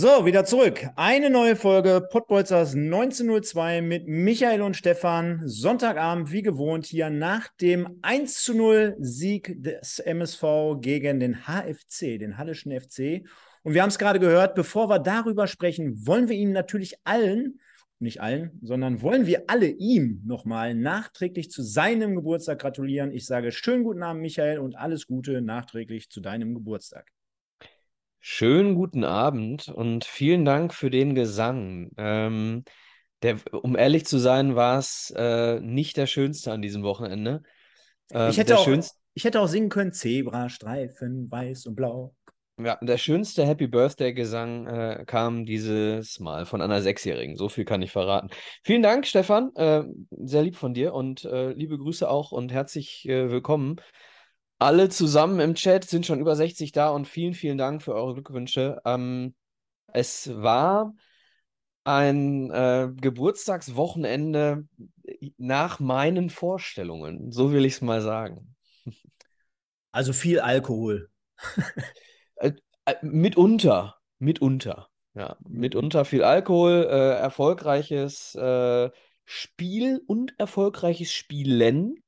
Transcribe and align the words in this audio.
So, 0.00 0.24
wieder 0.24 0.44
zurück. 0.44 0.86
Eine 0.94 1.28
neue 1.28 1.56
Folge 1.56 2.06
Pottbolzers 2.08 2.76
1902 2.76 3.82
mit 3.82 4.06
Michael 4.06 4.62
und 4.62 4.76
Stefan. 4.76 5.42
Sonntagabend, 5.44 6.30
wie 6.30 6.42
gewohnt, 6.42 6.86
hier 6.86 7.10
nach 7.10 7.48
dem 7.60 7.98
1 8.02 8.44
zu 8.44 8.54
0 8.54 8.94
Sieg 9.00 9.60
des 9.60 9.98
MSV 9.98 10.76
gegen 10.80 11.18
den 11.18 11.48
HFC, 11.48 12.16
den 12.16 12.38
Hallischen 12.38 12.70
FC. 12.80 13.26
Und 13.64 13.74
wir 13.74 13.82
haben 13.82 13.88
es 13.88 13.98
gerade 13.98 14.20
gehört, 14.20 14.54
bevor 14.54 14.88
wir 14.88 15.00
darüber 15.00 15.48
sprechen, 15.48 16.06
wollen 16.06 16.28
wir 16.28 16.36
Ihnen 16.36 16.52
natürlich 16.52 16.94
allen, 17.02 17.58
nicht 17.98 18.20
allen, 18.20 18.56
sondern 18.62 19.02
wollen 19.02 19.26
wir 19.26 19.50
alle 19.50 19.66
ihm 19.66 20.22
nochmal 20.24 20.76
nachträglich 20.76 21.50
zu 21.50 21.64
seinem 21.64 22.14
Geburtstag 22.14 22.60
gratulieren. 22.60 23.10
Ich 23.10 23.26
sage 23.26 23.50
schönen 23.50 23.82
guten 23.82 24.04
Abend, 24.04 24.22
Michael, 24.22 24.60
und 24.60 24.76
alles 24.76 25.08
Gute 25.08 25.42
nachträglich 25.42 26.08
zu 26.08 26.20
deinem 26.20 26.54
Geburtstag. 26.54 27.10
Schönen 28.20 28.74
guten 28.74 29.04
Abend 29.04 29.68
und 29.68 30.04
vielen 30.04 30.44
Dank 30.44 30.74
für 30.74 30.90
den 30.90 31.14
Gesang. 31.14 31.90
Ähm, 31.96 32.64
der, 33.22 33.36
um 33.52 33.76
ehrlich 33.76 34.06
zu 34.06 34.18
sein, 34.18 34.56
war 34.56 34.78
es 34.78 35.12
äh, 35.16 35.60
nicht 35.60 35.96
der 35.96 36.06
schönste 36.06 36.52
an 36.52 36.62
diesem 36.62 36.82
Wochenende. 36.82 37.42
Ähm, 38.12 38.30
ich, 38.30 38.38
hätte 38.38 38.58
auch, 38.58 38.68
ich 39.14 39.24
hätte 39.24 39.40
auch 39.40 39.48
singen 39.48 39.68
können: 39.68 39.92
Zebra, 39.92 40.48
Streifen, 40.48 41.30
weiß 41.30 41.66
und 41.66 41.76
blau. 41.76 42.14
Ja, 42.60 42.76
der 42.82 42.98
schönste 42.98 43.46
Happy 43.46 43.68
Birthday-Gesang 43.68 44.66
äh, 44.66 45.04
kam 45.06 45.46
dieses 45.46 46.18
Mal 46.18 46.44
von 46.44 46.60
einer 46.60 46.82
Sechsjährigen. 46.82 47.36
So 47.36 47.48
viel 47.48 47.64
kann 47.64 47.82
ich 47.82 47.92
verraten. 47.92 48.30
Vielen 48.64 48.82
Dank, 48.82 49.06
Stefan. 49.06 49.54
Äh, 49.54 49.84
sehr 50.10 50.42
lieb 50.42 50.56
von 50.56 50.74
dir 50.74 50.92
und 50.92 51.24
äh, 51.24 51.52
liebe 51.52 51.78
Grüße 51.78 52.08
auch 52.10 52.32
und 52.32 52.52
herzlich 52.52 53.08
äh, 53.08 53.30
willkommen 53.30 53.76
alle 54.58 54.88
zusammen 54.88 55.40
im 55.40 55.54
Chat 55.54 55.84
sind 55.84 56.06
schon 56.06 56.20
über 56.20 56.34
60 56.34 56.72
da 56.72 56.90
und 56.90 57.06
vielen, 57.06 57.34
vielen 57.34 57.58
Dank 57.58 57.82
für 57.82 57.94
eure 57.94 58.14
Glückwünsche. 58.14 58.80
Ähm, 58.84 59.34
es 59.92 60.30
war 60.34 60.94
ein 61.84 62.50
äh, 62.50 62.90
Geburtstagswochenende 62.94 64.66
nach 65.38 65.80
meinen 65.80 66.28
Vorstellungen, 66.28 67.32
so 67.32 67.52
will 67.52 67.64
ich 67.64 67.74
es 67.74 67.80
mal 67.80 68.02
sagen. 68.02 68.56
Also 69.90 70.12
viel 70.12 70.40
Alkohol. 70.40 71.08
äh, 72.36 72.52
äh, 72.84 72.94
mitunter, 73.02 73.96
mitunter. 74.18 74.88
Ja, 75.14 75.36
mitunter 75.48 76.04
viel 76.04 76.22
Alkohol, 76.22 76.86
äh, 76.88 77.18
erfolgreiches 77.18 78.34
äh, 78.34 78.90
Spiel 79.24 80.00
und 80.06 80.38
erfolgreiches 80.38 81.12
Spielen 81.12 82.02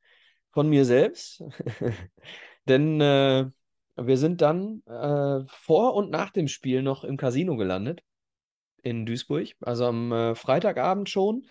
von 0.53 0.69
mir 0.69 0.85
selbst. 0.85 1.43
Denn 2.69 3.01
äh, 3.01 3.47
wir 3.97 4.17
sind 4.17 4.41
dann 4.41 4.83
äh, 4.87 5.45
vor 5.47 5.95
und 5.95 6.11
nach 6.11 6.31
dem 6.31 6.49
Spiel 6.49 6.83
noch 6.83 7.05
im 7.05 7.17
Casino 7.17 7.57
gelandet 7.57 8.03
in 8.83 9.07
Duisburg. 9.07 9.49
Also 9.61 9.87
am 9.87 10.13
äh, 10.13 10.35
Freitagabend 10.35 11.09
schon 11.09 11.47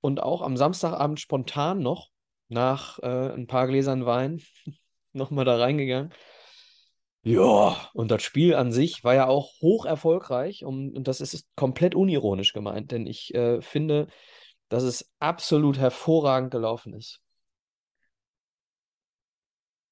und 0.00 0.22
auch 0.22 0.42
am 0.42 0.56
Samstagabend 0.56 1.20
spontan 1.20 1.80
noch 1.80 2.08
nach 2.48 2.98
äh, 3.00 3.32
ein 3.32 3.46
paar 3.46 3.66
Gläsern 3.66 4.06
Wein 4.06 4.42
nochmal 5.12 5.44
da 5.44 5.56
reingegangen. 5.56 6.12
Ja, 7.22 7.76
und 7.92 8.10
das 8.10 8.22
Spiel 8.22 8.54
an 8.54 8.72
sich 8.72 9.04
war 9.04 9.14
ja 9.14 9.26
auch 9.26 9.52
hoch 9.60 9.84
erfolgreich 9.84 10.64
und, 10.64 10.96
und 10.96 11.06
das 11.06 11.20
ist 11.20 11.46
komplett 11.54 11.94
unironisch 11.94 12.54
gemeint, 12.54 12.92
denn 12.92 13.06
ich 13.06 13.34
äh, 13.34 13.60
finde, 13.60 14.06
dass 14.70 14.84
es 14.84 15.10
absolut 15.18 15.78
hervorragend 15.78 16.50
gelaufen 16.50 16.94
ist. 16.94 17.20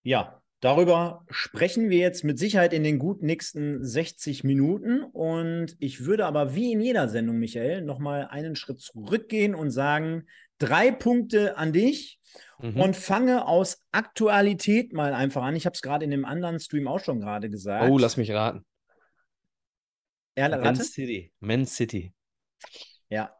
Ja, 0.02 0.42
darüber 0.60 1.24
sprechen 1.28 1.90
wir 1.90 1.98
jetzt 1.98 2.24
mit 2.24 2.38
Sicherheit 2.38 2.72
in 2.72 2.84
den 2.84 2.98
gut 2.98 3.22
nächsten 3.22 3.84
60 3.84 4.44
Minuten. 4.44 5.02
Und 5.02 5.76
ich 5.78 6.04
würde 6.04 6.26
aber 6.26 6.54
wie 6.54 6.72
in 6.72 6.80
jeder 6.80 7.08
Sendung, 7.08 7.38
Michael, 7.38 7.82
nochmal 7.82 8.28
einen 8.28 8.56
Schritt 8.56 8.80
zurückgehen 8.80 9.54
und 9.54 9.70
sagen, 9.70 10.26
drei 10.58 10.90
Punkte 10.90 11.56
an 11.56 11.72
dich 11.72 12.20
mhm. 12.58 12.80
und 12.80 12.96
fange 12.96 13.46
aus 13.46 13.84
Aktualität 13.92 14.92
mal 14.92 15.14
einfach 15.14 15.42
an. 15.42 15.56
Ich 15.56 15.66
habe 15.66 15.74
es 15.74 15.82
gerade 15.82 16.04
in 16.04 16.10
dem 16.10 16.24
anderen 16.24 16.60
Stream 16.60 16.88
auch 16.88 17.00
schon 17.00 17.20
gerade 17.20 17.50
gesagt. 17.50 17.90
Oh, 17.90 17.98
lass 17.98 18.16
mich 18.16 18.30
raten. 18.32 18.64
Er 20.34 20.50
Man 20.50 20.76
City. 20.76 21.32
Man 21.40 21.66
City. 21.66 22.12
Ja, 23.08 23.34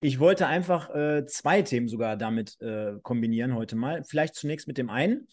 ich 0.00 0.20
wollte 0.20 0.46
einfach 0.46 0.94
äh, 0.94 1.24
zwei 1.26 1.62
Themen 1.62 1.88
sogar 1.88 2.16
damit 2.16 2.60
äh, 2.60 2.92
kombinieren 3.02 3.54
heute 3.54 3.74
mal. 3.74 4.04
Vielleicht 4.04 4.34
zunächst 4.34 4.68
mit 4.68 4.76
dem 4.76 4.90
einen. 4.90 5.26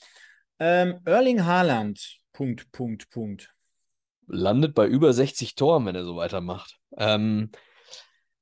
Ähm, 0.63 0.99
Erling 1.05 1.43
Haaland, 1.43 2.19
Punkt, 2.33 2.71
Punkt, 2.71 3.09
Punkt. 3.09 3.51
Landet 4.27 4.75
bei 4.75 4.85
über 4.85 5.11
60 5.11 5.55
Toren, 5.55 5.87
wenn 5.87 5.95
er 5.95 6.05
so 6.05 6.15
weitermacht. 6.17 6.77
Ähm, 6.97 7.49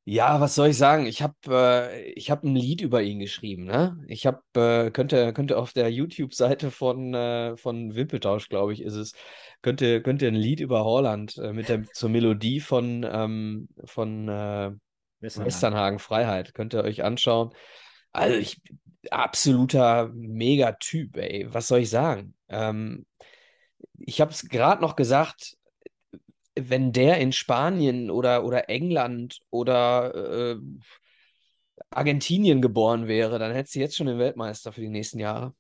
ja, 0.04 0.42
was 0.42 0.54
soll 0.54 0.68
ich 0.68 0.78
sagen? 0.78 1.06
Ich 1.06 1.22
habe 1.22 1.94
äh, 1.96 2.20
hab 2.20 2.44
ein 2.44 2.58
Lied 2.58 2.82
über 2.82 3.02
ihn 3.02 3.20
geschrieben. 3.20 3.64
Ne? 3.64 3.98
Ich 4.10 4.26
habe, 4.26 4.42
äh, 4.56 4.92
könnte, 4.92 5.32
könnte 5.32 5.58
auf 5.58 5.72
der 5.72 5.94
YouTube-Seite 5.94 6.72
von, 6.72 7.14
äh, 7.14 7.56
von 7.56 7.96
Wimpeltausch, 7.96 8.50
glaube 8.50 8.74
ich, 8.74 8.82
ist 8.82 8.96
es, 8.96 9.14
könnte, 9.62 10.02
könnte 10.02 10.28
ein 10.28 10.36
Lied 10.36 10.60
über 10.60 10.84
Holland 10.84 11.38
äh, 11.38 11.54
mit 11.54 11.70
der 11.70 11.86
zur 11.94 12.10
Melodie 12.10 12.60
von, 12.60 13.08
ähm, 13.10 13.70
von 13.86 14.28
äh, 14.28 14.72
Westernhagen. 15.22 15.46
Westernhagen 15.48 16.00
Freiheit. 16.00 16.54
Könnt 16.54 16.74
ihr 16.74 16.84
euch 16.84 17.02
anschauen. 17.02 17.54
Also 18.12 18.36
ich 18.36 18.62
absoluter 19.12 20.10
Megatyp, 20.14 21.18
ey. 21.18 21.48
Was 21.50 21.68
soll 21.68 21.80
ich 21.80 21.90
sagen? 21.90 22.36
Ähm, 22.50 23.06
ich 23.98 24.22
habe 24.22 24.32
es 24.32 24.48
gerade 24.48 24.82
noch 24.82 24.96
gesagt, 24.96 25.58
wenn 26.60 26.92
der 26.92 27.20
in 27.20 27.32
Spanien 27.32 28.10
oder, 28.10 28.44
oder 28.44 28.70
England 28.70 29.40
oder 29.50 30.56
äh, 30.56 30.60
Argentinien 31.90 32.62
geboren 32.62 33.08
wäre, 33.08 33.40
dann 33.40 33.54
hätte 33.54 33.72
sie 33.72 33.80
jetzt 33.80 33.96
schon 33.96 34.08
den 34.08 34.20
Weltmeister 34.20 34.72
für 34.72 34.82
die 34.82 34.90
nächsten 34.90 35.20
Jahre. 35.20 35.54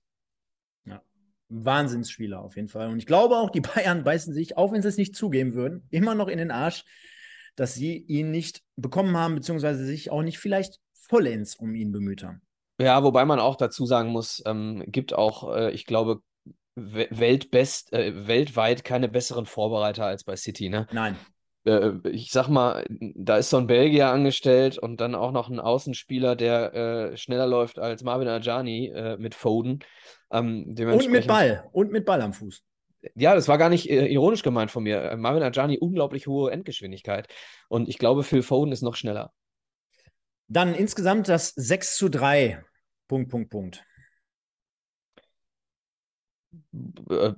Ja, 0.85 1.01
Wahnsinnsspieler 1.49 2.41
auf 2.41 2.55
jeden 2.55 2.69
Fall. 2.69 2.89
Und 2.89 2.99
ich 2.99 3.05
glaube 3.05 3.37
auch, 3.37 3.49
die 3.49 3.61
Bayern 3.61 4.03
beißen 4.03 4.33
sich, 4.33 4.57
auch 4.57 4.71
wenn 4.71 4.81
sie 4.81 4.89
es 4.89 4.97
nicht 4.97 5.15
zugeben 5.15 5.53
würden, 5.53 5.87
immer 5.89 6.15
noch 6.15 6.27
in 6.27 6.37
den 6.37 6.51
Arsch, 6.51 6.83
dass 7.55 7.73
sie 7.73 7.97
ihn 7.97 8.31
nicht 8.31 8.63
bekommen 8.75 9.15
haben, 9.17 9.35
beziehungsweise 9.35 9.85
sich 9.85 10.11
auch 10.11 10.21
nicht 10.21 10.39
vielleicht 10.39 10.79
vollends 10.93 11.55
um 11.55 11.75
ihn 11.75 11.91
bemüht 11.91 12.23
haben. 12.23 12.41
Ja, 12.79 13.03
wobei 13.03 13.25
man 13.25 13.39
auch 13.39 13.57
dazu 13.57 13.85
sagen 13.85 14.09
muss, 14.09 14.41
ähm, 14.45 14.83
gibt 14.87 15.13
auch, 15.13 15.53
äh, 15.53 15.71
ich 15.71 15.85
glaube, 15.85 16.21
Weltbest, 16.75 17.91
äh, 17.91 18.27
weltweit 18.27 18.85
keine 18.85 19.09
besseren 19.09 19.45
Vorbereiter 19.45 20.05
als 20.05 20.23
bei 20.23 20.37
City, 20.37 20.69
ne? 20.69 20.87
Nein. 20.93 21.17
Äh, 21.65 21.91
ich 22.09 22.31
sag 22.31 22.47
mal, 22.47 22.85
da 22.89 23.37
ist 23.37 23.49
so 23.49 23.57
ein 23.57 23.67
Belgier 23.67 24.07
angestellt 24.07 24.77
und 24.77 25.01
dann 25.01 25.13
auch 25.13 25.31
noch 25.31 25.49
ein 25.49 25.59
Außenspieler, 25.59 26.37
der 26.37 26.73
äh, 26.73 27.17
schneller 27.17 27.47
läuft 27.47 27.79
als 27.79 28.03
Marvin 28.03 28.29
Ajani 28.29 28.87
äh, 28.87 29.17
mit 29.17 29.35
Foden. 29.35 29.79
Ähm, 30.31 30.75
und 30.77 31.09
mit 31.09 31.27
Ball. 31.27 31.67
Und 31.73 31.91
mit 31.91 32.05
Ball 32.05 32.21
am 32.21 32.31
Fuß. 32.31 32.63
Ja, 33.15 33.33
das 33.33 33.47
war 33.47 33.57
gar 33.57 33.69
nicht 33.69 33.89
äh, 33.89 34.07
ironisch 34.07 34.43
gemeint 34.43 34.71
von 34.71 34.83
mir. 34.83 35.15
Marvin 35.17 35.43
Ajani, 35.43 35.77
unglaublich 35.79 36.27
hohe 36.27 36.51
Endgeschwindigkeit. 36.51 37.27
Und 37.67 37.89
ich 37.89 37.97
glaube, 37.97 38.23
Phil 38.23 38.43
Foden 38.43 38.71
ist 38.71 38.83
noch 38.83 38.95
schneller. 38.95 39.33
Dann 40.47 40.73
insgesamt 40.73 41.27
das 41.27 41.49
6 41.49 41.97
zu 41.97 42.09
3 42.09 42.63
Punkt, 43.09 43.29
Punkt, 43.29 43.49
Punkt. 43.49 43.83
Äh, 47.09 47.33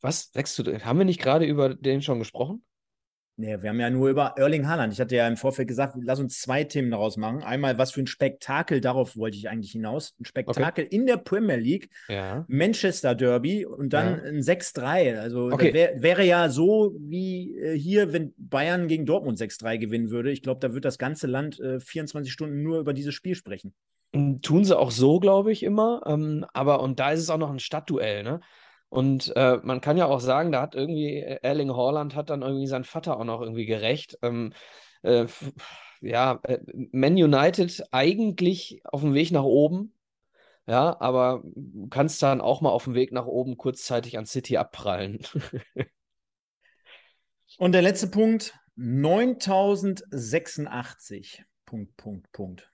was? 0.00 0.30
Sagst 0.32 0.58
du, 0.58 0.84
haben 0.84 0.98
wir 0.98 1.04
nicht 1.04 1.20
gerade 1.20 1.44
über 1.46 1.74
den 1.74 2.02
schon 2.02 2.18
gesprochen? 2.18 2.64
Nee, 3.40 3.62
wir 3.62 3.70
haben 3.70 3.78
ja 3.78 3.88
nur 3.88 4.08
über 4.08 4.34
Erling 4.36 4.66
Haaland. 4.66 4.92
Ich 4.92 5.00
hatte 5.00 5.14
ja 5.14 5.28
im 5.28 5.36
Vorfeld 5.36 5.68
gesagt, 5.68 5.96
lass 6.02 6.18
uns 6.18 6.40
zwei 6.40 6.64
Themen 6.64 6.90
daraus 6.90 7.16
machen. 7.16 7.44
Einmal, 7.44 7.78
was 7.78 7.92
für 7.92 8.00
ein 8.00 8.08
Spektakel, 8.08 8.80
darauf 8.80 9.16
wollte 9.16 9.36
ich 9.36 9.48
eigentlich 9.48 9.70
hinaus. 9.70 10.16
Ein 10.18 10.24
Spektakel 10.24 10.86
okay. 10.86 10.96
in 10.96 11.06
der 11.06 11.18
Premier 11.18 11.54
League, 11.54 11.88
ja. 12.08 12.44
Manchester 12.48 13.14
Derby 13.14 13.64
und 13.64 13.92
dann 13.92 14.18
ja. 14.18 14.24
ein 14.24 14.40
6-3. 14.40 15.20
Also 15.20 15.52
okay. 15.52 15.72
wär, 15.72 16.02
wäre 16.02 16.24
ja 16.24 16.48
so 16.48 16.96
wie 16.98 17.56
äh, 17.56 17.78
hier, 17.78 18.12
wenn 18.12 18.34
Bayern 18.38 18.88
gegen 18.88 19.06
Dortmund 19.06 19.38
6-3 19.38 19.78
gewinnen 19.78 20.10
würde. 20.10 20.32
Ich 20.32 20.42
glaube, 20.42 20.58
da 20.58 20.74
wird 20.74 20.84
das 20.84 20.98
ganze 20.98 21.28
Land 21.28 21.60
äh, 21.60 21.78
24 21.78 22.32
Stunden 22.32 22.64
nur 22.64 22.80
über 22.80 22.92
dieses 22.92 23.14
Spiel 23.14 23.36
sprechen. 23.36 23.72
Hm, 24.16 24.42
tun 24.42 24.64
sie 24.64 24.76
auch 24.76 24.90
so, 24.90 25.20
glaube 25.20 25.52
ich, 25.52 25.62
immer. 25.62 26.02
Ähm, 26.06 26.44
aber 26.54 26.80
und 26.80 26.98
da 26.98 27.12
ist 27.12 27.20
es 27.20 27.30
auch 27.30 27.38
noch 27.38 27.52
ein 27.52 27.60
Stadtduell, 27.60 28.24
ne? 28.24 28.40
Und 28.88 29.34
äh, 29.36 29.58
man 29.62 29.80
kann 29.80 29.98
ja 29.98 30.06
auch 30.06 30.20
sagen, 30.20 30.52
da 30.52 30.62
hat 30.62 30.74
irgendwie 30.74 31.20
Erling 31.20 31.74
Haaland 31.74 32.14
hat 32.14 32.30
dann 32.30 32.42
irgendwie 32.42 32.66
seinen 32.66 32.84
Vater 32.84 33.18
auch 33.18 33.24
noch 33.24 33.42
irgendwie 33.42 33.66
gerecht. 33.66 34.18
Ähm, 34.22 34.52
äh, 35.02 35.26
ja, 36.00 36.40
äh, 36.44 36.58
Man 36.92 37.14
United 37.14 37.82
eigentlich 37.92 38.80
auf 38.84 39.02
dem 39.02 39.14
Weg 39.14 39.30
nach 39.30 39.42
oben. 39.42 39.92
Ja, 40.66 40.96
aber 41.00 41.42
du 41.44 41.88
kannst 41.88 42.22
dann 42.22 42.40
auch 42.42 42.60
mal 42.60 42.70
auf 42.70 42.84
dem 42.84 42.94
Weg 42.94 43.10
nach 43.12 43.26
oben 43.26 43.56
kurzzeitig 43.56 44.18
an 44.18 44.26
City 44.26 44.58
abprallen. 44.58 45.20
Und 47.56 47.72
der 47.72 47.80
letzte 47.80 48.08
Punkt, 48.08 48.52
9086. 48.76 51.42
Punkt, 51.64 51.96
Punkt, 51.96 52.30
Punkt. 52.32 52.67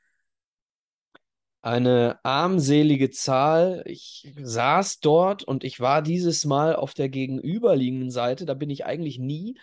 Eine 1.65 2.19
armselige 2.25 3.09
Zahl. 3.09 3.85
Ich 3.87 4.31
saß 4.39 5.01
dort 5.01 5.45
und 5.45 5.65
ich 5.65 5.81
war 5.81 6.03
dieses 6.03 6.45
Mal 6.45 6.77
auf 6.77 6.93
der 6.93 7.09
gegenüberliegenden 7.09 8.11
Seite. 8.11 8.45
Da 8.45 8.53
bin 8.53 8.69
ich 8.69 8.85
eigentlich 8.85 9.19
nie 9.19 9.57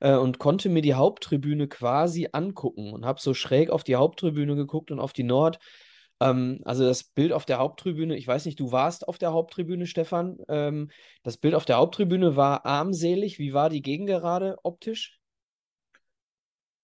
äh, 0.00 0.16
und 0.16 0.40
konnte 0.40 0.68
mir 0.68 0.82
die 0.82 0.94
Haupttribüne 0.94 1.68
quasi 1.68 2.28
angucken 2.32 2.92
und 2.92 3.06
habe 3.06 3.20
so 3.20 3.34
schräg 3.34 3.70
auf 3.70 3.84
die 3.84 3.94
Haupttribüne 3.94 4.56
geguckt 4.56 4.90
und 4.90 4.98
auf 4.98 5.12
die 5.12 5.22
Nord. 5.22 5.60
Ähm, 6.18 6.58
also 6.64 6.82
das 6.82 7.04
Bild 7.04 7.32
auf 7.32 7.44
der 7.44 7.58
Haupttribüne, 7.58 8.16
ich 8.16 8.26
weiß 8.26 8.46
nicht, 8.46 8.58
du 8.58 8.72
warst 8.72 9.06
auf 9.06 9.18
der 9.18 9.32
Haupttribüne, 9.32 9.86
Stefan. 9.86 10.38
Ähm, 10.48 10.90
das 11.22 11.36
Bild 11.36 11.54
auf 11.54 11.66
der 11.66 11.76
Haupttribüne 11.76 12.34
war 12.34 12.66
armselig. 12.66 13.38
Wie 13.38 13.54
war 13.54 13.70
die 13.70 13.82
Gegengerade 13.82 14.56
optisch? 14.64 15.20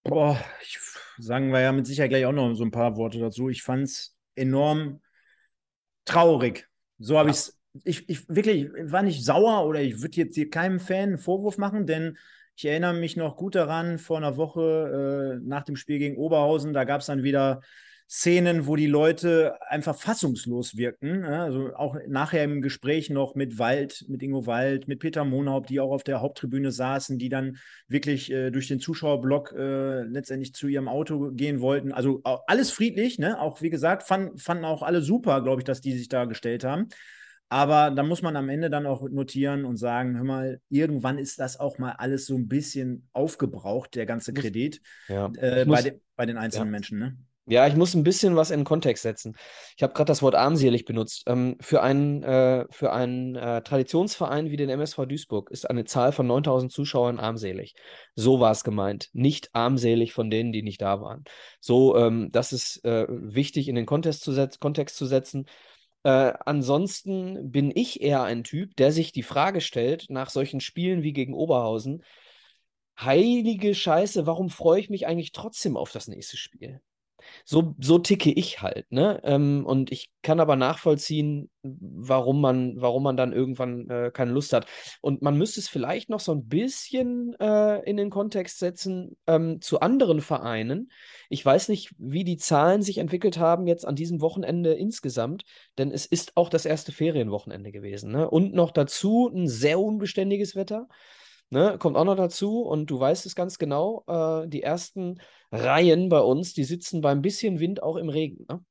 Boah, 0.05 0.39
ich, 0.63 0.79
sagen 1.19 1.51
wir 1.53 1.59
ja 1.59 1.73
mit 1.73 1.89
Sicherheit 1.89 2.11
gleich 2.11 2.25
auch 2.25 2.31
noch 2.31 2.55
so 2.55 2.63
ein 2.63 2.71
paar 2.71 2.97
Worte 2.97 3.19
dazu. 3.19 3.49
Ich 3.49 3.65
fand 3.65 3.83
es 3.83 4.17
enorm 4.35 5.01
traurig. 6.05 6.69
So 6.99 7.19
habe 7.19 7.29
ja. 7.29 7.35
ich 7.35 7.39
es. 7.39 7.57
Ich, 7.85 8.09
ich 8.09 8.29
wirklich 8.29 8.69
war 8.83 9.03
nicht 9.03 9.25
sauer 9.25 9.65
oder 9.65 9.81
ich 9.81 10.03
würde 10.03 10.17
jetzt 10.17 10.35
hier 10.35 10.51
keinem 10.51 10.81
Fan 10.81 11.11
einen 11.11 11.19
Vorwurf 11.19 11.57
machen, 11.57 11.87
denn 11.87 12.19
ich 12.57 12.65
erinnere 12.65 12.95
mich 12.95 13.17
noch 13.17 13.37
gut 13.37 13.55
daran, 13.55 13.99
vor 13.99 14.17
einer 14.17 14.37
Woche 14.37 15.39
äh, 15.39 15.47
nach 15.47 15.63
dem 15.63 15.77
Spiel 15.77 16.01
gegen 16.01 16.17
Oberhausen, 16.17 16.73
da 16.73 16.83
gab 16.83 17.01
es 17.01 17.07
dann 17.07 17.23
wieder 17.23 17.61
Szenen, 18.13 18.67
wo 18.67 18.75
die 18.75 18.89
Leute 18.89 19.57
einfach 19.69 19.95
fassungslos 19.95 20.77
wirken. 20.77 21.25
Also 21.25 21.77
auch 21.77 21.97
nachher 22.09 22.43
im 22.43 22.61
Gespräch 22.61 23.09
noch 23.09 23.37
mit 23.37 23.61
Wald, 23.61 24.05
mit 24.09 24.21
Ingo 24.21 24.47
Wald, 24.47 24.89
mit 24.89 24.99
Peter 24.99 25.25
Monhaupt, 25.25 25.71
die 25.71 25.79
auch 25.79 25.93
auf 25.93 26.03
der 26.03 26.21
Haupttribüne 26.21 26.73
saßen, 26.73 27.19
die 27.19 27.29
dann 27.29 27.59
wirklich 27.87 28.33
äh, 28.33 28.51
durch 28.51 28.67
den 28.67 28.81
Zuschauerblock 28.81 29.53
äh, 29.57 30.03
letztendlich 30.03 30.55
zu 30.55 30.67
ihrem 30.67 30.89
Auto 30.89 31.31
gehen 31.31 31.61
wollten. 31.61 31.93
Also 31.93 32.21
alles 32.25 32.73
friedlich, 32.73 33.21
ne? 33.21 33.41
Auch 33.41 33.63
wie 33.63 33.71
gesagt, 33.71 34.03
fand, 34.03 34.43
fanden 34.43 34.65
auch 34.65 34.83
alle 34.83 35.03
super, 35.03 35.41
glaube 35.41 35.61
ich, 35.61 35.65
dass 35.65 35.81
die 35.81 35.97
sich 35.97 36.09
da 36.09 36.25
gestellt 36.25 36.65
haben. 36.65 36.89
Aber 37.49 37.93
da 37.93 38.03
muss 38.03 38.23
man 38.23 38.37
am 38.37 38.49
Ende 38.49 38.71
dann 38.71 38.87
auch 38.87 39.09
notieren 39.09 39.65
und 39.65 39.77
sagen, 39.77 40.17
hör 40.17 40.25
mal, 40.25 40.61
irgendwann 40.69 41.19
ist 41.19 41.39
das 41.39 41.61
auch 41.61 41.79
mal 41.79 41.93
alles 41.93 42.27
so 42.27 42.35
ein 42.35 42.49
bisschen 42.49 43.09
aufgebraucht, 43.13 43.95
der 43.95 44.07
ganze 44.07 44.33
Kredit 44.33 44.81
ja. 45.07 45.31
äh, 45.37 45.65
bei, 45.65 45.83
de 45.83 46.01
bei, 46.17 46.27
den 46.27 46.39
einzelnen 46.39 46.69
ja. 46.69 46.73
Menschen. 46.73 46.99
Ne? 46.99 47.17
Ja, 47.51 47.67
ich 47.67 47.75
muss 47.75 47.95
ein 47.95 48.05
bisschen 48.05 48.37
was 48.37 48.53
in 48.53 48.61
den 48.61 48.65
Kontext 48.65 49.03
setzen. 49.03 49.37
Ich 49.77 49.83
habe 49.83 49.93
gerade 49.93 50.07
das 50.07 50.23
Wort 50.23 50.37
armselig 50.37 50.85
benutzt. 50.85 51.25
Ähm, 51.27 51.57
für 51.61 51.83
einen, 51.83 52.23
äh, 52.23 52.65
für 52.71 52.93
einen 52.93 53.35
äh, 53.35 53.61
Traditionsverein 53.63 54.51
wie 54.51 54.57
den 54.57 54.69
MSV 54.71 55.07
Duisburg 55.07 55.51
ist 55.51 55.69
eine 55.69 55.85
Zahl 55.85 56.13
von 56.13 56.29
9000 56.29 56.71
Zuschauern 56.71 57.19
armselig. 57.19 57.75
So 58.15 58.39
war 58.39 58.53
es 58.53 58.63
gemeint. 58.63 59.09
Nicht 59.15 59.51
armselig 59.53 60.13
von 60.13 60.31
denen, 60.31 60.53
die 60.53 60.63
nicht 60.63 60.81
da 60.81 61.01
waren. 61.01 61.25
So, 61.61 61.97
ähm, 61.97 62.29
das 62.31 62.53
ist 62.53 62.85
äh, 62.85 63.07
wichtig 63.09 63.67
in 63.67 63.75
den 63.75 63.87
Kontext 63.87 64.23
zu, 64.23 64.49
Kontext 64.61 64.97
zu 64.97 65.07
setzen. 65.07 65.47
Äh, 66.05 66.33
ansonsten 66.47 67.51
bin 67.51 67.73
ich 67.75 68.01
eher 68.01 68.23
ein 68.23 68.45
Typ, 68.45 68.77
der 68.77 68.93
sich 68.93 69.11
die 69.11 69.25
Frage 69.25 69.61
stellt, 69.61 70.07
nach 70.09 70.31
solchen 70.31 70.61
Spielen 70.61 71.03
wie 71.03 71.13
gegen 71.13 71.35
Oberhausen, 71.35 72.05
heilige 72.97 73.75
Scheiße, 73.75 74.25
warum 74.27 74.51
freue 74.51 74.79
ich 74.79 74.89
mich 74.89 75.09
eigentlich 75.09 75.33
trotzdem 75.33 75.77
auf 75.77 75.91
das 75.91 76.07
nächste 76.07 76.37
Spiel? 76.37 76.81
So, 77.45 77.75
so 77.81 77.99
ticke 77.99 78.31
ich 78.33 78.63
halt, 78.63 78.91
ne? 78.91 79.21
Ähm, 79.25 79.65
und 79.67 79.93
ich 79.93 80.11
kann 80.23 80.41
aber 80.41 80.57
nachvollziehen, 80.57 81.51
warum 81.63 82.41
man, 82.41 82.81
warum 82.81 83.03
man 83.03 83.17
dann 83.17 83.33
irgendwann 83.33 83.89
äh, 83.91 84.11
keine 84.13 84.33
Lust 84.33 84.53
hat. 84.53 84.67
Und 85.01 85.23
man 85.23 85.37
müsste 85.37 85.61
es 85.61 85.69
vielleicht 85.69 86.11
noch 86.11 86.21
so 86.21 86.33
ein 86.33 86.47
bisschen 86.47 87.35
äh, 87.41 87.79
in 87.89 87.97
den 87.97 88.11
Kontext 88.11 88.59
setzen 88.59 89.17
ähm, 89.27 89.61
zu 89.61 89.81
anderen 89.81 90.21
Vereinen. 90.21 90.91
Ich 91.29 91.45
weiß 91.45 91.69
nicht, 91.69 91.95
wie 91.99 92.25
die 92.25 92.37
Zahlen 92.37 92.83
sich 92.83 92.99
entwickelt 92.99 93.39
haben 93.39 93.67
jetzt 93.67 93.87
an 93.87 93.97
diesem 93.97 94.21
Wochenende 94.21 94.73
insgesamt, 94.73 95.45
denn 95.79 95.91
es 95.91 96.07
ist 96.07 96.37
auch 96.37 96.49
das 96.49 96.65
erste 96.65 96.93
Ferienwochenende 96.93 97.73
gewesen. 97.73 98.13
Ne? 98.13 98.29
Und 98.31 98.55
noch 98.55 98.71
dazu 98.71 99.31
ein 99.33 99.49
sehr 99.49 99.81
unbeständiges 99.81 100.57
Wetter. 100.57 100.89
Ne, 101.53 101.77
kommt 101.79 101.97
auch 101.97 102.05
noch 102.05 102.15
dazu 102.15 102.63
und 102.63 102.87
du 102.87 103.01
weißt 103.01 103.27
es 103.27 103.35
ganz 103.35 103.59
genau, 103.59 104.05
äh, 104.07 104.47
die 104.47 104.63
ersten 104.63 105.21
Reihen 105.51 106.09
bei 106.09 106.21
uns, 106.21 106.55
die 106.55 106.63
sitzen 106.63 107.01
bei 107.01 107.11
ein 107.11 107.23
bisschen 107.23 107.59
Wind 107.59 107.83
auch 107.83 107.97
im 107.97 108.09
Regen. 108.09 108.47
Ne? 108.49 108.65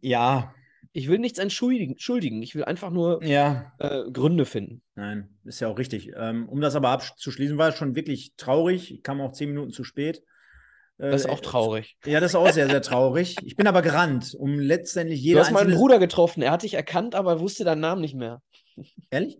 Ja. 0.00 0.52
Ich 0.92 1.08
will 1.08 1.20
nichts 1.20 1.38
entschuldigen, 1.38 2.42
ich 2.42 2.56
will 2.56 2.64
einfach 2.64 2.90
nur 2.90 3.22
ja. 3.22 3.72
äh, 3.78 4.10
Gründe 4.10 4.44
finden. 4.44 4.82
Nein, 4.96 5.28
ist 5.44 5.60
ja 5.60 5.68
auch 5.68 5.78
richtig. 5.78 6.10
Ähm, 6.16 6.48
um 6.48 6.60
das 6.60 6.74
aber 6.74 6.88
abzuschließen, 6.88 7.56
war 7.56 7.68
es 7.68 7.76
schon 7.76 7.94
wirklich 7.94 8.34
traurig. 8.36 8.92
Ich 8.92 9.04
kam 9.04 9.20
auch 9.20 9.30
zehn 9.30 9.50
Minuten 9.50 9.70
zu 9.70 9.84
spät. 9.84 10.24
Äh, 10.98 11.12
das 11.12 11.22
ist 11.22 11.30
auch 11.30 11.38
traurig. 11.38 11.96
Ja, 12.04 12.18
das 12.18 12.32
ist 12.32 12.34
auch 12.34 12.50
sehr, 12.50 12.68
sehr 12.68 12.82
traurig. 12.82 13.36
Ich 13.44 13.54
bin 13.54 13.68
aber 13.68 13.82
gerannt, 13.82 14.34
um 14.36 14.58
letztendlich 14.58 15.22
jeder. 15.22 15.38
Du 15.38 15.46
hast 15.46 15.52
meinen 15.52 15.76
Bruder 15.76 16.00
getroffen. 16.00 16.42
Er 16.42 16.50
hat 16.50 16.64
dich 16.64 16.74
erkannt, 16.74 17.14
aber 17.14 17.38
wusste 17.38 17.62
deinen 17.62 17.80
Namen 17.80 18.00
nicht 18.00 18.16
mehr. 18.16 18.42
Ehrlich? 19.10 19.38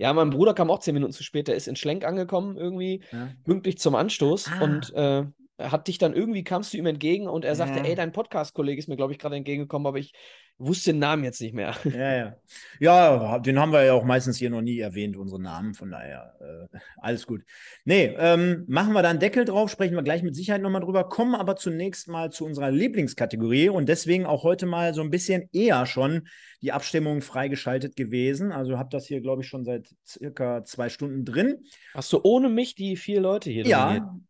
Ja, 0.00 0.14
mein 0.14 0.30
Bruder 0.30 0.54
kam 0.54 0.70
auch 0.70 0.78
zehn 0.78 0.94
Minuten 0.94 1.12
zu 1.12 1.22
spät. 1.22 1.46
Der 1.46 1.56
ist 1.56 1.68
in 1.68 1.76
Schlenk 1.76 2.06
angekommen, 2.06 2.56
irgendwie 2.56 3.02
ja. 3.12 3.28
pünktlich 3.44 3.76
zum 3.76 3.94
Anstoß. 3.94 4.48
Ah. 4.50 4.64
Und 4.64 4.94
äh, 4.94 5.24
hat 5.60 5.88
dich 5.88 5.98
dann 5.98 6.14
irgendwie, 6.14 6.44
kamst 6.44 6.72
du 6.72 6.78
ihm 6.78 6.86
entgegen 6.86 7.28
und 7.28 7.44
er 7.44 7.54
sagte, 7.54 7.78
ja. 7.78 7.84
ey, 7.84 7.94
dein 7.94 8.12
Podcast-Kollege 8.12 8.78
ist 8.78 8.88
mir, 8.88 8.96
glaube 8.96 9.12
ich, 9.12 9.18
gerade 9.18 9.36
entgegengekommen, 9.36 9.86
aber 9.86 9.98
ich 9.98 10.12
wusste 10.60 10.92
den 10.92 10.98
Namen 10.98 11.24
jetzt 11.24 11.40
nicht 11.40 11.54
mehr. 11.54 11.74
Ja, 11.84 12.16
ja. 12.16 12.36
Ja, 12.78 13.38
den 13.38 13.58
haben 13.58 13.72
wir 13.72 13.82
ja 13.82 13.94
auch 13.94 14.04
meistens 14.04 14.36
hier 14.36 14.50
noch 14.50 14.60
nie 14.60 14.78
erwähnt, 14.78 15.16
unsere 15.16 15.40
Namen. 15.40 15.74
Von 15.74 15.90
daher, 15.90 16.34
äh, 16.40 16.78
alles 16.98 17.26
gut. 17.26 17.42
Nee, 17.84 18.14
ähm, 18.18 18.64
machen 18.68 18.92
wir 18.92 19.02
da 19.02 19.10
einen 19.10 19.20
Deckel 19.20 19.44
drauf, 19.44 19.70
sprechen 19.70 19.94
wir 19.94 20.02
gleich 20.02 20.22
mit 20.22 20.34
Sicherheit 20.36 20.60
nochmal 20.60 20.82
drüber, 20.82 21.08
kommen 21.08 21.34
aber 21.34 21.56
zunächst 21.56 22.08
mal 22.08 22.30
zu 22.30 22.44
unserer 22.44 22.70
Lieblingskategorie 22.70 23.70
und 23.70 23.88
deswegen 23.88 24.26
auch 24.26 24.42
heute 24.42 24.66
mal 24.66 24.92
so 24.92 25.00
ein 25.00 25.10
bisschen 25.10 25.48
eher 25.52 25.86
schon 25.86 26.28
die 26.62 26.72
Abstimmung 26.72 27.22
freigeschaltet 27.22 27.96
gewesen. 27.96 28.52
Also 28.52 28.78
habe 28.78 28.90
das 28.90 29.06
hier, 29.06 29.22
glaube 29.22 29.42
ich, 29.42 29.48
schon 29.48 29.64
seit 29.64 29.88
circa 30.06 30.62
zwei 30.64 30.90
Stunden 30.90 31.24
drin. 31.24 31.64
Hast 31.94 32.12
du 32.12 32.20
ohne 32.22 32.50
mich 32.50 32.74
die 32.74 32.96
vier 32.96 33.20
Leute 33.20 33.50
hier 33.50 33.64
Ja, 33.64 33.86
dominiert? 33.86 34.29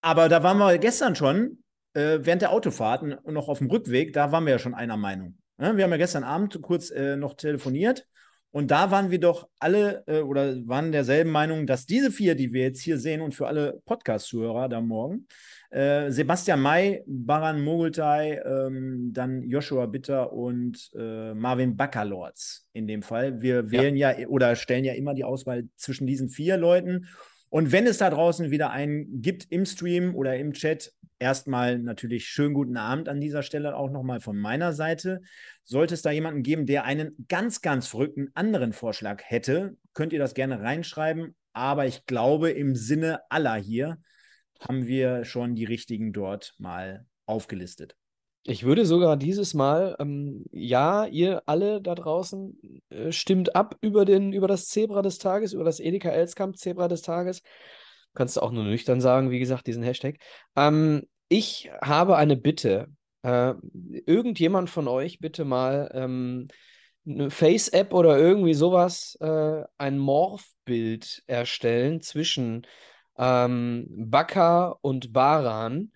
Aber 0.00 0.28
da 0.28 0.42
waren 0.42 0.58
wir 0.58 0.78
gestern 0.78 1.14
schon 1.14 1.62
äh, 1.94 2.18
während 2.22 2.42
der 2.42 2.52
Autofahrten 2.52 3.12
und 3.14 3.34
noch 3.34 3.48
auf 3.48 3.58
dem 3.58 3.70
Rückweg, 3.70 4.12
da 4.12 4.32
waren 4.32 4.44
wir 4.44 4.52
ja 4.52 4.58
schon 4.58 4.74
einer 4.74 4.96
Meinung. 4.96 5.38
Ja, 5.58 5.76
wir 5.76 5.84
haben 5.84 5.90
ja 5.90 5.96
gestern 5.96 6.24
Abend 6.24 6.60
kurz 6.62 6.90
äh, 6.90 7.16
noch 7.16 7.34
telefoniert 7.34 8.06
und 8.52 8.72
da 8.72 8.90
waren 8.90 9.10
wir 9.10 9.20
doch 9.20 9.48
alle 9.60 10.02
äh, 10.06 10.20
oder 10.20 10.56
waren 10.66 10.90
derselben 10.90 11.30
Meinung, 11.30 11.66
dass 11.66 11.86
diese 11.86 12.10
vier, 12.10 12.34
die 12.34 12.52
wir 12.52 12.62
jetzt 12.62 12.80
hier 12.80 12.98
sehen 12.98 13.20
und 13.20 13.34
für 13.34 13.46
alle 13.46 13.80
Podcast-Zuhörer 13.84 14.68
da 14.68 14.80
morgen, 14.80 15.28
äh, 15.70 16.10
Sebastian 16.10 16.60
May, 16.60 17.04
Baran 17.06 17.62
Mogultai, 17.62 18.42
ähm, 18.44 19.10
dann 19.12 19.42
Joshua 19.44 19.86
Bitter 19.86 20.32
und 20.32 20.90
äh, 20.96 21.32
Marvin 21.32 21.76
Baccalords 21.76 22.66
in 22.72 22.88
dem 22.88 23.02
Fall. 23.02 23.40
Wir 23.40 23.70
wählen 23.70 23.96
ja. 23.96 24.18
ja 24.18 24.26
oder 24.26 24.56
stellen 24.56 24.84
ja 24.84 24.94
immer 24.94 25.14
die 25.14 25.24
Auswahl 25.24 25.68
zwischen 25.76 26.08
diesen 26.08 26.28
vier 26.28 26.56
Leuten. 26.56 27.06
Und 27.50 27.72
wenn 27.72 27.86
es 27.86 27.98
da 27.98 28.10
draußen 28.10 28.50
wieder 28.50 28.70
einen 28.70 29.22
gibt 29.22 29.50
im 29.50 29.66
Stream 29.66 30.14
oder 30.14 30.36
im 30.36 30.52
Chat, 30.52 30.92
erstmal 31.18 31.78
natürlich 31.78 32.26
schönen 32.26 32.54
guten 32.54 32.76
Abend 32.76 33.08
an 33.08 33.20
dieser 33.20 33.42
Stelle 33.42 33.76
auch 33.76 33.90
nochmal 33.90 34.20
von 34.20 34.38
meiner 34.38 34.72
Seite. 34.72 35.20
Sollte 35.64 35.94
es 35.94 36.02
da 36.02 36.12
jemanden 36.12 36.44
geben, 36.44 36.64
der 36.66 36.84
einen 36.84 37.26
ganz, 37.28 37.60
ganz 37.60 37.88
verrückten 37.88 38.30
anderen 38.34 38.72
Vorschlag 38.72 39.22
hätte, 39.24 39.76
könnt 39.94 40.12
ihr 40.12 40.20
das 40.20 40.34
gerne 40.34 40.60
reinschreiben. 40.60 41.34
Aber 41.52 41.86
ich 41.86 42.06
glaube, 42.06 42.50
im 42.50 42.76
Sinne 42.76 43.20
aller 43.30 43.56
hier 43.56 43.98
haben 44.60 44.86
wir 44.86 45.24
schon 45.24 45.56
die 45.56 45.64
richtigen 45.64 46.12
dort 46.12 46.54
mal 46.58 47.04
aufgelistet. 47.26 47.96
Ich 48.50 48.64
würde 48.64 48.84
sogar 48.84 49.16
dieses 49.16 49.54
Mal, 49.54 49.94
ähm, 50.00 50.44
ja, 50.50 51.06
ihr 51.06 51.40
alle 51.46 51.80
da 51.80 51.94
draußen, 51.94 52.58
äh, 52.90 53.12
stimmt 53.12 53.54
ab 53.54 53.76
über, 53.80 54.04
den, 54.04 54.32
über 54.32 54.48
das 54.48 54.66
Zebra 54.66 55.02
des 55.02 55.18
Tages, 55.18 55.52
über 55.52 55.62
das 55.62 55.78
Edeka 55.78 56.08
Elskamp 56.10 56.56
Zebra 56.56 56.88
des 56.88 57.02
Tages. 57.02 57.42
Kannst 58.12 58.36
du 58.36 58.40
auch 58.40 58.50
nur 58.50 58.64
nüchtern 58.64 59.00
sagen, 59.00 59.30
wie 59.30 59.38
gesagt, 59.38 59.68
diesen 59.68 59.84
Hashtag. 59.84 60.16
Ähm, 60.56 61.04
ich 61.28 61.70
habe 61.80 62.16
eine 62.16 62.36
Bitte. 62.36 62.88
Äh, 63.22 63.54
irgendjemand 64.04 64.68
von 64.68 64.88
euch 64.88 65.20
bitte 65.20 65.44
mal 65.44 65.88
ähm, 65.94 66.48
eine 67.06 67.30
Face-App 67.30 67.94
oder 67.94 68.18
irgendwie 68.18 68.54
sowas, 68.54 69.16
äh, 69.20 69.62
ein 69.78 69.96
Morph-Bild 69.96 71.22
erstellen 71.28 72.00
zwischen 72.00 72.66
ähm, 73.16 73.86
Baka 73.88 74.76
und 74.80 75.12
Baran 75.12 75.92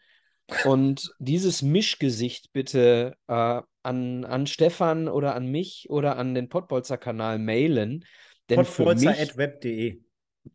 und 0.65 1.13
dieses 1.19 1.63
Mischgesicht 1.63 2.53
bitte 2.53 3.17
äh, 3.29 3.63
an, 3.83 4.25
an 4.25 4.47
Stefan 4.47 5.09
oder 5.09 5.35
an 5.35 5.47
mich 5.47 5.87
oder 5.89 6.17
an 6.17 6.35
den 6.35 6.49
Pottbolzer-Kanal 6.49 7.39
mailen. 7.39 8.05
Pottbolzer.web.de 8.49 10.05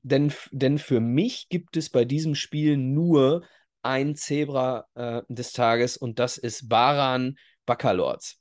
denn, 0.03 0.31
denn 0.51 0.77
für 0.77 1.00
mich 1.00 1.50
gibt 1.50 1.77
es 1.77 1.89
bei 1.89 2.05
diesem 2.05 2.36
Spiel 2.36 2.77
nur 2.77 3.43
ein 3.81 4.15
Zebra 4.15 4.86
äh, 4.96 5.22
des 5.27 5.51
Tages 5.51 5.98
und 5.98 6.19
das 6.19 6.38
ist 6.38 6.69
Baran 6.69 7.38
Bakalords. 7.65 8.39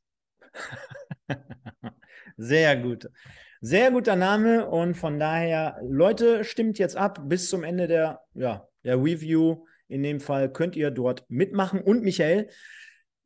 Sehr 2.37 2.77
gut. 2.77 3.09
Sehr 3.61 3.91
guter 3.91 4.15
Name 4.15 4.69
und 4.69 4.95
von 4.95 5.19
daher, 5.19 5.81
Leute, 5.83 6.45
stimmt 6.45 6.79
jetzt 6.79 6.97
ab 6.97 7.21
bis 7.25 7.49
zum 7.51 7.65
Ende 7.65 7.89
der, 7.89 8.21
ja, 8.35 8.69
der 8.85 8.97
Review. 8.97 9.65
In 9.89 10.03
dem 10.03 10.21
Fall 10.21 10.53
könnt 10.53 10.77
ihr 10.77 10.91
dort 10.91 11.25
mitmachen. 11.29 11.81
Und 11.81 12.03
Michael, 12.03 12.49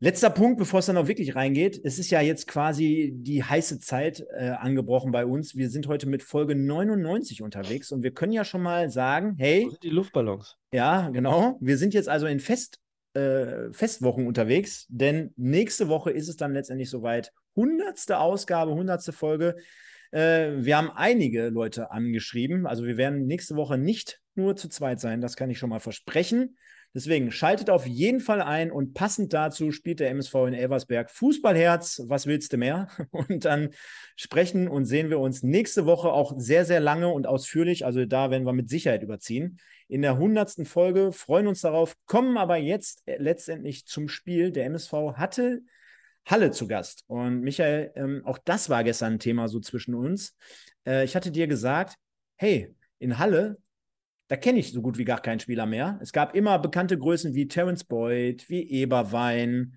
letzter 0.02 0.30
Punkt, 0.30 0.58
bevor 0.58 0.80
es 0.80 0.86
dann 0.86 0.96
auch 0.96 1.06
wirklich 1.06 1.36
reingeht. 1.36 1.80
Es 1.84 1.98
ist 1.98 2.10
ja 2.10 2.20
jetzt 2.20 2.48
quasi 2.48 3.12
die 3.14 3.44
heiße 3.44 3.78
Zeit 3.78 4.24
äh, 4.36 4.50
angebrochen 4.50 5.12
bei 5.12 5.24
uns. 5.24 5.54
Wir 5.56 5.70
sind 5.70 5.86
heute 5.86 6.08
mit 6.08 6.24
Folge 6.24 6.56
99 6.56 7.40
unterwegs 7.42 7.92
und 7.92 8.02
wir 8.02 8.12
können 8.12 8.32
ja 8.32 8.44
schon 8.44 8.62
mal 8.62 8.90
sagen, 8.90 9.36
hey. 9.38 9.64
Wo 9.66 9.70
sind 9.70 9.82
die 9.84 9.90
Luftballons? 9.90 10.56
Ja, 10.72 11.08
genau. 11.10 11.56
Wir 11.60 11.78
sind 11.78 11.94
jetzt 11.94 12.08
also 12.08 12.26
in 12.26 12.40
Fest, 12.40 12.80
äh, 13.14 13.72
Festwochen 13.72 14.26
unterwegs, 14.26 14.86
denn 14.88 15.32
nächste 15.36 15.88
Woche 15.88 16.10
ist 16.10 16.28
es 16.28 16.36
dann 16.36 16.52
letztendlich 16.52 16.90
soweit. 16.90 17.32
Hundertste 17.54 18.18
Ausgabe, 18.18 18.72
hundertste 18.74 19.12
Folge. 19.12 19.56
Äh, 20.12 20.64
wir 20.64 20.76
haben 20.76 20.90
einige 20.90 21.48
Leute 21.48 21.90
angeschrieben. 21.90 22.66
Also 22.66 22.84
wir 22.84 22.96
werden 22.96 23.26
nächste 23.26 23.56
Woche 23.56 23.76
nicht 23.76 24.20
nur 24.34 24.56
zu 24.56 24.68
zweit 24.68 25.00
sein, 25.00 25.20
das 25.20 25.36
kann 25.36 25.50
ich 25.50 25.58
schon 25.58 25.70
mal 25.70 25.80
versprechen. 25.80 26.56
Deswegen 26.94 27.30
schaltet 27.32 27.70
auf 27.70 27.86
jeden 27.86 28.20
Fall 28.20 28.42
ein 28.42 28.70
und 28.70 28.92
passend 28.92 29.32
dazu 29.32 29.70
spielt 29.70 29.98
der 29.98 30.10
MSV 30.10 30.34
in 30.48 30.52
Elversberg 30.52 31.10
Fußballherz. 31.10 32.02
Was 32.06 32.26
willst 32.26 32.52
du 32.52 32.58
mehr? 32.58 32.88
Und 33.12 33.46
dann 33.46 33.70
sprechen 34.14 34.68
und 34.68 34.84
sehen 34.84 35.08
wir 35.08 35.18
uns 35.18 35.42
nächste 35.42 35.86
Woche 35.86 36.12
auch 36.12 36.34
sehr, 36.36 36.66
sehr 36.66 36.80
lange 36.80 37.08
und 37.08 37.26
ausführlich. 37.26 37.86
Also 37.86 38.04
da 38.04 38.30
werden 38.30 38.44
wir 38.44 38.52
mit 38.52 38.68
Sicherheit 38.68 39.02
überziehen. 39.02 39.58
In 39.88 40.02
der 40.02 40.18
hundertsten 40.18 40.66
Folge 40.66 41.12
freuen 41.12 41.46
uns 41.46 41.62
darauf, 41.62 41.96
kommen 42.04 42.36
aber 42.36 42.58
jetzt 42.58 43.02
letztendlich 43.06 43.86
zum 43.86 44.08
Spiel. 44.08 44.52
Der 44.52 44.66
MSV 44.66 44.92
hatte 45.14 45.62
Halle 46.26 46.50
zu 46.50 46.68
Gast. 46.68 47.04
Und 47.06 47.40
Michael, 47.40 47.92
ähm, 47.96 48.22
auch 48.24 48.38
das 48.38 48.70
war 48.70 48.84
gestern 48.84 49.14
ein 49.14 49.18
Thema 49.18 49.48
so 49.48 49.60
zwischen 49.60 49.94
uns. 49.94 50.36
Äh, 50.86 51.04
ich 51.04 51.16
hatte 51.16 51.30
dir 51.30 51.46
gesagt, 51.46 51.96
hey, 52.36 52.74
in 52.98 53.18
Halle, 53.18 53.58
da 54.28 54.36
kenne 54.36 54.60
ich 54.60 54.72
so 54.72 54.80
gut 54.80 54.98
wie 54.98 55.04
gar 55.04 55.20
keinen 55.20 55.40
Spieler 55.40 55.66
mehr. 55.66 55.98
Es 56.00 56.12
gab 56.12 56.34
immer 56.34 56.58
bekannte 56.58 56.98
Größen 56.98 57.34
wie 57.34 57.48
Terence 57.48 57.84
Boyd, 57.84 58.48
wie 58.48 58.68
Eberwein, 58.70 59.76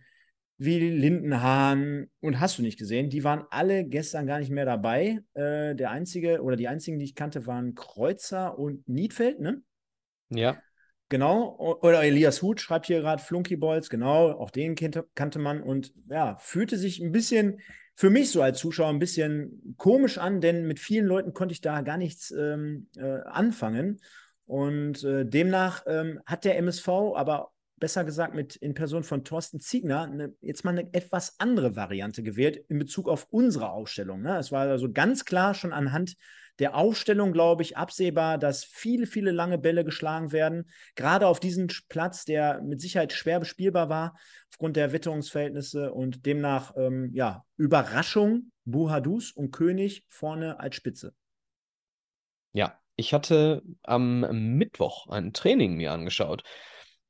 wie 0.57 0.79
Lindenhahn 0.79 2.09
und 2.21 2.39
hast 2.39 2.57
du 2.57 2.61
nicht 2.61 2.79
gesehen. 2.79 3.09
Die 3.09 3.23
waren 3.23 3.43
alle 3.49 3.83
gestern 3.85 4.25
gar 4.25 4.39
nicht 4.39 4.51
mehr 4.51 4.65
dabei. 4.65 5.19
Äh, 5.33 5.75
der 5.75 5.91
einzige 5.91 6.41
oder 6.41 6.55
die 6.55 6.67
einzigen, 6.67 6.99
die 6.99 7.05
ich 7.05 7.15
kannte, 7.15 7.45
waren 7.45 7.75
Kreuzer 7.75 8.57
und 8.57 8.87
Niedfeld, 8.87 9.39
ne? 9.39 9.61
Ja. 10.29 10.57
Genau, 11.09 11.77
oder 11.81 12.03
Elias 12.03 12.41
Huth 12.41 12.59
schreibt 12.59 12.87
hier 12.87 13.01
gerade 13.01 13.21
Flunky 13.21 13.57
Balls, 13.57 13.89
genau, 13.89 14.31
auch 14.31 14.49
den 14.49 14.73
kannte, 14.73 15.07
kannte 15.13 15.37
man 15.37 15.61
und 15.61 15.93
ja, 16.09 16.37
fühlte 16.39 16.77
sich 16.77 16.99
ein 16.99 17.11
bisschen 17.11 17.59
für 17.93 18.09
mich 18.09 18.31
so 18.31 18.41
als 18.41 18.59
Zuschauer 18.59 18.89
ein 18.89 18.99
bisschen 18.99 19.75
komisch 19.77 20.17
an, 20.17 20.41
denn 20.41 20.67
mit 20.67 20.79
vielen 20.79 21.05
Leuten 21.05 21.33
konnte 21.33 21.53
ich 21.53 21.61
da 21.61 21.81
gar 21.81 21.97
nichts 21.97 22.31
ähm, 22.31 22.87
äh, 22.97 23.21
anfangen. 23.21 24.01
Und 24.45 25.03
äh, 25.03 25.25
demnach 25.25 25.83
ähm, 25.87 26.19
hat 26.25 26.43
der 26.43 26.57
MSV 26.57 26.87
aber 27.15 27.51
besser 27.77 28.03
gesagt 28.03 28.35
mit 28.35 28.55
in 28.55 28.73
Person 28.73 29.03
von 29.03 29.23
Thorsten 29.23 29.59
Ziegner 29.59 30.03
eine, 30.03 30.33
jetzt 30.41 30.65
mal 30.65 30.71
eine 30.71 30.93
etwas 30.93 31.39
andere 31.39 31.75
Variante 31.75 32.21
gewählt 32.23 32.63
in 32.67 32.79
Bezug 32.79 33.07
auf 33.07 33.27
unsere 33.31 33.69
Ausstellung. 33.69 34.21
Ne? 34.21 34.37
Es 34.37 34.51
war 34.51 34.67
also 34.67 34.91
ganz 34.91 35.25
klar 35.25 35.53
schon 35.53 35.73
anhand 35.73 36.15
der 36.59 36.75
Aufstellung, 36.75 37.33
glaube 37.33 37.63
ich, 37.63 37.77
absehbar, 37.77 38.37
dass 38.37 38.63
viele, 38.63 39.07
viele 39.07 39.31
lange 39.31 39.57
Bälle 39.57 39.83
geschlagen 39.83 40.31
werden. 40.31 40.69
Gerade 40.95 41.27
auf 41.27 41.39
diesem 41.39 41.67
Platz, 41.89 42.25
der 42.25 42.61
mit 42.61 42.81
Sicherheit 42.81 43.13
schwer 43.13 43.39
bespielbar 43.39 43.89
war, 43.89 44.17
aufgrund 44.51 44.77
der 44.77 44.93
Witterungsverhältnisse 44.93 45.93
und 45.93 46.25
demnach, 46.25 46.73
ähm, 46.77 47.11
ja, 47.13 47.43
Überraschung, 47.57 48.51
Buhadus 48.63 49.31
und 49.31 49.51
König 49.51 50.05
vorne 50.09 50.59
als 50.59 50.75
Spitze. 50.75 51.13
Ja, 52.53 52.79
ich 52.95 53.13
hatte 53.13 53.61
am 53.83 54.21
Mittwoch 54.57 55.07
ein 55.09 55.33
Training 55.33 55.75
mir 55.75 55.91
angeschaut 55.91 56.43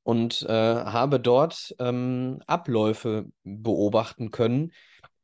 und 0.02 0.42
äh, 0.42 0.52
habe 0.52 1.20
dort 1.20 1.74
ähm, 1.78 2.40
Abläufe 2.46 3.26
beobachten 3.44 4.30
können, 4.30 4.72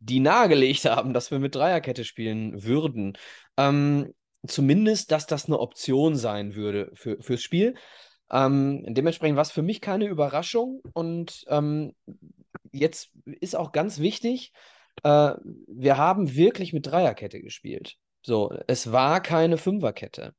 die 0.03 0.21
nahegelegt 0.21 0.85
haben, 0.85 1.13
dass 1.15 1.31
wir 1.31 1.39
mit 1.39 1.55
Dreierkette 1.55 2.05
spielen 2.05 2.65
würden. 2.65 3.17
Ähm, 3.57 4.13
zumindest, 4.47 5.13
dass 5.13 5.27
das 5.27 5.47
eine 5.47 5.59
Option 5.61 6.17
sein 6.17 6.55
würde 6.55 6.91
für, 6.95 7.21
fürs 7.21 7.43
Spiel. 7.43 7.75
Ähm, 8.31 8.85
dementsprechend 8.89 9.37
war 9.37 9.43
es 9.43 9.53
für 9.53 9.63
mich 9.63 9.81
keine 9.81 10.07
Überraschung 10.07 10.81
und 10.95 11.45
ähm, 11.49 11.95
jetzt 12.73 13.11
ist 13.25 13.55
auch 13.55 13.73
ganz 13.73 13.99
wichtig, 13.99 14.53
äh, 15.03 15.35
wir 15.67 15.97
haben 15.99 16.35
wirklich 16.35 16.73
mit 16.73 16.87
Dreierkette 16.87 17.41
gespielt. 17.41 17.97
So, 18.25 18.55
es 18.67 18.91
war 18.91 19.21
keine 19.21 19.59
Fünferkette. 19.59 20.35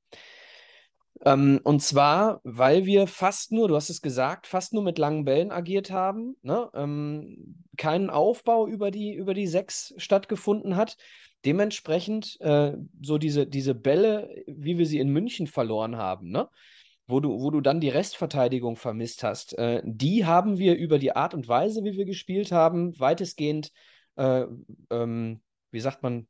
Ähm, 1.26 1.60
und 1.64 1.82
zwar, 1.82 2.42
weil 2.44 2.86
wir 2.86 3.08
fast 3.08 3.52
nur, 3.52 3.68
du 3.68 3.76
hast 3.76 3.90
es 3.90 4.02
gesagt, 4.02 4.48
fast 4.48 4.74
nur 4.74 4.84
mit 4.84 4.98
langen 4.98 5.26
Bällen 5.26 5.52
agiert 5.52 5.92
haben, 5.92 6.36
ne? 6.42 6.70
ähm, 6.74 7.56
keinen 7.78 8.10
Aufbau 8.10 8.68
über 8.68 8.92
die, 8.92 9.14
über 9.14 9.34
die 9.34 9.48
sechs 9.48 9.94
stattgefunden 9.98 10.76
hat. 10.76 10.98
Dementsprechend 11.46 12.40
äh, 12.42 12.74
so 13.02 13.18
diese, 13.18 13.46
diese 13.46 13.76
Bälle, 13.76 14.44
wie 14.48 14.78
wir 14.78 14.86
sie 14.86 15.00
in 15.00 15.10
München 15.10 15.48
verloren 15.48 15.98
haben, 15.98 16.30
ne? 16.30 16.50
wo, 17.08 17.20
du, 17.20 17.42
wo 17.42 17.52
du 17.52 17.62
dann 17.62 17.80
die 17.80 17.90
Restverteidigung 17.90 18.76
vermisst 18.76 19.24
hast, 19.24 19.58
äh, 19.58 19.82
die 19.86 20.26
haben 20.26 20.58
wir 20.58 20.76
über 20.76 21.00
die 21.00 21.16
Art 21.16 21.34
und 21.34 21.48
Weise, 21.48 21.84
wie 21.84 21.98
wir 21.98 22.06
gespielt 22.06 22.52
haben, 22.52 22.98
weitestgehend, 23.00 23.72
äh, 24.16 24.46
ähm, 24.90 25.42
wie 25.72 25.80
sagt 25.80 26.04
man, 26.04 26.28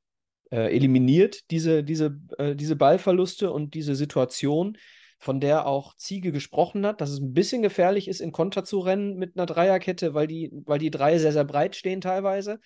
äh, 0.52 0.76
eliminiert, 0.76 1.50
diese, 1.52 1.84
diese, 1.84 2.18
äh, 2.38 2.56
diese 2.56 2.76
Ballverluste 2.76 3.52
und 3.52 3.74
diese 3.74 3.96
Situation, 3.96 4.78
von 5.24 5.40
der 5.40 5.66
auch 5.66 5.96
Ziege 5.96 6.32
gesprochen 6.32 6.86
hat, 6.86 7.00
dass 7.00 7.10
es 7.10 7.20
ein 7.20 7.34
bisschen 7.34 7.62
gefährlich 7.62 8.10
ist, 8.10 8.20
in 8.20 8.34
Konter 8.34 8.66
zu 8.66 8.80
rennen 8.80 9.16
mit 9.16 9.38
einer 9.38 9.46
Dreierkette, 9.46 10.14
weil 10.14 10.28
die, 10.28 10.52
weil 10.66 10.80
die 10.80 10.92
drei 10.92 11.18
sehr, 11.18 11.32
sehr 11.32 11.46
breit 11.46 11.76
stehen 11.76 12.02
teilweise. 12.02 12.60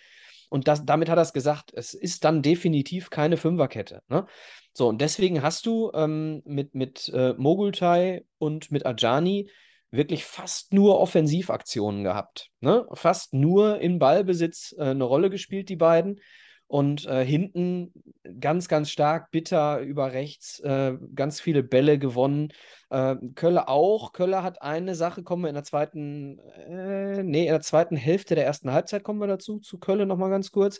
Und 0.49 0.67
das, 0.67 0.83
damit 0.85 1.09
hat 1.09 1.19
er 1.19 1.23
es 1.23 1.33
gesagt, 1.33 1.71
es 1.75 1.93
ist 1.93 2.23
dann 2.23 2.41
definitiv 2.41 3.09
keine 3.09 3.37
Fünferkette. 3.37 4.01
Ne? 4.07 4.25
So, 4.73 4.87
und 4.87 5.01
deswegen 5.01 5.43
hast 5.43 5.65
du 5.65 5.91
ähm, 5.93 6.41
mit, 6.45 6.73
mit 6.73 7.09
äh, 7.13 7.33
Mogultai 7.37 8.23
und 8.37 8.71
mit 8.71 8.85
Ajani 8.85 9.49
wirklich 9.91 10.25
fast 10.25 10.73
nur 10.73 10.99
Offensivaktionen 10.99 12.03
gehabt. 12.03 12.49
Ne? 12.59 12.87
Fast 12.93 13.33
nur 13.33 13.79
im 13.79 13.99
Ballbesitz 13.99 14.73
äh, 14.77 14.85
eine 14.85 15.03
Rolle 15.03 15.29
gespielt, 15.29 15.69
die 15.69 15.75
beiden 15.75 16.19
und 16.67 17.05
äh, 17.05 17.25
hinten 17.25 17.93
ganz, 18.39 18.67
ganz 18.67 18.89
stark 18.89 19.31
bitter 19.31 19.79
über 19.79 20.11
rechts, 20.11 20.59
äh, 20.59 20.97
ganz 21.15 21.39
viele 21.39 21.63
Bälle 21.63 21.97
gewonnen. 21.97 22.49
Äh, 22.89 23.15
Kölle 23.35 23.67
auch. 23.69 24.11
Kölle 24.11 24.43
hat 24.43 24.61
eine 24.61 24.95
Sache, 24.95 25.23
kommen 25.23 25.43
wir 25.43 25.49
in 25.49 25.55
der 25.55 25.63
zweiten, 25.63 26.39
äh, 26.39 27.23
nee, 27.23 27.45
in 27.45 27.51
der 27.51 27.61
zweiten 27.61 27.95
Hälfte 27.95 28.35
der 28.35 28.45
ersten 28.45 28.71
Halbzeit 28.71 29.03
kommen 29.03 29.19
wir 29.19 29.27
dazu, 29.27 29.59
zu 29.59 29.79
Kölle 29.79 30.05
nochmal 30.05 30.29
ganz 30.29 30.51
kurz. 30.51 30.79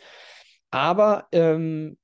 Aber 0.72 1.28
ähm, 1.32 1.98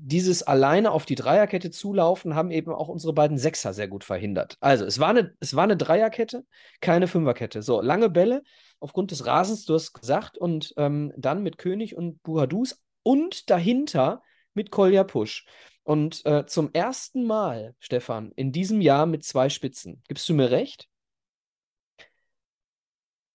dieses 0.00 0.42
alleine 0.42 0.92
auf 0.92 1.06
die 1.06 1.16
Dreierkette 1.16 1.70
zulaufen, 1.70 2.34
haben 2.34 2.50
eben 2.50 2.72
auch 2.72 2.88
unsere 2.88 3.12
beiden 3.14 3.38
Sechser 3.38 3.72
sehr 3.72 3.88
gut 3.88 4.04
verhindert. 4.04 4.56
Also, 4.60 4.84
es 4.84 5.00
war 5.00 5.08
eine, 5.08 5.34
es 5.40 5.56
war 5.56 5.64
eine 5.64 5.76
Dreierkette, 5.76 6.44
keine 6.80 7.08
Fünferkette. 7.08 7.62
So, 7.62 7.80
lange 7.80 8.08
Bälle 8.08 8.42
aufgrund 8.80 9.10
des 9.10 9.26
Rasens, 9.26 9.64
du 9.64 9.74
hast 9.74 9.92
gesagt, 9.94 10.38
und 10.38 10.72
ähm, 10.76 11.12
dann 11.16 11.42
mit 11.42 11.58
König 11.58 11.96
und 11.96 12.22
Buhadus 12.22 12.80
und 13.08 13.48
dahinter 13.48 14.22
mit 14.52 14.70
Kolja 14.70 15.02
Push. 15.02 15.46
Und 15.82 16.26
äh, 16.26 16.44
zum 16.44 16.74
ersten 16.74 17.24
Mal, 17.24 17.74
Stefan, 17.78 18.32
in 18.36 18.52
diesem 18.52 18.82
Jahr 18.82 19.06
mit 19.06 19.24
zwei 19.24 19.48
Spitzen. 19.48 20.02
Gibst 20.08 20.28
du 20.28 20.34
mir 20.34 20.50
recht? 20.50 20.90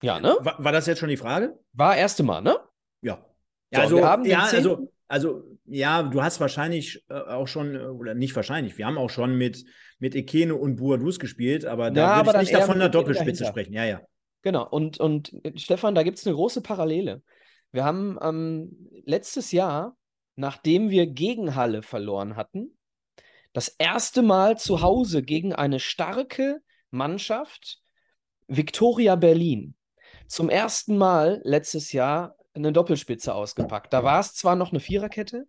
Ja, 0.04 0.20
ne? 0.20 0.38
War, 0.42 0.64
war 0.64 0.72
das 0.72 0.86
jetzt 0.86 1.00
schon 1.00 1.10
die 1.10 1.18
Frage? 1.18 1.58
War 1.72 1.98
erste 1.98 2.22
Mal, 2.22 2.42
ne? 2.42 2.56
Ja. 3.02 3.26
Ja, 3.72 3.80
so, 3.80 3.82
also, 3.82 3.98
wir 3.98 4.08
haben 4.08 4.26
ja, 4.26 4.44
also, 4.44 4.94
also, 5.08 5.44
ja, 5.66 6.04
du 6.04 6.22
hast 6.22 6.40
wahrscheinlich 6.40 7.04
äh, 7.10 7.16
auch 7.16 7.48
schon, 7.48 7.74
äh, 7.74 7.80
oder 7.80 8.14
nicht 8.14 8.36
wahrscheinlich, 8.36 8.78
wir 8.78 8.86
haben 8.86 9.00
auch 9.00 9.10
schon 9.10 9.36
mit, 9.36 9.66
mit 9.98 10.14
Ekene 10.14 10.54
und 10.54 10.76
Buadus 10.76 11.18
gespielt, 11.18 11.66
aber 11.66 11.90
da 11.90 12.20
ja, 12.20 12.26
würde 12.28 12.44
ich 12.44 12.52
nicht 12.52 12.62
davon 12.62 12.76
einer 12.76 12.90
Doppelspitze 12.90 13.48
sprechen. 13.48 13.74
Ja, 13.74 13.86
ja. 13.86 14.02
Genau, 14.44 14.70
und, 14.70 15.00
und 15.00 15.34
äh, 15.44 15.58
Stefan, 15.58 15.96
da 15.96 16.04
gibt 16.04 16.20
es 16.20 16.28
eine 16.28 16.36
große 16.36 16.62
Parallele. 16.62 17.24
Wir 17.74 17.84
haben 17.84 18.18
ähm, 18.22 18.88
letztes 19.04 19.52
Jahr, 19.52 19.98
nachdem 20.36 20.92
wir 20.92 21.08
gegen 21.08 21.56
Halle 21.56 21.82
verloren 21.82 22.36
hatten, 22.36 22.78
das 23.52 23.68
erste 23.68 24.22
Mal 24.22 24.58
zu 24.58 24.82
Hause 24.82 25.24
gegen 25.24 25.54
eine 25.54 25.80
starke 25.80 26.62
Mannschaft, 26.92 27.82
Victoria 28.48 29.16
Berlin, 29.16 29.76
zum 30.28 30.50
ersten 30.50 30.98
Mal 30.98 31.42
letztes 31.44 31.92
Jahr 31.92 32.36
eine 32.54 32.72
Doppelspitze 32.72 33.34
ausgepackt. 33.34 33.92
Da 33.92 34.04
war 34.04 34.20
es 34.20 34.36
zwar 34.36 34.56
noch 34.56 34.72
eine 34.72 34.80
Viererkette, 34.80 35.48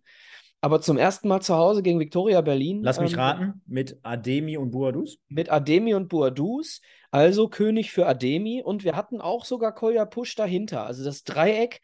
aber 0.61 0.81
zum 0.81 0.97
ersten 0.97 1.27
Mal 1.27 1.41
zu 1.41 1.55
Hause 1.55 1.83
gegen 1.83 1.99
Viktoria 1.99 2.41
Berlin. 2.41 2.81
Lass 2.81 2.99
mich 2.99 3.13
ähm, 3.13 3.19
raten, 3.19 3.61
mit 3.67 3.99
Ademi 4.01 4.57
und 4.57 4.71
Buadus? 4.71 5.19
Mit 5.27 5.51
Ademi 5.51 5.93
und 5.93 6.09
Boadus, 6.09 6.81
also 7.11 7.49
König 7.49 7.91
für 7.91 8.07
Ademi. 8.07 8.63
Und 8.63 8.83
wir 8.83 8.95
hatten 8.95 9.21
auch 9.21 9.45
sogar 9.45 9.75
Kolja 9.75 10.05
Push 10.05 10.33
dahinter. 10.33 10.87
Also 10.87 11.03
das 11.03 11.23
Dreieck 11.23 11.81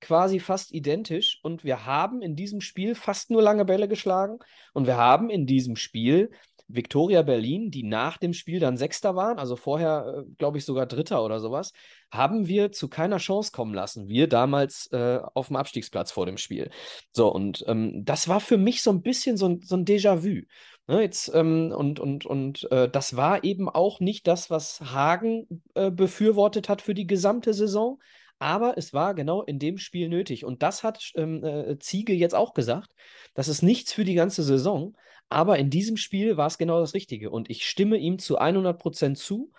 quasi 0.00 0.40
fast 0.40 0.72
identisch. 0.72 1.40
Und 1.42 1.64
wir 1.64 1.86
haben 1.86 2.22
in 2.22 2.36
diesem 2.36 2.60
Spiel 2.60 2.94
fast 2.94 3.30
nur 3.30 3.42
lange 3.42 3.64
Bälle 3.64 3.88
geschlagen. 3.88 4.38
Und 4.72 4.86
wir 4.86 4.96
haben 4.96 5.30
in 5.30 5.46
diesem 5.46 5.76
Spiel 5.76 6.30
Viktoria 6.68 7.22
Berlin, 7.22 7.70
die 7.70 7.84
nach 7.84 8.16
dem 8.18 8.32
Spiel 8.32 8.58
dann 8.58 8.76
Sechster 8.76 9.14
waren, 9.14 9.38
also 9.38 9.54
vorher, 9.56 10.24
äh, 10.26 10.34
glaube 10.36 10.58
ich, 10.58 10.64
sogar 10.64 10.86
Dritter 10.86 11.24
oder 11.24 11.38
sowas, 11.38 11.72
haben 12.10 12.48
wir 12.48 12.72
zu 12.72 12.88
keiner 12.88 13.18
Chance 13.18 13.52
kommen 13.52 13.74
lassen. 13.74 14.08
Wir 14.08 14.28
damals 14.28 14.88
äh, 14.92 15.20
auf 15.34 15.48
dem 15.48 15.56
Abstiegsplatz 15.56 16.10
vor 16.10 16.26
dem 16.26 16.38
Spiel. 16.38 16.70
So, 17.12 17.32
und 17.32 17.64
ähm, 17.68 18.04
das 18.04 18.28
war 18.28 18.40
für 18.40 18.58
mich 18.58 18.82
so 18.82 18.90
ein 18.90 19.02
bisschen 19.02 19.36
so 19.36 19.48
ein, 19.48 19.60
so 19.62 19.76
ein 19.76 19.84
Déjà-vu. 19.84 20.42
Ne, 20.88 21.02
jetzt, 21.02 21.32
ähm, 21.34 21.72
und 21.76 21.98
und, 21.98 22.26
und 22.26 22.70
äh, 22.70 22.88
das 22.88 23.16
war 23.16 23.42
eben 23.42 23.68
auch 23.68 23.98
nicht 23.98 24.26
das, 24.28 24.50
was 24.50 24.80
Hagen 24.80 25.62
äh, 25.74 25.90
befürwortet 25.90 26.68
hat 26.68 26.80
für 26.80 26.94
die 26.94 27.08
gesamte 27.08 27.54
Saison. 27.54 27.98
Aber 28.38 28.76
es 28.76 28.92
war 28.92 29.14
genau 29.14 29.42
in 29.42 29.58
dem 29.58 29.78
Spiel 29.78 30.08
nötig. 30.08 30.44
Und 30.44 30.62
das 30.62 30.82
hat 30.82 31.12
ähm, 31.14 31.42
äh, 31.44 31.78
Ziege 31.78 32.12
jetzt 32.12 32.34
auch 32.34 32.54
gesagt. 32.54 32.92
Das 33.34 33.48
ist 33.48 33.62
nichts 33.62 33.92
für 33.92 34.04
die 34.04 34.14
ganze 34.14 34.42
Saison. 34.42 34.96
Aber 35.28 35.58
in 35.58 35.70
diesem 35.70 35.96
Spiel 35.96 36.36
war 36.36 36.46
es 36.46 36.58
genau 36.58 36.80
das 36.80 36.94
Richtige. 36.94 37.30
Und 37.30 37.50
ich 37.50 37.66
stimme 37.66 37.96
ihm 37.96 38.18
zu 38.18 38.38
100 38.38 38.78
Prozent 38.78 39.18
zu. 39.18 39.52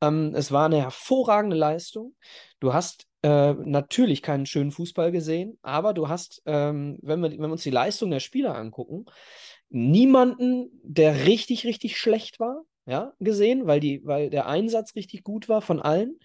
Ähm, 0.00 0.32
es 0.34 0.52
war 0.52 0.66
eine 0.66 0.80
hervorragende 0.82 1.56
Leistung. 1.56 2.14
Du 2.60 2.72
hast 2.72 3.06
äh, 3.22 3.54
natürlich 3.54 4.22
keinen 4.22 4.46
schönen 4.46 4.70
Fußball 4.70 5.12
gesehen, 5.12 5.58
aber 5.62 5.94
du 5.94 6.08
hast, 6.08 6.42
ähm, 6.46 6.98
wenn, 7.02 7.20
wir, 7.20 7.30
wenn 7.30 7.40
wir 7.40 7.52
uns 7.52 7.62
die 7.62 7.70
Leistung 7.70 8.10
der 8.10 8.20
Spieler 8.20 8.54
angucken, 8.56 9.06
niemanden, 9.70 10.70
der 10.82 11.26
richtig, 11.26 11.64
richtig 11.64 11.96
schlecht 11.96 12.38
war, 12.38 12.64
ja, 12.86 13.14
gesehen, 13.20 13.66
weil, 13.66 13.80
die, 13.80 14.04
weil 14.04 14.28
der 14.28 14.46
Einsatz 14.46 14.94
richtig 14.94 15.24
gut 15.24 15.48
war 15.48 15.62
von 15.62 15.80
allen. 15.80 16.18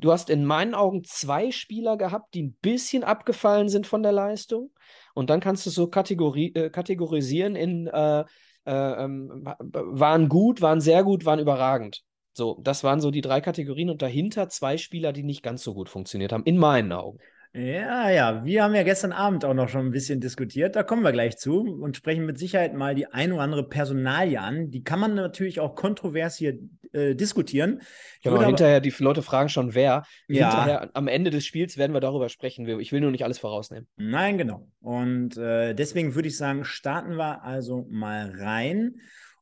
Du 0.00 0.12
hast 0.12 0.30
in 0.30 0.44
meinen 0.44 0.74
Augen 0.74 1.04
zwei 1.04 1.50
Spieler 1.50 1.96
gehabt, 1.96 2.34
die 2.34 2.42
ein 2.42 2.56
bisschen 2.60 3.04
abgefallen 3.04 3.68
sind 3.68 3.86
von 3.86 4.02
der 4.02 4.12
Leistung. 4.12 4.70
Und 5.14 5.30
dann 5.30 5.40
kannst 5.40 5.66
du 5.66 5.70
so 5.70 5.88
kategori 5.88 6.52
äh, 6.54 6.70
kategorisieren 6.70 7.56
in 7.56 7.86
äh, 7.86 8.24
äh, 8.66 9.04
ähm, 9.04 9.44
waren 9.58 10.28
gut, 10.28 10.60
waren 10.60 10.80
sehr 10.80 11.02
gut, 11.02 11.24
waren 11.24 11.38
überragend. 11.38 12.02
So, 12.32 12.58
das 12.62 12.84
waren 12.84 13.00
so 13.00 13.10
die 13.10 13.22
drei 13.22 13.40
Kategorien 13.40 13.90
und 13.90 14.02
dahinter 14.02 14.48
zwei 14.48 14.76
Spieler, 14.76 15.12
die 15.12 15.22
nicht 15.22 15.42
ganz 15.42 15.62
so 15.62 15.74
gut 15.74 15.88
funktioniert 15.88 16.32
haben, 16.32 16.44
in 16.44 16.58
meinen 16.58 16.92
Augen. 16.92 17.18
Ja, 17.52 18.08
ja, 18.10 18.44
wir 18.44 18.62
haben 18.62 18.76
ja 18.76 18.84
gestern 18.84 19.10
Abend 19.10 19.44
auch 19.44 19.54
noch 19.54 19.68
schon 19.68 19.86
ein 19.86 19.90
bisschen 19.90 20.20
diskutiert. 20.20 20.76
Da 20.76 20.84
kommen 20.84 21.02
wir 21.02 21.10
gleich 21.10 21.36
zu 21.36 21.62
und 21.62 21.96
sprechen 21.96 22.24
mit 22.24 22.38
Sicherheit 22.38 22.74
mal 22.74 22.94
die 22.94 23.06
ein 23.06 23.32
oder 23.32 23.42
andere 23.42 23.68
Personalie 23.68 24.40
an. 24.40 24.70
Die 24.70 24.84
kann 24.84 25.00
man 25.00 25.16
natürlich 25.16 25.58
auch 25.58 25.74
kontrovers 25.74 26.36
hier 26.36 26.58
äh, 26.92 27.16
diskutieren. 27.16 27.80
genau, 28.22 28.36
würde 28.36 28.46
hinterher, 28.46 28.80
die 28.80 28.94
Leute 28.98 29.22
fragen 29.22 29.48
schon, 29.48 29.74
wer. 29.74 30.04
Ja. 30.28 30.50
Hinterher, 30.50 30.90
am 30.94 31.08
Ende 31.08 31.30
des 31.30 31.44
Spiels 31.44 31.76
werden 31.76 31.92
wir 31.92 32.00
darüber 32.00 32.28
sprechen. 32.28 32.68
Ich 32.78 32.92
will 32.92 33.00
nur 33.00 33.10
nicht 33.10 33.24
alles 33.24 33.40
vorausnehmen. 33.40 33.88
Nein, 33.96 34.38
genau. 34.38 34.68
Und 34.80 35.36
äh, 35.36 35.74
deswegen 35.74 36.14
würde 36.14 36.28
ich 36.28 36.36
sagen, 36.36 36.64
starten 36.64 37.16
wir 37.16 37.42
also 37.42 37.84
mal 37.90 38.32
rein. 38.38 38.94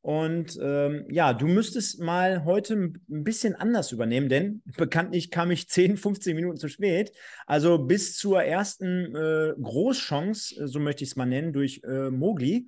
Und 0.08 0.58
ähm, 0.62 1.04
ja, 1.10 1.34
du 1.34 1.46
müsstest 1.46 2.00
mal 2.00 2.46
heute 2.46 2.72
ein 2.72 3.02
bisschen 3.08 3.54
anders 3.54 3.92
übernehmen, 3.92 4.30
denn 4.30 4.62
bekanntlich 4.78 5.30
kam 5.30 5.50
ich 5.50 5.68
10, 5.68 5.98
15 5.98 6.34
Minuten 6.34 6.56
zu 6.56 6.68
spät. 6.68 7.12
Also 7.44 7.76
bis 7.76 8.16
zur 8.16 8.42
ersten 8.42 9.14
äh, 9.14 9.52
Großchance, 9.60 10.62
äh, 10.62 10.66
so 10.66 10.80
möchte 10.80 11.04
ich 11.04 11.10
es 11.10 11.16
mal 11.16 11.26
nennen, 11.26 11.52
durch 11.52 11.82
äh, 11.84 12.08
Mogli. 12.08 12.66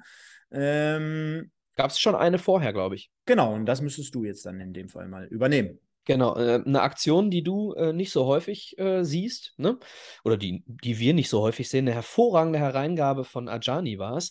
Ähm, 0.52 1.50
Gab 1.76 1.90
es 1.90 1.98
schon 1.98 2.14
eine 2.14 2.36
vorher, 2.36 2.74
glaube 2.74 2.96
ich. 2.96 3.10
genau, 3.24 3.54
und 3.54 3.64
das 3.64 3.80
müsstest 3.80 4.14
du 4.14 4.24
jetzt 4.24 4.44
dann 4.44 4.60
in 4.60 4.74
dem 4.74 4.90
Fall 4.90 5.08
mal 5.08 5.24
übernehmen. 5.24 5.78
Genau, 6.04 6.36
äh, 6.36 6.62
eine 6.62 6.82
Aktion, 6.82 7.30
die 7.30 7.42
du 7.42 7.72
äh, 7.72 7.94
nicht 7.94 8.12
so 8.12 8.26
häufig 8.26 8.78
äh, 8.78 9.02
siehst, 9.02 9.54
ne? 9.56 9.78
Oder 10.24 10.36
die, 10.36 10.62
die 10.66 10.98
wir 10.98 11.14
nicht 11.14 11.30
so 11.30 11.40
häufig 11.40 11.70
sehen, 11.70 11.86
eine 11.86 11.94
hervorragende 11.94 12.58
Hereingabe 12.58 13.24
von 13.24 13.48
Ajani 13.48 13.98
war 13.98 14.18
es. 14.18 14.30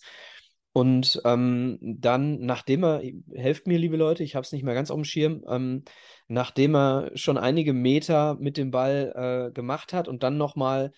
Und 0.71 1.19
ähm, 1.25 1.79
dann, 1.81 2.39
nachdem 2.41 2.83
er, 2.83 3.01
helft 3.33 3.65
mir, 3.65 3.79
liebe 3.79 3.97
Leute, 3.97 4.23
ich 4.23 4.35
habe 4.35 4.43
es 4.43 4.51
nicht 4.51 4.63
mehr 4.63 4.75
ganz 4.75 4.91
auf 4.91 4.97
dem 4.97 5.03
Schirm, 5.03 5.43
ähm, 5.47 5.83
nachdem 6.27 6.75
er 6.75 7.11
schon 7.15 7.37
einige 7.37 7.73
Meter 7.73 8.35
mit 8.39 8.55
dem 8.57 8.69
Ball 8.69 9.49
äh, 9.49 9.51
gemacht 9.51 9.93
hat 9.93 10.07
und 10.07 10.21
dann 10.21 10.37
nochmal 10.37 10.91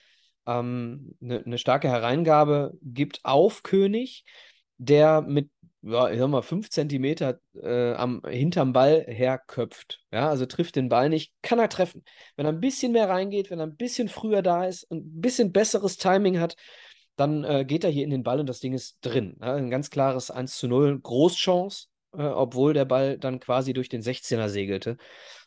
ähm, 0.46 1.16
eine 1.22 1.42
ne 1.46 1.58
starke 1.58 1.88
Hereingabe 1.88 2.74
gibt 2.82 3.22
auf 3.24 3.64
König, 3.64 4.26
der 4.78 5.22
mit, 5.22 5.50
ja, 5.84 6.10
ich 6.10 6.20
sag 6.20 6.28
mal, 6.28 6.42
fünf 6.42 6.70
Zentimeter 6.70 7.40
äh, 7.56 7.94
am, 7.94 8.22
hinterm 8.28 8.74
Ball 8.74 9.06
herköpft. 9.08 10.02
Ja, 10.12 10.30
also 10.30 10.46
trifft 10.46 10.76
den 10.76 10.90
Ball 10.90 11.08
nicht, 11.10 11.34
kann 11.42 11.60
er 11.60 11.70
treffen. 11.70 12.04
Wenn 12.36 12.46
er 12.46 12.52
ein 12.52 12.60
bisschen 12.60 12.92
mehr 12.92 13.08
reingeht, 13.08 13.50
wenn 13.50 13.60
er 13.60 13.68
ein 13.68 13.78
bisschen 13.78 14.10
früher 14.10 14.42
da 14.42 14.66
ist, 14.66 14.92
ein 14.92 15.22
bisschen 15.22 15.54
besseres 15.54 15.98
Timing 15.98 16.40
hat, 16.40 16.56
dann 17.22 17.44
äh, 17.44 17.66
geht 17.66 17.84
er 17.84 17.92
hier 17.92 18.04
in 18.04 18.10
den 18.10 18.24
Ball 18.24 18.40
und 18.40 18.50
das 18.50 18.60
Ding 18.60 18.74
ist 18.74 18.98
drin. 19.02 19.38
Ja, 19.40 19.54
ein 19.54 19.70
ganz 19.70 19.92
klares 19.92 20.32
1 20.32 20.58
zu 20.58 20.68
0, 20.68 21.00
Großchance, 21.00 21.88
äh, 22.14 22.24
obwohl 22.24 22.74
der 22.74 22.86
Ball 22.86 23.20
dann 23.20 23.40
quasi 23.40 23.74
durch 23.74 23.90
den 23.90 24.02
16er 24.02 24.50
segelte. 24.50 24.98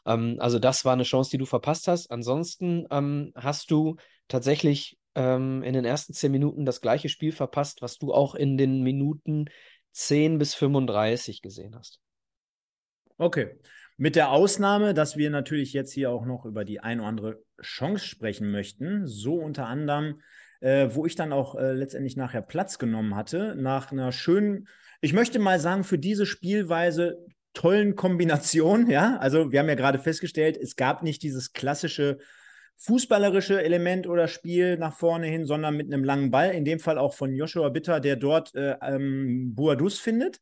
Ähm, 0.07 0.37
also 0.39 0.61
das 0.61 0.85
war 0.85 0.93
eine 0.93 1.03
Chance, 1.03 1.31
die 1.31 1.39
du 1.39 1.47
verpasst 1.47 1.89
hast. 1.89 2.13
Ansonsten 2.13 2.87
ähm, 2.91 3.33
hast 3.35 3.73
du 3.73 3.97
tatsächlich 4.29 4.99
ähm, 5.17 5.65
in 5.65 5.75
den 5.75 5.85
ersten 5.85 6.13
10 6.13 6.31
Minuten 6.31 6.65
das 6.65 6.81
gleiche 6.81 7.09
Spiel 7.09 7.33
verpasst, 7.33 7.83
was 7.83 7.99
du 7.99 8.15
auch 8.15 8.37
in 8.37 8.57
den 8.57 8.83
Minuten 8.83 9.47
10 9.93 10.39
bis 10.39 10.55
35 10.55 11.43
gesehen 11.43 11.75
hast. 11.75 11.99
Okay. 13.19 13.59
Mit 13.97 14.17
der 14.17 14.31
Ausnahme, 14.31 14.95
dass 14.95 15.17
wir 15.17 15.31
natürlich 15.31 15.73
jetzt 15.73 15.93
hier 15.93 16.11
auch 16.11 16.25
noch 16.25 16.45
über 16.45 16.65
die 16.65 16.81
ein 16.81 17.01
oder 17.01 17.09
andere 17.09 17.43
Chance 17.61 18.07
sprechen 18.07 18.51
möchten. 18.51 19.07
So 19.07 19.35
unter 19.35 19.67
anderem 19.67 20.21
äh, 20.65 20.95
wo 20.95 21.05
ich 21.05 21.15
dann 21.15 21.35
auch 21.35 21.57
äh, 21.57 21.73
letztendlich 21.73 22.17
nachher 22.17 22.41
Platz 22.41 22.79
genommen 22.79 23.15
hatte, 23.15 23.55
nach 23.55 23.93
einer 23.93 24.13
schönen, 24.13 24.67
ich 25.03 25.13
möchte 25.13 25.39
mal 25.39 25.61
sagen, 25.61 25.85
für 25.85 25.99
diese 25.99 26.25
Spielweise 26.25 27.19
tollen 27.53 27.97
Kombination, 27.97 28.89
ja. 28.91 29.19
Also 29.19 29.53
wir 29.53 29.61
haben 29.61 29.69
ja 29.69 29.75
gerade 29.75 29.99
festgestellt, 29.99 30.57
es 30.57 30.77
gab 30.77 31.03
nicht 31.03 31.23
dieses 31.23 31.53
klassische 31.53 32.19
fußballerische 32.77 33.63
Element 33.63 34.07
oder 34.07 34.27
Spiel 34.27 34.79
nach 34.79 34.97
vorne 34.97 35.27
hin, 35.27 35.45
sondern 35.45 35.77
mit 35.77 35.93
einem 35.93 36.03
langen 36.03 36.31
Ball, 36.31 36.53
in 36.53 36.65
dem 36.65 36.81
Fall 36.81 36.97
auch 36.97 37.13
von 37.13 37.35
Joshua 37.35 37.69
Bitter, 37.69 38.01
der 38.01 38.17
dort 38.17 38.55
äh, 38.55 38.77
ähm, 38.81 39.55
Boadus 39.55 39.99
findet 39.99 40.41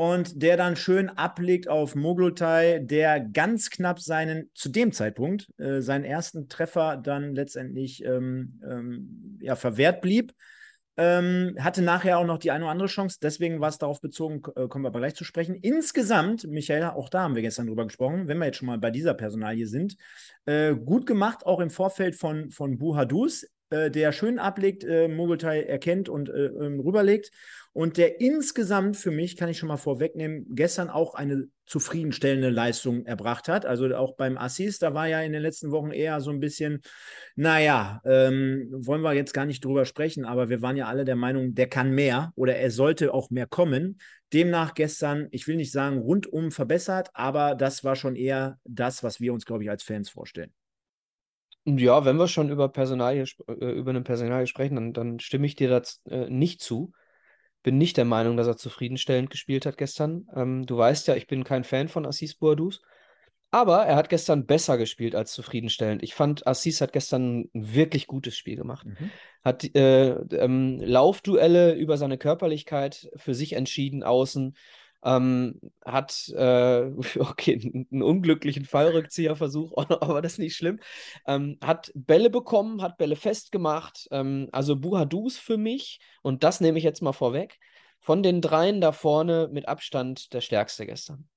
und 0.00 0.42
der 0.42 0.56
dann 0.56 0.76
schön 0.76 1.10
ablegt 1.10 1.68
auf 1.68 1.94
Mogultai, 1.94 2.78
der 2.78 3.20
ganz 3.20 3.68
knapp 3.68 4.00
seinen, 4.00 4.50
zu 4.54 4.70
dem 4.70 4.92
Zeitpunkt, 4.92 5.50
äh, 5.58 5.82
seinen 5.82 6.06
ersten 6.06 6.48
Treffer 6.48 6.96
dann 6.96 7.34
letztendlich 7.34 8.02
ähm, 8.06 8.58
ähm, 8.66 9.38
ja, 9.42 9.56
verwehrt 9.56 10.00
blieb. 10.00 10.32
Ähm, 10.96 11.54
hatte 11.58 11.82
nachher 11.82 12.18
auch 12.18 12.24
noch 12.24 12.38
die 12.38 12.50
eine 12.50 12.64
oder 12.64 12.72
andere 12.72 12.88
Chance, 12.88 13.18
deswegen 13.20 13.60
war 13.60 13.68
es 13.68 13.76
darauf 13.76 14.00
bezogen, 14.00 14.40
äh, 14.56 14.68
kommen 14.68 14.84
wir 14.84 14.88
aber 14.88 15.00
gleich 15.00 15.16
zu 15.16 15.24
sprechen. 15.24 15.54
Insgesamt, 15.54 16.46
Michael, 16.46 16.84
auch 16.84 17.10
da 17.10 17.20
haben 17.24 17.34
wir 17.34 17.42
gestern 17.42 17.66
drüber 17.66 17.84
gesprochen, 17.84 18.26
wenn 18.26 18.38
wir 18.38 18.46
jetzt 18.46 18.56
schon 18.56 18.68
mal 18.68 18.78
bei 18.78 18.90
dieser 18.90 19.12
Personalie 19.12 19.66
sind, 19.66 19.96
äh, 20.46 20.74
gut 20.74 21.04
gemacht, 21.04 21.44
auch 21.44 21.60
im 21.60 21.68
Vorfeld 21.68 22.16
von, 22.16 22.50
von 22.50 22.78
Buhadus, 22.78 23.44
äh, 23.68 23.90
der 23.90 24.12
schön 24.12 24.38
ablegt, 24.38 24.82
äh, 24.82 25.08
Mogultai 25.08 25.62
erkennt 25.62 26.08
und 26.08 26.28
äh, 26.28 26.46
ähm, 26.46 26.80
rüberlegt 26.80 27.30
und 27.72 27.98
der 27.98 28.20
insgesamt 28.20 28.96
für 28.96 29.12
mich, 29.12 29.36
kann 29.36 29.48
ich 29.48 29.58
schon 29.58 29.68
mal 29.68 29.76
vorwegnehmen, 29.76 30.46
gestern 30.50 30.90
auch 30.90 31.14
eine 31.14 31.48
zufriedenstellende 31.66 32.50
Leistung 32.50 33.06
erbracht 33.06 33.46
hat. 33.46 33.64
Also 33.64 33.94
auch 33.94 34.16
beim 34.16 34.36
Assis, 34.36 34.80
da 34.80 34.92
war 34.92 35.06
ja 35.06 35.20
in 35.20 35.32
den 35.32 35.42
letzten 35.42 35.70
Wochen 35.70 35.92
eher 35.92 36.20
so 36.20 36.30
ein 36.30 36.40
bisschen, 36.40 36.80
naja, 37.36 38.00
ähm, 38.04 38.68
wollen 38.72 39.02
wir 39.02 39.12
jetzt 39.12 39.32
gar 39.32 39.46
nicht 39.46 39.64
drüber 39.64 39.84
sprechen, 39.84 40.24
aber 40.24 40.48
wir 40.48 40.62
waren 40.62 40.76
ja 40.76 40.86
alle 40.86 41.04
der 41.04 41.14
Meinung, 41.14 41.54
der 41.54 41.68
kann 41.68 41.92
mehr 41.92 42.32
oder 42.34 42.56
er 42.56 42.72
sollte 42.72 43.14
auch 43.14 43.30
mehr 43.30 43.46
kommen. 43.46 44.00
Demnach 44.32 44.74
gestern, 44.74 45.28
ich 45.30 45.46
will 45.46 45.56
nicht 45.56 45.70
sagen 45.70 45.98
rundum 45.98 46.50
verbessert, 46.50 47.10
aber 47.14 47.54
das 47.54 47.84
war 47.84 47.94
schon 47.94 48.16
eher 48.16 48.58
das, 48.64 49.04
was 49.04 49.20
wir 49.20 49.32
uns, 49.32 49.44
glaube 49.44 49.62
ich, 49.62 49.70
als 49.70 49.84
Fans 49.84 50.10
vorstellen. 50.10 50.52
Ja, 51.66 52.04
wenn 52.04 52.16
wir 52.16 52.26
schon 52.26 52.50
über 52.50 52.68
Personalie, 52.68 53.26
äh, 53.46 53.72
über 53.72 53.90
eine 53.90 54.02
Personalie 54.02 54.48
sprechen, 54.48 54.74
dann, 54.74 54.92
dann 54.92 55.20
stimme 55.20 55.46
ich 55.46 55.54
dir 55.54 55.68
das 55.68 56.00
äh, 56.08 56.28
nicht 56.28 56.62
zu 56.62 56.92
bin 57.62 57.78
nicht 57.78 57.96
der 57.96 58.04
Meinung, 58.04 58.36
dass 58.36 58.46
er 58.46 58.56
zufriedenstellend 58.56 59.30
gespielt 59.30 59.66
hat 59.66 59.76
gestern. 59.76 60.26
Ähm, 60.34 60.66
du 60.66 60.76
weißt 60.76 61.08
ja, 61.08 61.14
ich 61.14 61.26
bin 61.26 61.44
kein 61.44 61.64
Fan 61.64 61.88
von 61.88 62.06
Assis 62.06 62.34
Boadus. 62.34 62.80
Aber 63.52 63.84
er 63.84 63.96
hat 63.96 64.08
gestern 64.08 64.46
besser 64.46 64.78
gespielt 64.78 65.16
als 65.16 65.32
zufriedenstellend. 65.32 66.04
Ich 66.04 66.14
fand, 66.14 66.46
Assis 66.46 66.80
hat 66.80 66.92
gestern 66.92 67.40
ein 67.40 67.50
wirklich 67.52 68.06
gutes 68.06 68.36
Spiel 68.36 68.54
gemacht. 68.54 68.86
Mhm. 68.86 69.10
Hat 69.42 69.64
äh, 69.74 70.10
ähm, 70.10 70.80
Laufduelle 70.80 71.74
über 71.74 71.96
seine 71.96 72.16
Körperlichkeit 72.16 73.10
für 73.16 73.34
sich 73.34 73.54
entschieden, 73.54 74.04
außen. 74.04 74.54
Ähm, 75.04 75.60
hat, 75.84 76.28
äh, 76.28 76.90
okay, 77.18 77.86
einen 77.90 78.02
unglücklichen 78.02 78.64
Fallrückzieherversuch, 78.64 79.72
aber 79.76 80.22
das 80.22 80.32
ist 80.32 80.38
nicht 80.38 80.56
schlimm. 80.56 80.80
Ähm, 81.26 81.58
hat 81.62 81.90
Bälle 81.94 82.30
bekommen, 82.30 82.82
hat 82.82 82.98
Bälle 82.98 83.16
festgemacht. 83.16 84.08
Ähm, 84.10 84.48
also 84.52 84.76
Buhadus 84.76 85.38
für 85.38 85.56
mich, 85.56 86.00
und 86.22 86.44
das 86.44 86.60
nehme 86.60 86.78
ich 86.78 86.84
jetzt 86.84 87.02
mal 87.02 87.12
vorweg, 87.12 87.58
von 88.00 88.22
den 88.22 88.40
dreien 88.40 88.80
da 88.80 88.92
vorne 88.92 89.48
mit 89.52 89.68
Abstand 89.68 90.32
der 90.32 90.40
stärkste 90.40 90.86
gestern. 90.86 91.28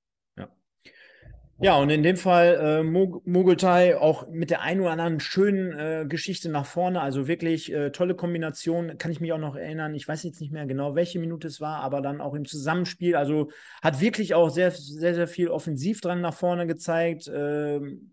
Ja, 1.60 1.76
und 1.78 1.88
in 1.88 2.02
dem 2.02 2.16
Fall 2.16 2.58
äh, 2.60 2.82
Mogultai 2.82 3.96
auch 3.96 4.28
mit 4.28 4.50
der 4.50 4.62
ein 4.62 4.80
oder 4.80 4.90
anderen 4.90 5.20
schönen 5.20 5.72
äh, 5.78 6.04
Geschichte 6.06 6.48
nach 6.48 6.66
vorne. 6.66 7.00
Also 7.00 7.28
wirklich 7.28 7.72
äh, 7.72 7.90
tolle 7.90 8.16
Kombination. 8.16 8.98
Kann 8.98 9.12
ich 9.12 9.20
mich 9.20 9.32
auch 9.32 9.38
noch 9.38 9.54
erinnern. 9.54 9.94
Ich 9.94 10.06
weiß 10.06 10.24
jetzt 10.24 10.40
nicht 10.40 10.52
mehr 10.52 10.66
genau, 10.66 10.96
welche 10.96 11.20
Minute 11.20 11.46
es 11.46 11.60
war, 11.60 11.80
aber 11.80 12.00
dann 12.00 12.20
auch 12.20 12.34
im 12.34 12.44
Zusammenspiel. 12.44 13.14
Also 13.14 13.50
hat 13.82 14.00
wirklich 14.00 14.34
auch 14.34 14.48
sehr, 14.48 14.72
sehr, 14.72 15.14
sehr 15.14 15.28
viel 15.28 15.48
Offensivdrang 15.48 16.20
nach 16.20 16.34
vorne 16.34 16.66
gezeigt. 16.66 17.30
Ähm, 17.32 18.10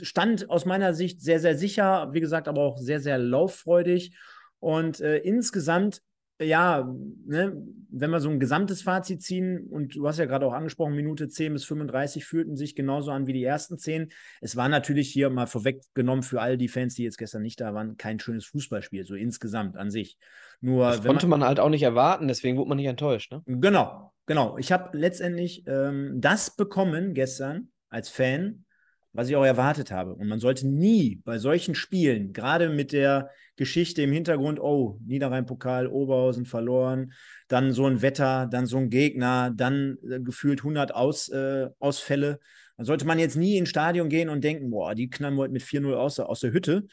stand 0.00 0.48
aus 0.48 0.64
meiner 0.64 0.94
Sicht 0.94 1.20
sehr, 1.20 1.40
sehr 1.40 1.56
sicher. 1.56 2.08
Wie 2.12 2.20
gesagt, 2.20 2.48
aber 2.48 2.62
auch 2.62 2.78
sehr, 2.78 3.00
sehr 3.00 3.18
lauffreudig. 3.18 4.16
Und 4.60 5.00
äh, 5.00 5.18
insgesamt 5.18 6.00
ja, 6.40 6.88
ne, 7.26 7.56
wenn 7.90 8.10
wir 8.10 8.20
so 8.20 8.28
ein 8.28 8.38
gesamtes 8.38 8.82
Fazit 8.82 9.22
ziehen, 9.22 9.66
und 9.70 9.96
du 9.96 10.06
hast 10.06 10.18
ja 10.18 10.26
gerade 10.26 10.46
auch 10.46 10.52
angesprochen, 10.52 10.94
Minute 10.94 11.28
10 11.28 11.52
bis 11.52 11.64
35 11.64 12.24
fühlten 12.24 12.56
sich 12.56 12.74
genauso 12.74 13.10
an 13.10 13.26
wie 13.26 13.32
die 13.32 13.44
ersten 13.44 13.78
10. 13.78 14.10
Es 14.40 14.56
war 14.56 14.68
natürlich 14.68 15.10
hier 15.10 15.30
mal 15.30 15.46
vorweggenommen 15.46 16.22
für 16.22 16.40
all 16.40 16.56
die 16.56 16.68
Fans, 16.68 16.94
die 16.94 17.04
jetzt 17.04 17.18
gestern 17.18 17.42
nicht 17.42 17.60
da 17.60 17.74
waren, 17.74 17.96
kein 17.96 18.20
schönes 18.20 18.46
Fußballspiel, 18.46 19.04
so 19.04 19.14
insgesamt 19.14 19.76
an 19.76 19.90
sich. 19.90 20.18
Nur, 20.60 20.86
das 20.86 21.04
konnte 21.04 21.26
man, 21.26 21.40
man, 21.40 21.48
halt 21.48 21.60
auch 21.60 21.70
nicht 21.70 21.82
erwarten, 21.82 22.28
deswegen 22.28 22.56
wurde 22.56 22.68
man 22.68 22.76
nicht 22.76 22.86
enttäuscht. 22.86 23.32
Ne? 23.32 23.42
Genau, 23.46 24.12
genau. 24.26 24.58
Ich 24.58 24.70
habe 24.70 24.96
letztendlich 24.96 25.64
ähm, 25.66 26.20
das 26.20 26.54
bekommen 26.54 27.14
gestern 27.14 27.70
als 27.88 28.08
Fan, 28.08 28.64
was 29.12 29.28
ich 29.28 29.36
auch 29.36 29.44
erwartet 29.44 29.90
habe. 29.90 30.14
Und 30.14 30.28
man 30.28 30.38
sollte 30.38 30.68
nie 30.68 31.20
bei 31.24 31.38
solchen 31.38 31.74
Spielen, 31.74 32.32
gerade 32.32 32.68
mit 32.68 32.92
der 32.92 33.30
Geschichte 33.56 34.02
im 34.02 34.12
Hintergrund, 34.12 34.60
oh, 34.60 34.98
Niederrhein-Pokal, 35.04 35.86
Oberhausen 35.86 36.44
verloren, 36.44 37.12
dann 37.48 37.72
so 37.72 37.86
ein 37.86 38.02
Wetter, 38.02 38.46
dann 38.46 38.66
so 38.66 38.76
ein 38.76 38.90
Gegner, 38.90 39.50
dann 39.54 39.98
äh, 40.08 40.20
gefühlt 40.20 40.60
100 40.60 40.94
Aus, 40.94 41.28
äh, 41.28 41.68
Ausfälle. 41.78 42.38
Dann 42.76 42.86
sollte 42.86 43.06
man 43.06 43.18
jetzt 43.18 43.36
nie 43.36 43.56
ins 43.56 43.70
Stadion 43.70 44.08
gehen 44.08 44.28
und 44.28 44.44
denken, 44.44 44.70
boah, 44.70 44.94
die 44.94 45.10
knallen 45.10 45.36
heute 45.36 45.52
mit 45.52 45.62
4-0 45.62 45.94
aus, 45.94 46.20
aus 46.20 46.40
der 46.40 46.52
Hütte. 46.52 46.86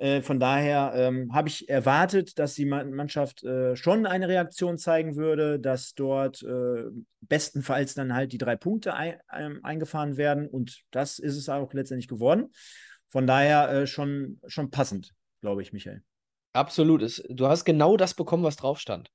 Äh, 0.00 0.22
von 0.22 0.40
daher 0.40 0.94
ähm, 0.94 1.34
habe 1.34 1.48
ich 1.48 1.68
erwartet, 1.68 2.38
dass 2.38 2.54
die 2.54 2.64
Mannschaft 2.64 3.44
äh, 3.44 3.76
schon 3.76 4.06
eine 4.06 4.28
Reaktion 4.28 4.78
zeigen 4.78 5.14
würde, 5.14 5.60
dass 5.60 5.92
dort 5.92 6.42
äh, 6.42 6.84
bestenfalls 7.20 7.92
dann 7.92 8.14
halt 8.14 8.32
die 8.32 8.38
drei 8.38 8.56
Punkte 8.56 8.94
ein, 8.94 9.18
ähm, 9.36 9.60
eingefahren 9.62 10.16
werden. 10.16 10.48
Und 10.48 10.84
das 10.90 11.18
ist 11.18 11.36
es 11.36 11.50
auch 11.50 11.74
letztendlich 11.74 12.08
geworden. 12.08 12.50
Von 13.10 13.26
daher 13.26 13.70
äh, 13.70 13.86
schon, 13.86 14.40
schon 14.46 14.70
passend, 14.70 15.12
glaube 15.42 15.60
ich, 15.60 15.74
Michael. 15.74 16.02
Absolut. 16.54 17.22
Du 17.28 17.48
hast 17.48 17.66
genau 17.66 17.98
das 17.98 18.14
bekommen, 18.14 18.42
was 18.42 18.56
drauf 18.56 18.80
stand. 18.80 19.10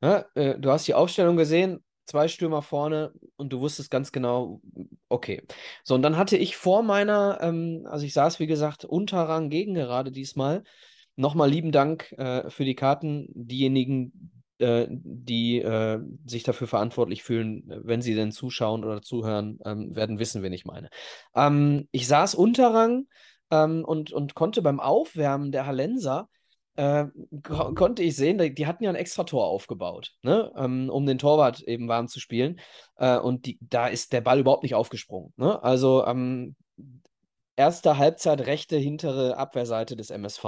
Ja, 0.00 0.26
äh, 0.36 0.56
du 0.56 0.70
hast 0.70 0.86
die 0.86 0.94
Aufstellung 0.94 1.36
gesehen, 1.36 1.82
zwei 2.10 2.28
Stürmer 2.28 2.62
vorne 2.62 3.12
und 3.36 3.52
du 3.52 3.60
wusstest 3.60 3.90
ganz 3.90 4.12
genau, 4.12 4.60
okay. 5.08 5.42
So, 5.84 5.94
und 5.94 6.02
dann 6.02 6.16
hatte 6.16 6.36
ich 6.36 6.56
vor 6.56 6.82
meiner, 6.82 7.38
ähm, 7.40 7.86
also 7.88 8.04
ich 8.04 8.12
saß, 8.12 8.40
wie 8.40 8.46
gesagt, 8.46 8.84
Unterrang 8.84 9.48
gegen 9.48 9.74
gerade 9.74 10.10
diesmal. 10.10 10.64
Nochmal 11.16 11.50
lieben 11.50 11.72
Dank 11.72 12.12
äh, 12.12 12.50
für 12.50 12.64
die 12.64 12.74
Karten. 12.74 13.28
Diejenigen, 13.30 14.32
äh, 14.58 14.86
die 14.90 15.60
äh, 15.60 16.00
sich 16.26 16.42
dafür 16.42 16.66
verantwortlich 16.66 17.22
fühlen, 17.22 17.64
wenn 17.84 18.02
sie 18.02 18.14
denn 18.14 18.32
zuschauen 18.32 18.84
oder 18.84 19.02
zuhören, 19.02 19.58
ähm, 19.64 19.94
werden 19.94 20.18
wissen, 20.18 20.42
wen 20.42 20.52
ich 20.52 20.64
meine. 20.64 20.88
Ähm, 21.34 21.88
ich 21.92 22.06
saß 22.08 22.34
Unterrang 22.34 23.06
ähm, 23.50 23.84
und, 23.84 24.12
und 24.12 24.34
konnte 24.34 24.62
beim 24.62 24.80
Aufwärmen 24.80 25.52
der 25.52 25.66
Hallenser 25.66 26.28
äh, 26.76 27.06
ko 27.42 27.74
konnte 27.74 28.02
ich 28.02 28.16
sehen, 28.16 28.38
die, 28.38 28.54
die, 28.54 28.66
hatten 28.66 28.84
ja 28.84 28.90
ein 28.90 28.96
extra 28.96 29.24
Tor 29.24 29.46
aufgebaut, 29.46 30.12
ne? 30.22 30.52
Ähm, 30.56 30.88
um 30.88 31.04
den 31.06 31.18
Torwart 31.18 31.60
eben 31.62 31.88
warm 31.88 32.08
zu 32.08 32.20
spielen. 32.20 32.60
Äh, 32.96 33.18
und 33.18 33.46
die, 33.46 33.58
da 33.60 33.88
ist 33.88 34.12
der 34.12 34.20
Ball 34.20 34.40
überhaupt 34.40 34.62
nicht 34.62 34.74
aufgesprungen. 34.74 35.32
Ne? 35.36 35.62
Also 35.62 36.06
ähm, 36.06 36.56
erste 37.56 37.98
Halbzeit 37.98 38.46
rechte 38.46 38.76
hintere 38.76 39.36
Abwehrseite 39.36 39.96
des 39.96 40.10
MSV. 40.10 40.44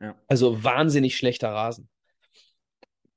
Ja. 0.00 0.14
Also 0.28 0.62
wahnsinnig 0.62 1.16
schlechter 1.16 1.48
Rasen. 1.50 1.88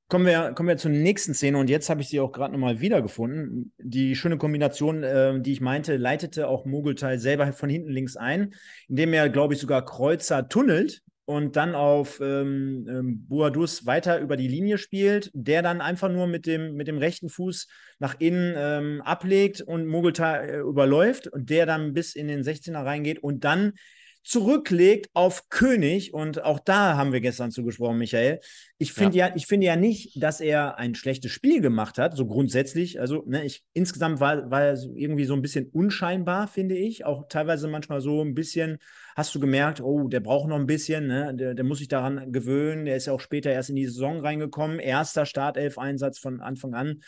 Kommen 0.08 0.24
wir, 0.24 0.52
kommen 0.54 0.70
wir 0.70 0.78
zur 0.78 0.90
nächsten 0.90 1.34
Szene 1.34 1.58
und 1.58 1.68
jetzt 1.68 1.90
habe 1.90 2.00
ich 2.00 2.08
sie 2.08 2.18
auch 2.18 2.32
gerade 2.32 2.54
nochmal 2.54 2.80
wiedergefunden. 2.80 3.74
Die 3.76 4.16
schöne 4.16 4.38
Kombination, 4.38 5.02
äh, 5.02 5.38
die 5.40 5.52
ich 5.52 5.60
meinte, 5.60 5.98
leitete 5.98 6.48
auch 6.48 6.64
Mogulteil 6.64 7.18
selber 7.18 7.52
von 7.52 7.68
hinten 7.68 7.90
links 7.90 8.16
ein, 8.16 8.54
indem 8.88 9.12
er, 9.12 9.28
glaube 9.28 9.52
ich, 9.52 9.60
sogar 9.60 9.84
Kreuzer 9.84 10.48
tunnelt 10.48 11.02
und 11.28 11.56
dann 11.56 11.74
auf 11.74 12.20
ähm, 12.22 12.86
ähm, 12.88 13.26
Boadus 13.28 13.84
weiter 13.84 14.18
über 14.18 14.38
die 14.38 14.48
Linie 14.48 14.78
spielt, 14.78 15.30
der 15.34 15.60
dann 15.60 15.82
einfach 15.82 16.08
nur 16.08 16.26
mit 16.26 16.46
dem, 16.46 16.74
mit 16.74 16.88
dem 16.88 16.96
rechten 16.96 17.28
Fuß 17.28 17.68
nach 17.98 18.18
innen 18.18 18.54
ähm, 18.56 19.02
ablegt 19.02 19.60
und 19.60 19.86
Mogultar 19.86 20.42
äh, 20.44 20.60
überläuft 20.60 21.26
und 21.28 21.50
der 21.50 21.66
dann 21.66 21.92
bis 21.92 22.14
in 22.14 22.28
den 22.28 22.42
16er 22.42 22.82
reingeht 22.82 23.18
und 23.18 23.44
dann 23.44 23.74
zurücklegt 24.22 25.08
auf 25.14 25.48
König. 25.48 26.12
Und 26.12 26.42
auch 26.44 26.58
da 26.58 26.96
haben 26.96 27.12
wir 27.12 27.20
gestern 27.20 27.50
zugesprochen, 27.50 27.98
Michael. 27.98 28.40
Ich 28.78 28.92
finde 28.92 29.16
ja. 29.16 29.28
ja. 29.28 29.36
ich 29.36 29.46
finde 29.46 29.66
ja 29.66 29.76
nicht, 29.76 30.22
dass 30.22 30.40
er 30.40 30.78
ein 30.78 30.94
schlechtes 30.94 31.32
Spiel 31.32 31.60
gemacht 31.60 31.98
hat, 31.98 32.16
so 32.16 32.26
grundsätzlich. 32.26 33.00
Also, 33.00 33.24
ne, 33.26 33.44
ich, 33.44 33.64
insgesamt 33.72 34.20
war, 34.20 34.50
war 34.50 34.62
er 34.62 34.78
irgendwie 34.94 35.24
so 35.24 35.34
ein 35.34 35.42
bisschen 35.42 35.68
unscheinbar, 35.70 36.48
finde 36.48 36.76
ich. 36.76 37.04
Auch 37.04 37.28
teilweise 37.28 37.68
manchmal 37.68 38.00
so 38.00 38.22
ein 38.22 38.34
bisschen, 38.34 38.78
hast 39.16 39.34
du 39.34 39.40
gemerkt, 39.40 39.80
oh, 39.80 40.08
der 40.08 40.20
braucht 40.20 40.48
noch 40.48 40.58
ein 40.58 40.66
bisschen, 40.66 41.06
ne? 41.06 41.34
der, 41.34 41.54
der 41.54 41.64
muss 41.64 41.78
sich 41.78 41.88
daran 41.88 42.30
gewöhnen. 42.32 42.84
Der 42.84 42.96
ist 42.96 43.06
ja 43.06 43.12
auch 43.12 43.20
später 43.20 43.50
erst 43.50 43.70
in 43.70 43.76
die 43.76 43.86
Saison 43.86 44.20
reingekommen. 44.20 44.78
Erster 44.78 45.26
Startelf-Einsatz 45.26 46.18
von 46.18 46.40
Anfang 46.40 46.74
an. 46.74 47.00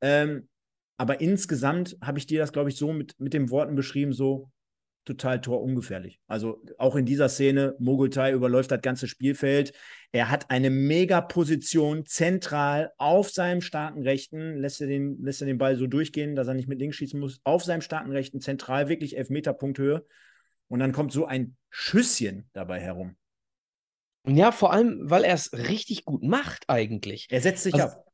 Ähm, 0.00 0.48
aber 0.96 1.20
insgesamt 1.20 1.96
habe 2.00 2.18
ich 2.18 2.26
dir 2.26 2.40
das, 2.40 2.52
glaube 2.52 2.70
ich, 2.70 2.76
so 2.76 2.92
mit, 2.92 3.18
mit 3.18 3.34
den 3.34 3.50
Worten 3.50 3.74
beschrieben, 3.74 4.12
so, 4.12 4.50
total 5.04 5.40
torungefährlich. 5.40 6.20
Also 6.26 6.62
auch 6.78 6.96
in 6.96 7.06
dieser 7.06 7.28
Szene, 7.28 7.74
Mogultai 7.78 8.32
überläuft 8.32 8.70
das 8.70 8.80
ganze 8.80 9.06
Spielfeld. 9.08 9.72
Er 10.12 10.30
hat 10.30 10.50
eine 10.50 10.70
Mega-Position 10.70 12.06
zentral 12.06 12.92
auf 12.98 13.30
seinem 13.30 13.60
starken 13.60 14.02
Rechten, 14.02 14.56
lässt 14.56 14.80
er, 14.80 14.86
den, 14.86 15.22
lässt 15.22 15.42
er 15.42 15.46
den 15.46 15.58
Ball 15.58 15.76
so 15.76 15.86
durchgehen, 15.86 16.36
dass 16.36 16.48
er 16.48 16.54
nicht 16.54 16.68
mit 16.68 16.78
links 16.78 16.96
schießen 16.96 17.18
muss, 17.18 17.40
auf 17.44 17.64
seinem 17.64 17.80
starken 17.80 18.12
Rechten, 18.12 18.40
zentral, 18.40 18.88
wirklich 18.88 19.16
Elfmeter-Punkthöhe. 19.16 20.04
Und 20.68 20.78
dann 20.80 20.92
kommt 20.92 21.12
so 21.12 21.26
ein 21.26 21.56
Schüsschen 21.70 22.48
dabei 22.52 22.80
herum. 22.80 23.16
Ja, 24.26 24.52
vor 24.52 24.72
allem, 24.72 24.98
weil 25.02 25.24
er 25.24 25.34
es 25.34 25.52
richtig 25.52 26.04
gut 26.04 26.22
macht 26.22 26.64
eigentlich. 26.68 27.26
Er 27.30 27.42
setzt 27.42 27.62
sich 27.62 27.74
also, 27.74 27.86
ab. 27.86 28.06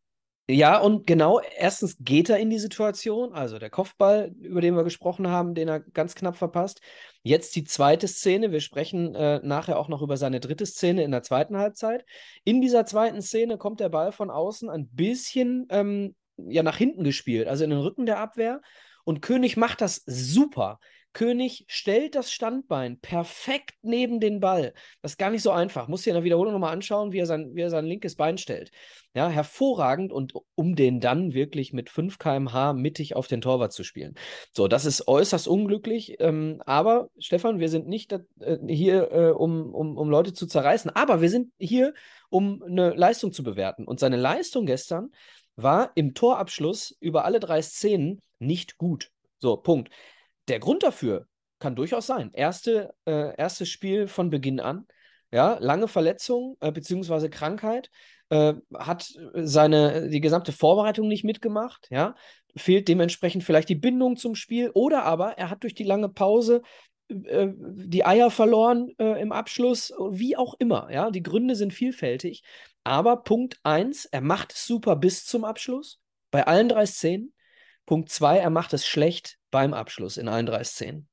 Ja, 0.52 0.80
und 0.80 1.06
genau, 1.06 1.40
erstens 1.56 1.96
geht 2.00 2.28
er 2.28 2.38
in 2.38 2.50
die 2.50 2.58
Situation, 2.58 3.32
also 3.32 3.60
der 3.60 3.70
Kopfball, 3.70 4.34
über 4.40 4.60
den 4.60 4.74
wir 4.74 4.82
gesprochen 4.82 5.28
haben, 5.28 5.54
den 5.54 5.68
er 5.68 5.78
ganz 5.78 6.16
knapp 6.16 6.36
verpasst. 6.36 6.80
Jetzt 7.22 7.54
die 7.54 7.62
zweite 7.62 8.08
Szene, 8.08 8.50
wir 8.50 8.60
sprechen 8.60 9.14
äh, 9.14 9.38
nachher 9.44 9.78
auch 9.78 9.86
noch 9.86 10.02
über 10.02 10.16
seine 10.16 10.40
dritte 10.40 10.66
Szene 10.66 11.04
in 11.04 11.12
der 11.12 11.22
zweiten 11.22 11.56
Halbzeit. 11.56 12.04
In 12.42 12.60
dieser 12.60 12.84
zweiten 12.84 13.22
Szene 13.22 13.58
kommt 13.58 13.78
der 13.78 13.90
Ball 13.90 14.10
von 14.10 14.28
außen 14.28 14.68
ein 14.68 14.88
bisschen 14.88 15.68
ähm, 15.70 16.16
ja, 16.36 16.64
nach 16.64 16.76
hinten 16.76 17.04
gespielt, 17.04 17.46
also 17.46 17.62
in 17.62 17.70
den 17.70 17.78
Rücken 17.78 18.04
der 18.04 18.18
Abwehr. 18.18 18.60
Und 19.04 19.22
König 19.22 19.56
macht 19.56 19.80
das 19.80 20.02
super. 20.04 20.80
König 21.12 21.64
stellt 21.68 22.14
das 22.14 22.32
Standbein 22.32 22.98
perfekt 23.00 23.74
neben 23.82 24.20
den 24.20 24.40
Ball. 24.40 24.72
Das 25.02 25.12
ist 25.12 25.18
gar 25.18 25.30
nicht 25.30 25.42
so 25.42 25.50
einfach. 25.50 25.88
Muss 25.88 26.02
dir 26.02 26.10
in 26.10 26.14
der 26.14 26.24
Wiederholung 26.24 26.52
nochmal 26.52 26.72
anschauen, 26.72 27.12
wie 27.12 27.18
er, 27.18 27.26
sein, 27.26 27.50
wie 27.54 27.62
er 27.62 27.70
sein 27.70 27.84
linkes 27.84 28.14
Bein 28.14 28.38
stellt. 28.38 28.70
Ja, 29.14 29.28
hervorragend 29.28 30.12
und 30.12 30.34
um 30.54 30.76
den 30.76 31.00
dann 31.00 31.34
wirklich 31.34 31.72
mit 31.72 31.90
5 31.90 32.18
km/h 32.18 32.74
mittig 32.74 33.16
auf 33.16 33.26
den 33.26 33.40
Torwart 33.40 33.72
zu 33.72 33.82
spielen. 33.82 34.14
So, 34.52 34.68
das 34.68 34.84
ist 34.84 35.08
äußerst 35.08 35.48
unglücklich. 35.48 36.16
Ähm, 36.20 36.62
aber, 36.64 37.10
Stefan, 37.18 37.58
wir 37.58 37.68
sind 37.68 37.88
nicht 37.88 38.12
äh, 38.12 38.58
hier, 38.68 39.10
äh, 39.10 39.30
um, 39.30 39.74
um, 39.74 39.96
um 39.96 40.10
Leute 40.10 40.32
zu 40.32 40.46
zerreißen, 40.46 40.90
aber 40.94 41.20
wir 41.20 41.30
sind 41.30 41.52
hier, 41.58 41.92
um 42.28 42.62
eine 42.62 42.90
Leistung 42.90 43.32
zu 43.32 43.42
bewerten. 43.42 43.84
Und 43.84 43.98
seine 43.98 44.16
Leistung 44.16 44.64
gestern 44.64 45.10
war 45.56 45.90
im 45.96 46.14
Torabschluss 46.14 46.96
über 47.00 47.24
alle 47.24 47.40
drei 47.40 47.62
Szenen 47.62 48.20
nicht 48.38 48.78
gut. 48.78 49.10
So, 49.38 49.56
Punkt. 49.56 49.90
Der 50.50 50.58
Grund 50.58 50.82
dafür 50.82 51.28
kann 51.60 51.76
durchaus 51.76 52.06
sein. 52.06 52.32
Erste, 52.32 52.92
äh, 53.06 53.36
erstes 53.36 53.68
Spiel 53.68 54.08
von 54.08 54.30
Beginn 54.30 54.58
an. 54.58 54.86
Ja, 55.30 55.58
lange 55.60 55.86
Verletzung 55.86 56.56
äh, 56.60 56.72
bzw. 56.72 57.28
Krankheit, 57.28 57.88
äh, 58.30 58.54
hat 58.76 59.12
seine, 59.34 60.08
die 60.08 60.20
gesamte 60.20 60.50
Vorbereitung 60.50 61.06
nicht 61.06 61.22
mitgemacht, 61.22 61.86
ja, 61.90 62.16
fehlt 62.56 62.88
dementsprechend 62.88 63.44
vielleicht 63.44 63.68
die 63.68 63.76
Bindung 63.76 64.16
zum 64.16 64.34
Spiel 64.34 64.72
oder 64.74 65.04
aber 65.04 65.38
er 65.38 65.50
hat 65.50 65.62
durch 65.62 65.74
die 65.74 65.84
lange 65.84 66.08
Pause 66.08 66.62
äh, 67.08 67.46
die 67.56 68.04
Eier 68.04 68.32
verloren 68.32 68.88
äh, 68.98 69.22
im 69.22 69.30
Abschluss, 69.30 69.92
wie 70.10 70.36
auch 70.36 70.54
immer, 70.58 70.88
ja, 70.90 71.12
die 71.12 71.22
Gründe 71.22 71.54
sind 71.54 71.72
vielfältig, 71.72 72.42
aber 72.82 73.22
Punkt 73.22 73.60
1, 73.62 74.06
er 74.06 74.20
macht 74.20 74.52
es 74.52 74.66
super 74.66 74.96
bis 74.96 75.24
zum 75.26 75.44
Abschluss, 75.44 76.00
bei 76.32 76.44
allen 76.44 76.68
drei 76.68 76.86
Szenen, 76.86 77.34
Punkt 77.90 78.08
zwei, 78.08 78.38
er 78.38 78.50
macht 78.50 78.72
es 78.72 78.86
schlecht 78.86 79.38
beim 79.50 79.74
Abschluss 79.74 80.16
in 80.16 80.28
allen 80.28 80.46
drei 80.46 80.62
Szenen. 80.62 81.08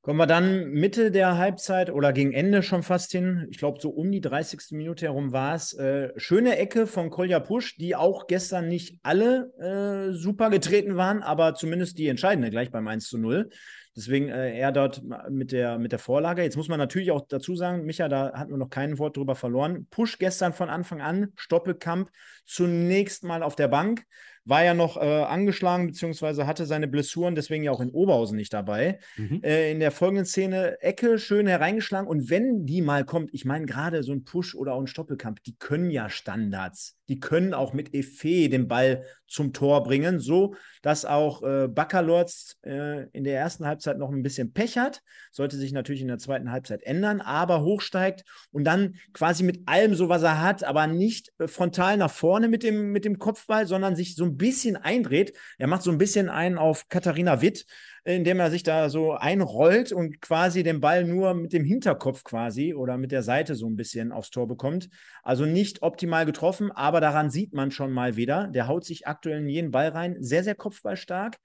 Kommen 0.00 0.16
wir 0.20 0.28
dann 0.28 0.70
Mitte 0.70 1.10
der 1.10 1.38
Halbzeit 1.38 1.90
oder 1.90 2.12
gegen 2.12 2.32
Ende 2.32 2.62
schon 2.62 2.84
fast 2.84 3.10
hin. 3.10 3.48
Ich 3.50 3.58
glaube, 3.58 3.80
so 3.80 3.90
um 3.90 4.12
die 4.12 4.20
30. 4.20 4.60
Minute 4.70 5.06
herum 5.06 5.32
war 5.32 5.56
es. 5.56 5.72
Äh, 5.72 6.12
schöne 6.14 6.56
Ecke 6.56 6.86
von 6.86 7.10
Kolja 7.10 7.40
Pusch, 7.40 7.76
die 7.78 7.96
auch 7.96 8.28
gestern 8.28 8.68
nicht 8.68 9.00
alle 9.02 9.52
äh, 9.58 10.12
super 10.12 10.50
getreten 10.50 10.96
waren, 10.96 11.24
aber 11.24 11.56
zumindest 11.56 11.98
die 11.98 12.06
entscheidende 12.06 12.50
gleich 12.50 12.70
beim 12.70 12.86
1 12.86 13.08
zu 13.08 13.18
0. 13.18 13.50
Deswegen 13.96 14.28
äh, 14.28 14.56
er 14.56 14.70
dort 14.70 15.02
mit 15.28 15.50
der, 15.50 15.80
mit 15.80 15.90
der 15.90 15.98
Vorlage. 15.98 16.44
Jetzt 16.44 16.56
muss 16.56 16.68
man 16.68 16.78
natürlich 16.78 17.10
auch 17.10 17.26
dazu 17.28 17.56
sagen, 17.56 17.84
Micha, 17.86 18.08
da 18.08 18.34
hatten 18.34 18.52
wir 18.52 18.56
noch 18.56 18.70
kein 18.70 18.98
Wort 19.00 19.16
drüber 19.16 19.34
verloren. 19.34 19.88
Pusch 19.90 20.18
gestern 20.18 20.52
von 20.52 20.68
Anfang 20.68 21.00
an, 21.00 21.32
Stoppelkamp 21.34 22.08
zunächst 22.46 23.24
mal 23.24 23.42
auf 23.42 23.56
der 23.56 23.68
Bank 23.68 24.04
war 24.44 24.64
ja 24.64 24.74
noch 24.74 24.96
äh, 24.96 25.00
angeschlagen, 25.00 25.86
beziehungsweise 25.86 26.46
hatte 26.46 26.66
seine 26.66 26.88
Blessuren, 26.88 27.34
deswegen 27.34 27.64
ja 27.64 27.70
auch 27.70 27.80
in 27.80 27.90
Oberhausen 27.90 28.36
nicht 28.36 28.52
dabei. 28.52 28.98
Mhm. 29.16 29.40
Äh, 29.42 29.70
in 29.70 29.80
der 29.80 29.90
folgenden 29.90 30.24
Szene 30.24 30.80
Ecke 30.80 31.18
schön 31.18 31.46
hereingeschlagen 31.46 32.08
und 32.08 32.28
wenn 32.30 32.66
die 32.66 32.82
mal 32.82 33.04
kommt, 33.04 33.30
ich 33.32 33.44
meine 33.44 33.66
gerade 33.66 34.02
so 34.02 34.12
ein 34.12 34.24
Push 34.24 34.54
oder 34.54 34.74
auch 34.74 34.80
ein 34.80 34.86
Stoppelkampf, 34.86 35.40
die 35.40 35.56
können 35.56 35.90
ja 35.90 36.08
Standards. 36.08 36.96
Die 37.08 37.20
können 37.20 37.52
auch 37.52 37.72
mit 37.72 37.94
Effet 37.94 38.48
den 38.48 38.68
Ball 38.68 39.04
zum 39.26 39.52
Tor 39.52 39.82
bringen, 39.82 40.18
so 40.20 40.54
dass 40.82 41.04
auch 41.04 41.42
äh, 41.42 41.68
Baccalords 41.68 42.58
äh, 42.64 43.08
in 43.10 43.24
der 43.24 43.38
ersten 43.38 43.66
Halbzeit 43.66 43.98
noch 43.98 44.10
ein 44.10 44.22
bisschen 44.22 44.52
Pech 44.52 44.78
hat. 44.78 45.02
Sollte 45.30 45.56
sich 45.56 45.72
natürlich 45.72 46.02
in 46.02 46.08
der 46.08 46.18
zweiten 46.18 46.50
Halbzeit 46.50 46.82
ändern, 46.82 47.20
aber 47.20 47.62
hochsteigt 47.62 48.24
und 48.50 48.64
dann 48.64 48.96
quasi 49.12 49.42
mit 49.42 49.60
allem 49.66 49.94
so, 49.94 50.08
was 50.08 50.22
er 50.22 50.40
hat, 50.40 50.64
aber 50.64 50.86
nicht 50.86 51.32
äh, 51.38 51.48
frontal 51.48 51.96
nach 51.96 52.10
vorne 52.10 52.48
mit 52.48 52.62
dem, 52.62 52.92
mit 52.92 53.04
dem 53.04 53.18
Kopfball, 53.18 53.66
sondern 53.66 53.96
sich 53.96 54.14
so 54.14 54.24
ein 54.24 54.31
bisschen 54.36 54.76
eindreht. 54.76 55.36
Er 55.58 55.66
macht 55.66 55.82
so 55.82 55.90
ein 55.90 55.98
bisschen 55.98 56.28
einen 56.28 56.58
auf 56.58 56.88
Katharina 56.88 57.40
Witt, 57.40 57.66
indem 58.04 58.40
er 58.40 58.50
sich 58.50 58.62
da 58.62 58.88
so 58.88 59.12
einrollt 59.12 59.92
und 59.92 60.20
quasi 60.20 60.62
den 60.62 60.80
Ball 60.80 61.04
nur 61.04 61.34
mit 61.34 61.52
dem 61.52 61.64
Hinterkopf 61.64 62.24
quasi 62.24 62.74
oder 62.74 62.98
mit 62.98 63.12
der 63.12 63.22
Seite 63.22 63.54
so 63.54 63.66
ein 63.66 63.76
bisschen 63.76 64.12
aufs 64.12 64.30
Tor 64.30 64.48
bekommt. 64.48 64.88
Also 65.22 65.46
nicht 65.46 65.82
optimal 65.82 66.26
getroffen, 66.26 66.72
aber 66.72 67.00
daran 67.00 67.30
sieht 67.30 67.52
man 67.52 67.70
schon 67.70 67.92
mal 67.92 68.16
wieder, 68.16 68.48
der 68.48 68.66
haut 68.66 68.84
sich 68.84 69.06
aktuell 69.06 69.38
in 69.38 69.48
jeden 69.48 69.70
Ball 69.70 69.88
rein, 69.88 70.16
sehr, 70.20 70.42
sehr 70.44 70.54
kopfballstark. 70.54 71.38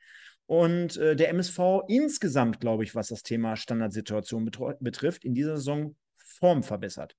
Und 0.48 0.96
äh, 0.98 1.16
der 1.16 1.30
MSV 1.30 1.60
insgesamt, 1.88 2.62
glaube 2.62 2.86
ich, 2.86 2.96
was 2.96 3.10
das 3.10 3.22
Thema 3.22 3.58
Standardsituation 3.58 4.50
betrifft, 4.80 5.26
in 5.26 5.34
dieser 5.34 5.58
Saison 5.58 5.96
Form 6.18 6.64
verbessert. 6.64 7.16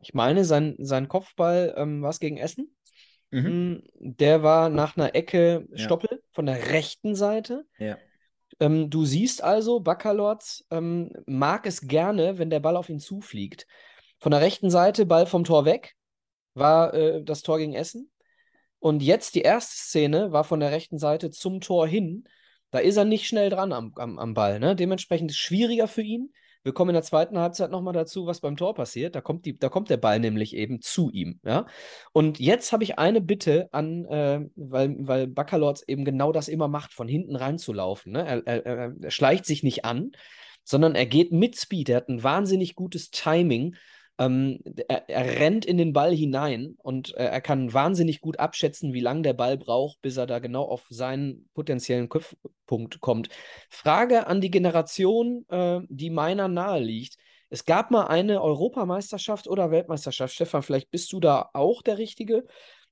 Ich 0.00 0.14
meine, 0.14 0.44
sein, 0.44 0.74
sein 0.78 1.08
Kopfball 1.08 1.74
ähm, 1.76 2.02
war 2.02 2.10
es 2.10 2.20
gegen 2.20 2.36
Essen. 2.36 2.75
Mhm. 3.30 3.44
Hm, 3.44 3.82
der 3.98 4.42
war 4.42 4.68
nach 4.68 4.96
einer 4.96 5.14
Ecke 5.14 5.66
Stoppel 5.74 6.10
ja. 6.12 6.18
von 6.32 6.46
der 6.46 6.70
rechten 6.70 7.14
Seite. 7.14 7.66
Ja. 7.78 7.98
Ähm, 8.60 8.88
du 8.90 9.04
siehst 9.04 9.42
also, 9.42 9.80
Baccalords 9.80 10.66
ähm, 10.70 11.10
mag 11.26 11.66
es 11.66 11.82
gerne, 11.82 12.38
wenn 12.38 12.50
der 12.50 12.60
Ball 12.60 12.76
auf 12.76 12.88
ihn 12.88 13.00
zufliegt. 13.00 13.66
Von 14.18 14.30
der 14.30 14.40
rechten 14.40 14.70
Seite, 14.70 15.04
Ball 15.04 15.26
vom 15.26 15.44
Tor 15.44 15.64
weg, 15.64 15.94
war 16.54 16.94
äh, 16.94 17.22
das 17.22 17.42
Tor 17.42 17.58
gegen 17.58 17.74
Essen. 17.74 18.10
Und 18.78 19.02
jetzt 19.02 19.34
die 19.34 19.42
erste 19.42 19.76
Szene 19.76 20.32
war 20.32 20.44
von 20.44 20.60
der 20.60 20.70
rechten 20.70 20.98
Seite 20.98 21.30
zum 21.30 21.60
Tor 21.60 21.86
hin. 21.86 22.24
Da 22.70 22.78
ist 22.78 22.96
er 22.96 23.04
nicht 23.04 23.26
schnell 23.26 23.50
dran 23.50 23.72
am, 23.72 23.92
am, 23.96 24.18
am 24.18 24.34
Ball. 24.34 24.58
Ne? 24.58 24.76
Dementsprechend 24.76 25.30
ist 25.30 25.36
es 25.36 25.42
schwieriger 25.42 25.88
für 25.88 26.02
ihn. 26.02 26.32
Wir 26.66 26.74
kommen 26.74 26.90
in 26.90 26.94
der 26.94 27.04
zweiten 27.04 27.38
Halbzeit 27.38 27.70
nochmal 27.70 27.92
dazu, 27.94 28.26
was 28.26 28.40
beim 28.40 28.56
Tor 28.56 28.74
passiert. 28.74 29.14
Da 29.14 29.20
kommt, 29.20 29.46
die, 29.46 29.56
da 29.56 29.68
kommt 29.68 29.88
der 29.88 29.98
Ball 29.98 30.18
nämlich 30.18 30.56
eben 30.56 30.82
zu 30.82 31.12
ihm. 31.12 31.38
Ja? 31.44 31.66
Und 32.12 32.40
jetzt 32.40 32.72
habe 32.72 32.82
ich 32.82 32.98
eine 32.98 33.20
Bitte 33.20 33.68
an, 33.70 34.04
äh, 34.06 34.40
weil, 34.56 34.96
weil 34.98 35.28
Baccalords 35.28 35.82
eben 35.86 36.04
genau 36.04 36.32
das 36.32 36.48
immer 36.48 36.66
macht, 36.66 36.92
von 36.92 37.06
hinten 37.06 37.36
reinzulaufen. 37.36 38.10
Ne? 38.10 38.26
Er, 38.26 38.46
er, 38.48 38.66
er 39.00 39.10
schleicht 39.12 39.46
sich 39.46 39.62
nicht 39.62 39.84
an, 39.84 40.10
sondern 40.64 40.96
er 40.96 41.06
geht 41.06 41.30
mit 41.30 41.56
Speed. 41.56 41.88
Er 41.88 41.98
hat 41.98 42.08
ein 42.08 42.24
wahnsinnig 42.24 42.74
gutes 42.74 43.12
Timing 43.12 43.76
ähm, 44.18 44.60
er, 44.88 45.08
er, 45.08 45.40
rennt 45.40 45.64
in 45.66 45.76
den 45.76 45.92
Ball 45.92 46.14
hinein 46.14 46.76
und 46.82 47.14
äh, 47.16 47.24
er 47.24 47.40
kann 47.40 47.72
wahnsinnig 47.72 48.20
gut 48.20 48.38
abschätzen, 48.38 48.92
wie 48.94 49.00
lange 49.00 49.22
der 49.22 49.34
Ball 49.34 49.58
braucht, 49.58 50.00
bis 50.00 50.16
er 50.16 50.26
da 50.26 50.38
genau 50.38 50.64
auf 50.64 50.86
seinen 50.88 51.48
potenziellen 51.54 52.08
Kopfpunkt 52.08 53.00
kommt. 53.00 53.28
Frage 53.68 54.26
an 54.26 54.40
die 54.40 54.50
Generation, 54.50 55.44
äh, 55.48 55.80
die 55.88 56.10
meiner 56.10 56.48
nahe 56.48 56.80
liegt. 56.80 57.16
Es 57.50 57.64
gab 57.64 57.90
mal 57.90 58.06
eine 58.06 58.42
Europameisterschaft 58.42 59.46
oder 59.48 59.70
Weltmeisterschaft. 59.70 60.34
Stefan, 60.34 60.62
vielleicht 60.62 60.90
bist 60.90 61.12
du 61.12 61.20
da 61.20 61.50
auch 61.52 61.82
der 61.82 61.98
Richtige. 61.98 62.44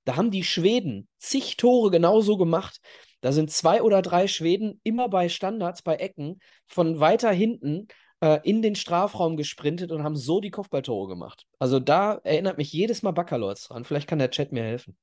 Da 0.05 0.17
haben 0.17 0.31
die 0.31 0.45
Schweden 0.45 1.09
zig 1.19 1.57
Tore 1.57 1.91
genauso 1.91 2.37
gemacht. 2.37 2.81
Da 3.23 3.33
sind 3.33 3.51
zwei 3.51 3.83
oder 3.83 4.03
drei 4.03 4.29
Schweden 4.29 4.81
immer 4.85 5.09
bei 5.09 5.31
Standards, 5.31 5.83
bei 5.83 5.97
Ecken 5.97 6.41
von 6.67 7.01
weiter 7.01 7.33
hinten 7.33 7.89
äh, 8.25 8.41
in 8.43 8.63
den 8.63 8.75
Strafraum 8.75 9.37
gesprintet 9.37 9.93
und 9.93 10.03
haben 10.03 10.17
so 10.17 10.41
die 10.41 10.51
Kopfballtore 10.51 11.09
gemacht. 11.09 11.47
Also 11.59 11.79
da 11.79 12.15
erinnert 12.25 12.57
mich 12.57 12.73
jedes 12.73 13.03
Mal 13.03 13.11
Baccalords 13.11 13.69
dran. 13.69 13.85
Vielleicht 13.85 14.09
kann 14.09 14.19
der 14.19 14.31
Chat 14.31 14.51
mir 14.51 14.63
helfen. 14.63 14.97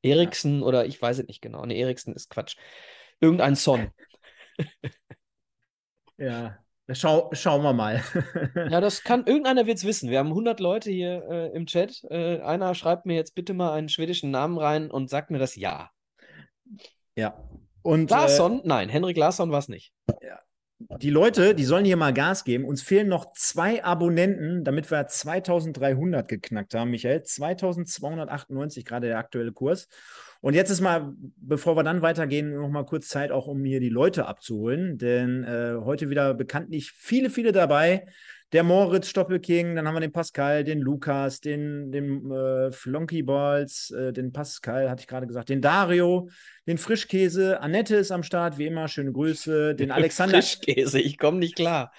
Eriksen 0.00 0.60
ja. 0.60 0.66
oder 0.66 0.86
ich 0.86 1.02
weiß 1.02 1.18
es 1.18 1.26
nicht 1.26 1.42
genau. 1.42 1.66
Ne, 1.66 1.76
Eriksen 1.76 2.14
ist 2.14 2.30
Quatsch. 2.30 2.56
Irgendein 3.18 3.56
Son. 3.56 3.88
ja, 6.18 6.56
Schau, 6.92 7.28
schauen 7.32 7.62
wir 7.64 7.72
mal. 7.72 8.02
ja, 8.54 8.80
das 8.80 9.02
kann, 9.04 9.26
irgendeiner 9.26 9.66
wird 9.66 9.78
es 9.78 9.84
wissen. 9.84 10.08
Wir 10.08 10.20
haben 10.20 10.28
100 10.28 10.60
Leute 10.60 10.90
hier 10.92 11.24
äh, 11.28 11.56
im 11.56 11.66
Chat. 11.66 12.04
Äh, 12.04 12.38
einer 12.42 12.76
schreibt 12.76 13.06
mir 13.06 13.16
jetzt 13.16 13.34
bitte 13.34 13.54
mal 13.54 13.72
einen 13.72 13.88
schwedischen 13.88 14.30
Namen 14.30 14.56
rein 14.56 14.88
und 14.88 15.10
sagt 15.10 15.32
mir 15.32 15.38
das 15.38 15.56
Ja. 15.56 15.90
Ja. 17.16 17.42
Und, 17.82 18.08
Larsson? 18.10 18.60
Äh, 18.60 18.68
Nein, 18.68 18.88
Henrik 18.88 19.16
Larsson 19.16 19.50
war 19.50 19.58
es 19.58 19.68
nicht. 19.68 19.92
Ja 20.22 20.38
die 20.78 21.10
Leute, 21.10 21.54
die 21.54 21.64
sollen 21.64 21.84
hier 21.84 21.96
mal 21.96 22.14
Gas 22.14 22.44
geben. 22.44 22.64
Uns 22.64 22.82
fehlen 22.82 23.08
noch 23.08 23.32
zwei 23.32 23.82
Abonnenten, 23.82 24.64
damit 24.64 24.90
wir 24.90 25.06
2300 25.06 26.28
geknackt 26.28 26.74
haben, 26.74 26.90
Michael. 26.90 27.22
2298 27.22 28.84
gerade 28.84 29.08
der 29.08 29.18
aktuelle 29.18 29.52
Kurs. 29.52 29.88
Und 30.40 30.54
jetzt 30.54 30.70
ist 30.70 30.80
mal, 30.80 31.12
bevor 31.36 31.76
wir 31.76 31.82
dann 31.82 32.00
weitergehen, 32.00 32.54
noch 32.54 32.68
mal 32.68 32.84
kurz 32.84 33.08
Zeit 33.08 33.32
auch, 33.32 33.48
um 33.48 33.64
hier 33.64 33.80
die 33.80 33.88
Leute 33.88 34.26
abzuholen. 34.26 34.98
Denn 34.98 35.42
äh, 35.42 35.76
heute 35.82 36.10
wieder 36.10 36.32
bekanntlich 36.34 36.92
viele, 36.92 37.28
viele 37.28 37.50
dabei, 37.50 38.06
der 38.52 38.62
Moritz 38.62 39.08
Stoppelking, 39.08 39.76
dann 39.76 39.86
haben 39.86 39.94
wir 39.94 40.00
den 40.00 40.12
Pascal, 40.12 40.64
den 40.64 40.80
Lukas, 40.80 41.40
den, 41.40 41.92
den 41.92 42.30
äh, 42.30 42.72
Flonky 42.72 43.22
Balls, 43.22 43.90
äh, 43.90 44.12
den 44.12 44.32
Pascal, 44.32 44.88
hatte 44.88 45.00
ich 45.02 45.06
gerade 45.06 45.26
gesagt, 45.26 45.50
den 45.50 45.60
Dario, 45.60 46.30
den 46.66 46.78
Frischkäse, 46.78 47.60
Annette 47.60 47.96
ist 47.96 48.10
am 48.10 48.22
Start, 48.22 48.56
wie 48.56 48.66
immer, 48.66 48.88
schöne 48.88 49.12
Grüße, 49.12 49.74
den 49.74 49.90
Alexander. 49.90 50.38
Frischkäse, 50.38 51.00
ich 51.00 51.18
komme 51.18 51.38
nicht 51.38 51.56
klar. 51.56 51.92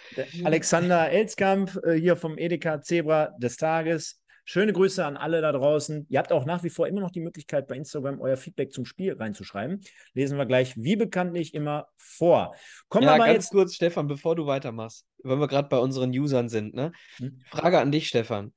Alexander 0.43 1.09
Elskamp 1.09 1.79
äh, 1.83 1.93
hier 1.93 2.15
vom 2.15 2.38
Edeka 2.38 2.81
Zebra 2.81 3.29
des 3.38 3.57
Tages. 3.57 4.18
Schöne 4.51 4.73
Grüße 4.73 5.05
an 5.05 5.15
alle 5.15 5.41
da 5.41 5.51
draußen. 5.51 6.07
Ihr 6.09 6.17
habt 6.17 6.31
auch 6.31 6.43
nach 6.43 6.63
wie 6.63 6.71
vor 6.71 6.88
immer 6.88 7.01
noch 7.01 7.12
die 7.12 7.19
Möglichkeit, 7.19 7.67
bei 7.67 7.75
Instagram 7.75 8.19
euer 8.19 8.35
Feedback 8.35 8.73
zum 8.73 8.83
Spiel 8.83 9.13
reinzuschreiben. 9.13 9.79
Lesen 10.15 10.39
wir 10.39 10.47
gleich, 10.47 10.75
wie 10.75 10.95
bekanntlich, 10.95 11.53
immer 11.53 11.85
vor. 11.97 12.55
Kommen 12.88 13.03
ja, 13.03 13.13
wir 13.13 13.17
mal 13.19 13.27
ganz 13.27 13.45
jetzt... 13.45 13.51
kurz, 13.51 13.75
Stefan, 13.75 14.07
bevor 14.07 14.35
du 14.35 14.47
weitermachst, 14.47 15.05
wenn 15.23 15.38
wir 15.38 15.47
gerade 15.47 15.69
bei 15.69 15.77
unseren 15.77 16.09
Usern 16.09 16.49
sind. 16.49 16.73
Ne? 16.73 16.93
Hm? 17.17 17.43
Frage 17.45 17.79
an 17.79 17.91
dich, 17.91 18.07
Stefan. 18.07 18.51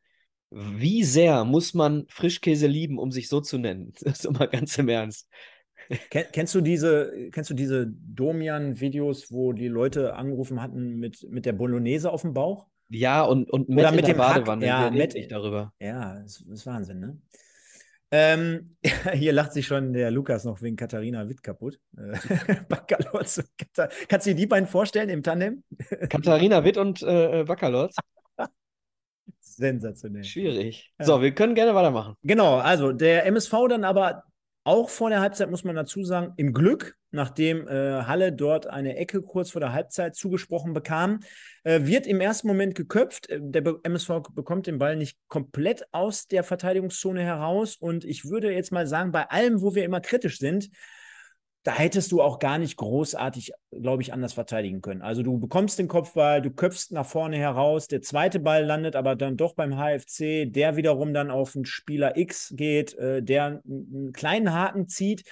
Wie 0.48 1.04
sehr 1.04 1.44
muss 1.44 1.74
man 1.74 2.06
Frischkäse 2.08 2.68
lieben, 2.68 2.98
um 2.98 3.12
sich 3.12 3.28
so 3.28 3.42
zu 3.42 3.58
nennen? 3.58 3.92
Das 4.00 4.20
ist 4.20 4.24
immer 4.24 4.46
ganz 4.46 4.78
im 4.78 4.88
Ernst. 4.88 5.28
Ken, 6.08 6.24
kennst 6.32 6.54
du 6.54 6.62
diese, 6.62 7.28
kennst 7.32 7.50
du 7.50 7.54
diese 7.54 7.86
Domian-Videos, 7.86 9.30
wo 9.30 9.52
die 9.52 9.68
Leute 9.68 10.14
angerufen 10.14 10.62
hatten 10.62 10.96
mit, 10.96 11.26
mit 11.28 11.44
der 11.44 11.52
Bolognese 11.52 12.10
auf 12.10 12.22
dem 12.22 12.32
Bauch? 12.32 12.71
Ja, 12.92 13.22
und, 13.22 13.50
und 13.50 13.68
Matt 13.68 13.86
Oder 13.86 13.92
mit 13.92 14.06
dem 14.06 14.16
Badewanne. 14.18 14.70
Hack, 14.70 14.92
ja, 14.92 14.98
Matt 14.98 15.14
nicht 15.14 15.32
darüber. 15.32 15.72
Ja, 15.80 16.20
das 16.20 16.40
ist 16.40 16.66
Wahnsinn, 16.66 17.00
ne? 17.00 17.18
Ähm, 18.10 18.76
hier 19.14 19.32
lacht 19.32 19.54
sich 19.54 19.66
schon 19.66 19.94
der 19.94 20.10
Lukas 20.10 20.44
noch 20.44 20.60
wegen 20.60 20.76
Katharina 20.76 21.26
Witt 21.28 21.42
kaputt. 21.42 21.80
Äh, 21.96 22.18
Kannst 24.08 24.26
du 24.26 24.30
dir 24.30 24.36
die 24.36 24.46
beiden 24.46 24.68
vorstellen 24.68 25.08
im 25.08 25.22
Tandem? 25.22 25.64
Katharina 26.10 26.62
Witt 26.64 26.76
und 26.76 27.02
äh, 27.02 27.44
Bacalotz? 27.44 27.96
Sensationell. 29.40 30.24
Schwierig. 30.24 30.92
Ja. 30.98 31.06
So, 31.06 31.22
wir 31.22 31.32
können 31.32 31.54
gerne 31.54 31.74
weitermachen. 31.74 32.16
Genau, 32.22 32.58
also 32.58 32.92
der 32.92 33.26
MSV 33.26 33.52
dann 33.68 33.84
aber 33.84 34.24
auch 34.64 34.90
vor 34.90 35.08
der 35.08 35.20
Halbzeit 35.20 35.50
muss 35.50 35.64
man 35.64 35.76
dazu 35.76 36.04
sagen, 36.04 36.34
im 36.36 36.52
Glück, 36.52 36.96
nachdem 37.12 37.68
äh, 37.68 38.02
Halle 38.02 38.32
dort 38.32 38.66
eine 38.66 38.96
Ecke 38.96 39.22
kurz 39.22 39.50
vor 39.50 39.60
der 39.60 39.72
Halbzeit 39.72 40.16
zugesprochen 40.16 40.72
bekam, 40.72 41.20
äh, 41.64 41.82
wird 41.82 42.06
im 42.06 42.20
ersten 42.20 42.48
Moment 42.48 42.74
geköpft. 42.74 43.28
Äh, 43.30 43.38
der 43.40 43.76
MSV 43.82 44.22
bekommt 44.34 44.66
den 44.66 44.78
Ball 44.78 44.96
nicht 44.96 45.18
komplett 45.28 45.84
aus 45.92 46.26
der 46.26 46.44
Verteidigungszone 46.44 47.22
heraus. 47.22 47.76
Und 47.76 48.04
ich 48.04 48.24
würde 48.24 48.52
jetzt 48.52 48.72
mal 48.72 48.86
sagen, 48.86 49.12
bei 49.12 49.30
allem, 49.30 49.62
wo 49.62 49.74
wir 49.74 49.84
immer 49.84 50.00
kritisch 50.00 50.38
sind, 50.38 50.70
da 51.62 51.72
hättest 51.78 52.10
du 52.10 52.20
auch 52.20 52.40
gar 52.40 52.58
nicht 52.58 52.76
großartig, 52.76 53.52
glaube 53.70 54.02
ich, 54.02 54.12
anders 54.12 54.32
verteidigen 54.32 54.80
können. 54.80 55.02
Also 55.02 55.22
du 55.22 55.38
bekommst 55.38 55.78
den 55.78 55.86
Kopfball, 55.86 56.42
du 56.42 56.50
köpfst 56.50 56.90
nach 56.90 57.06
vorne 57.06 57.36
heraus, 57.36 57.86
der 57.86 58.02
zweite 58.02 58.40
Ball 58.40 58.64
landet 58.64 58.96
aber 58.96 59.14
dann 59.14 59.36
doch 59.36 59.54
beim 59.54 59.76
HFC, 59.76 60.46
der 60.50 60.76
wiederum 60.76 61.14
dann 61.14 61.30
auf 61.30 61.54
einen 61.54 61.64
Spieler 61.64 62.16
X 62.16 62.52
geht, 62.56 62.94
äh, 62.94 63.22
der 63.22 63.62
einen 63.64 64.12
kleinen 64.12 64.52
Haken 64.52 64.88
zieht. 64.88 65.22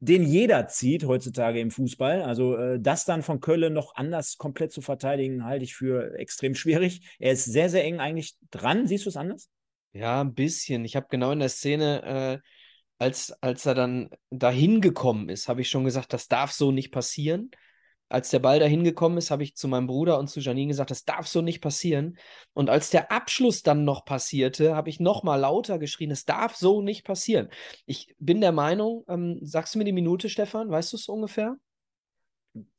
Den 0.00 0.22
jeder 0.22 0.68
zieht 0.68 1.04
heutzutage 1.04 1.60
im 1.60 1.70
Fußball. 1.70 2.22
Also 2.22 2.56
äh, 2.56 2.80
das 2.80 3.04
dann 3.04 3.22
von 3.22 3.40
Köln 3.40 3.72
noch 3.72 3.94
anders 3.96 4.36
komplett 4.38 4.72
zu 4.72 4.80
verteidigen, 4.80 5.44
halte 5.44 5.64
ich 5.64 5.74
für 5.74 6.14
extrem 6.18 6.54
schwierig. 6.54 7.16
Er 7.18 7.32
ist 7.32 7.44
sehr, 7.44 7.68
sehr 7.68 7.84
eng 7.84 8.00
eigentlich 8.00 8.36
dran. 8.50 8.86
Siehst 8.86 9.06
du 9.06 9.10
es 9.10 9.16
anders? 9.16 9.48
Ja, 9.92 10.20
ein 10.20 10.34
bisschen. 10.34 10.84
Ich 10.84 10.94
habe 10.94 11.06
genau 11.10 11.32
in 11.32 11.40
der 11.40 11.48
Szene, 11.48 12.02
äh, 12.04 12.38
als, 12.98 13.32
als 13.42 13.66
er 13.66 13.74
dann 13.74 14.10
dahin 14.30 14.80
gekommen 14.80 15.28
ist, 15.28 15.48
habe 15.48 15.60
ich 15.60 15.68
schon 15.68 15.84
gesagt, 15.84 16.12
das 16.12 16.28
darf 16.28 16.52
so 16.52 16.70
nicht 16.70 16.92
passieren 16.92 17.50
als 18.08 18.30
der 18.30 18.38
Ball 18.38 18.58
dahin 18.58 18.84
gekommen 18.84 19.18
ist, 19.18 19.30
habe 19.30 19.42
ich 19.42 19.54
zu 19.54 19.68
meinem 19.68 19.86
Bruder 19.86 20.18
und 20.18 20.28
zu 20.28 20.40
Janine 20.40 20.68
gesagt, 20.68 20.90
das 20.90 21.04
darf 21.04 21.26
so 21.26 21.42
nicht 21.42 21.60
passieren. 21.60 22.16
Und 22.54 22.70
als 22.70 22.90
der 22.90 23.12
Abschluss 23.12 23.62
dann 23.62 23.84
noch 23.84 24.04
passierte, 24.04 24.74
habe 24.74 24.88
ich 24.88 25.00
noch 25.00 25.22
mal 25.22 25.36
lauter 25.36 25.78
geschrien, 25.78 26.10
es 26.10 26.24
darf 26.24 26.56
so 26.56 26.80
nicht 26.82 27.04
passieren. 27.04 27.48
Ich 27.86 28.14
bin 28.18 28.40
der 28.40 28.52
Meinung, 28.52 29.04
ähm, 29.08 29.38
sagst 29.42 29.74
du 29.74 29.78
mir 29.78 29.84
die 29.84 29.92
Minute, 29.92 30.28
Stefan? 30.28 30.70
Weißt 30.70 30.92
du 30.92 30.96
es 30.96 31.08
ungefähr? 31.08 31.56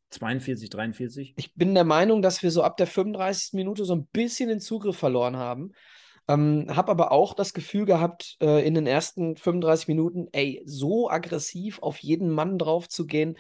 42, 0.10 0.70
43. 0.70 1.34
Ich 1.38 1.54
bin 1.54 1.76
der 1.76 1.84
Meinung, 1.84 2.22
dass 2.22 2.42
wir 2.42 2.50
so 2.50 2.64
ab 2.64 2.78
der 2.78 2.88
35. 2.88 3.54
Minute 3.54 3.86
so 3.86 3.94
ein 3.94 4.08
bisschen 4.08 4.50
den 4.50 4.60
Zugriff 4.60 4.98
verloren 4.98 5.38
haben. 5.38 5.74
Ähm, 6.28 6.66
habe 6.70 6.92
aber 6.92 7.12
auch 7.12 7.34
das 7.34 7.54
Gefühl 7.54 7.86
gehabt, 7.86 8.38
äh, 8.42 8.66
in 8.66 8.76
den 8.76 8.86
ersten 8.86 9.36
35 9.36 9.88
Minuten, 9.88 10.28
ey, 10.32 10.62
so 10.66 11.10
aggressiv 11.10 11.80
auf 11.82 11.98
jeden 12.00 12.30
Mann 12.30 12.60
drauf 12.60 12.88
zu 12.88 13.08
gehen, 13.08 13.36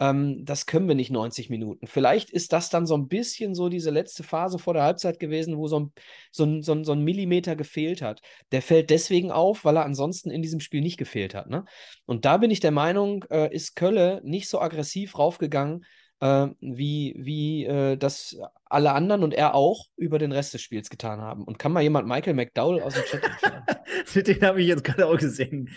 ähm, 0.00 0.44
das 0.44 0.66
können 0.66 0.88
wir 0.88 0.94
nicht 0.94 1.10
90 1.10 1.50
Minuten. 1.50 1.86
Vielleicht 1.86 2.30
ist 2.30 2.52
das 2.52 2.70
dann 2.70 2.86
so 2.86 2.96
ein 2.96 3.08
bisschen 3.08 3.54
so 3.54 3.68
diese 3.68 3.90
letzte 3.90 4.22
Phase 4.22 4.58
vor 4.58 4.74
der 4.74 4.82
Halbzeit 4.82 5.18
gewesen, 5.18 5.56
wo 5.56 5.68
so 5.68 5.80
ein, 5.80 5.92
so 6.30 6.44
ein, 6.44 6.62
so 6.62 6.72
ein, 6.72 6.84
so 6.84 6.92
ein 6.92 7.02
Millimeter 7.02 7.56
gefehlt 7.56 8.02
hat. 8.02 8.20
Der 8.50 8.62
fällt 8.62 8.90
deswegen 8.90 9.30
auf, 9.30 9.64
weil 9.64 9.76
er 9.76 9.84
ansonsten 9.84 10.30
in 10.30 10.42
diesem 10.42 10.60
Spiel 10.60 10.80
nicht 10.80 10.98
gefehlt 10.98 11.34
hat. 11.34 11.48
Ne? 11.48 11.64
Und 12.06 12.24
da 12.24 12.36
bin 12.38 12.50
ich 12.50 12.60
der 12.60 12.70
Meinung, 12.70 13.24
äh, 13.30 13.54
ist 13.54 13.76
Kölle 13.76 14.20
nicht 14.24 14.48
so 14.48 14.60
aggressiv 14.60 15.18
raufgegangen, 15.18 15.84
äh, 16.20 16.48
wie, 16.60 17.14
wie 17.18 17.64
äh, 17.64 17.96
das 17.96 18.36
alle 18.64 18.92
anderen 18.92 19.22
und 19.22 19.34
er 19.34 19.54
auch 19.54 19.86
über 19.96 20.18
den 20.18 20.32
Rest 20.32 20.54
des 20.54 20.62
Spiels 20.62 20.88
getan 20.88 21.20
haben. 21.20 21.44
Und 21.44 21.58
kann 21.58 21.72
mal 21.72 21.82
jemand 21.82 22.08
Michael 22.08 22.34
McDowell 22.34 22.82
aus 22.82 22.94
dem 22.94 23.04
Chat 23.04 23.24
entfernen? 23.24 23.64
den 24.14 24.42
habe 24.42 24.62
ich 24.62 24.68
jetzt 24.68 24.84
gerade 24.84 25.06
auch 25.06 25.18
gesehen. 25.18 25.68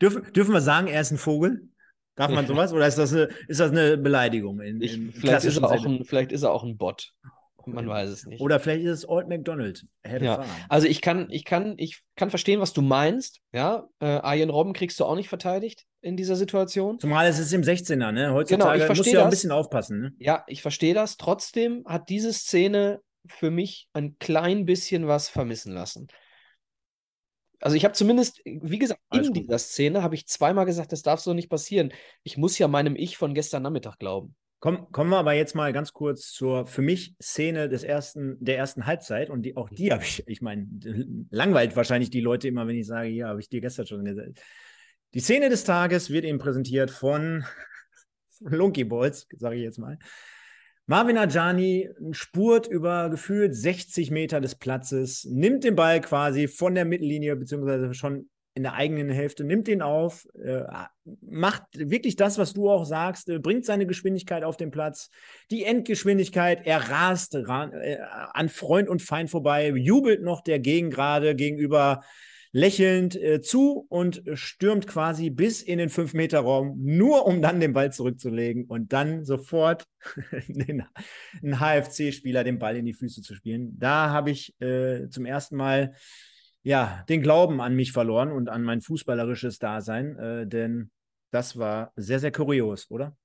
Dürf, 0.00 0.30
dürfen 0.32 0.54
wir 0.54 0.60
sagen, 0.60 0.86
er 0.86 1.00
ist 1.00 1.10
ein 1.10 1.18
Vogel? 1.18 1.68
Darf 2.20 2.30
man 2.30 2.46
sowas? 2.46 2.72
Oder 2.72 2.86
ist 2.86 2.98
das 2.98 3.12
eine, 3.12 3.28
ist 3.48 3.60
das 3.60 3.70
eine 3.70 3.96
Beleidigung? 3.96 4.60
In, 4.60 4.80
ich, 4.80 4.98
vielleicht, 5.14 5.44
ist 5.44 5.56
er 5.56 5.70
auch 5.70 5.84
ein, 5.84 6.04
vielleicht 6.04 6.32
ist 6.32 6.42
er 6.42 6.52
auch 6.52 6.64
ein 6.64 6.76
Bot. 6.76 7.12
Man 7.66 7.88
weiß 7.88 8.08
es 8.10 8.26
nicht. 8.26 8.40
Oder 8.40 8.58
vielleicht 8.58 8.84
ist 8.84 8.90
es 8.90 9.08
Old 9.08 9.28
McDonald. 9.28 9.84
Ja. 10.04 10.44
Also 10.68 10.86
ich 10.86 11.00
kann, 11.00 11.28
ich 11.30 11.44
kann, 11.44 11.74
ich 11.76 12.02
kann 12.16 12.30
verstehen, 12.30 12.60
was 12.60 12.72
du 12.72 12.82
meinst. 12.82 13.40
Ja, 13.52 13.88
äh, 14.00 14.06
Arjen 14.06 14.50
Robben 14.50 14.72
kriegst 14.72 14.98
du 14.98 15.04
auch 15.04 15.14
nicht 15.14 15.28
verteidigt 15.28 15.84
in 16.00 16.16
dieser 16.16 16.36
Situation. 16.36 16.98
Zumal 16.98 17.26
es 17.26 17.38
ist 17.38 17.52
im 17.52 17.62
16er, 17.62 18.12
ne? 18.12 18.32
Heutzutage 18.32 18.78
genau, 18.78 18.94
musst 18.94 19.06
du 19.06 19.10
ja 19.10 19.24
ein 19.24 19.30
bisschen 19.30 19.52
aufpassen. 19.52 20.00
Ne? 20.00 20.12
Ja, 20.18 20.44
ich 20.46 20.62
verstehe 20.62 20.94
das. 20.94 21.16
Trotzdem 21.16 21.84
hat 21.86 22.08
diese 22.08 22.32
Szene 22.32 23.00
für 23.26 23.50
mich 23.50 23.88
ein 23.92 24.16
klein 24.18 24.64
bisschen 24.64 25.06
was 25.06 25.28
vermissen 25.28 25.72
lassen. 25.72 26.08
Also 27.60 27.76
ich 27.76 27.84
habe 27.84 27.92
zumindest, 27.94 28.40
wie 28.44 28.78
gesagt, 28.78 29.00
Alles 29.10 29.28
in 29.28 29.34
gut. 29.34 29.44
dieser 29.44 29.58
Szene 29.58 30.02
habe 30.02 30.14
ich 30.14 30.26
zweimal 30.26 30.64
gesagt, 30.64 30.92
das 30.92 31.02
darf 31.02 31.20
so 31.20 31.34
nicht 31.34 31.50
passieren. 31.50 31.92
Ich 32.22 32.36
muss 32.36 32.58
ja 32.58 32.68
meinem 32.68 32.96
Ich 32.96 33.16
von 33.16 33.34
gestern 33.34 33.62
Nachmittag 33.62 33.98
glauben. 33.98 34.34
Komm, 34.60 34.90
kommen 34.92 35.10
wir 35.10 35.18
aber 35.18 35.32
jetzt 35.32 35.54
mal 35.54 35.72
ganz 35.72 35.92
kurz 35.92 36.32
zur 36.32 36.66
für 36.66 36.82
mich 36.82 37.14
Szene 37.20 37.68
des 37.68 37.82
ersten, 37.82 38.36
der 38.44 38.58
ersten 38.58 38.86
Halbzeit. 38.86 39.30
Und 39.30 39.42
die, 39.42 39.56
auch 39.56 39.70
die 39.70 39.92
habe 39.92 40.02
ich, 40.02 40.22
ich 40.26 40.42
meine, 40.42 40.66
langweilt 41.30 41.76
wahrscheinlich 41.76 42.10
die 42.10 42.20
Leute 42.20 42.48
immer, 42.48 42.66
wenn 42.66 42.76
ich 42.76 42.86
sage, 42.86 43.08
ja, 43.08 43.28
habe 43.28 43.40
ich 43.40 43.48
dir 43.48 43.60
gestern 43.60 43.86
schon 43.86 44.04
gesagt. 44.04 44.40
Die 45.14 45.20
Szene 45.20 45.48
des 45.48 45.64
Tages 45.64 46.10
wird 46.10 46.24
eben 46.24 46.38
präsentiert 46.38 46.90
von 46.90 47.44
Lunky 48.40 48.84
Balls, 48.84 49.26
sage 49.36 49.56
ich 49.56 49.62
jetzt 49.62 49.78
mal. 49.78 49.98
Marvin 50.90 51.18
Ajani 51.18 51.88
spurt 52.10 52.66
über 52.66 53.10
gefühlt 53.10 53.54
60 53.54 54.10
Meter 54.10 54.40
des 54.40 54.56
Platzes, 54.56 55.24
nimmt 55.24 55.62
den 55.62 55.76
Ball 55.76 56.00
quasi 56.00 56.48
von 56.48 56.74
der 56.74 56.84
Mittellinie, 56.84 57.36
beziehungsweise 57.36 57.94
schon 57.94 58.28
in 58.54 58.64
der 58.64 58.74
eigenen 58.74 59.08
Hälfte, 59.08 59.44
nimmt 59.44 59.68
den 59.68 59.82
auf, 59.82 60.26
äh, 60.42 60.64
macht 61.20 61.62
wirklich 61.74 62.16
das, 62.16 62.38
was 62.38 62.54
du 62.54 62.68
auch 62.68 62.84
sagst, 62.84 63.28
äh, 63.28 63.38
bringt 63.38 63.66
seine 63.66 63.86
Geschwindigkeit 63.86 64.42
auf 64.42 64.56
den 64.56 64.72
Platz, 64.72 65.10
die 65.52 65.62
Endgeschwindigkeit, 65.62 66.66
er 66.66 66.90
rast 66.90 67.36
ran, 67.36 67.72
äh, 67.72 67.98
an 68.32 68.48
Freund 68.48 68.88
und 68.88 69.00
Feind 69.00 69.30
vorbei, 69.30 69.68
jubelt 69.68 70.22
noch 70.22 70.40
der 70.40 70.58
Gegengrade 70.58 71.36
gegenüber 71.36 72.02
lächelnd 72.52 73.14
äh, 73.14 73.40
zu 73.40 73.86
und 73.88 74.22
stürmt 74.34 74.86
quasi 74.86 75.30
bis 75.30 75.62
in 75.62 75.78
den 75.78 75.88
5-Meter-Raum, 75.88 76.74
nur 76.78 77.26
um 77.26 77.42
dann 77.42 77.60
den 77.60 77.72
Ball 77.72 77.92
zurückzulegen 77.92 78.64
und 78.64 78.92
dann 78.92 79.24
sofort 79.24 79.84
den, 80.48 80.84
einen 81.42 81.60
HFC-Spieler 81.60 82.42
den 82.42 82.58
Ball 82.58 82.76
in 82.76 82.86
die 82.86 82.94
Füße 82.94 83.22
zu 83.22 83.34
spielen. 83.34 83.78
Da 83.78 84.10
habe 84.10 84.30
ich 84.30 84.60
äh, 84.60 85.08
zum 85.10 85.26
ersten 85.26 85.56
Mal 85.56 85.94
ja, 86.62 87.04
den 87.08 87.22
Glauben 87.22 87.60
an 87.60 87.74
mich 87.74 87.92
verloren 87.92 88.32
und 88.32 88.48
an 88.48 88.62
mein 88.62 88.80
fußballerisches 88.80 89.58
Dasein, 89.58 90.18
äh, 90.18 90.46
denn 90.46 90.90
das 91.30 91.56
war 91.56 91.92
sehr, 91.96 92.18
sehr 92.18 92.32
kurios, 92.32 92.90
oder? 92.90 93.16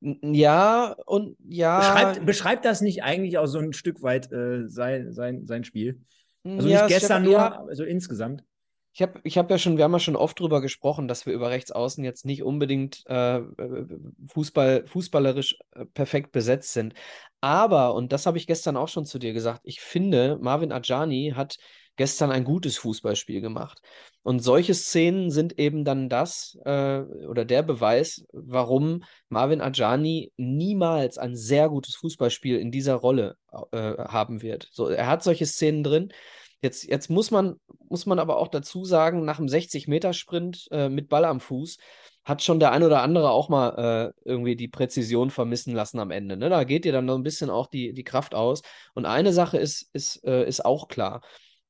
Ja, 0.00 0.96
und 1.06 1.36
ja. 1.46 1.78
Beschreibt, 1.78 2.26
beschreibt 2.26 2.64
das 2.64 2.80
nicht 2.80 3.04
eigentlich 3.04 3.38
auch 3.38 3.46
so 3.46 3.58
ein 3.58 3.72
Stück 3.72 4.02
weit 4.02 4.32
äh, 4.32 4.68
sein, 4.68 5.12
sein, 5.12 5.46
sein 5.46 5.62
Spiel? 5.62 6.00
Also 6.44 6.68
ja, 6.68 6.84
nicht 6.84 6.94
gestern 6.94 7.24
nur, 7.24 7.32
ja, 7.32 7.62
also 7.68 7.84
insgesamt. 7.84 8.44
Ich 8.94 9.00
habe 9.00 9.20
ich 9.24 9.38
hab 9.38 9.50
ja 9.50 9.56
schon, 9.56 9.78
wir 9.78 9.84
haben 9.84 9.92
ja 9.92 9.98
schon 9.98 10.16
oft 10.16 10.38
drüber 10.38 10.60
gesprochen, 10.60 11.08
dass 11.08 11.24
wir 11.24 11.32
über 11.32 11.50
Rechtsaußen 11.50 12.04
jetzt 12.04 12.26
nicht 12.26 12.42
unbedingt 12.42 13.04
äh, 13.06 13.40
Fußball, 14.26 14.86
fußballerisch 14.86 15.56
äh, 15.72 15.86
perfekt 15.86 16.32
besetzt 16.32 16.74
sind. 16.74 16.92
Aber, 17.40 17.94
und 17.94 18.12
das 18.12 18.26
habe 18.26 18.36
ich 18.36 18.46
gestern 18.46 18.76
auch 18.76 18.88
schon 18.88 19.06
zu 19.06 19.18
dir 19.18 19.32
gesagt, 19.32 19.62
ich 19.64 19.80
finde, 19.80 20.38
Marvin 20.40 20.72
Ajani 20.72 21.32
hat 21.34 21.56
gestern 21.96 22.30
ein 22.30 22.44
gutes 22.44 22.78
Fußballspiel 22.78 23.40
gemacht. 23.40 23.80
Und 24.22 24.40
solche 24.40 24.74
Szenen 24.74 25.30
sind 25.30 25.58
eben 25.58 25.84
dann 25.84 26.08
das 26.08 26.56
äh, 26.64 27.00
oder 27.00 27.44
der 27.44 27.62
Beweis, 27.62 28.24
warum 28.32 29.02
Marvin 29.28 29.60
Ajani 29.60 30.32
niemals 30.36 31.18
ein 31.18 31.36
sehr 31.36 31.68
gutes 31.68 31.96
Fußballspiel 31.96 32.58
in 32.58 32.70
dieser 32.70 32.94
Rolle 32.94 33.36
äh, 33.72 33.96
haben 33.98 34.42
wird. 34.42 34.68
So, 34.72 34.88
er 34.88 35.08
hat 35.08 35.22
solche 35.22 35.46
Szenen 35.46 35.82
drin. 35.82 36.12
Jetzt, 36.62 36.84
jetzt 36.84 37.10
muss, 37.10 37.32
man, 37.32 37.56
muss 37.88 38.06
man 38.06 38.20
aber 38.20 38.36
auch 38.36 38.46
dazu 38.46 38.84
sagen, 38.84 39.24
nach 39.24 39.38
einem 39.38 39.48
60-Meter-Sprint 39.48 40.68
äh, 40.70 40.88
mit 40.88 41.08
Ball 41.08 41.24
am 41.24 41.40
Fuß 41.40 41.78
hat 42.24 42.42
schon 42.42 42.60
der 42.60 42.70
ein 42.70 42.84
oder 42.84 43.02
andere 43.02 43.30
auch 43.30 43.48
mal 43.48 44.12
äh, 44.24 44.28
irgendwie 44.28 44.54
die 44.54 44.68
Präzision 44.68 45.30
vermissen 45.30 45.74
lassen 45.74 45.98
am 45.98 46.12
Ende. 46.12 46.36
Ne? 46.36 46.48
Da 46.50 46.62
geht 46.62 46.84
dir 46.84 46.92
dann 46.92 47.06
noch 47.06 47.16
ein 47.16 47.24
bisschen 47.24 47.50
auch 47.50 47.66
die, 47.66 47.92
die 47.92 48.04
Kraft 48.04 48.36
aus. 48.36 48.62
Und 48.94 49.06
eine 49.06 49.32
Sache 49.32 49.58
ist, 49.58 49.90
ist, 49.92 50.24
äh, 50.24 50.46
ist 50.46 50.64
auch 50.64 50.86
klar. 50.86 51.22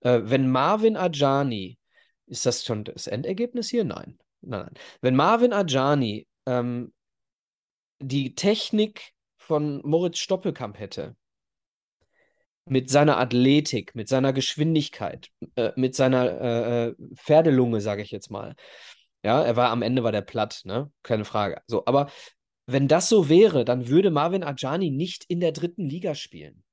Äh, 0.02 0.20
wenn 0.24 0.50
Marvin 0.50 0.96
Ajani 0.96 1.78
ist 2.26 2.46
das 2.46 2.64
schon 2.64 2.84
das 2.84 3.06
Endergebnis 3.06 3.68
hier? 3.68 3.84
Nein. 3.84 4.18
Nein, 4.40 4.60
nein. 4.62 4.74
Wenn 5.00 5.16
Marvin 5.16 5.52
Ajani 5.52 6.26
ähm, 6.46 6.92
die 8.00 8.34
Technik 8.34 9.12
von 9.36 9.80
Moritz 9.84 10.18
Stoppelkamp 10.18 10.78
hätte, 10.78 11.16
mit 12.64 12.90
seiner 12.90 13.18
Athletik, 13.18 13.94
mit 13.94 14.08
seiner 14.08 14.32
Geschwindigkeit, 14.32 15.30
äh, 15.56 15.72
mit 15.76 15.94
seiner 15.94 16.40
äh, 16.40 16.88
äh 16.88 16.94
Pferdelunge, 17.14 17.80
sage 17.80 18.02
ich 18.02 18.10
jetzt 18.10 18.30
mal. 18.30 18.54
Ja, 19.24 19.42
er 19.42 19.56
war 19.56 19.70
am 19.70 19.82
Ende 19.82 20.02
war 20.04 20.12
der 20.12 20.22
platt, 20.22 20.62
ne? 20.64 20.90
Keine 21.02 21.24
Frage. 21.24 21.60
So, 21.66 21.84
aber 21.86 22.10
wenn 22.66 22.88
das 22.88 23.08
so 23.08 23.28
wäre, 23.28 23.64
dann 23.64 23.88
würde 23.88 24.10
Marvin 24.10 24.44
Ajani 24.44 24.90
nicht 24.90 25.24
in 25.28 25.40
der 25.40 25.52
dritten 25.52 25.88
Liga 25.88 26.14
spielen. 26.14 26.64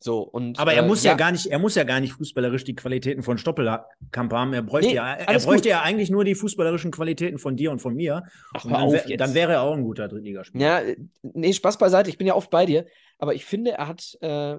So, 0.00 0.20
und, 0.20 0.58
Aber 0.60 0.72
er 0.72 0.84
äh, 0.84 0.86
muss 0.86 1.02
ja, 1.02 1.12
ja, 1.12 1.16
gar 1.16 1.32
nicht, 1.32 1.46
er 1.46 1.58
muss 1.58 1.74
ja 1.74 1.82
gar 1.82 1.98
nicht 1.98 2.12
fußballerisch 2.12 2.62
die 2.62 2.76
Qualitäten 2.76 3.22
von 3.24 3.36
Stoppelkamp 3.36 4.32
haben. 4.32 4.52
Er 4.52 4.62
bräuchte, 4.62 4.90
nee, 4.90 4.94
ja, 4.94 5.14
er 5.14 5.40
bräuchte 5.40 5.68
ja 5.68 5.82
eigentlich 5.82 6.08
nur 6.08 6.24
die 6.24 6.36
fußballerischen 6.36 6.92
Qualitäten 6.92 7.38
von 7.38 7.56
dir 7.56 7.72
und 7.72 7.80
von 7.80 7.94
mir. 7.94 8.22
Ach, 8.54 8.64
und 8.64 8.72
dann, 8.72 8.92
wär, 8.92 9.16
dann, 9.16 9.34
wäre 9.34 9.54
er 9.54 9.62
auch 9.62 9.74
ein 9.74 9.82
guter 9.82 10.06
Drittligaspieler. 10.06 10.64
Ja, 10.64 10.94
nee, 11.22 11.52
Spaß 11.52 11.78
beiseite, 11.78 12.10
ich 12.10 12.18
bin 12.18 12.28
ja 12.28 12.34
oft 12.34 12.50
bei 12.50 12.64
dir. 12.64 12.86
Aber 13.18 13.34
ich 13.34 13.44
finde, 13.44 13.72
er 13.72 13.88
hat 13.88 14.16
äh, 14.20 14.58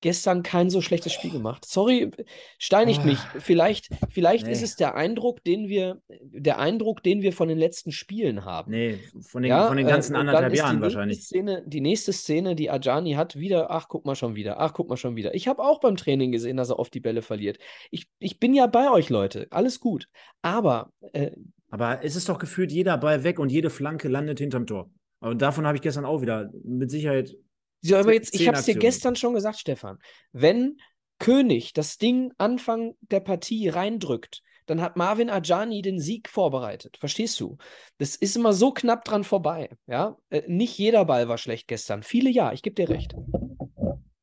gestern 0.00 0.42
kein 0.42 0.70
so 0.70 0.80
schlechtes 0.80 1.12
Spiel 1.12 1.30
gemacht. 1.30 1.64
Sorry, 1.64 2.10
steinigt 2.58 3.04
mich. 3.04 3.18
Ah. 3.18 3.40
Vielleicht, 3.40 3.90
vielleicht 4.10 4.46
nee. 4.46 4.52
ist 4.52 4.62
es 4.62 4.76
der 4.76 4.94
Eindruck, 4.94 5.44
den 5.44 5.68
wir, 5.68 6.00
der 6.08 6.58
Eindruck, 6.58 7.02
den 7.02 7.22
wir 7.22 7.32
von 7.32 7.48
den 7.48 7.58
letzten 7.58 7.92
Spielen 7.92 8.44
haben. 8.44 8.70
Nee, 8.70 8.98
von 9.20 9.42
den, 9.42 9.50
ja, 9.50 9.68
von 9.68 9.76
den 9.76 9.86
ganzen 9.86 10.14
äh, 10.14 10.18
anderthalb 10.18 10.54
Jahren 10.54 10.80
wahrscheinlich. 10.80 11.22
Szene, 11.22 11.62
die 11.66 11.80
nächste 11.80 12.12
Szene, 12.12 12.54
die 12.54 12.70
Ajani 12.70 13.12
hat, 13.12 13.36
wieder, 13.36 13.70
ach, 13.70 13.88
guck 13.88 14.06
mal 14.06 14.14
schon 14.14 14.34
wieder, 14.34 14.60
ach, 14.60 14.72
guck 14.72 14.88
mal 14.88 14.96
schon 14.96 15.16
wieder. 15.16 15.34
Ich 15.34 15.48
habe 15.48 15.62
auch 15.62 15.80
beim 15.80 15.96
Training 15.96 16.32
gesehen, 16.32 16.56
dass 16.56 16.70
er 16.70 16.78
oft 16.78 16.94
die 16.94 17.00
Bälle 17.00 17.22
verliert. 17.22 17.58
Ich, 17.90 18.08
ich 18.18 18.38
bin 18.38 18.54
ja 18.54 18.66
bei 18.66 18.90
euch, 18.90 19.10
Leute. 19.10 19.46
Alles 19.50 19.80
gut. 19.80 20.08
Aber. 20.42 20.92
Äh, 21.12 21.32
aber 21.72 22.04
es 22.04 22.16
ist 22.16 22.28
doch 22.28 22.38
gefühlt 22.38 22.72
jeder 22.72 22.98
Ball 22.98 23.22
weg 23.22 23.38
und 23.38 23.52
jede 23.52 23.70
Flanke 23.70 24.08
landet 24.08 24.40
hinterm 24.40 24.66
Tor. 24.66 24.90
Und 25.20 25.40
davon 25.40 25.66
habe 25.66 25.76
ich 25.76 25.82
gestern 25.82 26.04
auch 26.04 26.20
wieder 26.20 26.50
mit 26.64 26.90
Sicherheit 26.90 27.36
so, 27.82 27.96
aber 27.96 28.12
jetzt, 28.12 28.34
ich 28.34 28.46
habe 28.46 28.58
es 28.58 28.64
dir 28.64 28.74
gestern 28.74 29.16
schon 29.16 29.34
gesagt, 29.34 29.58
Stefan. 29.58 29.98
Wenn 30.32 30.76
König 31.18 31.72
das 31.72 31.98
Ding 31.98 32.32
Anfang 32.38 32.94
der 33.00 33.20
Partie 33.20 33.68
reindrückt, 33.68 34.42
dann 34.66 34.80
hat 34.80 34.96
Marvin 34.96 35.30
Ajani 35.30 35.82
den 35.82 35.98
Sieg 35.98 36.28
vorbereitet. 36.28 36.96
Verstehst 36.98 37.40
du? 37.40 37.58
Das 37.98 38.14
ist 38.14 38.36
immer 38.36 38.52
so 38.52 38.72
knapp 38.72 39.04
dran 39.04 39.24
vorbei. 39.24 39.70
Ja, 39.86 40.16
äh, 40.30 40.42
nicht 40.46 40.78
jeder 40.78 41.04
Ball 41.04 41.28
war 41.28 41.38
schlecht 41.38 41.66
gestern. 41.68 42.02
Viele 42.02 42.30
ja, 42.30 42.52
ich 42.52 42.62
gebe 42.62 42.74
dir 42.74 42.88
recht. 42.88 43.14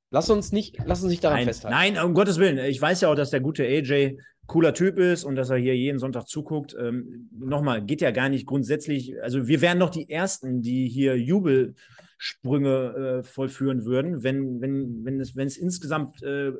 Lass 0.10 0.30
uns 0.30 0.54
nicht, 0.54 0.78
lass 0.86 1.02
uns 1.02 1.12
nicht 1.12 1.24
daran 1.24 1.40
Nein, 1.40 1.48
festhalten. 1.48 1.76
nein, 1.76 2.04
um 2.04 2.14
Gottes 2.14 2.38
Willen. 2.38 2.60
Ich 2.60 2.82
weiß 2.82 3.02
ja 3.02 3.10
auch, 3.10 3.16
dass 3.16 3.30
der 3.30 3.42
gute 3.42 3.64
AJ 3.64 4.18
cooler 4.48 4.74
Typ 4.74 4.98
ist 4.98 5.26
und 5.26 5.36
dass 5.36 5.50
er 5.50 5.58
hier 5.58 5.76
jeden 5.76 6.00
Sonntag 6.00 6.28
zuguckt. 6.28 6.76
Ähm, 6.80 7.30
Nochmal, 7.38 7.84
geht 7.84 8.02
ja 8.02 8.12
gar 8.12 8.30
nicht 8.30 8.46
grundsätzlich. 8.46 9.22
Also 9.22 9.48
wir 9.48 9.62
wären 9.62 9.80
doch 9.80 9.90
die 9.90 10.10
Ersten, 10.10 10.62
die 10.62 10.88
hier 10.88 11.18
Jubelsprünge 12.18 13.20
äh, 13.20 13.24
vollführen 13.24 13.86
würden, 13.86 14.24
wenn, 14.24 14.62
wenn, 14.62 15.06
wenn, 15.06 15.20
es, 15.20 15.36
wenn 15.36 15.48
es 15.48 15.58
insgesamt 15.58 16.22
äh, 16.24 16.52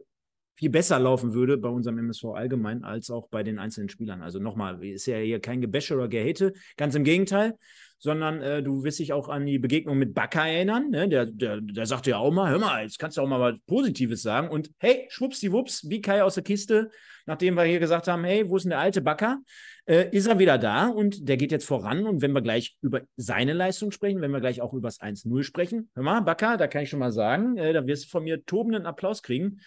viel 0.56 0.70
besser 0.70 1.00
laufen 1.00 1.34
würde 1.34 1.58
bei 1.58 1.70
unserem 1.70 2.00
MSV 2.00 2.26
allgemein 2.34 2.84
als 2.84 3.12
auch 3.12 3.28
bei 3.30 3.44
den 3.44 3.60
einzelnen 3.60 3.90
Spielern. 3.90 4.24
Also 4.24 4.40
nochmal, 4.40 4.84
ist 4.84 5.06
ja 5.06 5.18
hier 5.18 5.40
kein 5.40 5.62
Gebäsche 5.62 5.96
oder 5.96 6.08
Gehate, 6.08 6.54
ganz 6.78 6.96
im 6.96 7.04
Gegenteil 7.04 7.56
sondern 8.00 8.42
äh, 8.42 8.62
du 8.62 8.84
wirst 8.84 9.00
dich 9.00 9.14
auch 9.14 9.28
an 9.28 9.46
die 9.46 9.58
Begegnung 9.58 9.98
mit 9.98 10.14
Bakker 10.14 10.46
erinnern. 10.46 10.90
Ne? 10.92 11.10
Der, 11.10 11.26
der, 11.26 11.62
der 11.62 11.86
sagte 11.86 12.12
ja 12.12 12.18
auch 12.18 12.32
mal, 12.32 12.52
hör 12.52 12.60
mal, 12.60 12.84
jetzt 12.84 13.00
kannst 13.00 13.18
du 13.18 13.22
auch 13.22 13.28
mal 13.28 13.40
was 13.40 13.56
Positives 13.66 14.22
sagen. 14.22 14.50
Und 14.50 14.72
hey, 14.78 15.08
schwuppsdiwupps, 15.10 15.90
wie 15.90 16.02
Kai 16.02 16.24
aus 16.24 16.36
der 16.36 16.44
Kiste, 16.44 16.92
nachdem 17.26 17.56
wir 17.56 17.64
hier 17.64 17.80
gesagt 17.80 18.08
haben, 18.08 18.24
hey, 18.24 18.48
wo 18.48 18.58
ist 18.58 18.64
denn 18.64 18.72
der 18.72 18.80
alte 18.80 19.02
Bakker? 19.02 19.40
Äh, 19.88 20.10
ist 20.12 20.28
er 20.28 20.38
wieder 20.38 20.58
da 20.58 20.90
und 20.90 21.30
der 21.30 21.38
geht 21.38 21.54
jetzt 21.54 21.66
voran. 21.66 22.06
Und 22.06 22.22
wenn 22.22 22.34
wir 22.34 22.42
gleich 22.42 22.78
über 22.82 23.02
seine 23.16 23.54
Leistung 23.54 23.92
sprechen, 23.92 24.20
wenn 24.20 24.32
wir 24.32 24.42
gleich 24.42 24.62
auch 24.62 24.74
über 24.74 24.90
das 24.90 25.00
1-0 25.00 25.44
sprechen, 25.44 25.90
hör 25.96 26.04
mal, 26.04 26.20
Bakker, 26.20 26.58
da 26.58 26.68
kann 26.68 26.84
ich 26.84 26.90
schon 26.90 27.00
mal 27.00 27.14
sagen, 27.14 27.56
äh, 27.58 27.72
da 27.72 27.88
wirst 27.88 28.06
du 28.06 28.10
von 28.10 28.26
mir 28.26 28.46
tobenden 28.46 28.86
Applaus 28.86 29.24
kriegen. 29.24 29.62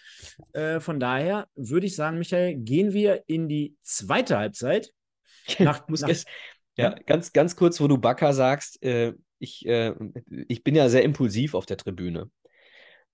Äh, 0.53 0.79
von 0.79 0.99
daher 0.99 1.47
würde 1.55 1.87
ich 1.87 1.95
sagen, 1.95 2.19
Michael, 2.19 2.55
gehen 2.57 2.93
wir 2.93 3.23
in 3.25 3.49
die 3.49 3.75
zweite 3.81 4.37
Halbzeit. 4.37 4.91
Nach, 5.57 5.87
nach, 5.87 6.09
ja, 6.77 6.95
ganz, 7.07 7.33
ganz 7.33 7.55
kurz, 7.55 7.81
wo 7.81 7.87
du 7.87 7.97
Bakker 7.97 8.31
sagst, 8.33 8.81
äh, 8.83 9.13
ich, 9.39 9.65
äh, 9.65 9.95
ich 10.47 10.63
bin 10.63 10.75
ja 10.75 10.87
sehr 10.87 11.03
impulsiv 11.03 11.55
auf 11.55 11.65
der 11.65 11.77
Tribüne. 11.77 12.29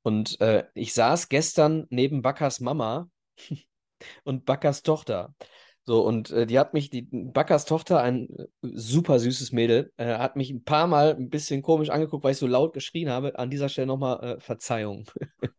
Und 0.02 0.40
äh, 0.42 0.66
ich 0.74 0.94
saß 0.94 1.30
gestern 1.30 1.88
neben 1.90 2.22
Bakkers 2.22 2.60
Mama 2.60 3.10
und 4.26 4.46
Bakkers 4.46 4.84
Tochter. 4.84 5.34
So, 5.88 6.06
und 6.06 6.30
äh, 6.32 6.46
die 6.46 6.60
hat 6.60 6.74
mich, 6.74 6.92
die 6.92 7.08
Bakkers 7.12 7.66
Tochter, 7.66 8.02
ein 8.02 8.30
äh, 8.30 8.46
super 8.62 9.20
süßes 9.20 9.52
Mädel, 9.54 9.92
äh, 9.98 10.18
hat 10.18 10.36
mich 10.36 10.52
ein 10.52 10.64
paar 10.64 10.86
Mal 10.86 11.16
ein 11.16 11.30
bisschen 11.30 11.64
komisch 11.64 11.90
angeguckt, 11.90 12.24
weil 12.24 12.34
ich 12.34 12.38
so 12.38 12.46
laut 12.46 12.74
geschrien 12.74 13.10
habe. 13.10 13.40
An 13.40 13.50
dieser 13.50 13.70
Stelle 13.70 13.88
nochmal 13.88 14.38
Verzeihung. 14.40 15.10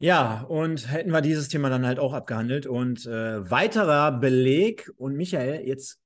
Ja, 0.00 0.42
und 0.42 0.90
hätten 0.90 1.12
wir 1.12 1.22
dieses 1.22 1.48
Thema 1.48 1.70
dann 1.70 1.86
halt 1.86 1.98
auch 1.98 2.12
abgehandelt. 2.12 2.66
Und 2.66 3.06
äh, 3.06 3.50
weiterer 3.50 4.12
Beleg, 4.12 4.90
und 4.98 5.14
Michael, 5.14 5.66
jetzt 5.66 6.04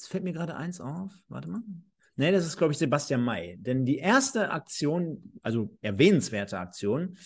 Jetzt 0.00 0.08
fällt 0.08 0.24
mir 0.24 0.32
gerade 0.32 0.56
eins 0.56 0.80
auf. 0.80 1.12
Warte 1.28 1.50
mal. 1.50 1.60
Nee, 2.16 2.32
das 2.32 2.46
ist, 2.46 2.56
glaube 2.56 2.72
ich, 2.72 2.78
Sebastian 2.78 3.22
May. 3.22 3.58
Denn 3.58 3.84
die 3.84 3.98
erste 3.98 4.50
Aktion, 4.50 5.38
also 5.42 5.76
erwähnenswerte 5.82 6.58
Aktion, 6.58 7.18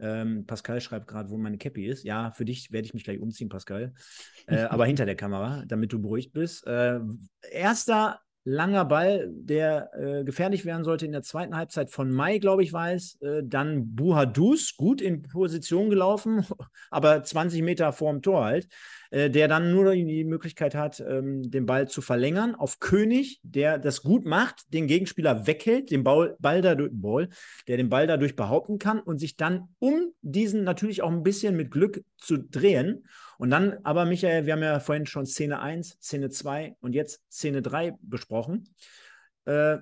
ähm, 0.00 0.46
Pascal 0.46 0.80
schreibt 0.80 1.08
gerade, 1.08 1.30
wo 1.30 1.36
meine 1.36 1.58
Cappy 1.58 1.86
ist. 1.86 2.04
Ja, 2.04 2.30
für 2.30 2.44
dich 2.44 2.72
werde 2.72 2.86
ich 2.86 2.94
mich 2.94 3.04
gleich 3.04 3.20
umziehen, 3.20 3.48
Pascal. 3.48 3.92
Äh, 4.50 4.62
aber 4.62 4.86
hinter 4.86 5.04
der 5.04 5.14
Kamera, 5.14 5.62
damit 5.66 5.92
du 5.92 6.00
beruhigt 6.00 6.32
bist. 6.32 6.66
Äh, 6.66 7.00
erster 7.50 8.18
langer 8.48 8.86
Ball, 8.86 9.28
der 9.30 9.90
äh, 9.94 10.24
gefährlich 10.24 10.64
werden 10.64 10.82
sollte 10.82 11.04
in 11.04 11.12
der 11.12 11.22
zweiten 11.22 11.54
Halbzeit 11.54 11.90
von 11.90 12.10
Mai, 12.10 12.38
glaube 12.38 12.62
ich, 12.62 12.72
war 12.72 12.92
es. 12.92 13.20
Äh, 13.20 13.42
dann 13.44 13.94
Buhadus, 13.94 14.74
gut 14.74 15.02
in 15.02 15.20
Position 15.20 15.90
gelaufen, 15.90 16.46
aber 16.90 17.22
20 17.22 17.60
Meter 17.60 17.92
vorm 17.92 18.22
Tor 18.22 18.46
halt, 18.46 18.68
äh, 19.10 19.30
der 19.30 19.48
dann 19.48 19.72
nur 19.72 19.94
die 19.94 20.24
Möglichkeit 20.24 20.74
hat, 20.74 21.00
ähm, 21.00 21.50
den 21.50 21.66
Ball 21.66 21.88
zu 21.88 22.00
verlängern 22.00 22.54
auf 22.54 22.80
König, 22.80 23.40
der 23.42 23.78
das 23.78 24.02
gut 24.02 24.24
macht, 24.24 24.72
den 24.72 24.86
Gegenspieler 24.86 25.46
weghält, 25.46 25.90
den 25.90 26.04
Ball, 26.04 26.36
Ball 26.38 26.62
dadurch, 26.62 26.90
Ball, 26.92 27.28
der 27.66 27.76
den 27.76 27.88
Ball 27.88 28.06
dadurch 28.06 28.36
behaupten 28.36 28.78
kann 28.78 29.00
und 29.00 29.18
sich 29.18 29.36
dann 29.36 29.68
um 29.78 30.12
diesen 30.22 30.64
natürlich 30.64 31.02
auch 31.02 31.10
ein 31.10 31.22
bisschen 31.22 31.56
mit 31.56 31.70
Glück 31.70 32.02
zu 32.16 32.38
drehen 32.38 33.04
und 33.38 33.50
dann 33.50 33.78
aber, 33.84 34.04
Michael, 34.04 34.46
wir 34.46 34.52
haben 34.52 34.62
ja 34.62 34.80
vorhin 34.80 35.06
schon 35.06 35.24
Szene 35.24 35.60
1, 35.60 35.98
Szene 36.02 36.28
2 36.28 36.76
und 36.80 36.94
jetzt 36.94 37.22
Szene 37.30 37.62
3 37.62 37.94
besprochen. 38.02 38.68
Äh, 39.44 39.78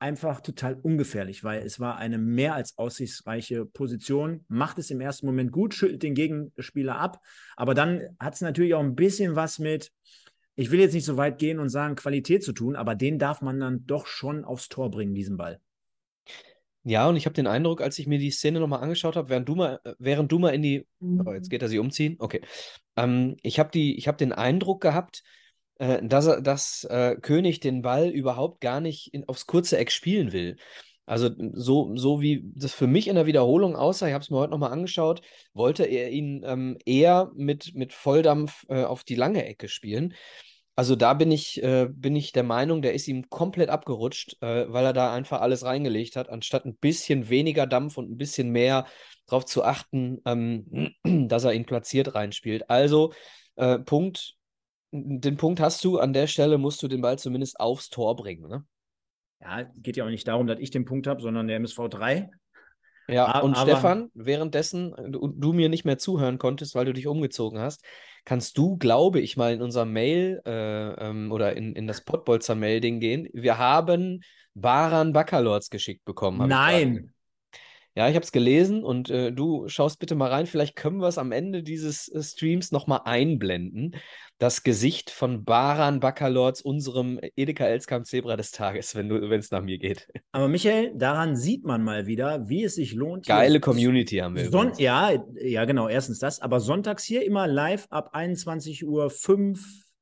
einfach 0.00 0.40
total 0.40 0.74
ungefährlich, 0.74 1.44
weil 1.44 1.62
es 1.62 1.78
war 1.78 1.96
eine 1.96 2.18
mehr 2.18 2.54
als 2.54 2.78
aussichtsreiche 2.78 3.66
Position, 3.66 4.44
macht 4.48 4.78
es 4.78 4.90
im 4.90 5.00
ersten 5.00 5.26
Moment 5.26 5.52
gut, 5.52 5.74
schüttelt 5.74 6.02
den 6.02 6.14
Gegenspieler 6.14 6.96
ab, 6.96 7.20
aber 7.56 7.74
dann 7.74 8.02
hat 8.18 8.34
es 8.34 8.40
natürlich 8.40 8.74
auch 8.74 8.80
ein 8.80 8.94
bisschen 8.94 9.36
was 9.36 9.58
mit, 9.58 9.92
ich 10.56 10.70
will 10.70 10.80
jetzt 10.80 10.94
nicht 10.94 11.04
so 11.04 11.16
weit 11.16 11.38
gehen 11.38 11.58
und 11.58 11.68
sagen, 11.68 11.96
Qualität 11.96 12.42
zu 12.42 12.52
tun, 12.52 12.76
aber 12.76 12.94
den 12.94 13.18
darf 13.18 13.42
man 13.42 13.60
dann 13.60 13.86
doch 13.86 14.06
schon 14.06 14.44
aufs 14.44 14.68
Tor 14.68 14.90
bringen, 14.90 15.14
diesen 15.14 15.36
Ball. 15.36 15.60
Ja, 16.82 17.06
und 17.06 17.16
ich 17.16 17.26
habe 17.26 17.34
den 17.34 17.46
Eindruck, 17.46 17.82
als 17.82 17.98
ich 17.98 18.06
mir 18.06 18.18
die 18.18 18.30
Szene 18.30 18.58
nochmal 18.58 18.80
angeschaut 18.82 19.16
habe, 19.16 19.28
während 19.28 19.48
du 19.48 19.54
mal, 19.54 19.80
äh, 19.84 19.94
während 19.98 20.32
du 20.32 20.38
mal 20.38 20.54
in 20.54 20.62
die, 20.62 20.86
oh, 21.00 21.32
jetzt 21.32 21.50
geht 21.50 21.60
er 21.60 21.68
sich 21.68 21.78
umziehen, 21.78 22.16
okay. 22.18 22.40
Ähm, 22.96 23.36
ich 23.42 23.58
habe 23.58 23.70
die, 23.70 23.98
ich 23.98 24.08
habe 24.08 24.16
den 24.16 24.32
Eindruck 24.32 24.80
gehabt, 24.80 25.22
äh, 25.80 26.06
dass 26.06 26.42
dass 26.42 26.84
äh, 26.84 27.16
König 27.16 27.60
den 27.60 27.80
Ball 27.80 28.10
überhaupt 28.10 28.60
gar 28.60 28.80
nicht 28.80 29.14
in, 29.14 29.26
aufs 29.28 29.46
kurze 29.46 29.78
Eck 29.78 29.90
spielen 29.90 30.32
will. 30.32 30.56
Also 31.06 31.30
so, 31.54 31.96
so 31.96 32.20
wie 32.20 32.44
das 32.54 32.72
für 32.72 32.86
mich 32.86 33.08
in 33.08 33.16
der 33.16 33.26
Wiederholung 33.26 33.74
aussah, 33.74 34.06
ich 34.06 34.12
habe 34.12 34.22
es 34.22 34.30
mir 34.30 34.36
heute 34.36 34.52
nochmal 34.52 34.72
angeschaut, 34.72 35.22
wollte 35.54 35.84
er 35.84 36.10
ihn 36.10 36.42
ähm, 36.44 36.78
eher 36.84 37.32
mit, 37.34 37.74
mit 37.74 37.92
Volldampf 37.94 38.64
äh, 38.68 38.84
auf 38.84 39.02
die 39.04 39.16
lange 39.16 39.44
Ecke 39.44 39.68
spielen. 39.68 40.14
Also 40.76 40.96
da 40.96 41.14
bin 41.14 41.32
ich, 41.32 41.62
äh, 41.62 41.88
bin 41.90 42.14
ich 42.14 42.32
der 42.32 42.44
Meinung, 42.44 42.80
der 42.82 42.94
ist 42.94 43.08
ihm 43.08 43.28
komplett 43.28 43.70
abgerutscht, 43.70 44.36
äh, 44.42 44.72
weil 44.72 44.84
er 44.84 44.92
da 44.92 45.12
einfach 45.12 45.40
alles 45.40 45.64
reingelegt 45.64 46.14
hat, 46.14 46.28
anstatt 46.28 46.64
ein 46.64 46.76
bisschen 46.76 47.28
weniger 47.28 47.66
Dampf 47.66 47.96
und 47.96 48.10
ein 48.10 48.18
bisschen 48.18 48.50
mehr 48.50 48.86
darauf 49.26 49.46
zu 49.46 49.64
achten, 49.64 50.20
ähm, 50.26 50.94
dass 51.28 51.44
er 51.44 51.54
ihn 51.54 51.64
platziert 51.64 52.14
reinspielt. 52.14 52.68
Also 52.70 53.12
äh, 53.56 53.78
Punkt, 53.78 54.36
den 54.92 55.36
Punkt 55.36 55.60
hast 55.60 55.84
du, 55.84 55.98
an 55.98 56.12
der 56.12 56.26
Stelle 56.26 56.58
musst 56.58 56.82
du 56.82 56.88
den 56.88 57.00
Ball 57.00 57.18
zumindest 57.18 57.60
aufs 57.60 57.90
Tor 57.90 58.16
bringen. 58.16 58.48
Ne? 58.48 58.64
Ja, 59.40 59.62
geht 59.76 59.96
ja 59.96 60.04
auch 60.04 60.10
nicht 60.10 60.26
darum, 60.26 60.46
dass 60.46 60.58
ich 60.60 60.70
den 60.70 60.84
Punkt 60.84 61.06
habe, 61.06 61.22
sondern 61.22 61.46
der 61.46 61.56
MSV 61.56 61.88
3. 61.88 62.30
Ja, 63.08 63.26
aber, 63.26 63.44
und 63.44 63.56
Stefan, 63.56 64.10
währenddessen 64.14 64.94
du, 65.08 65.28
du, 65.28 65.52
mir 65.52 65.68
nicht 65.68 65.84
mehr 65.84 65.98
zuhören 65.98 66.38
konntest, 66.38 66.74
weil 66.74 66.84
du 66.84 66.92
dich 66.92 67.06
umgezogen 67.06 67.58
hast, 67.58 67.84
kannst 68.24 68.56
du, 68.56 68.76
glaube 68.76 69.20
ich, 69.20 69.36
mal 69.36 69.52
in 69.52 69.62
unser 69.62 69.84
Mail 69.84 70.40
äh, 70.46 71.08
ähm, 71.08 71.32
oder 71.32 71.56
in, 71.56 71.74
in 71.74 71.86
das 71.86 72.02
Pottbolzer 72.02 72.54
Mail-Ding 72.54 73.00
gehen. 73.00 73.28
Wir 73.32 73.58
haben 73.58 74.20
Baran 74.54 75.12
Baccalords 75.12 75.70
geschickt 75.70 76.04
bekommen. 76.04 76.48
Nein. 76.48 77.12
Ja, 78.00 78.08
ich 78.08 78.14
habe 78.14 78.24
es 78.24 78.32
gelesen 78.32 78.82
und 78.82 79.10
äh, 79.10 79.30
du 79.30 79.68
schaust 79.68 79.98
bitte 79.98 80.14
mal 80.14 80.30
rein. 80.30 80.46
Vielleicht 80.46 80.74
können 80.74 81.02
wir 81.02 81.08
es 81.08 81.18
am 81.18 81.32
Ende 81.32 81.62
dieses 81.62 82.08
äh, 82.08 82.22
Streams 82.22 82.72
nochmal 82.72 83.02
einblenden. 83.04 83.94
Das 84.38 84.62
Gesicht 84.62 85.10
von 85.10 85.44
Baran 85.44 86.00
Baccalords, 86.00 86.62
unserem 86.62 87.20
Edeka 87.36 87.66
Elskamp 87.66 88.06
Zebra 88.06 88.38
des 88.38 88.52
Tages, 88.52 88.94
wenn 88.94 89.10
es 89.32 89.50
nach 89.50 89.60
mir 89.60 89.76
geht. 89.76 90.08
Aber 90.32 90.48
Michael, 90.48 90.94
daran 90.96 91.36
sieht 91.36 91.66
man 91.66 91.84
mal 91.84 92.06
wieder, 92.06 92.48
wie 92.48 92.64
es 92.64 92.76
sich 92.76 92.94
lohnt. 92.94 93.26
Geile 93.26 93.60
Community 93.60 94.16
haben 94.16 94.34
wir. 94.34 94.50
Son 94.50 94.72
ja, 94.78 95.10
ja, 95.34 95.66
genau. 95.66 95.86
Erstens 95.86 96.20
das. 96.20 96.40
Aber 96.40 96.58
sonntags 96.58 97.04
hier 97.04 97.22
immer 97.22 97.46
live 97.46 97.86
ab 97.90 98.14
21.05 98.14 98.84
Uhr 98.86 99.10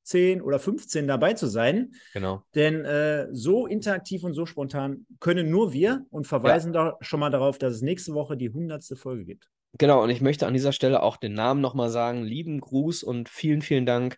10 0.09 0.42
oder 0.42 0.59
15 0.59 1.06
dabei 1.06 1.34
zu 1.34 1.46
sein. 1.46 1.92
Genau. 2.12 2.42
Denn 2.54 2.84
äh, 2.84 3.28
so 3.32 3.66
interaktiv 3.66 4.24
und 4.24 4.34
so 4.34 4.46
spontan 4.46 5.06
können 5.20 5.50
nur 5.50 5.72
wir 5.72 6.06
und 6.11 6.26
verweisen 6.26 6.72
ja. 6.74 6.90
da 6.90 6.96
schon 7.00 7.20
mal 7.20 7.30
darauf, 7.30 7.59
dass 7.59 7.74
es 7.74 7.82
nächste 7.82 8.14
Woche 8.14 8.36
die 8.36 8.48
100. 8.48 8.84
Folge 8.98 9.24
gibt. 9.24 9.48
Genau, 9.78 10.02
und 10.02 10.11
ich 10.11 10.20
möchte 10.20 10.46
an 10.46 10.54
dieser 10.54 10.72
Stelle 10.72 11.02
auch 11.02 11.16
den 11.18 11.34
Namen 11.34 11.61
nochmal 11.61 11.90
sagen. 11.90 12.22
Lieben 12.22 12.61
Gruß 12.61 13.02
und 13.02 13.28
vielen, 13.28 13.62
vielen 13.62 13.86
Dank. 13.86 14.16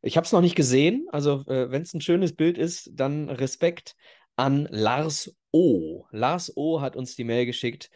Ich 0.00 0.16
habe 0.16 0.24
es 0.24 0.32
noch 0.32 0.40
nicht 0.40 0.56
gesehen, 0.56 1.06
also 1.10 1.44
äh, 1.46 1.70
wenn 1.70 1.82
es 1.82 1.94
ein 1.94 2.00
schönes 2.00 2.34
Bild 2.34 2.58
ist, 2.58 2.90
dann 2.94 3.28
Respekt 3.28 3.94
an 4.36 4.66
Lars 4.70 5.36
O. 5.52 6.06
Lars 6.10 6.52
O 6.56 6.80
hat 6.80 6.96
uns 6.96 7.14
die 7.14 7.24
Mail 7.24 7.46
geschickt 7.46 7.90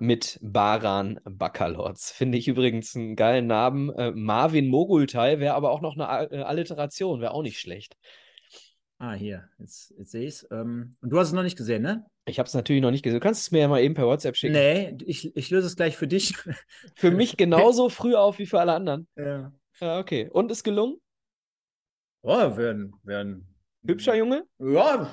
mit 0.00 0.38
Baran 0.42 1.20
Bakalorz. 1.24 2.10
Finde 2.10 2.38
ich 2.38 2.48
übrigens 2.48 2.96
einen 2.96 3.16
geilen 3.16 3.46
Namen. 3.46 3.90
Äh, 3.90 4.12
Marvin 4.12 4.68
Mogultai 4.68 5.38
wäre 5.38 5.54
aber 5.54 5.70
auch 5.70 5.80
noch 5.80 5.96
eine 5.96 6.30
äh, 6.30 6.42
Alliteration, 6.42 7.20
wäre 7.20 7.32
auch 7.32 7.42
nicht 7.42 7.58
schlecht. 7.58 7.96
Ah, 8.98 9.14
hier, 9.14 9.48
jetzt, 9.58 9.92
jetzt 9.98 10.12
sehe 10.12 10.22
ich 10.22 10.34
es. 10.34 10.48
Ähm, 10.52 10.96
und 11.00 11.10
du 11.10 11.18
hast 11.18 11.28
es 11.28 11.34
noch 11.34 11.42
nicht 11.42 11.56
gesehen, 11.56 11.82
ne? 11.82 12.06
Ich 12.24 12.38
habe 12.38 12.46
es 12.46 12.54
natürlich 12.54 12.82
noch 12.82 12.92
nicht 12.92 13.02
gesehen. 13.02 13.18
Du 13.18 13.24
kannst 13.24 13.42
es 13.42 13.50
mir 13.50 13.58
ja 13.58 13.68
mal 13.68 13.82
eben 13.82 13.94
per 13.94 14.06
WhatsApp 14.06 14.36
schicken. 14.36 14.52
Nee, 14.52 14.96
ich, 15.04 15.36
ich 15.36 15.50
löse 15.50 15.66
es 15.66 15.74
gleich 15.74 15.96
für 15.96 16.06
dich. 16.06 16.34
für 16.94 17.10
mich 17.10 17.36
genauso 17.36 17.88
früh 17.88 18.14
auf 18.14 18.38
wie 18.38 18.46
für 18.46 18.60
alle 18.60 18.72
anderen. 18.74 19.08
Ja. 19.16 19.52
Ja, 19.80 19.98
okay. 19.98 20.28
Und 20.30 20.52
ist 20.52 20.62
gelungen? 20.62 20.98
Oh, 22.20 22.56
werden, 22.56 22.94
werden. 23.02 23.48
Hübscher 23.84 24.14
Junge? 24.14 24.44
Ja, 24.58 25.12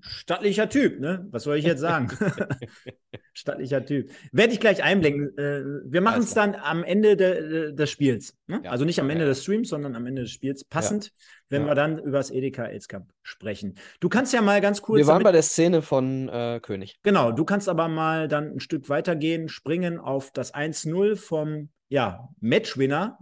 Stattlicher 0.00 0.68
Typ, 0.68 1.00
ne? 1.00 1.26
Was 1.30 1.42
soll 1.42 1.56
ich 1.56 1.64
jetzt 1.64 1.80
sagen? 1.80 2.08
Stattlicher 3.32 3.84
Typ. 3.84 4.10
Werde 4.30 4.52
ich 4.52 4.60
gleich 4.60 4.82
einblenden. 4.82 5.36
Äh, 5.36 5.64
wir 5.84 6.00
machen 6.00 6.22
es 6.22 6.32
dann 6.32 6.54
am 6.54 6.84
Ende 6.84 7.16
de, 7.16 7.72
des 7.72 7.90
Spiels. 7.90 8.36
Ne? 8.46 8.60
Ja. 8.64 8.70
Also 8.70 8.84
nicht 8.84 9.00
am 9.00 9.10
Ende 9.10 9.24
ja. 9.24 9.30
des 9.30 9.42
Streams, 9.42 9.68
sondern 9.68 9.96
am 9.96 10.06
Ende 10.06 10.22
des 10.22 10.30
Spiels. 10.30 10.64
Passend, 10.64 11.12
wenn 11.48 11.66
wir 11.66 11.74
dann 11.74 11.98
über 11.98 12.18
das 12.18 12.30
Edeka 12.30 12.68
Cup 12.88 13.08
sprechen. 13.22 13.74
Du 13.98 14.08
kannst 14.08 14.32
ja 14.32 14.42
mal 14.42 14.60
ganz 14.60 14.80
kurz. 14.80 14.98
Wir 14.98 15.06
waren 15.06 15.22
bei 15.22 15.32
der 15.32 15.42
Szene 15.42 15.82
von 15.82 16.28
äh, 16.28 16.60
König. 16.62 16.98
Genau, 17.02 17.32
du 17.32 17.44
kannst 17.44 17.68
aber 17.68 17.88
mal 17.88 18.28
dann 18.28 18.54
ein 18.54 18.60
Stück 18.60 18.88
weitergehen, 18.88 19.48
springen 19.48 19.98
auf 19.98 20.30
das 20.32 20.54
1-0 20.54 21.16
vom 21.16 21.70
ja, 21.88 22.28
Matchwinner. 22.40 23.18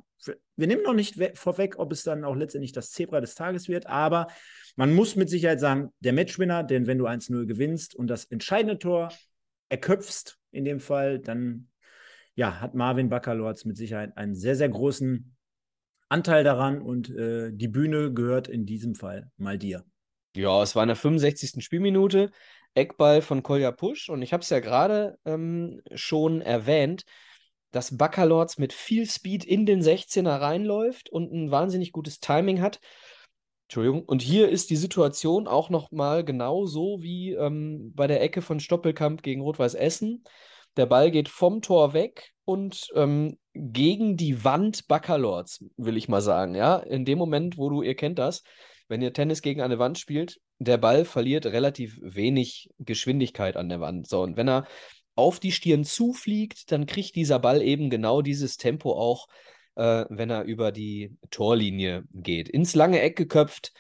Wir 0.57 0.67
nehmen 0.67 0.83
noch 0.83 0.95
nicht 0.95 1.17
vorweg, 1.39 1.79
ob 1.79 1.93
es 1.93 2.03
dann 2.03 2.25
auch 2.25 2.35
letztendlich 2.35 2.73
das 2.73 2.91
Zebra 2.91 3.21
des 3.21 3.35
Tages 3.35 3.69
wird, 3.69 3.87
aber 3.87 4.27
man 4.79 4.95
muss 4.95 5.17
mit 5.17 5.29
Sicherheit 5.29 5.59
sagen, 5.59 5.93
der 5.99 6.13
Matchwinner, 6.13 6.63
denn 6.63 6.87
wenn 6.87 6.99
du 6.99 7.09
1-0 7.09 7.47
gewinnst 7.47 7.97
und 7.97 8.07
das 8.07 8.27
entscheidende 8.27 8.79
Tor 8.79 9.13
erköpfst, 9.69 10.39
in 10.53 10.65
dem 10.65 10.79
Fall, 10.79 11.19
dann 11.19 11.69
ja, 12.37 12.61
hat 12.61 12.77
Marvin 12.77 13.09
Baccalords 13.09 13.65
mit 13.65 13.77
Sicherheit 13.77 14.17
einen 14.17 14.37
sehr, 14.37 14.55
sehr 14.55 14.69
großen 14.69 15.37
Anteil 16.09 16.45
daran 16.45 16.81
und 16.81 17.11
äh, 17.11 17.51
die 17.53 17.67
Bühne 17.67 18.13
gehört 18.15 18.47
in 18.47 18.67
diesem 18.67 18.95
Fall 18.95 19.33
mal 19.37 19.59
dir. 19.59 19.85
Ja, 20.37 20.63
es 20.63 20.77
war 20.77 20.85
in 20.85 20.89
der 20.89 20.97
65. 20.97 21.61
Spielminute, 21.65 22.31
Eckball 22.75 23.21
von 23.21 23.43
Kolja 23.43 23.73
Pusch 23.73 24.09
und 24.09 24.23
ich 24.23 24.33
habe 24.33 24.45
es 24.45 24.51
ja 24.51 24.61
gerade 24.61 25.19
ähm, 25.25 25.83
schon 25.97 26.41
erwähnt, 26.41 27.05
dass 27.73 27.97
Baccalords 27.97 28.59
mit 28.59 28.73
viel 28.73 29.11
Speed 29.11 29.45
in 29.45 29.67
den 29.67 29.83
16er 29.83 30.41
reinläuft 30.41 31.11
und 31.11 31.33
ein 31.33 31.51
wahnsinnig 31.51 31.91
gutes 31.91 32.21
Timing 32.21 32.61
hat 32.61 32.79
Entschuldigung. 33.69 34.03
Und 34.05 34.23
hier 34.23 34.49
ist 34.49 34.71
die 34.71 34.77
Situation 34.77 35.47
auch 35.47 35.69
nochmal 35.69 36.25
genau 36.25 36.65
so 36.65 37.03
wie 37.03 37.35
ähm, 37.35 37.93
bei 37.95 38.07
der 38.07 38.23
Ecke 38.23 38.41
von 38.41 38.61
Stoppelkamp 38.61 39.23
gegen 39.23 39.43
Rot-Weiß 39.43 39.75
Essen. 39.75 40.25
Der 40.79 40.87
Ball 40.87 41.11
geht 41.11 41.29
vom 41.29 41.61
Tor 41.61 41.93
weg 41.93 42.33
und 42.47 42.89
ähm, 42.95 43.37
gegen 43.53 44.17
die 44.17 44.43
Wand 44.43 44.89
Baccalords, 44.89 45.67
will 45.77 45.99
ich 45.99 46.09
mal 46.09 46.23
sagen. 46.23 46.55
Ja, 46.55 46.77
in 46.77 47.05
dem 47.05 47.19
Moment, 47.19 47.59
wo 47.59 47.69
du, 47.69 47.83
ihr 47.83 47.95
kennt 47.95 48.19
das, 48.19 48.43
wenn 48.89 49.03
ihr 49.03 49.13
Tennis 49.13 49.43
gegen 49.43 49.61
eine 49.61 49.79
Wand 49.79 49.99
spielt, 49.99 50.41
der 50.59 50.79
Ball 50.79 51.05
verliert 51.05 51.45
relativ 51.45 51.99
wenig 52.01 52.71
Geschwindigkeit 52.79 53.59
an 53.59 53.69
der 53.69 53.81
Wand. 53.81 54.09
So, 54.09 54.23
und 54.23 54.39
wenn 54.39 54.49
er 54.49 54.67
auf 55.15 55.41
die 55.41 55.53
Stirn 55.53 55.85
zufliegt, 55.85 56.73
dann 56.73 56.87
kriegt 56.87 57.17
dieser 57.17 57.39
Ball 57.39 57.61
eben 57.61 57.91
genau 57.91 58.23
dieses 58.23 58.57
Tempo 58.57 58.93
auch 58.93 59.27
äh, 59.79 60.05
wenn 60.11 60.31
er 60.31 60.45
über 60.45 60.73
die 60.73 61.17
Torlinie 61.31 62.05
geht. 62.13 62.49
Ins 62.49 62.75
lange 62.75 63.01
Eck 63.01 63.17
geköpft 63.17 63.73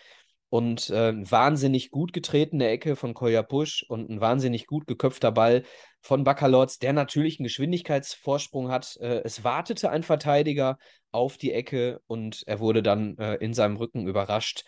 und 0.48 0.88
äh, 0.90 1.12
wahnsinnig 1.30 1.90
gut 1.90 2.12
getretene 2.12 2.68
Ecke 2.68 2.96
von 2.96 3.12
Kolja 3.12 3.42
Pusch 3.42 3.84
und 3.88 4.08
ein 4.08 4.20
wahnsinnig 4.20 4.66
gut 4.66 4.86
geköpfter 4.86 5.32
Ball 5.32 5.64
von 6.00 6.24
Baccalords, 6.24 6.78
der 6.78 6.92
natürlich 6.92 7.38
einen 7.38 7.44
Geschwindigkeitsvorsprung 7.44 8.70
hat. 8.70 8.96
Äh, 9.00 9.22
es 9.24 9.44
wartete 9.44 9.90
ein 9.90 10.04
Verteidiger 10.04 10.78
auf 11.10 11.36
die 11.36 11.52
Ecke 11.52 12.00
und 12.06 12.44
er 12.46 12.60
wurde 12.60 12.82
dann 12.82 13.18
äh, 13.18 13.34
in 13.36 13.52
seinem 13.52 13.76
Rücken 13.76 14.06
überrascht 14.06 14.64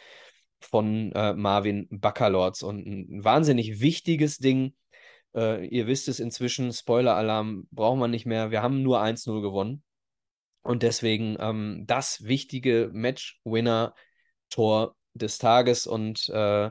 von 0.61 1.13
äh, 1.13 1.33
Marvin 1.33 1.87
Baccalords 1.91 2.63
und 2.63 2.87
ein 2.87 3.25
wahnsinnig 3.25 3.81
wichtiges 3.81 4.39
Ding. 4.39 4.75
Äh, 5.35 5.65
ihr 5.67 5.87
wisst 5.87 6.09
es 6.09 6.21
inzwischen, 6.21 6.73
Spoiler-Alarm 6.73 7.69
brauchen 7.71 8.01
wir 8.01 8.09
nicht 8.09 8.27
mehr. 8.27 8.51
Wir 8.51 8.63
haben 8.63 8.83
nur 8.83 9.01
1-0 9.01 9.41
gewonnen. 9.41 9.83
Und 10.63 10.83
deswegen 10.83 11.37
ähm, 11.41 11.85
das 11.87 12.25
wichtige 12.25 12.91
Match-Winner-Tor 12.93 14.95
des 15.15 15.39
Tages. 15.39 15.87
Und 15.87 16.29
äh, 16.29 16.71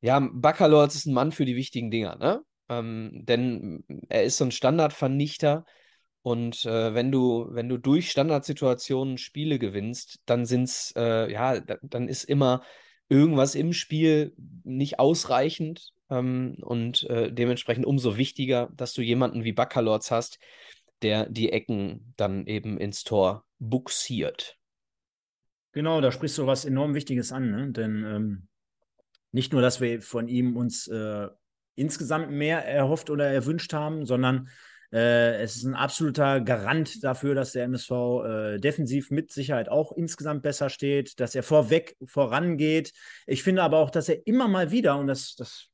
ja, 0.00 0.28
Baccalords 0.32 0.94
ist 0.94 1.06
ein 1.06 1.14
Mann 1.14 1.32
für 1.32 1.44
die 1.44 1.56
wichtigen 1.56 1.90
Dinger, 1.90 2.16
ne? 2.16 2.42
Ähm, 2.68 3.24
denn 3.24 3.84
er 4.08 4.24
ist 4.24 4.36
so 4.36 4.44
ein 4.44 4.50
Standardvernichter. 4.50 5.64
Und 6.22 6.64
äh, 6.66 6.94
wenn 6.94 7.10
du, 7.10 7.46
wenn 7.50 7.68
du 7.68 7.78
durch 7.78 8.10
Standardsituationen 8.10 9.18
Spiele 9.18 9.58
gewinnst, 9.58 10.20
dann 10.26 10.44
sind's, 10.44 10.92
äh, 10.96 11.32
ja, 11.32 11.60
dann 11.60 12.08
ist 12.08 12.24
immer 12.24 12.62
irgendwas 13.08 13.54
im 13.54 13.72
Spiel 13.72 14.34
nicht 14.64 14.98
ausreichend. 14.98 15.92
Ähm, 16.10 16.56
und 16.60 17.04
äh, 17.04 17.32
dementsprechend 17.32 17.86
umso 17.86 18.16
wichtiger, 18.16 18.68
dass 18.74 18.92
du 18.92 19.02
jemanden 19.02 19.44
wie 19.44 19.52
Baccalords 19.52 20.10
hast, 20.10 20.38
der 21.02 21.28
die 21.28 21.52
Ecken 21.52 22.14
dann 22.16 22.46
eben 22.46 22.78
ins 22.78 23.04
Tor 23.04 23.44
buxiert. 23.58 24.58
Genau, 25.72 26.00
da 26.00 26.10
sprichst 26.10 26.38
du 26.38 26.46
was 26.46 26.64
enorm 26.64 26.94
Wichtiges 26.94 27.32
an, 27.32 27.50
ne? 27.50 27.70
denn 27.70 28.04
ähm, 28.04 28.48
nicht 29.32 29.52
nur, 29.52 29.62
dass 29.62 29.80
wir 29.80 30.00
von 30.00 30.28
ihm 30.28 30.56
uns 30.56 30.88
äh, 30.88 31.28
insgesamt 31.74 32.30
mehr 32.30 32.64
erhofft 32.64 33.10
oder 33.10 33.26
erwünscht 33.26 33.72
haben, 33.72 34.04
sondern 34.04 34.48
äh, 34.92 35.42
es 35.42 35.56
ist 35.56 35.64
ein 35.64 35.74
absoluter 35.74 36.40
Garant 36.40 37.04
dafür, 37.04 37.34
dass 37.34 37.52
der 37.52 37.64
MSV 37.64 37.90
äh, 37.90 38.58
defensiv 38.58 39.10
mit 39.10 39.30
Sicherheit 39.30 39.68
auch 39.68 39.92
insgesamt 39.92 40.42
besser 40.42 40.70
steht, 40.70 41.20
dass 41.20 41.34
er 41.34 41.42
vorweg 41.42 41.96
vorangeht. 42.06 42.92
Ich 43.26 43.42
finde 43.42 43.62
aber 43.62 43.78
auch, 43.78 43.90
dass 43.90 44.08
er 44.08 44.26
immer 44.26 44.48
mal 44.48 44.70
wieder, 44.70 44.96
und 44.98 45.06
das, 45.06 45.34
das 45.36 45.68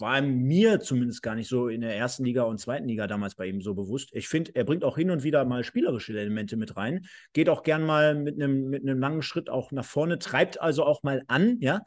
war 0.00 0.20
mir 0.22 0.80
zumindest 0.80 1.22
gar 1.22 1.34
nicht 1.34 1.48
so 1.48 1.68
in 1.68 1.80
der 1.80 1.96
ersten 1.96 2.24
Liga 2.24 2.42
und 2.42 2.58
zweiten 2.58 2.88
Liga 2.88 3.06
damals 3.06 3.34
bei 3.34 3.46
ihm 3.46 3.60
so 3.60 3.74
bewusst. 3.74 4.10
Ich 4.12 4.28
finde, 4.28 4.52
er 4.54 4.64
bringt 4.64 4.84
auch 4.84 4.96
hin 4.96 5.10
und 5.10 5.22
wieder 5.22 5.44
mal 5.44 5.64
spielerische 5.64 6.18
Elemente 6.18 6.56
mit 6.56 6.76
rein, 6.76 7.06
geht 7.32 7.48
auch 7.48 7.62
gern 7.62 7.84
mal 7.84 8.14
mit 8.14 8.34
einem 8.34 8.68
mit 8.68 8.84
langen 8.84 9.22
Schritt 9.22 9.50
auch 9.50 9.72
nach 9.72 9.84
vorne, 9.84 10.18
treibt 10.18 10.60
also 10.60 10.84
auch 10.84 11.02
mal 11.02 11.22
an, 11.26 11.58
ja. 11.60 11.82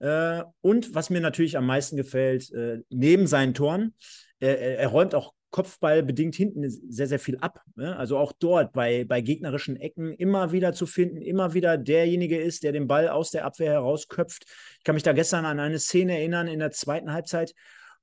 Äh, 0.00 0.44
und 0.62 0.94
was 0.94 1.10
mir 1.10 1.20
natürlich 1.20 1.56
am 1.56 1.66
meisten 1.66 1.96
gefällt, 1.96 2.50
äh, 2.52 2.80
neben 2.88 3.26
seinen 3.26 3.54
Toren, 3.54 3.94
er, 4.38 4.78
er 4.78 4.88
räumt 4.88 5.14
auch 5.14 5.34
Kopfball 5.50 6.02
bedingt 6.02 6.34
hinten 6.34 6.68
sehr, 6.68 7.06
sehr 7.06 7.18
viel 7.18 7.38
ab. 7.38 7.62
Ne? 7.74 7.96
Also 7.96 8.16
auch 8.18 8.32
dort 8.32 8.72
bei, 8.72 9.04
bei 9.04 9.20
gegnerischen 9.20 9.76
Ecken 9.76 10.12
immer 10.14 10.52
wieder 10.52 10.72
zu 10.72 10.86
finden, 10.86 11.20
immer 11.20 11.54
wieder 11.54 11.76
derjenige 11.76 12.38
ist, 12.38 12.62
der 12.62 12.72
den 12.72 12.86
Ball 12.86 13.08
aus 13.08 13.30
der 13.30 13.44
Abwehr 13.44 13.72
herausköpft. 13.72 14.44
Ich 14.78 14.84
kann 14.84 14.94
mich 14.94 15.02
da 15.02 15.12
gestern 15.12 15.44
an 15.44 15.60
eine 15.60 15.78
Szene 15.78 16.18
erinnern 16.18 16.46
in 16.46 16.60
der 16.60 16.70
zweiten 16.70 17.12
Halbzeit. 17.12 17.54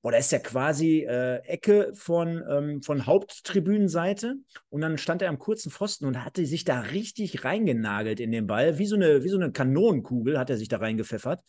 Boah, 0.02 0.12
da 0.12 0.20
ist 0.20 0.32
ja 0.32 0.39
quasi 0.39 1.06
äh, 1.10 1.38
Ecke 1.45 1.91
von, 1.95 2.43
ähm, 2.50 2.82
von 2.82 3.06
Haupttribünenseite 3.06 4.36
und 4.70 4.82
dann 4.82 4.98
stand 4.98 5.22
er 5.22 5.30
am 5.30 5.39
kurzen 5.39 5.72
Pfosten 5.72 6.06
und 6.06 6.24
hatte 6.24 6.45
sich 6.45 6.66
da 6.66 6.82
richtig 6.82 7.43
reingenagelt 7.43 8.20
in 8.20 8.32
den 8.32 8.45
Ball. 8.45 8.78
Wie 8.78 8.86
so 8.86 8.95
eine, 8.95 9.24
wie 9.24 9.30
so 9.30 9.38
eine 9.38 9.52
Kanonenkugel 9.52 10.38
hat 10.38 10.50
er 10.50 10.58
sich 10.58 10.68
da 10.68 10.78
reingepfeffert. 10.78 11.41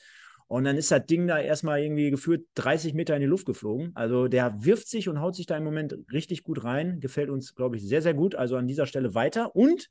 Und 0.49 0.65
dann 0.65 0.77
ist 0.77 0.91
das 0.91 1.05
Ding 1.07 1.27
da 1.27 1.39
erstmal 1.39 1.81
irgendwie 1.81 2.11
geführt 2.11 2.47
30 2.55 2.95
Meter 2.95 3.15
in 3.15 3.21
die 3.21 3.27
Luft 3.27 3.47
geflogen. 3.47 3.93
Also 3.95 4.29
der 4.29 4.65
wirft 4.65 4.89
sich 4.89 5.09
und 5.09 5.21
haut 5.21 5.37
sich 5.37 5.47
da 5.47 5.57
im 5.57 5.65
Moment 5.65 5.95
richtig 6.11 6.43
gut 6.43 6.65
rein. 6.65 7.01
Gefällt 7.01 7.29
uns, 7.29 7.55
glaube 7.55 7.77
ich, 7.77 7.87
sehr, 7.87 8.01
sehr 8.01 8.15
gut. 8.15 8.35
Also 8.35 8.57
an 8.57 8.67
dieser 8.67 8.87
Stelle 8.87 9.15
weiter. 9.15 9.55
Und 9.55 9.89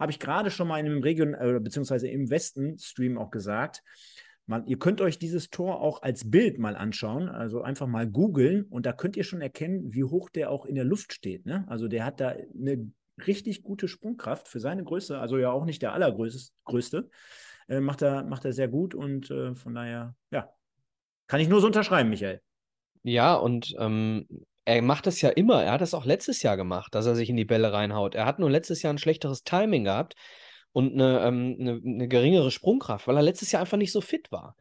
habe 0.00 0.10
ich 0.10 0.18
gerade 0.18 0.50
schon 0.50 0.66
mal 0.66 0.80
in 0.80 0.86
einem 0.86 1.02
Region, 1.02 1.34
äh, 1.34 1.60
beziehungsweise 1.62 2.08
im 2.08 2.28
Westen-Stream 2.28 3.18
auch 3.18 3.30
gesagt, 3.30 3.82
man, 4.46 4.66
ihr 4.66 4.78
könnt 4.78 5.00
euch 5.00 5.18
dieses 5.18 5.50
Tor 5.50 5.80
auch 5.80 6.02
als 6.02 6.28
Bild 6.28 6.58
mal 6.58 6.74
anschauen, 6.74 7.28
also 7.28 7.62
einfach 7.62 7.86
mal 7.86 8.08
googeln 8.08 8.64
und 8.64 8.84
da 8.84 8.92
könnt 8.92 9.16
ihr 9.16 9.22
schon 9.22 9.40
erkennen, 9.42 9.92
wie 9.94 10.02
hoch 10.02 10.28
der 10.28 10.50
auch 10.50 10.66
in 10.66 10.74
der 10.74 10.84
Luft 10.84 11.12
steht. 11.12 11.46
Ne? 11.46 11.64
Also 11.68 11.86
der 11.86 12.04
hat 12.04 12.18
da 12.18 12.30
eine 12.30 12.90
richtig 13.26 13.62
gute 13.62 13.86
Sprungkraft 13.86 14.48
für 14.48 14.58
seine 14.58 14.82
Größe, 14.82 15.18
also 15.18 15.38
ja 15.38 15.52
auch 15.52 15.64
nicht 15.64 15.82
der 15.82 15.92
allergrößte. 15.92 17.10
Äh, 17.70 17.80
macht, 17.80 18.02
er, 18.02 18.24
macht 18.24 18.44
er 18.44 18.52
sehr 18.52 18.66
gut 18.66 18.96
und 18.96 19.30
äh, 19.30 19.54
von 19.54 19.74
daher, 19.74 20.16
ja, 20.32 20.52
kann 21.28 21.40
ich 21.40 21.48
nur 21.48 21.60
so 21.60 21.68
unterschreiben, 21.68 22.10
Michael. 22.10 22.42
Ja, 23.04 23.34
und 23.36 23.76
ähm, 23.78 24.26
er 24.64 24.82
macht 24.82 25.06
das 25.06 25.20
ja 25.20 25.30
immer. 25.30 25.62
Er 25.62 25.72
hat 25.72 25.80
das 25.80 25.94
auch 25.94 26.04
letztes 26.04 26.42
Jahr 26.42 26.56
gemacht, 26.56 26.94
dass 26.94 27.06
er 27.06 27.14
sich 27.14 27.30
in 27.30 27.36
die 27.36 27.44
Bälle 27.44 27.72
reinhaut. 27.72 28.16
Er 28.16 28.26
hat 28.26 28.40
nur 28.40 28.50
letztes 28.50 28.82
Jahr 28.82 28.92
ein 28.92 28.98
schlechteres 28.98 29.44
Timing 29.44 29.84
gehabt 29.84 30.14
und 30.72 30.94
eine, 30.94 31.20
ähm, 31.20 31.56
eine, 31.60 31.80
eine 31.84 32.08
geringere 32.08 32.50
Sprungkraft, 32.50 33.06
weil 33.06 33.16
er 33.16 33.22
letztes 33.22 33.52
Jahr 33.52 33.60
einfach 33.60 33.78
nicht 33.78 33.92
so 33.92 34.00
fit 34.00 34.32
war. 34.32 34.56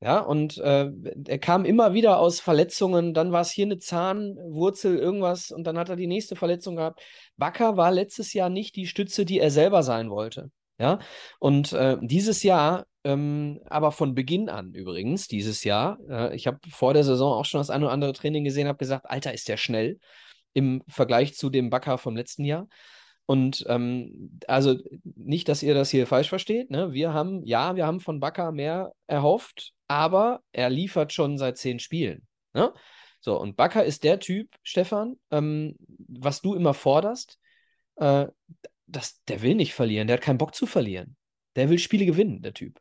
Ja, 0.00 0.20
und 0.20 0.56
äh, 0.58 0.90
er 1.26 1.38
kam 1.38 1.66
immer 1.66 1.92
wieder 1.92 2.18
aus 2.18 2.40
Verletzungen, 2.40 3.12
dann 3.12 3.30
war 3.30 3.42
es 3.42 3.50
hier 3.50 3.66
eine 3.66 3.78
Zahnwurzel, 3.78 4.98
irgendwas, 4.98 5.50
und 5.50 5.64
dann 5.66 5.78
hat 5.78 5.90
er 5.90 5.96
die 5.96 6.06
nächste 6.06 6.34
Verletzung 6.34 6.76
gehabt. 6.76 7.02
Bakker 7.36 7.76
war 7.76 7.92
letztes 7.92 8.32
Jahr 8.32 8.48
nicht 8.48 8.74
die 8.76 8.86
Stütze, 8.86 9.24
die 9.26 9.38
er 9.38 9.50
selber 9.50 9.82
sein 9.82 10.10
wollte. 10.10 10.50
Ja, 10.78 10.98
und 11.38 11.72
äh, 11.72 11.98
dieses 12.00 12.42
Jahr, 12.42 12.86
ähm, 13.04 13.60
aber 13.66 13.92
von 13.92 14.14
Beginn 14.14 14.48
an 14.48 14.74
übrigens, 14.74 15.28
dieses 15.28 15.62
Jahr, 15.62 15.98
äh, 16.08 16.34
ich 16.34 16.48
habe 16.48 16.58
vor 16.68 16.94
der 16.94 17.04
Saison 17.04 17.32
auch 17.32 17.44
schon 17.44 17.60
das 17.60 17.70
eine 17.70 17.84
oder 17.84 17.92
andere 17.92 18.12
Training 18.12 18.44
gesehen, 18.44 18.66
habe 18.66 18.78
gesagt, 18.78 19.08
Alter, 19.08 19.32
ist 19.32 19.48
der 19.48 19.56
schnell 19.56 20.00
im 20.52 20.82
Vergleich 20.88 21.34
zu 21.34 21.48
dem 21.48 21.70
Backer 21.70 21.98
vom 21.98 22.16
letzten 22.16 22.44
Jahr. 22.44 22.68
Und 23.26 23.64
ähm, 23.68 24.38
also 24.48 24.76
nicht, 25.04 25.48
dass 25.48 25.62
ihr 25.62 25.74
das 25.74 25.90
hier 25.90 26.06
falsch 26.06 26.28
versteht. 26.28 26.70
Ne? 26.70 26.92
Wir 26.92 27.12
haben, 27.12 27.42
ja, 27.44 27.74
wir 27.76 27.86
haben 27.86 28.00
von 28.00 28.20
Bakker 28.20 28.52
mehr 28.52 28.92
erhofft, 29.06 29.72
aber 29.88 30.40
er 30.52 30.70
liefert 30.70 31.12
schon 31.12 31.38
seit 31.38 31.56
zehn 31.56 31.78
Spielen. 31.78 32.26
Ne? 32.52 32.72
So, 33.20 33.40
und 33.40 33.56
Bakker 33.56 33.84
ist 33.84 34.04
der 34.04 34.18
Typ, 34.18 34.50
Stefan, 34.62 35.16
ähm, 35.30 35.76
was 35.78 36.42
du 36.42 36.54
immer 36.54 36.74
forderst, 36.74 37.38
äh, 37.96 38.26
das, 38.86 39.22
der 39.24 39.42
will 39.42 39.54
nicht 39.54 39.74
verlieren, 39.74 40.06
der 40.06 40.16
hat 40.16 40.24
keinen 40.24 40.38
Bock 40.38 40.54
zu 40.54 40.66
verlieren. 40.66 41.16
Der 41.56 41.68
will 41.70 41.78
Spiele 41.78 42.06
gewinnen, 42.06 42.42
der 42.42 42.54
Typ. 42.54 42.80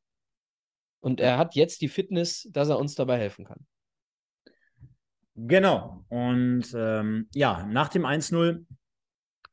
Und 1.00 1.20
er 1.20 1.38
hat 1.38 1.56
jetzt 1.56 1.82
die 1.82 1.90
Fitness, 1.90 2.48
dass 2.52 2.70
er 2.70 2.80
uns 2.80 2.96
dabei 2.96 3.18
helfen 3.18 3.46
kann. 3.46 3.66
Genau. 5.36 6.06
Und 6.10 6.74
ähm, 6.76 7.28
ja, 7.34 7.66
nach 7.66 7.90
dem 7.90 8.06
1-0 8.06 8.66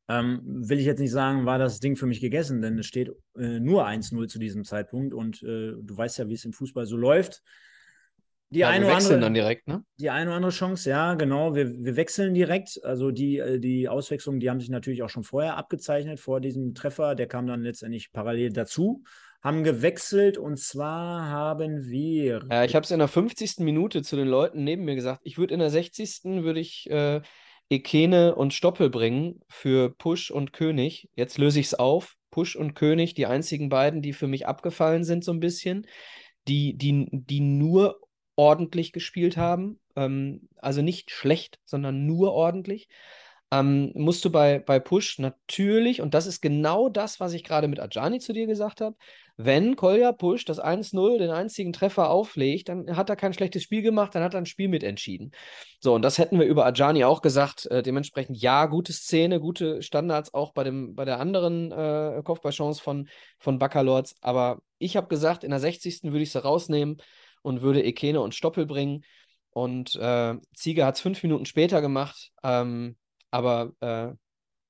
ähm, 0.08 0.40
will 0.44 0.78
ich 0.78 0.86
jetzt 0.86 1.00
nicht 1.00 1.10
sagen, 1.10 1.46
war 1.46 1.58
das 1.58 1.80
Ding 1.80 1.96
für 1.96 2.06
mich 2.06 2.20
gegessen, 2.20 2.60
denn 2.60 2.78
es 2.78 2.86
steht 2.86 3.10
äh, 3.36 3.60
nur 3.60 3.86
1-0 3.86 4.28
zu 4.28 4.38
diesem 4.38 4.64
Zeitpunkt 4.64 5.14
und 5.14 5.42
äh, 5.42 5.72
du 5.80 5.96
weißt 5.96 6.18
ja, 6.18 6.28
wie 6.28 6.34
es 6.34 6.44
im 6.44 6.52
Fußball 6.52 6.86
so 6.86 6.96
läuft. 6.96 7.42
Die 8.52 8.60
Ja, 8.60 8.68
eine 8.68 8.84
wir 8.84 8.88
oder 8.88 8.96
wechseln 8.96 9.14
andere, 9.14 9.26
dann 9.26 9.34
direkt, 9.34 9.68
ne? 9.68 9.84
die 10.00 10.10
eine 10.10 10.30
oder 10.30 10.36
andere 10.36 10.52
Chance, 10.52 10.90
ja, 10.90 11.14
genau. 11.14 11.54
Wir, 11.54 11.70
wir 11.70 11.94
wechseln 11.94 12.34
direkt. 12.34 12.80
Also 12.82 13.12
die, 13.12 13.38
äh, 13.38 13.60
die 13.60 13.88
Auswechslungen, 13.88 14.40
die 14.40 14.50
haben 14.50 14.58
sich 14.58 14.70
natürlich 14.70 15.04
auch 15.04 15.08
schon 15.08 15.22
vorher 15.22 15.56
abgezeichnet, 15.56 16.18
vor 16.18 16.40
diesem 16.40 16.74
Treffer. 16.74 17.14
Der 17.14 17.28
kam 17.28 17.46
dann 17.46 17.62
letztendlich 17.62 18.12
parallel 18.12 18.52
dazu. 18.52 19.04
Haben 19.40 19.62
gewechselt 19.62 20.36
und 20.36 20.58
zwar 20.58 21.28
haben 21.28 21.86
wir. 21.86 22.42
Ja, 22.50 22.64
ich 22.64 22.74
habe 22.74 22.84
es 22.84 22.90
in 22.90 22.98
der 22.98 23.08
50. 23.08 23.60
Minute 23.60 24.02
zu 24.02 24.16
den 24.16 24.28
Leuten 24.28 24.64
neben 24.64 24.84
mir 24.84 24.96
gesagt. 24.96 25.20
Ich 25.24 25.38
würde 25.38 25.54
in 25.54 25.60
der 25.60 25.70
60. 25.70 26.42
würde 26.42 26.60
ich 26.60 26.90
äh, 26.90 27.22
Ekene 27.70 28.34
und 28.34 28.52
Stoppel 28.52 28.90
bringen 28.90 29.40
für 29.48 29.90
Push 29.90 30.32
und 30.32 30.52
König. 30.52 31.08
Jetzt 31.14 31.38
löse 31.38 31.60
ich 31.60 31.66
es 31.66 31.74
auf. 31.74 32.16
Push 32.32 32.56
und 32.56 32.74
König, 32.74 33.14
die 33.14 33.26
einzigen 33.26 33.68
beiden, 33.68 34.02
die 34.02 34.12
für 34.12 34.26
mich 34.26 34.46
abgefallen 34.46 35.04
sind, 35.04 35.24
so 35.24 35.32
ein 35.32 35.40
bisschen, 35.40 35.86
die, 36.46 36.76
die, 36.76 37.08
die 37.10 37.40
nur 37.40 38.00
ordentlich 38.40 38.92
gespielt 38.92 39.36
haben. 39.36 39.78
Ähm, 39.96 40.48
also 40.56 40.80
nicht 40.80 41.10
schlecht, 41.10 41.58
sondern 41.66 42.06
nur 42.06 42.32
ordentlich. 42.32 42.88
Ähm, 43.52 43.92
musst 43.94 44.24
du 44.24 44.30
bei, 44.30 44.60
bei 44.60 44.78
Push 44.78 45.18
natürlich, 45.18 46.00
und 46.00 46.14
das 46.14 46.26
ist 46.26 46.40
genau 46.40 46.88
das, 46.88 47.20
was 47.20 47.34
ich 47.34 47.44
gerade 47.44 47.68
mit 47.68 47.80
Ajani 47.80 48.18
zu 48.18 48.32
dir 48.32 48.46
gesagt 48.46 48.80
habe, 48.80 48.96
wenn 49.36 49.76
Kolja 49.76 50.12
Push 50.12 50.44
das 50.44 50.58
1-0, 50.58 51.18
den 51.18 51.30
einzigen 51.30 51.72
Treffer 51.72 52.10
auflegt, 52.10 52.68
dann 52.68 52.96
hat 52.96 53.10
er 53.10 53.16
kein 53.16 53.32
schlechtes 53.34 53.62
Spiel 53.62 53.82
gemacht, 53.82 54.14
dann 54.14 54.22
hat 54.22 54.34
er 54.34 54.40
ein 54.40 54.46
Spiel 54.46 54.68
mitentschieden. 54.68 55.32
So, 55.80 55.94
und 55.94 56.02
das 56.02 56.16
hätten 56.18 56.38
wir 56.38 56.46
über 56.46 56.64
Ajani 56.64 57.04
auch 57.04 57.20
gesagt. 57.20 57.66
Äh, 57.66 57.82
dementsprechend 57.82 58.40
ja, 58.40 58.66
gute 58.66 58.92
Szene, 58.92 59.40
gute 59.40 59.82
Standards 59.82 60.32
auch 60.32 60.52
bei, 60.52 60.64
dem, 60.64 60.94
bei 60.94 61.04
der 61.04 61.20
anderen 61.20 61.72
äh, 61.72 62.22
Kopfballchance 62.24 62.80
von, 62.80 63.08
von 63.38 63.58
Baccalords. 63.58 64.14
Aber 64.22 64.62
ich 64.78 64.96
habe 64.96 65.08
gesagt, 65.08 65.44
in 65.44 65.50
der 65.50 65.60
60. 65.60 66.04
würde 66.04 66.22
ich 66.22 66.32
sie 66.32 66.42
rausnehmen 66.42 66.98
und 67.42 67.62
würde 67.62 67.82
Ekene 67.82 68.20
und 68.20 68.34
Stoppel 68.34 68.66
bringen. 68.66 69.04
Und 69.50 69.96
äh, 69.96 70.36
Ziege 70.54 70.84
hat 70.84 70.96
es 70.96 71.00
fünf 71.00 71.22
Minuten 71.22 71.46
später 71.46 71.80
gemacht. 71.80 72.30
Ähm, 72.42 72.96
aber 73.30 73.72
äh, 73.80 74.12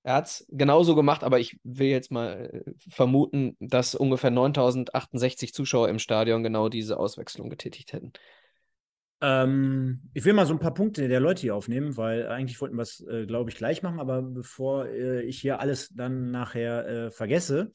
er 0.03 0.15
hat 0.15 0.27
es 0.27 0.47
genauso 0.49 0.95
gemacht, 0.95 1.23
aber 1.23 1.41
ich 1.41 1.59
will 1.63 1.89
jetzt 1.89 2.11
mal 2.11 2.65
äh, 2.67 2.73
vermuten, 2.89 3.57
dass 3.61 3.95
ungefähr 3.95 4.31
9068 4.31 5.53
Zuschauer 5.53 5.89
im 5.89 5.99
Stadion 5.99 6.43
genau 6.43 6.69
diese 6.69 6.99
Auswechslung 6.99 7.51
getätigt 7.51 7.93
hätten. 7.93 8.13
Ähm, 9.21 10.01
ich 10.15 10.25
will 10.25 10.33
mal 10.33 10.47
so 10.47 10.55
ein 10.55 10.59
paar 10.59 10.73
Punkte 10.73 11.07
der 11.07 11.21
Leute 11.21 11.43
hier 11.43 11.55
aufnehmen, 11.55 11.99
weil 11.99 12.29
eigentlich 12.29 12.59
wollten 12.63 12.77
wir 12.77 12.83
es, 12.83 13.07
äh, 13.07 13.27
glaube 13.27 13.51
ich, 13.51 13.57
gleich 13.57 13.83
machen, 13.83 14.01
aber 14.01 14.23
bevor 14.23 14.87
äh, 14.87 15.23
ich 15.23 15.41
hier 15.41 15.61
alles 15.61 15.91
dann 15.91 16.31
nachher 16.31 16.89
äh, 16.89 17.11
vergesse, 17.11 17.73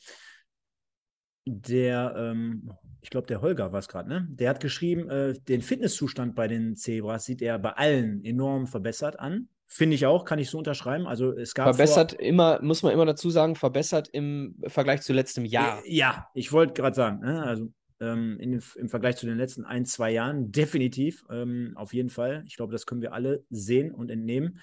der, 1.45 2.15
ähm, 2.17 2.71
ich 3.05 3.11
glaube, 3.11 3.27
der 3.27 3.39
Holger 3.41 3.71
war 3.71 3.77
es 3.77 3.87
gerade, 3.87 4.09
ne? 4.09 4.27
Der 4.31 4.49
hat 4.49 4.59
geschrieben, 4.59 5.07
äh, 5.11 5.35
den 5.47 5.61
Fitnesszustand 5.61 6.33
bei 6.33 6.47
den 6.47 6.75
Zebras 6.75 7.25
sieht 7.25 7.39
er 7.43 7.59
bei 7.59 7.69
allen 7.73 8.25
enorm 8.25 8.65
verbessert 8.65 9.19
an. 9.19 9.47
Finde 9.67 9.93
ich 9.93 10.07
auch, 10.07 10.25
kann 10.25 10.39
ich 10.39 10.49
so 10.49 10.57
unterschreiben. 10.57 11.05
Also 11.05 11.31
es 11.31 11.53
gab 11.53 11.67
Verbessert 11.67 12.13
immer, 12.13 12.59
muss 12.63 12.81
man 12.81 12.93
immer 12.93 13.05
dazu 13.05 13.29
sagen, 13.29 13.55
verbessert 13.55 14.09
im 14.11 14.55
Vergleich 14.65 15.03
zu 15.03 15.13
letztem 15.13 15.45
Jahr. 15.45 15.83
Ja, 15.85 16.29
ich 16.33 16.51
wollte 16.51 16.73
gerade 16.73 16.95
sagen, 16.95 17.19
ne? 17.19 17.43
also 17.43 17.71
ähm, 17.99 18.39
in, 18.39 18.59
im 18.75 18.89
Vergleich 18.89 19.17
zu 19.17 19.27
den 19.27 19.37
letzten 19.37 19.65
ein, 19.65 19.85
zwei 19.85 20.09
Jahren 20.09 20.51
definitiv, 20.51 21.25
ähm, 21.29 21.73
auf 21.75 21.93
jeden 21.93 22.09
Fall. 22.09 22.43
Ich 22.47 22.55
glaube, 22.55 22.73
das 22.73 22.87
können 22.87 23.03
wir 23.03 23.13
alle 23.13 23.43
sehen 23.51 23.91
und 23.91 24.09
entnehmen. 24.09 24.59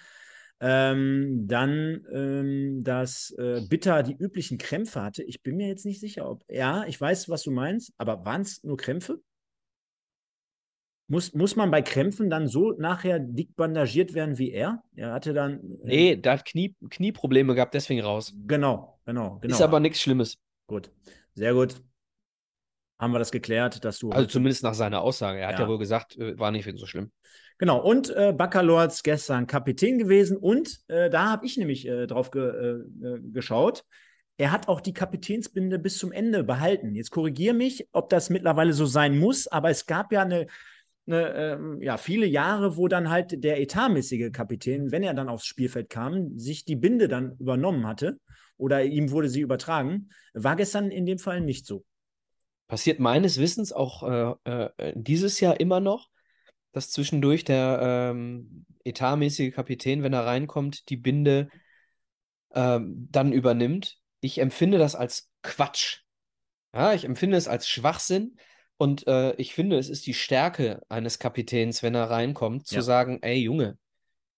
Ähm, 0.65 1.49
dann, 1.49 2.07
ähm, 2.13 2.85
dass 2.85 3.33
äh, 3.37 3.63
Bitter 3.69 4.05
die 4.05 4.15
üblichen 4.15 4.59
Krämpfe 4.59 5.03
hatte. 5.03 5.25
Ich 5.25 5.43
bin 5.43 5.57
mir 5.57 5.67
jetzt 5.67 5.85
nicht 5.85 5.99
sicher, 5.99 6.31
ob. 6.31 6.45
Ja, 6.49 6.85
ich 6.87 7.01
weiß, 7.01 7.29
was 7.29 7.43
du 7.43 7.51
meinst, 7.51 7.93
aber 7.99 8.25
waren 8.25 8.43
es 8.43 8.63
nur 8.63 8.77
Krämpfe? 8.77 9.19
Muss, 11.09 11.35
muss 11.35 11.57
man 11.57 11.71
bei 11.71 11.83
Krämpfen 11.83 12.31
dann 12.31 12.47
so 12.47 12.73
nachher 12.79 13.19
dick 13.19 13.57
bandagiert 13.57 14.15
werden 14.15 14.39
wie 14.39 14.53
er? 14.53 14.83
Er 14.95 15.13
hatte 15.13 15.35
dann. 15.35 15.59
äh, 15.83 15.87
Nee, 15.87 16.17
der 16.17 16.35
hat 16.35 16.45
Knie, 16.45 16.77
Knieprobleme 16.89 17.55
gehabt, 17.57 17.75
deswegen 17.75 18.01
raus. 18.01 18.33
Genau, 18.47 19.01
genau, 19.05 19.39
genau. 19.41 19.55
Ist 19.55 19.61
aber 19.61 19.81
nichts 19.81 20.01
Schlimmes. 20.01 20.39
Gut, 20.69 20.93
sehr 21.35 21.55
gut. 21.55 21.83
Haben 23.01 23.13
wir 23.13 23.19
das 23.19 23.33
geklärt, 23.33 23.85
dass 23.85 23.99
du. 23.99 24.11
Also 24.11 24.29
zumindest 24.29 24.63
nach 24.63 24.75
seiner 24.75 25.01
Aussage. 25.01 25.41
Er 25.41 25.49
hat 25.49 25.55
Ja. 25.55 25.63
ja 25.63 25.69
wohl 25.69 25.79
gesagt, 25.79 26.17
äh, 26.19 26.39
war 26.39 26.53
nicht 26.53 26.71
so 26.79 26.87
schlimm. 26.87 27.11
Genau, 27.63 27.81
und 27.81 28.11
äh, 28.11 28.35
Baccalords 28.37 29.05
gestern 29.05 29.47
Kapitän 29.47 29.97
gewesen 29.97 30.37
und 30.37 30.81
äh, 30.89 31.09
da 31.09 31.31
habe 31.31 31.47
ich 31.47 31.57
nämlich 31.57 31.87
äh, 31.87 32.09
drauf 32.09 32.33
ge 32.33 32.43
äh, 32.43 33.07
äh, 33.07 33.21
geschaut. 33.21 33.85
Er 34.37 34.51
hat 34.51 34.67
auch 34.67 34.81
die 34.81 34.93
Kapitänsbinde 34.93 35.79
bis 35.79 35.99
zum 35.99 36.11
Ende 36.11 36.43
behalten. 36.43 36.97
Jetzt 36.97 37.13
korrigiere 37.13 37.55
mich, 37.55 37.87
ob 37.93 38.09
das 38.09 38.31
mittlerweile 38.31 38.73
so 38.73 38.85
sein 38.85 39.17
muss, 39.17 39.47
aber 39.47 39.71
es 39.71 39.87
gab 39.87 40.11
ja 40.11 40.23
eine, 40.23 40.49
eine 41.07 41.35
ähm, 41.37 41.81
ja, 41.81 41.99
viele 41.99 42.27
Jahre, 42.27 42.77
wo 42.77 42.89
dann 42.89 43.11
halt 43.11 43.45
der 43.45 43.61
etatmäßige 43.61 44.33
Kapitän, 44.33 44.91
wenn 44.91 45.05
er 45.05 45.15
dann 45.15 45.29
aufs 45.29 45.47
Spielfeld 45.47 45.89
kam, 45.89 46.37
sich 46.37 46.65
die 46.65 46.75
Binde 46.75 47.07
dann 47.07 47.37
übernommen 47.39 47.87
hatte 47.87 48.19
oder 48.57 48.83
ihm 48.83 49.13
wurde 49.13 49.29
sie 49.29 49.41
übertragen. 49.41 50.09
War 50.35 50.57
gestern 50.57 50.91
in 50.91 51.07
dem 51.07 51.21
Fall 51.21 51.41
nicht 51.41 51.65
so. 51.65 51.85
Passiert 52.67 52.99
meines 52.99 53.39
Wissens 53.39 53.73
auch 53.73 54.03
äh, 54.03 54.35
äh, 54.79 54.93
dieses 54.97 55.39
Jahr 55.39 55.61
immer 55.61 55.79
noch, 55.79 56.11
dass 56.73 56.91
zwischendurch 56.91 57.45
der 57.45 58.11
ähm, 58.13 58.67
etatmäßige 58.85 59.55
Kapitän, 59.55 60.03
wenn 60.03 60.13
er 60.13 60.27
reinkommt, 60.27 60.89
die 60.89 60.97
Binde 60.97 61.49
ähm, 62.55 63.09
dann 63.11 63.33
übernimmt. 63.33 63.99
Ich 64.21 64.39
empfinde 64.39 64.79
das 64.79 64.95
als 64.95 65.31
Quatsch. 65.43 66.01
Ja, 66.75 66.95
ich 66.95 67.05
empfinde 67.05 67.37
es 67.37 67.49
als 67.49 67.69
Schwachsinn 67.69 68.37
und 68.79 69.07
äh, 69.07 69.35
ich 69.37 69.55
finde, 69.55 69.79
es 69.79 69.89
ist 69.89 70.07
die 70.07 70.15
Stärke 70.15 70.81
eines 70.89 71.19
Kapitäns, 71.19 71.83
wenn 71.83 71.95
er 71.95 72.09
reinkommt, 72.11 72.67
zu 72.67 72.77
Ja. 72.77 72.83
sagen, 72.83 73.19
ey 73.23 73.39
Junge, 73.39 73.79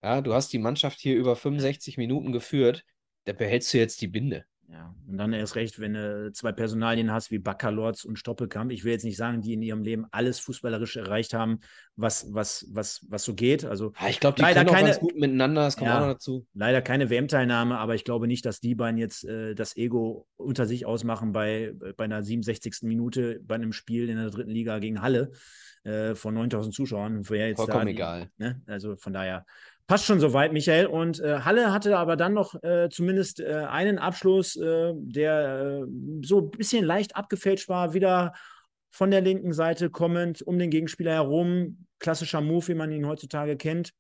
ja, 0.03 0.21
du 0.21 0.35
hast 0.35 0.53
die 0.53 0.59
Mannschaft 0.59 1.01
hier 1.01 1.17
über 1.17 1.37
65 1.37 1.97
Minuten 1.97 2.33
geführt, 2.33 2.85
da 3.25 3.33
behältst 3.33 3.73
du 3.73 3.79
jetzt 3.79 4.01
die 4.01 4.09
Binde. 4.09 4.45
Ja, 4.67 4.95
und 5.07 5.19
dann 5.19 5.33
erst 5.33 5.57
recht, 5.57 5.79
wenn 5.79 5.93
du 5.95 6.33
zwei 6.33 6.51
Personalien 6.51 7.13
hast 7.13 7.31
wie 7.31 7.39
Baccalords 7.39 8.05
und 8.05 8.19
Stoppelkamp. 8.19 8.73
Ich 8.73 8.83
will 8.83 8.93
jetzt 8.93 9.05
nicht 9.05 9.17
sagen, 9.19 9.41
die 9.43 9.53
in 9.53 9.63
ihrem 9.63 9.83
Leben 9.83 10.07
alles 10.11 10.39
fußballerisch 10.41 10.97
erreicht 10.97 11.35
haben, 11.35 11.61
was, 11.97 12.27
was, 12.33 12.67
was, 12.73 13.05
was 13.09 13.25
so 13.25 13.35
geht. 13.35 13.65
Also 13.65 13.93
Ja, 14.01 14.09
ich 14.09 14.21
glaube, 14.21 14.37
die 14.37 14.43
Leider 14.43 14.65
können 14.65 14.75
keine- 14.75 14.89
ganz 14.89 15.01
gut 15.01 15.17
miteinander, 15.17 15.63
das 15.63 15.77
kommt 15.77 15.89
Ja. 15.91 15.97
auch 15.99 16.07
noch 16.07 16.13
dazu. 16.15 16.47
leider 16.55 16.81
keine 16.83 17.11
WM-Teilnahme, 17.11 17.79
aber 17.79 17.95
ich 17.95 18.05
glaube 18.05 18.27
nicht, 18.27 18.47
dass 18.47 18.61
die 18.61 18.75
beiden 18.75 18.99
jetzt 18.99 19.25
äh, 19.25 19.55
das 19.55 19.77
Ego 19.77 20.27
unter 20.37 20.67
sich 20.67 20.87
ausmachen 20.87 21.33
bei, 21.33 21.75
bei 21.97 22.05
einer 22.05 22.23
67. 22.23 22.79
Minute 22.83 23.41
bei 23.45 23.57
einem 23.57 23.73
Spiel 23.73 24.09
in 24.09 24.17
der 24.17 24.31
dritten 24.31 24.51
Liga 24.51 24.79
gegen 24.79 25.03
Halle 25.03 25.31
äh, 25.85 26.15
von 26.15 26.35
9000 26.35 26.75
Zuschauern. 26.75 27.23
Vollkommen 27.25 27.69
da, 27.69 27.83
egal. 27.87 28.31
Ne? 28.39 28.63
Also 28.67 28.97
von 28.97 29.13
daher 29.13 29.45
passt 29.87 30.07
schon 30.07 30.21
soweit, 30.21 30.53
Michael. 30.53 30.87
Und 30.87 31.21
äh, 31.21 31.41
Halle 31.41 31.73
hatte 31.73 31.97
aber 31.99 32.17
dann 32.17 32.35
noch 32.35 32.63
äh, 32.63 32.89
zumindest 32.91 33.41
äh, 33.41 33.67
einen 33.69 33.99
Abschluss, 33.99 34.57
äh, 34.57 34.93
der 34.95 35.83
äh, 35.83 35.87
so 36.23 36.41
ein 36.41 36.51
bisschen 36.51 36.85
leicht 36.85 37.17
abgefälscht 37.17 37.69
war, 37.69 37.95
wieder 37.95 38.33
von 38.91 39.11
der 39.11 39.21
linken 39.21 39.53
Seite 39.53 39.91
kommend 39.91 40.43
um 40.43 40.59
den 40.59 40.71
Gegenspieler 40.71 41.13
herum. 41.13 41.87
Klassischer 41.99 42.41
Move, 42.41 42.69
wie 42.69 42.75
man 42.75 42.93
ihn 42.93 43.07
heutzutage 43.07 43.57
kennt. 43.57 43.93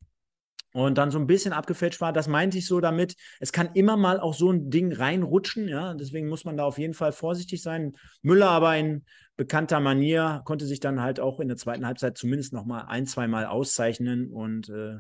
Und 0.73 0.99
dann 0.99 1.13
so 1.13 1.21
ein 1.21 1.29
bisschen 1.29 1.53
abgefälscht 1.53 2.01
war, 2.01 2.13
das 2.13 2.27
meinte 2.27 2.59
ich 2.59 2.67
so 2.67 2.81
damit. 2.81 3.15
Es 3.39 3.53
kann 3.53 3.71
immer 3.75 3.97
mal 3.97 4.19
auch 4.19 4.35
so 4.35 4.51
ein 4.51 4.71
Ding 4.71 4.93
reinrutschen, 4.93 5.69
ja. 5.69 5.95
Deswegen 5.95 6.29
muss 6.29 6.45
man 6.45 6.57
da 6.57 6.65
auf 6.65 6.79
jeden 6.79 6.95
Fall 6.95 7.13
vorsichtig 7.13 7.63
sein. 7.63 7.93
Müller 8.23 8.51
aber 8.51 8.77
in 8.77 9.05
bekannter 9.37 9.79
Manier 9.79 10.43
konnte 10.45 10.67
sich 10.67 10.81
dann 10.81 11.01
halt 11.01 11.21
auch 11.21 11.39
in 11.39 11.47
der 11.47 11.57
zweiten 11.57 11.87
Halbzeit 11.87 12.19
zumindest 12.19 12.53
noch 12.53 12.65
mal 12.65 12.83
ein, 12.83 13.07
zwei 13.07 13.29
Mal 13.29 13.47
auszeichnen 13.47 14.33
und 14.33 14.69
äh, 14.69 14.97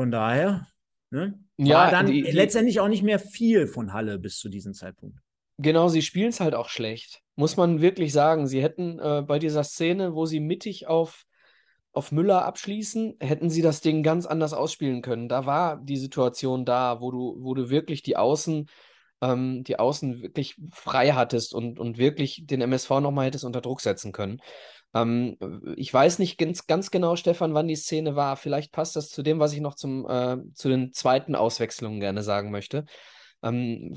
von 0.00 0.10
daher 0.10 0.66
ne, 1.10 1.38
war 1.58 1.66
Ja, 1.66 1.90
dann 1.90 2.06
die- 2.06 2.22
die- 2.22 2.30
letztendlich 2.30 2.80
auch 2.80 2.88
nicht 2.88 3.02
mehr 3.02 3.18
viel 3.18 3.66
von 3.66 3.92
Halle 3.92 4.18
bis 4.18 4.38
zu 4.38 4.48
diesem 4.48 4.72
Zeitpunkt. 4.72 5.18
Genau, 5.58 5.88
sie 5.88 6.00
spielen 6.00 6.30
es 6.30 6.40
halt 6.40 6.54
auch 6.54 6.70
schlecht. 6.70 7.20
Muss 7.36 7.58
man 7.58 7.82
wirklich 7.82 8.14
sagen. 8.14 8.46
Sie 8.46 8.62
hätten 8.62 8.98
äh, 8.98 9.22
bei 9.26 9.38
dieser 9.38 9.62
Szene, 9.62 10.14
wo 10.14 10.24
sie 10.24 10.40
mittig 10.40 10.86
auf, 10.86 11.24
auf 11.92 12.12
Müller 12.12 12.46
abschließen, 12.46 13.16
hätten 13.20 13.50
sie 13.50 13.60
das 13.60 13.82
Ding 13.82 14.02
ganz 14.02 14.24
anders 14.24 14.54
ausspielen 14.54 15.02
können. 15.02 15.28
Da 15.28 15.44
war 15.44 15.76
die 15.82 15.98
Situation 15.98 16.64
da, 16.64 17.02
wo 17.02 17.10
du, 17.10 17.36
wo 17.40 17.52
du 17.52 17.68
wirklich 17.68 18.00
die 18.02 18.16
Außen, 18.16 18.70
ähm, 19.20 19.64
die 19.64 19.78
Außen 19.78 20.22
wirklich 20.22 20.56
frei 20.72 21.10
hattest 21.12 21.52
und, 21.52 21.78
und 21.78 21.98
wirklich 21.98 22.46
den 22.46 22.62
MSV 22.62 22.88
nochmal 23.00 23.26
hättest 23.26 23.44
unter 23.44 23.60
Druck 23.60 23.82
setzen 23.82 24.12
können. 24.12 24.40
Ähm, 24.94 25.36
ich 25.76 25.92
weiß 25.92 26.18
nicht 26.18 26.38
ganz, 26.38 26.66
ganz 26.66 26.90
genau, 26.90 27.16
Stefan, 27.16 27.54
wann 27.54 27.68
die 27.68 27.76
Szene 27.76 28.16
war. 28.16 28.36
Vielleicht 28.36 28.72
passt 28.72 28.96
das 28.96 29.10
zu 29.10 29.22
dem, 29.22 29.38
was 29.38 29.52
ich 29.52 29.60
noch 29.60 29.74
zum, 29.74 30.06
äh, 30.08 30.38
zu 30.54 30.68
den 30.68 30.92
zweiten 30.92 31.34
Auswechslungen 31.34 32.00
gerne 32.00 32.22
sagen 32.22 32.50
möchte. 32.50 32.84
Ähm, 33.42 33.96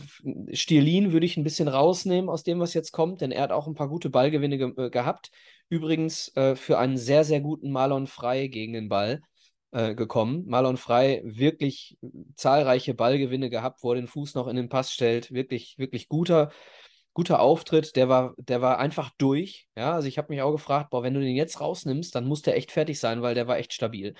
Stierlin 0.53 1.11
würde 1.11 1.25
ich 1.25 1.35
ein 1.37 1.43
bisschen 1.43 1.67
rausnehmen 1.67 2.29
aus 2.29 2.43
dem, 2.43 2.59
was 2.59 2.73
jetzt 2.73 2.91
kommt, 2.91 3.21
denn 3.21 3.31
er 3.31 3.43
hat 3.43 3.51
auch 3.51 3.67
ein 3.67 3.73
paar 3.75 3.89
gute 3.89 4.09
Ballgewinne 4.09 4.57
ge 4.57 4.73
äh, 4.77 4.89
gehabt. 4.89 5.31
Übrigens 5.69 6.35
äh, 6.35 6.55
für 6.55 6.77
einen 6.77 6.97
sehr, 6.97 7.23
sehr 7.23 7.41
guten 7.41 7.71
Marlon 7.71 8.07
Frey 8.07 8.49
gegen 8.49 8.73
den 8.73 8.89
Ball. 8.89 9.21
äh, 9.71 9.95
gekommen. 9.95 10.43
Marlon 10.47 10.77
Frei 10.77 11.21
wirklich 11.25 11.97
zahlreiche 12.35 12.93
Ballgewinne 12.93 13.49
gehabt, 13.49 13.83
wo 13.83 13.91
er 13.91 13.95
den 13.95 14.07
Fuß 14.07 14.35
noch 14.35 14.47
in 14.47 14.55
den 14.55 14.69
Pass 14.69 14.91
stellt. 14.93 15.31
Wirklich, 15.33 15.77
wirklich 15.77 16.07
guter, 16.09 16.51
guter 17.13 17.39
Auftritt. 17.39 17.95
Der 17.95 18.09
war, 18.09 18.33
der 18.37 18.61
war 18.61 18.79
einfach 18.79 19.11
durch. 19.17 19.67
Ja, 19.75 19.93
also 19.93 20.07
ich 20.07 20.17
habe 20.17 20.31
mich 20.31 20.41
auch 20.41 20.51
gefragt, 20.51 20.89
boah, 20.89 21.03
wenn 21.03 21.13
du 21.13 21.21
den 21.21 21.35
jetzt 21.35 21.61
rausnimmst, 21.61 22.13
dann 22.15 22.25
muss 22.25 22.41
der 22.41 22.57
echt 22.57 22.71
fertig 22.71 22.99
sein, 22.99 23.21
weil 23.21 23.35
der 23.35 23.47
war 23.47 23.57
echt 23.57 23.73
stabil. 23.73 24.15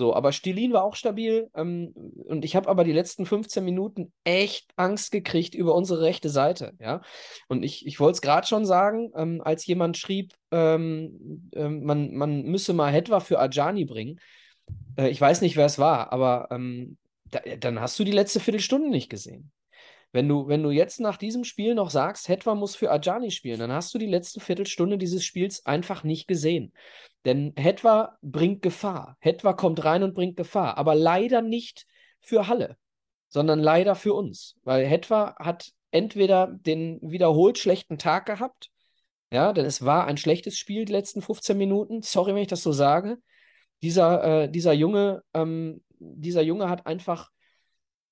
So, 0.00 0.14
aber 0.14 0.32
Stilin 0.32 0.72
war 0.72 0.84
auch 0.84 0.96
stabil. 0.96 1.50
Ähm, 1.54 1.92
und 1.94 2.44
ich 2.44 2.56
habe 2.56 2.68
aber 2.68 2.84
die 2.84 2.92
letzten 2.92 3.26
15 3.26 3.64
Minuten 3.64 4.12
echt 4.24 4.70
Angst 4.76 5.12
gekriegt 5.12 5.54
über 5.54 5.74
unsere 5.74 6.00
rechte 6.00 6.30
Seite. 6.30 6.72
Ja, 6.80 7.02
und 7.48 7.62
ich, 7.62 7.86
ich 7.86 8.00
wollte 8.00 8.14
es 8.14 8.22
gerade 8.22 8.46
schon 8.46 8.64
sagen, 8.64 9.10
ähm, 9.14 9.42
als 9.44 9.66
jemand 9.66 9.98
schrieb, 9.98 10.32
ähm, 10.52 11.50
ähm 11.54 11.84
man, 11.84 12.14
man 12.14 12.44
müsse 12.44 12.72
mal 12.72 12.90
Hetwa 12.92 13.20
für 13.20 13.38
Ajani 13.38 13.84
bringen. 13.84 14.20
Äh, 14.96 15.10
ich 15.10 15.20
weiß 15.20 15.42
nicht, 15.42 15.56
wer 15.56 15.66
es 15.66 15.78
war, 15.78 16.12
aber 16.12 16.48
ähm, 16.50 16.96
da, 17.30 17.40
dann 17.58 17.80
hast 17.80 17.98
du 17.98 18.04
die 18.04 18.12
letzte 18.12 18.40
Viertelstunde 18.40 18.88
nicht 18.88 19.10
gesehen. 19.10 19.52
Wenn 20.12 20.28
du, 20.28 20.48
wenn 20.48 20.62
du 20.62 20.70
jetzt 20.70 21.00
nach 21.00 21.16
diesem 21.16 21.44
Spiel 21.44 21.74
noch 21.74 21.90
sagst, 21.90 22.28
Hetwa 22.28 22.54
muss 22.54 22.74
für 22.74 22.90
Ajani 22.90 23.30
spielen, 23.30 23.60
dann 23.60 23.72
hast 23.72 23.94
du 23.94 23.98
die 23.98 24.06
letzte 24.06 24.40
Viertelstunde 24.40 24.98
dieses 24.98 25.24
Spiels 25.24 25.64
einfach 25.64 26.02
nicht 26.02 26.26
gesehen. 26.26 26.72
Denn 27.24 27.52
Hetwa 27.56 28.16
bringt 28.20 28.62
Gefahr. 28.62 29.16
Hetwa 29.20 29.52
kommt 29.52 29.84
rein 29.84 30.02
und 30.02 30.14
bringt 30.14 30.36
Gefahr. 30.36 30.78
Aber 30.78 30.94
leider 30.94 31.42
nicht 31.42 31.86
für 32.20 32.48
Halle, 32.48 32.76
sondern 33.28 33.60
leider 33.60 33.94
für 33.94 34.14
uns. 34.14 34.56
Weil 34.64 34.84
Hetwa 34.84 35.36
hat 35.38 35.70
entweder 35.92 36.48
den 36.48 36.98
wiederholt 37.02 37.58
schlechten 37.58 37.98
Tag 37.98 38.26
gehabt, 38.26 38.70
ja, 39.32 39.52
denn 39.52 39.64
es 39.64 39.84
war 39.84 40.06
ein 40.06 40.16
schlechtes 40.16 40.58
Spiel 40.58 40.84
die 40.84 40.92
letzten 40.92 41.22
15 41.22 41.56
Minuten. 41.56 42.02
Sorry, 42.02 42.34
wenn 42.34 42.42
ich 42.42 42.48
das 42.48 42.62
so 42.64 42.72
sage. 42.72 43.18
Dieser, 43.82 44.44
äh, 44.44 44.50
dieser 44.50 44.72
Junge, 44.72 45.22
ähm, 45.34 45.82
dieser 45.98 46.42
Junge 46.42 46.68
hat 46.68 46.86
einfach 46.86 47.30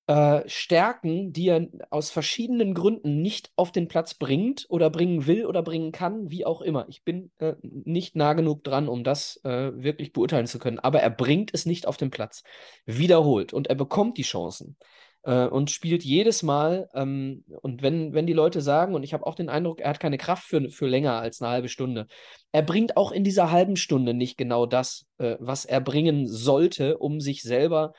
äh, 0.09 0.49
Stärken, 0.49 1.33
die 1.33 1.49
er 1.49 1.67
aus 1.91 2.09
verschiedenen 2.09 2.73
Gründen 2.73 3.21
nicht 3.21 3.51
auf 3.55 3.71
den 3.71 3.87
Platz 3.87 4.15
bringt 4.15 4.65
oder 4.67 4.89
bringen 4.89 5.27
will 5.27 5.45
oder 5.45 5.61
bringen 5.61 5.91
kann, 5.91 6.31
wie 6.31 6.47
auch 6.47 6.61
immer. 6.61 6.87
Ich 6.89 7.03
bin 7.03 7.29
äh, 7.37 7.53
nicht 7.61 8.15
nah 8.15 8.33
genug 8.33 8.63
dran, 8.63 8.87
um 8.87 9.03
das 9.03 9.39
äh, 9.43 9.71
wirklich 9.75 10.11
beurteilen 10.11 10.47
zu 10.47 10.57
können. 10.57 10.79
Aber 10.79 10.99
er 10.99 11.11
bringt 11.11 11.53
es 11.53 11.67
nicht 11.67 11.85
auf 11.85 11.95
den 11.95 12.09
Platz. 12.09 12.41
Wiederholt. 12.87 13.53
Und 13.53 13.67
er 13.67 13.75
bekommt 13.75 14.17
die 14.17 14.23
Chancen. 14.23 14.77
Äh, 15.21 15.45
und 15.45 15.69
spielt 15.69 16.03
jedes 16.03 16.41
Mal. 16.41 16.89
Ähm, 16.95 17.43
und 17.61 17.83
wenn, 17.83 18.15
wenn 18.15 18.25
die 18.25 18.33
Leute 18.33 18.61
sagen, 18.61 18.95
und 18.95 19.03
ich 19.03 19.13
habe 19.13 19.27
auch 19.27 19.35
den 19.35 19.49
Eindruck, 19.49 19.79
er 19.79 19.91
hat 19.91 19.99
keine 19.99 20.17
Kraft 20.17 20.45
für, 20.45 20.71
für 20.71 20.87
länger 20.87 21.19
als 21.19 21.39
eine 21.39 21.51
halbe 21.51 21.69
Stunde, 21.69 22.07
er 22.51 22.63
bringt 22.63 22.97
auch 22.97 23.11
in 23.11 23.23
dieser 23.23 23.51
halben 23.51 23.75
Stunde 23.75 24.15
nicht 24.15 24.39
genau 24.39 24.65
das, 24.65 25.05
äh, 25.19 25.35
was 25.39 25.65
er 25.65 25.81
bringen 25.81 26.27
sollte, 26.27 26.97
um 26.97 27.21
sich 27.21 27.43
selber 27.43 27.93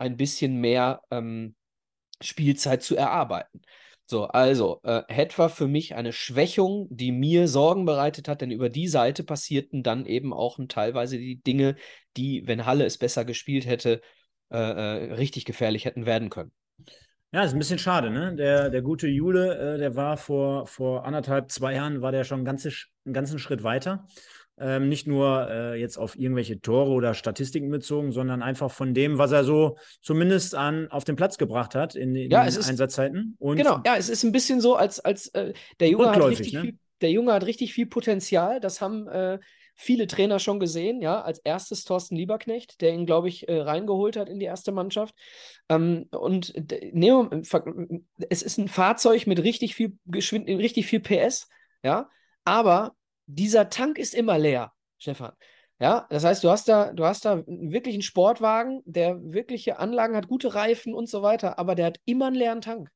ein 0.00 0.16
bisschen 0.16 0.56
mehr 0.56 1.02
ähm, 1.10 1.54
Spielzeit 2.20 2.82
zu 2.82 2.96
erarbeiten. 2.96 3.62
So, 4.06 4.24
also, 4.24 4.80
äh, 4.82 5.02
Het 5.08 5.38
war 5.38 5.48
für 5.48 5.68
mich 5.68 5.94
eine 5.94 6.12
Schwächung, 6.12 6.88
die 6.90 7.12
mir 7.12 7.46
Sorgen 7.46 7.84
bereitet 7.84 8.26
hat, 8.26 8.40
denn 8.40 8.50
über 8.50 8.68
die 8.68 8.88
Seite 8.88 9.22
passierten 9.22 9.84
dann 9.84 10.04
eben 10.04 10.32
auch 10.32 10.58
teilweise 10.68 11.16
die 11.16 11.40
Dinge, 11.40 11.76
die, 12.16 12.42
wenn 12.46 12.66
Halle 12.66 12.84
es 12.84 12.98
besser 12.98 13.24
gespielt 13.24 13.66
hätte, 13.66 14.00
äh, 14.50 14.56
äh, 14.58 15.12
richtig 15.12 15.44
gefährlich 15.44 15.84
hätten 15.84 16.06
werden 16.06 16.28
können. 16.28 16.50
Ja, 17.32 17.44
ist 17.44 17.52
ein 17.52 17.60
bisschen 17.60 17.78
schade, 17.78 18.10
ne? 18.10 18.34
Der, 18.34 18.70
der 18.70 18.82
gute 18.82 19.06
Jule, 19.06 19.76
äh, 19.76 19.78
der 19.78 19.94
war 19.94 20.16
vor, 20.16 20.66
vor 20.66 21.04
anderthalb, 21.04 21.52
zwei 21.52 21.74
Jahren, 21.74 22.02
war 22.02 22.10
der 22.10 22.24
schon 22.24 22.44
ganzen, 22.44 22.72
einen 23.04 23.14
ganzen 23.14 23.38
Schritt 23.38 23.62
weiter. 23.62 24.08
Ähm, 24.60 24.88
nicht 24.88 25.06
nur 25.06 25.48
äh, 25.50 25.80
jetzt 25.80 25.96
auf 25.96 26.18
irgendwelche 26.18 26.60
Tore 26.60 26.90
oder 26.90 27.14
Statistiken 27.14 27.70
bezogen, 27.70 28.12
sondern 28.12 28.42
einfach 28.42 28.70
von 28.70 28.92
dem, 28.92 29.16
was 29.16 29.32
er 29.32 29.44
so 29.44 29.78
zumindest 30.02 30.54
an, 30.54 30.88
auf 30.90 31.04
den 31.04 31.16
Platz 31.16 31.38
gebracht 31.38 31.74
hat 31.74 31.94
in, 31.94 32.14
in 32.14 32.30
ja, 32.30 32.44
den 32.44 32.48
ist, 32.48 32.68
Einsatzzeiten. 32.68 33.36
Und 33.38 33.56
genau, 33.56 33.80
ja, 33.86 33.96
es 33.96 34.10
ist 34.10 34.22
ein 34.22 34.32
bisschen 34.32 34.60
so, 34.60 34.76
als, 34.76 35.00
als 35.00 35.28
äh, 35.28 35.54
der, 35.80 35.88
Junge 35.88 36.10
hat 36.10 36.22
richtig 36.22 36.52
ne? 36.52 36.60
viel, 36.60 36.78
der 37.00 37.10
Junge 37.10 37.32
hat 37.32 37.46
richtig 37.46 37.72
viel 37.72 37.86
Potenzial. 37.86 38.60
Das 38.60 38.82
haben 38.82 39.08
äh, 39.08 39.38
viele 39.80 40.06
Trainer 40.06 40.38
schon 40.38 40.60
gesehen, 40.60 41.00
ja, 41.00 41.22
als 41.22 41.38
erstes 41.38 41.84
Thorsten 41.84 42.14
Lieberknecht, 42.14 42.82
der 42.82 42.92
ihn, 42.92 43.06
glaube 43.06 43.28
ich, 43.28 43.48
äh, 43.48 43.62
reingeholt 43.62 44.18
hat 44.18 44.28
in 44.28 44.38
die 44.38 44.44
erste 44.44 44.72
Mannschaft. 44.72 45.14
Ähm, 45.70 46.06
und 46.10 46.52
Neo, 46.92 47.30
es 48.28 48.42
ist 48.42 48.58
ein 48.58 48.68
Fahrzeug 48.68 49.26
mit 49.26 49.42
richtig 49.42 49.74
viel 49.74 49.96
Geschwind 50.04 50.48
richtig 50.48 50.86
viel 50.86 51.00
PS, 51.00 51.48
ja, 51.82 52.10
aber 52.44 52.94
dieser 53.34 53.70
Tank 53.70 53.98
ist 53.98 54.14
immer 54.14 54.38
leer, 54.38 54.72
Stefan. 54.98 55.32
Ja, 55.78 56.06
das 56.10 56.24
heißt, 56.24 56.44
du 56.44 56.50
hast 56.50 56.68
da, 56.68 56.92
du 56.92 57.04
hast 57.04 57.24
da 57.24 57.42
wirklich 57.46 57.94
einen 57.94 58.02
Sportwagen, 58.02 58.82
der 58.84 59.18
wirkliche 59.22 59.78
Anlagen 59.78 60.14
hat, 60.14 60.28
gute 60.28 60.54
Reifen 60.54 60.92
und 60.92 61.08
so 61.08 61.22
weiter, 61.22 61.58
aber 61.58 61.74
der 61.74 61.86
hat 61.86 62.00
immer 62.04 62.26
einen 62.26 62.36
leeren 62.36 62.60
Tank. 62.60 62.90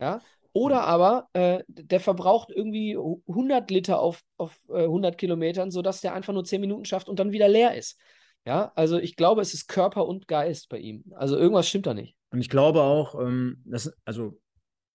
Ja, 0.00 0.20
oder 0.52 0.82
aber 0.84 1.28
äh, 1.32 1.62
der 1.68 2.00
verbraucht 2.00 2.50
irgendwie 2.50 2.96
100 2.96 3.70
Liter 3.70 4.00
auf, 4.00 4.22
auf 4.36 4.56
äh, 4.68 4.84
100 4.84 5.16
Kilometern, 5.16 5.70
sodass 5.70 6.00
der 6.00 6.14
einfach 6.14 6.32
nur 6.32 6.44
10 6.44 6.60
Minuten 6.60 6.84
schafft 6.84 7.08
und 7.08 7.18
dann 7.18 7.32
wieder 7.32 7.48
leer 7.48 7.74
ist. 7.74 7.98
Ja, 8.46 8.72
also 8.74 8.98
ich 8.98 9.16
glaube, 9.16 9.42
es 9.42 9.54
ist 9.54 9.68
Körper 9.68 10.06
und 10.06 10.26
Geist 10.26 10.68
bei 10.68 10.78
ihm. 10.78 11.04
Also 11.14 11.36
irgendwas 11.36 11.68
stimmt 11.68 11.86
da 11.86 11.94
nicht. 11.94 12.16
Und 12.30 12.40
ich 12.40 12.48
glaube 12.48 12.82
auch, 12.82 13.14
ähm, 13.20 13.62
dass, 13.64 13.92
also 14.04 14.38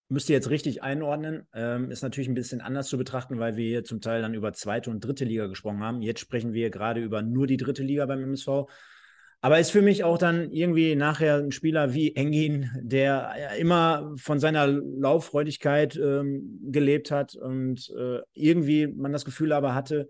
müsst 0.07 0.29
ihr 0.29 0.35
jetzt 0.35 0.49
richtig 0.49 0.83
einordnen. 0.83 1.47
Ähm, 1.53 1.91
ist 1.91 2.03
natürlich 2.03 2.29
ein 2.29 2.35
bisschen 2.35 2.61
anders 2.61 2.87
zu 2.87 2.97
betrachten, 2.97 3.39
weil 3.39 3.55
wir 3.55 3.65
hier 3.65 3.83
zum 3.83 4.01
Teil 4.01 4.21
dann 4.21 4.33
über 4.33 4.53
zweite 4.53 4.89
und 4.89 4.99
dritte 4.99 5.25
Liga 5.25 5.47
gesprochen 5.47 5.81
haben. 5.81 6.01
Jetzt 6.01 6.19
sprechen 6.19 6.53
wir 6.53 6.69
gerade 6.69 7.01
über 7.01 7.21
nur 7.21 7.47
die 7.47 7.57
dritte 7.57 7.83
Liga 7.83 8.05
beim 8.05 8.23
MSV. 8.23 8.67
Aber 9.41 9.59
ist 9.59 9.71
für 9.71 9.81
mich 9.81 10.03
auch 10.03 10.17
dann 10.17 10.51
irgendwie 10.51 10.95
nachher 10.95 11.35
ein 11.37 11.51
Spieler 11.51 11.93
wie 11.93 12.15
Engin, 12.15 12.71
der 12.81 13.31
immer 13.59 14.13
von 14.17 14.39
seiner 14.39 14.65
Lauffreudigkeit 14.65 15.95
ähm, 15.97 16.59
gelebt 16.63 17.11
hat 17.11 17.35
und 17.35 17.93
äh, 17.95 18.21
irgendwie 18.33 18.87
man 18.87 19.11
das 19.11 19.25
Gefühl 19.25 19.53
aber 19.53 19.75
hatte, 19.75 20.09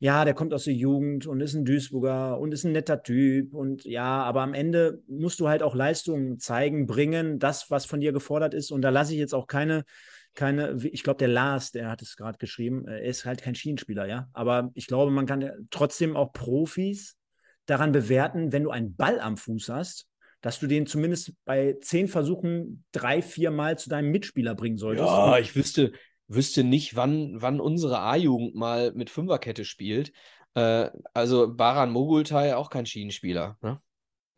ja, 0.00 0.24
der 0.24 0.34
kommt 0.34 0.54
aus 0.54 0.64
der 0.64 0.74
Jugend 0.74 1.26
und 1.26 1.40
ist 1.40 1.54
ein 1.54 1.64
Duisburger 1.64 2.38
und 2.38 2.52
ist 2.52 2.64
ein 2.64 2.72
netter 2.72 3.02
Typ 3.02 3.52
und 3.52 3.84
ja, 3.84 4.22
aber 4.22 4.42
am 4.42 4.54
Ende 4.54 5.02
musst 5.08 5.40
du 5.40 5.48
halt 5.48 5.62
auch 5.62 5.74
Leistungen 5.74 6.38
zeigen, 6.38 6.86
bringen, 6.86 7.38
das, 7.38 7.70
was 7.70 7.84
von 7.84 8.00
dir 8.00 8.12
gefordert 8.12 8.54
ist. 8.54 8.70
Und 8.70 8.82
da 8.82 8.90
lasse 8.90 9.12
ich 9.12 9.18
jetzt 9.18 9.34
auch 9.34 9.48
keine, 9.48 9.84
keine, 10.34 10.78
ich 10.84 11.02
glaube, 11.02 11.18
der 11.18 11.28
Lars, 11.28 11.72
der 11.72 11.88
hat 11.88 12.00
es 12.00 12.16
gerade 12.16 12.38
geschrieben, 12.38 12.86
äh, 12.86 13.00
er 13.00 13.10
ist 13.10 13.24
halt 13.24 13.42
kein 13.42 13.56
Schienenspieler, 13.56 14.06
ja. 14.06 14.28
Aber 14.32 14.70
ich 14.74 14.86
glaube, 14.86 15.10
man 15.10 15.26
kann 15.26 15.50
trotzdem 15.70 16.16
auch 16.16 16.32
Profis 16.32 17.16
daran 17.66 17.90
bewerten, 17.90 18.52
wenn 18.52 18.64
du 18.64 18.70
einen 18.70 18.94
Ball 18.94 19.18
am 19.18 19.36
Fuß 19.36 19.68
hast, 19.68 20.06
dass 20.40 20.60
du 20.60 20.68
den 20.68 20.86
zumindest 20.86 21.32
bei 21.44 21.76
zehn 21.80 22.06
Versuchen 22.06 22.84
drei, 22.92 23.20
vier 23.20 23.50
Mal 23.50 23.78
zu 23.78 23.88
deinem 23.88 24.12
Mitspieler 24.12 24.54
bringen 24.54 24.78
solltest. 24.78 25.08
Ja, 25.08 25.38
ich 25.38 25.56
wüsste, 25.56 25.92
wüsste 26.28 26.62
nicht, 26.62 26.94
wann, 26.94 27.40
wann 27.40 27.60
unsere 27.60 28.00
A-Jugend 28.00 28.54
mal 28.54 28.92
mit 28.92 29.10
Fünferkette 29.10 29.64
spielt. 29.64 30.12
Äh, 30.54 30.90
also 31.14 31.54
Baran 31.54 31.90
Mogultai 31.90 32.54
auch 32.54 32.70
kein 32.70 32.86
Schienenspieler. 32.86 33.56
Ne? 33.62 33.80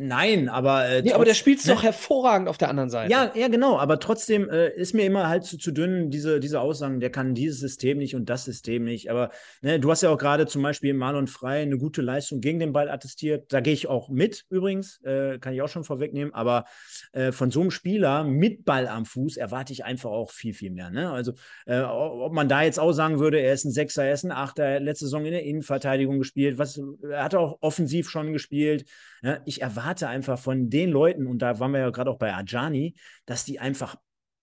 Nein, 0.02 0.48
aber. 0.48 0.88
Äh, 0.88 1.02
nee, 1.02 1.12
aber 1.12 1.26
der 1.26 1.34
spielt 1.34 1.58
es 1.58 1.66
ne? 1.66 1.74
doch 1.74 1.82
hervorragend 1.82 2.48
auf 2.48 2.56
der 2.56 2.70
anderen 2.70 2.88
Seite. 2.88 3.12
Ja, 3.12 3.32
ja, 3.34 3.48
genau. 3.48 3.78
Aber 3.78 4.00
trotzdem 4.00 4.48
äh, 4.48 4.70
ist 4.70 4.94
mir 4.94 5.04
immer 5.04 5.28
halt 5.28 5.44
zu, 5.44 5.58
zu 5.58 5.72
dünn, 5.72 6.08
diese, 6.08 6.40
diese 6.40 6.62
Aussagen, 6.62 7.00
der 7.00 7.10
kann 7.10 7.34
dieses 7.34 7.60
System 7.60 7.98
nicht 7.98 8.14
und 8.14 8.30
das 8.30 8.46
System 8.46 8.84
nicht. 8.84 9.10
Aber 9.10 9.30
ne, 9.60 9.78
du 9.78 9.90
hast 9.90 10.02
ja 10.02 10.08
auch 10.08 10.16
gerade 10.16 10.46
zum 10.46 10.62
Beispiel 10.62 10.94
Marlon 10.94 11.26
Frei 11.26 11.60
eine 11.60 11.76
gute 11.76 12.00
Leistung 12.00 12.40
gegen 12.40 12.58
den 12.58 12.72
Ball 12.72 12.88
attestiert. 12.88 13.52
Da 13.52 13.60
gehe 13.60 13.74
ich 13.74 13.88
auch 13.88 14.08
mit 14.08 14.46
übrigens, 14.48 15.02
äh, 15.02 15.38
kann 15.38 15.52
ich 15.52 15.60
auch 15.60 15.68
schon 15.68 15.84
vorwegnehmen. 15.84 16.32
Aber 16.32 16.64
äh, 17.12 17.30
von 17.30 17.50
so 17.50 17.60
einem 17.60 17.70
Spieler 17.70 18.24
mit 18.24 18.64
Ball 18.64 18.88
am 18.88 19.04
Fuß 19.04 19.36
erwarte 19.36 19.74
ich 19.74 19.84
einfach 19.84 20.10
auch 20.10 20.30
viel, 20.30 20.54
viel 20.54 20.70
mehr. 20.70 20.88
Ne? 20.88 21.10
Also, 21.10 21.34
äh, 21.66 21.78
ob 21.82 22.32
man 22.32 22.48
da 22.48 22.62
jetzt 22.62 22.80
auch 22.80 22.92
sagen 22.92 23.18
würde, 23.18 23.38
er 23.38 23.52
ist 23.52 23.66
ein 23.66 23.72
Sechser, 23.72 24.04
er 24.04 24.14
ist 24.14 24.24
ein 24.24 24.32
Achter, 24.32 24.64
er 24.64 24.76
hat 24.76 24.82
letzte 24.82 25.04
Saison 25.04 25.26
in 25.26 25.32
der 25.32 25.44
Innenverteidigung 25.44 26.18
gespielt, 26.18 26.56
was, 26.56 26.80
er 27.02 27.22
hat 27.22 27.34
auch 27.34 27.58
offensiv 27.60 28.08
schon 28.08 28.32
gespielt. 28.32 28.86
Ja, 29.22 29.40
ich 29.44 29.60
erwarte 29.60 29.89
einfach 30.08 30.38
von 30.38 30.70
den 30.70 30.90
Leuten, 30.90 31.26
und 31.26 31.40
da 31.40 31.58
waren 31.58 31.72
wir 31.72 31.80
ja 31.80 31.90
gerade 31.90 32.10
auch 32.10 32.18
bei 32.18 32.34
Ajani, 32.34 32.94
dass 33.26 33.44
die 33.44 33.58
einfach 33.58 33.96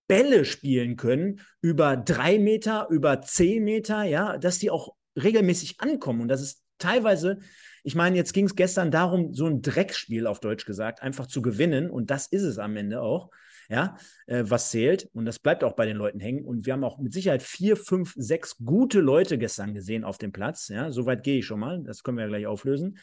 Bälle 0.07 0.45
spielen 0.45 0.95
können 0.95 1.41
über 1.61 1.97
drei 1.97 2.39
Meter, 2.39 2.87
über 2.89 3.21
zehn 3.21 3.63
Meter, 3.63 4.03
ja, 4.03 4.37
dass 4.37 4.59
die 4.59 4.71
auch 4.71 4.95
regelmäßig 5.21 5.79
ankommen. 5.79 6.21
Und 6.21 6.27
das 6.29 6.41
ist 6.41 6.63
teilweise, 6.77 7.39
ich 7.83 7.95
meine, 7.95 8.15
jetzt 8.15 8.33
ging 8.33 8.45
es 8.45 8.55
gestern 8.55 8.91
darum, 8.91 9.33
so 9.33 9.47
ein 9.47 9.61
Dreckspiel 9.61 10.27
auf 10.27 10.39
Deutsch 10.39 10.65
gesagt, 10.65 11.01
einfach 11.01 11.27
zu 11.27 11.41
gewinnen. 11.41 11.89
Und 11.89 12.09
das 12.09 12.27
ist 12.27 12.43
es 12.43 12.57
am 12.57 12.75
Ende 12.77 13.01
auch, 13.01 13.29
ja, 13.69 13.97
äh, 14.27 14.43
was 14.45 14.71
zählt. 14.71 15.09
Und 15.13 15.25
das 15.25 15.39
bleibt 15.39 15.63
auch 15.63 15.73
bei 15.73 15.85
den 15.85 15.97
Leuten 15.97 16.19
hängen. 16.19 16.45
Und 16.45 16.65
wir 16.65 16.73
haben 16.73 16.83
auch 16.83 16.99
mit 16.99 17.13
Sicherheit 17.13 17.43
vier, 17.43 17.75
fünf, 17.75 18.13
sechs 18.15 18.57
gute 18.63 19.01
Leute 19.01 19.37
gestern 19.37 19.73
gesehen 19.73 20.03
auf 20.03 20.17
dem 20.17 20.31
Platz. 20.31 20.69
Ja, 20.69 20.91
soweit 20.91 21.23
gehe 21.23 21.39
ich 21.39 21.45
schon 21.45 21.59
mal. 21.59 21.83
Das 21.83 22.03
können 22.03 22.17
wir 22.17 22.23
ja 22.23 22.29
gleich 22.29 22.47
auflösen. 22.47 22.97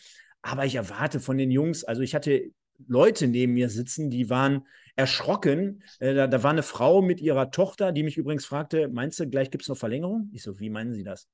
Aber 0.44 0.66
ich 0.66 0.74
erwarte 0.74 1.20
von 1.20 1.38
den 1.38 1.50
Jungs, 1.50 1.84
also 1.84 2.02
ich 2.02 2.14
hatte 2.14 2.50
Leute 2.86 3.28
neben 3.28 3.54
mir 3.54 3.70
sitzen, 3.70 4.10
die 4.10 4.28
waren 4.28 4.66
erschrocken. 4.94 5.82
Äh, 6.00 6.12
da, 6.12 6.26
da, 6.26 6.42
war 6.42 6.50
eine 6.50 6.62
Frau 6.62 7.00
mit 7.00 7.22
ihrer 7.22 7.50
Tochter, 7.50 7.92
die 7.92 8.02
mich 8.02 8.18
übrigens 8.18 8.44
fragte: 8.44 8.88
Meinst 8.88 9.18
du, 9.18 9.26
gleich 9.26 9.50
gibt 9.50 9.62
es 9.62 9.68
noch 9.70 9.78
Verlängerung? 9.78 10.28
Ich 10.34 10.42
so, 10.42 10.60
wie 10.60 10.68
meinen 10.68 10.92
Sie 10.92 11.02
das? 11.02 11.28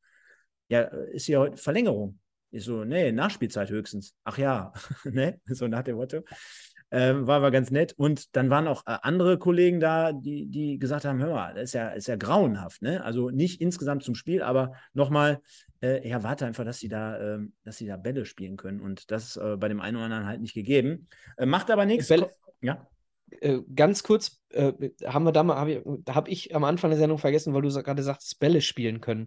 Ja, 0.68 0.82
ist 0.82 1.26
ja 1.26 1.40
heute 1.40 1.56
Verlängerung. 1.56 2.20
Ich 2.52 2.62
so, 2.64 2.84
nee, 2.84 3.11
Nachspielzeit 3.11 3.68
höchstens. 3.70 4.14
Ach 4.22 4.38
ja, 4.38 4.72
ne? 5.04 5.40
So 5.46 5.66
nach 5.66 5.82
dem 5.82 5.96
Motto. 5.96 6.22
Ähm, 6.93 7.26
war 7.26 7.36
aber 7.36 7.51
ganz 7.51 7.70
nett. 7.70 7.93
Und 7.97 8.34
dann 8.36 8.51
waren 8.51 8.66
auch 8.66 8.84
äh, 8.86 8.97
andere 9.03 9.38
Kollegen 9.38 9.78
da, 9.78 10.12
die, 10.12 10.47
die 10.47 10.78
gesagt 10.78 11.05
haben: 11.05 11.20
Hör 11.20 11.32
mal, 11.32 11.55
das 11.55 11.64
ist 11.64 11.72
ja, 11.74 11.91
ist 11.91 12.09
ja 12.09 12.16
grauenhaft. 12.16 12.82
Ne? 12.82 13.03
Also 13.05 13.30
nicht 13.30 13.61
insgesamt 13.61 14.03
zum 14.03 14.14
Spiel, 14.14 14.43
aber 14.43 14.72
nochmal, 14.93 15.41
äh, 15.82 16.07
ja, 16.09 16.22
warte 16.22 16.47
einfach, 16.47 16.64
dass 16.64 16.80
sie 16.80 16.88
da, 16.88 17.36
äh, 17.36 17.38
dass 17.64 17.78
sie 17.78 17.86
da 17.86 17.97
Bälle 17.97 18.24
spielen 18.24 18.57
können. 18.57 18.80
Und 18.80 19.11
das 19.11 19.28
ist 19.28 19.36
äh, 19.36 19.57
bei 19.57 19.68
dem 19.68 19.80
einen 19.80 19.97
oder 19.97 20.07
anderen 20.07 20.26
halt 20.26 20.41
nicht 20.41 20.55
gegeben. 20.55 21.09
Äh, 21.36 21.47
macht 21.47 21.70
aber 21.70 21.86
nichts. 21.86 22.09
Ja. 22.61 22.86
Äh, 23.41 23.61
ganz 23.76 24.03
kurz, 24.03 24.43
haben 24.53 25.24
wir 25.24 25.30
da 25.30 25.45
mal, 25.45 25.57
habe 25.57 25.70
ich, 25.70 25.82
hab 26.12 26.28
ich 26.28 26.55
am 26.57 26.64
Anfang 26.64 26.91
der 26.91 26.99
Sendung 26.99 27.18
vergessen, 27.18 27.55
weil 27.55 27.62
du 27.62 27.70
gerade 27.70 28.03
sagst, 28.03 28.41
Bälle 28.41 28.61
spielen 28.61 29.01
können. 29.01 29.26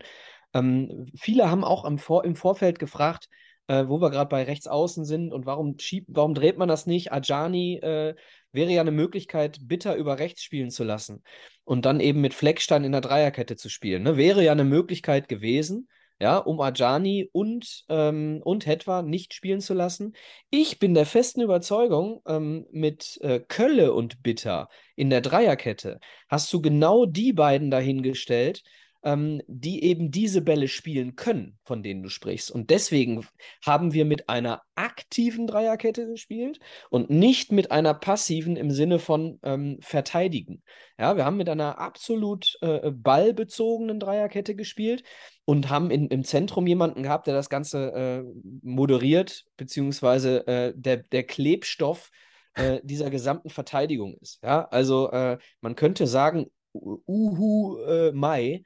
Ähm, 0.53 1.05
viele 1.16 1.49
haben 1.49 1.64
auch 1.64 1.86
im, 1.86 1.97
Vor 1.97 2.26
im 2.26 2.36
Vorfeld 2.36 2.80
gefragt, 2.80 3.30
äh, 3.68 3.86
wo 3.88 4.01
wir 4.01 4.09
gerade 4.09 4.30
bei 4.30 4.43
rechts 4.43 4.68
außen 4.68 5.05
sind 5.05 5.34
und 5.34 5.45
warum 5.45 5.78
schiebt, 5.80 6.07
warum 6.11 6.34
dreht 6.34 6.57
man 6.57 6.68
das 6.68 6.86
nicht? 6.86 7.11
Ajani 7.11 7.78
äh, 7.78 8.16
wäre 8.51 8.72
ja 8.72 8.82
eine 8.82 8.91
Möglichkeit, 8.91 9.59
Bitter 9.64 9.95
über 9.95 10.20
rechts 10.20 10.43
spielen 10.43 10.70
zu 10.70 10.84
lassen 10.84 11.24
und 11.64 11.86
dann 11.86 11.99
eben 11.99 12.22
mit 12.22 12.34
Fleckstein 12.34 12.84
in 12.84 12.91
der 12.91 13.01
Dreierkette 13.01 13.55
zu 13.55 13.70
spielen. 13.70 14.03
Ne? 14.03 14.18
Wäre 14.18 14.43
ja 14.43 14.51
eine 14.51 14.64
Möglichkeit 14.64 15.28
gewesen, 15.28 15.88
ja, 16.20 16.38
um 16.38 16.61
Ajani 16.61 17.30
und, 17.32 17.84
ähm, 17.89 18.39
und 18.43 18.66
Hetwa 18.66 19.01
nicht 19.01 19.34
spielen 19.34 19.61
zu 19.61 19.74
lassen. 19.74 20.14
Ich 20.49 20.80
bin 20.80 20.93
der 20.93 21.05
festen 21.05 21.41
Überzeugung, 21.41 22.22
ähm, 22.28 22.66
mit 22.72 23.20
äh, 23.22 23.39
Kölle 23.39 23.93
und 23.93 24.24
Bitter 24.24 24.70
in 24.95 25.09
der 25.09 25.22
Dreierkette 25.22 25.99
hast 26.30 26.53
du 26.53 26.61
genau 26.61 27.05
die 27.05 27.34
beiden 27.34 27.72
dahingestellt, 27.72 28.64
ähm, 29.04 29.41
die 29.47 29.84
eben 29.84 30.12
diese 30.12 30.41
Bälle 30.41 30.68
spielen 30.68 31.16
können, 31.16 31.58
von 31.64 31.84
denen 31.84 32.04
du 32.04 32.10
sprichst. 32.10 32.51
Und 32.51 32.70
deswegen 32.70 33.26
haben 33.66 33.93
wir 33.93 34.06
mit 34.06 34.30
einer 34.30 34.62
aktiven 34.76 35.47
Dreierkette 35.47 36.08
gespielt 36.08 36.60
und 36.89 37.10
nicht 37.10 37.51
mit 37.51 37.72
einer 37.72 37.93
passiven 37.93 38.56
im 38.56 38.72
Sinne 38.72 38.99
von 38.99 39.39
ähm, 39.43 39.78
verteidigen. 39.82 40.64
Ja, 40.97 41.18
wir 41.18 41.26
haben 41.26 41.38
mit 41.38 41.49
einer 41.49 41.80
absolut 41.80 42.58
äh, 42.62 42.91
ballbezogenen 42.91 43.99
Dreierkette 43.99 44.56
gespielt 44.56 45.04
und 45.45 45.70
haben 45.70 45.91
in, 45.91 46.08
im 46.08 46.24
Zentrum 46.24 46.66
jemanden 46.68 47.04
gehabt, 47.04 47.28
der 47.28 47.34
das 47.34 47.49
Ganze 47.49 47.93
äh, 47.93 48.24
moderiert, 48.62 49.45
beziehungsweise 49.58 50.47
äh, 50.47 50.74
der, 50.76 50.97
der 50.97 51.24
Klebstoff 51.24 52.10
äh, 52.56 52.80
dieser 52.84 53.10
gesamten 53.10 53.49
Verteidigung 53.49 54.16
ist. 54.22 54.39
Ja, 54.43 54.68
also 54.70 55.12
äh, 55.12 55.38
man 55.62 55.76
könnte 55.76 56.08
sagen, 56.08 56.47
Uhu 56.74 57.78
äh, 57.84 58.12
Mai 58.12 58.64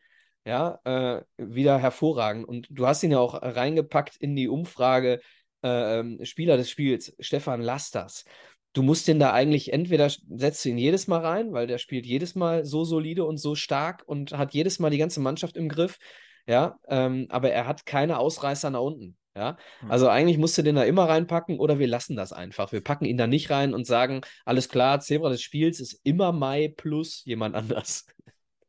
ja, 0.48 0.80
äh, 0.86 1.24
wieder 1.38 1.78
hervorragend. 1.78 2.48
Und 2.48 2.68
du 2.70 2.88
hast 2.88 3.04
ihn 3.04 3.12
ja 3.12 3.20
auch 3.20 3.34
reingepackt 3.42 4.16
in 4.16 4.34
die 4.36 4.48
Umfrage 4.48 5.20
äh, 5.62 6.26
Spieler 6.26 6.56
des 6.56 6.70
Spiels, 6.70 7.14
Stefan 7.20 7.62
Lasters. 7.62 8.24
Du 8.72 8.82
musst 8.82 9.10
den 9.10 9.20
da 9.20 9.34
eigentlich 9.34 9.74
entweder 9.74 10.10
setzt 10.10 10.64
du 10.64 10.70
ihn 10.70 10.78
jedes 10.78 11.08
Mal 11.08 11.20
rein, 11.20 11.52
weil 11.52 11.68
der 11.68 11.80
spielt 11.80 12.06
jedes 12.06 12.36
Mal 12.36 12.64
so 12.64 12.86
solide 12.86 13.26
und 13.26 13.38
so 13.38 13.56
stark 13.56 14.04
und 14.06 14.38
hat 14.38 14.54
jedes 14.54 14.80
Mal 14.80 14.90
die 14.90 14.98
ganze 14.98 15.20
Mannschaft 15.20 15.58
im 15.58 15.68
Griff. 15.68 15.98
Ja, 16.48 16.80
ähm, 16.88 17.28
aber 17.30 17.52
er 17.52 17.68
hat 17.68 17.86
keine 17.86 18.18
Ausreißer 18.18 18.70
nach 18.70 18.80
unten. 18.80 19.18
Ja, 19.36 19.58
hm. 19.82 19.92
also 19.92 20.08
eigentlich 20.08 20.38
musst 20.38 20.58
du 20.58 20.62
den 20.62 20.76
da 20.76 20.84
immer 20.84 21.10
reinpacken 21.10 21.60
oder 21.60 21.78
wir 21.78 21.88
lassen 21.88 22.16
das 22.16 22.32
einfach. 22.32 22.72
Wir 22.72 22.82
packen 22.82 23.06
ihn 23.06 23.18
da 23.18 23.28
nicht 23.28 23.50
rein 23.50 23.74
und 23.74 23.86
sagen, 23.86 24.22
alles 24.46 24.70
klar, 24.70 25.02
Zebra 25.02 25.30
des 25.30 25.42
Spiels 25.42 25.82
ist 25.82 26.00
immer 26.04 26.32
Mai 26.32 26.74
plus 26.76 27.24
jemand 27.26 27.54
anders. 27.56 28.06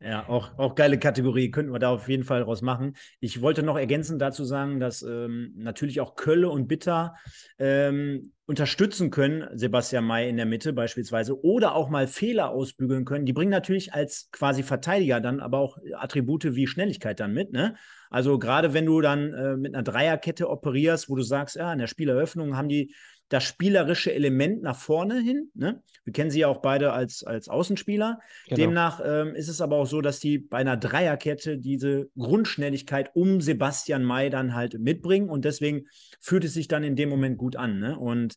Ja, 0.00 0.28
auch, 0.28 0.56
auch 0.58 0.76
geile 0.76 0.96
Kategorie, 0.96 1.50
könnten 1.50 1.72
wir 1.72 1.80
da 1.80 1.90
auf 1.90 2.08
jeden 2.08 2.22
Fall 2.22 2.44
draus 2.44 2.62
machen. 2.62 2.94
Ich 3.18 3.42
wollte 3.42 3.64
noch 3.64 3.76
ergänzend 3.76 4.22
dazu 4.22 4.44
sagen, 4.44 4.78
dass 4.78 5.02
ähm, 5.02 5.54
natürlich 5.56 6.00
auch 6.00 6.14
Kölle 6.14 6.50
und 6.50 6.68
Bitter 6.68 7.16
ähm, 7.58 8.32
unterstützen 8.46 9.10
können, 9.10 9.48
Sebastian 9.58 10.04
May 10.04 10.28
in 10.28 10.36
der 10.36 10.46
Mitte 10.46 10.72
beispielsweise, 10.72 11.42
oder 11.44 11.74
auch 11.74 11.88
mal 11.88 12.06
Fehler 12.06 12.50
ausbügeln 12.50 13.04
können. 13.04 13.26
Die 13.26 13.32
bringen 13.32 13.50
natürlich 13.50 13.92
als 13.92 14.30
quasi 14.30 14.62
Verteidiger 14.62 15.20
dann 15.20 15.40
aber 15.40 15.58
auch 15.58 15.78
Attribute 15.96 16.54
wie 16.54 16.68
Schnelligkeit 16.68 17.18
dann 17.18 17.34
mit. 17.34 17.52
Ne? 17.52 17.74
Also 18.08 18.38
gerade 18.38 18.72
wenn 18.74 18.86
du 18.86 19.00
dann 19.00 19.34
äh, 19.34 19.56
mit 19.56 19.74
einer 19.74 19.82
Dreierkette 19.82 20.48
operierst, 20.48 21.10
wo 21.10 21.16
du 21.16 21.22
sagst, 21.22 21.56
ja, 21.56 21.72
in 21.72 21.80
der 21.80 21.88
Spieleröffnung 21.88 22.56
haben 22.56 22.68
die 22.68 22.94
das 23.28 23.44
spielerische 23.44 24.12
Element 24.12 24.62
nach 24.62 24.76
vorne 24.76 25.20
hin. 25.20 25.50
Ne? 25.54 25.82
Wir 26.04 26.12
kennen 26.12 26.30
sie 26.30 26.40
ja 26.40 26.48
auch 26.48 26.62
beide 26.62 26.92
als, 26.92 27.22
als 27.24 27.48
Außenspieler. 27.48 28.20
Genau. 28.46 28.56
Demnach 28.56 29.00
ähm, 29.04 29.34
ist 29.34 29.48
es 29.48 29.60
aber 29.60 29.76
auch 29.76 29.86
so, 29.86 30.00
dass 30.00 30.18
die 30.18 30.38
bei 30.38 30.58
einer 30.58 30.76
Dreierkette 30.76 31.58
diese 31.58 32.08
Grundschnelligkeit 32.16 33.10
um 33.14 33.40
Sebastian 33.40 34.04
May 34.04 34.30
dann 34.30 34.54
halt 34.54 34.78
mitbringen 34.78 35.28
und 35.28 35.44
deswegen 35.44 35.86
fühlt 36.20 36.44
es 36.44 36.54
sich 36.54 36.68
dann 36.68 36.84
in 36.84 36.96
dem 36.96 37.10
Moment 37.10 37.36
gut 37.38 37.56
an. 37.56 37.78
Ne? 37.78 37.98
Und 37.98 38.36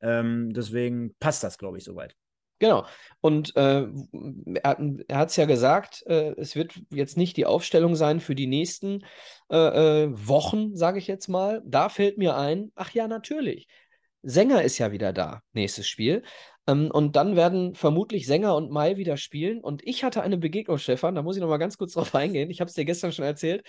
ähm, 0.00 0.52
deswegen 0.52 1.14
passt 1.18 1.42
das, 1.42 1.58
glaube 1.58 1.78
ich, 1.78 1.84
soweit. 1.84 2.14
Genau. 2.60 2.86
Und 3.20 3.54
äh, 3.56 3.86
er, 4.62 4.78
er 5.08 5.18
hat 5.18 5.30
es 5.30 5.36
ja 5.36 5.44
gesagt, 5.44 6.04
äh, 6.06 6.34
es 6.36 6.56
wird 6.56 6.74
jetzt 6.90 7.16
nicht 7.16 7.36
die 7.36 7.46
Aufstellung 7.46 7.94
sein 7.94 8.20
für 8.20 8.34
die 8.34 8.48
nächsten 8.48 9.04
äh, 9.50 9.56
äh 10.04 10.08
Wochen, 10.10 10.76
sage 10.76 10.98
ich 10.98 11.06
jetzt 11.06 11.28
mal. 11.28 11.62
Da 11.64 11.88
fällt 11.88 12.18
mir 12.18 12.36
ein, 12.36 12.72
ach 12.74 12.90
ja, 12.90 13.06
natürlich. 13.06 13.68
Sänger 14.22 14.62
ist 14.62 14.78
ja 14.78 14.92
wieder 14.92 15.12
da, 15.12 15.42
nächstes 15.52 15.88
Spiel. 15.88 16.22
Ähm, 16.66 16.90
und 16.90 17.16
dann 17.16 17.36
werden 17.36 17.74
vermutlich 17.74 18.26
Sänger 18.26 18.54
und 18.54 18.70
Mai 18.70 18.96
wieder 18.96 19.16
spielen. 19.16 19.60
Und 19.60 19.86
ich 19.86 20.04
hatte 20.04 20.22
eine 20.22 20.36
Begegnung, 20.36 20.78
Stefan, 20.78 21.14
da 21.14 21.22
muss 21.22 21.36
ich 21.36 21.40
noch 21.40 21.48
mal 21.48 21.56
ganz 21.58 21.78
kurz 21.78 21.94
drauf 21.94 22.14
eingehen. 22.14 22.50
Ich 22.50 22.60
habe 22.60 22.68
es 22.68 22.74
dir 22.74 22.84
gestern 22.84 23.12
schon 23.12 23.24
erzählt. 23.24 23.64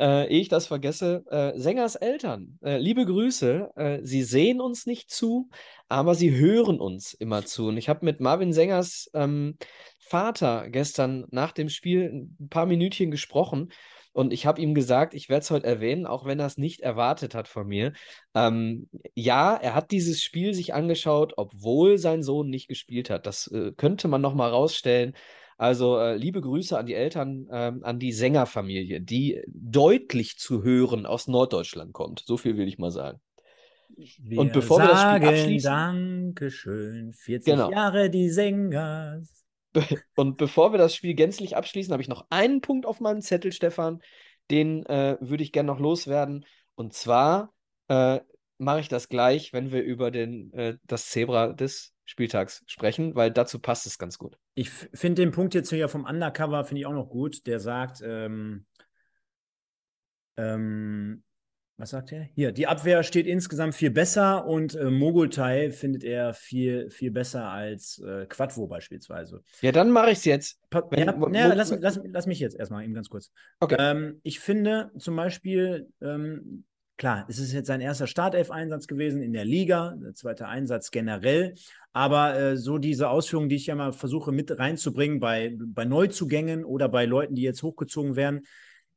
Äh, 0.00 0.28
ehe 0.32 0.40
ich 0.40 0.48
das 0.48 0.68
vergesse, 0.68 1.24
äh, 1.28 1.58
Sängers 1.58 1.96
Eltern, 1.96 2.58
äh, 2.62 2.78
liebe 2.78 3.04
Grüße. 3.04 3.70
Äh, 3.74 3.98
sie 4.02 4.22
sehen 4.22 4.60
uns 4.60 4.86
nicht 4.86 5.10
zu, 5.10 5.48
aber 5.88 6.14
sie 6.14 6.30
hören 6.32 6.78
uns 6.78 7.14
immer 7.14 7.44
zu. 7.44 7.66
Und 7.66 7.76
ich 7.78 7.88
habe 7.88 8.04
mit 8.04 8.20
Marvin 8.20 8.52
Sängers 8.52 9.10
ähm, 9.12 9.58
Vater 9.98 10.70
gestern 10.70 11.26
nach 11.30 11.50
dem 11.50 11.68
Spiel 11.68 12.28
ein 12.40 12.48
paar 12.48 12.66
Minütchen 12.66 13.10
gesprochen. 13.10 13.72
Und 14.12 14.32
ich 14.32 14.46
habe 14.46 14.60
ihm 14.60 14.74
gesagt, 14.74 15.14
ich 15.14 15.28
werde 15.28 15.42
es 15.42 15.50
heute 15.50 15.66
erwähnen, 15.66 16.06
auch 16.06 16.24
wenn 16.24 16.40
er 16.40 16.46
es 16.46 16.58
nicht 16.58 16.80
erwartet 16.80 17.34
hat 17.34 17.48
von 17.48 17.66
mir. 17.66 17.92
Ähm, 18.34 18.88
ja, 19.14 19.54
er 19.54 19.74
hat 19.74 19.90
dieses 19.90 20.22
Spiel 20.22 20.54
sich 20.54 20.74
angeschaut, 20.74 21.34
obwohl 21.36 21.98
sein 21.98 22.22
Sohn 22.22 22.50
nicht 22.50 22.68
gespielt 22.68 23.10
hat. 23.10 23.26
Das 23.26 23.46
äh, 23.48 23.72
könnte 23.76 24.08
man 24.08 24.20
nochmal 24.20 24.50
rausstellen. 24.50 25.14
Also 25.56 25.98
äh, 25.98 26.16
liebe 26.16 26.40
Grüße 26.40 26.78
an 26.78 26.86
die 26.86 26.94
Eltern, 26.94 27.48
ähm, 27.50 27.82
an 27.82 27.98
die 27.98 28.12
Sängerfamilie, 28.12 29.00
die 29.00 29.42
deutlich 29.48 30.38
zu 30.38 30.62
hören 30.62 31.04
aus 31.04 31.26
Norddeutschland 31.26 31.92
kommt. 31.92 32.22
So 32.26 32.36
viel 32.36 32.56
will 32.56 32.68
ich 32.68 32.78
mal 32.78 32.92
sagen. 32.92 33.20
Wir 34.18 34.38
und 34.38 34.52
bevor 34.52 34.78
wir 34.78 34.86
das 34.86 35.00
Spiel 35.00 35.28
abschließen, 35.28 35.70
Dankeschön, 35.70 37.12
40 37.12 37.52
genau. 37.52 37.70
Jahre 37.72 38.08
die 38.10 38.30
Sängers. 38.30 39.47
Und 40.16 40.36
bevor 40.36 40.72
wir 40.72 40.78
das 40.78 40.94
Spiel 40.94 41.14
gänzlich 41.14 41.56
abschließen, 41.56 41.92
habe 41.92 42.02
ich 42.02 42.08
noch 42.08 42.26
einen 42.30 42.60
Punkt 42.60 42.86
auf 42.86 43.00
meinem 43.00 43.20
Zettel, 43.20 43.52
Stefan. 43.52 44.00
Den 44.50 44.84
äh, 44.86 45.16
würde 45.20 45.42
ich 45.42 45.52
gerne 45.52 45.66
noch 45.66 45.80
loswerden. 45.80 46.46
Und 46.74 46.94
zwar 46.94 47.52
äh, 47.88 48.20
mache 48.58 48.80
ich 48.80 48.88
das 48.88 49.08
gleich, 49.08 49.52
wenn 49.52 49.72
wir 49.72 49.82
über 49.82 50.10
den, 50.10 50.52
äh, 50.52 50.78
das 50.84 51.08
Zebra 51.10 51.52
des 51.52 51.94
Spieltags 52.04 52.62
sprechen, 52.66 53.14
weil 53.14 53.30
dazu 53.30 53.58
passt 53.58 53.86
es 53.86 53.98
ganz 53.98 54.16
gut. 54.16 54.38
Ich 54.54 54.70
finde 54.70 55.22
den 55.22 55.30
Punkt 55.30 55.54
jetzt 55.54 55.70
hier 55.70 55.88
vom 55.88 56.04
Undercover, 56.04 56.64
finde 56.64 56.80
ich 56.80 56.86
auch 56.86 56.92
noch 56.92 57.10
gut. 57.10 57.46
Der 57.46 57.60
sagt, 57.60 58.00
ähm, 58.02 58.64
ähm, 60.38 61.22
was 61.78 61.90
sagt 61.90 62.10
er? 62.12 62.28
Hier, 62.34 62.50
die 62.50 62.66
Abwehr 62.66 63.04
steht 63.04 63.26
insgesamt 63.26 63.74
viel 63.74 63.90
besser 63.90 64.46
und 64.46 64.74
äh, 64.74 64.90
Mogultai 64.90 65.70
findet 65.70 66.02
er 66.02 66.34
viel, 66.34 66.90
viel 66.90 67.12
besser 67.12 67.44
als 67.44 68.00
äh, 68.00 68.26
Quadvo 68.26 68.66
beispielsweise. 68.66 69.42
Ja, 69.62 69.70
dann 69.70 69.92
mache 69.92 70.10
ich 70.10 70.18
es 70.18 70.24
jetzt. 70.24 70.60
Wenn, 70.70 71.06
ja, 71.06 71.30
ja 71.32 71.54
lass, 71.54 71.70
lass, 71.70 72.00
lass, 72.04 72.26
mich 72.26 72.40
jetzt 72.40 72.58
erstmal 72.58 72.82
eben 72.82 72.94
ganz 72.94 73.08
kurz. 73.08 73.30
Okay. 73.60 73.76
Ähm, 73.78 74.20
ich 74.24 74.40
finde 74.40 74.90
zum 74.98 75.14
Beispiel, 75.14 75.88
ähm, 76.02 76.64
klar, 76.96 77.24
es 77.28 77.38
ist 77.38 77.52
jetzt 77.52 77.68
sein 77.68 77.80
erster 77.80 78.08
Startelf-Einsatz 78.08 78.88
gewesen 78.88 79.22
in 79.22 79.32
der 79.32 79.44
Liga, 79.44 79.94
der 80.02 80.14
zweite 80.14 80.48
Einsatz 80.48 80.90
generell. 80.90 81.54
Aber 81.92 82.36
äh, 82.36 82.56
so 82.56 82.78
diese 82.78 83.08
Ausführungen, 83.08 83.48
die 83.48 83.56
ich 83.56 83.66
ja 83.66 83.76
mal 83.76 83.92
versuche 83.92 84.32
mit 84.32 84.58
reinzubringen 84.58 85.20
bei, 85.20 85.56
bei 85.56 85.84
Neuzugängen 85.84 86.64
oder 86.64 86.88
bei 86.88 87.04
Leuten, 87.04 87.36
die 87.36 87.42
jetzt 87.42 87.62
hochgezogen 87.62 88.16
werden, 88.16 88.42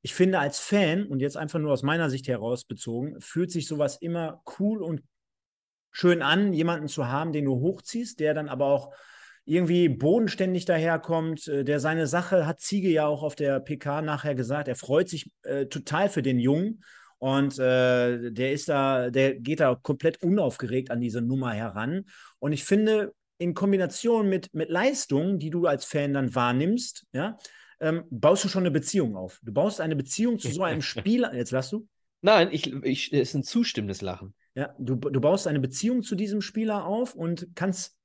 ich 0.01 0.13
finde 0.13 0.39
als 0.39 0.59
Fan, 0.59 1.05
und 1.05 1.19
jetzt 1.19 1.37
einfach 1.37 1.59
nur 1.59 1.71
aus 1.71 1.83
meiner 1.83 2.09
Sicht 2.09 2.27
heraus 2.27 2.65
bezogen, 2.65 3.19
fühlt 3.19 3.51
sich 3.51 3.67
sowas 3.67 3.97
immer 3.97 4.41
cool 4.59 4.81
und 4.81 5.01
schön 5.91 6.21
an, 6.21 6.53
jemanden 6.53 6.87
zu 6.87 7.07
haben, 7.07 7.33
den 7.33 7.45
du 7.45 7.59
hochziehst, 7.59 8.19
der 8.19 8.33
dann 8.33 8.49
aber 8.49 8.65
auch 8.65 8.93
irgendwie 9.45 9.89
bodenständig 9.89 10.65
daherkommt, 10.65 11.47
äh, 11.47 11.63
der 11.63 11.79
seine 11.79 12.07
Sache 12.07 12.45
hat 12.45 12.61
Ziege 12.61 12.89
ja 12.89 13.05
auch 13.05 13.23
auf 13.23 13.35
der 13.35 13.59
PK 13.59 14.01
nachher 14.01 14.35
gesagt, 14.35 14.67
er 14.67 14.75
freut 14.75 15.09
sich 15.09 15.31
äh, 15.43 15.65
total 15.65 16.09
für 16.09 16.21
den 16.21 16.39
Jungen 16.39 16.83
und 17.17 17.59
äh, 17.59 18.31
der 18.31 18.51
ist 18.51 18.69
da, 18.69 19.09
der 19.09 19.35
geht 19.35 19.59
da 19.59 19.75
komplett 19.75 20.23
unaufgeregt 20.23 20.89
an 20.89 21.01
diese 21.01 21.21
Nummer 21.21 21.51
heran. 21.51 22.05
Und 22.39 22.51
ich 22.51 22.63
finde, 22.63 23.13
in 23.37 23.53
Kombination 23.53 24.29
mit, 24.29 24.53
mit 24.53 24.69
Leistungen, 24.69 25.37
die 25.37 25.49
du 25.49 25.65
als 25.65 25.85
Fan 25.85 26.13
dann 26.13 26.33
wahrnimmst, 26.33 27.05
ja, 27.11 27.37
ähm, 27.81 28.03
baust 28.11 28.43
du 28.43 28.47
schon 28.47 28.63
eine 28.63 28.71
Beziehung 28.71 29.15
auf. 29.15 29.41
Du 29.43 29.51
baust 29.51 29.81
eine 29.81 29.95
Beziehung 29.95 30.39
zu 30.39 30.49
so 30.49 30.63
einem 30.63 30.81
Spieler. 30.81 31.33
Jetzt 31.33 31.51
lass 31.51 31.71
du. 31.71 31.87
Nein, 32.21 32.49
ich, 32.51 32.71
ich, 32.83 33.11
es 33.11 33.29
ist 33.29 33.33
ein 33.33 33.43
zustimmendes 33.43 34.01
Lachen. 34.01 34.35
Ja, 34.53 34.75
du, 34.77 34.95
du 34.95 35.19
baust 35.19 35.47
eine 35.47 35.59
Beziehung 35.59 36.03
zu 36.03 36.15
diesem 36.15 36.41
Spieler 36.41 36.85
auf 36.85 37.15
und 37.15 37.47
kannst, 37.55 37.97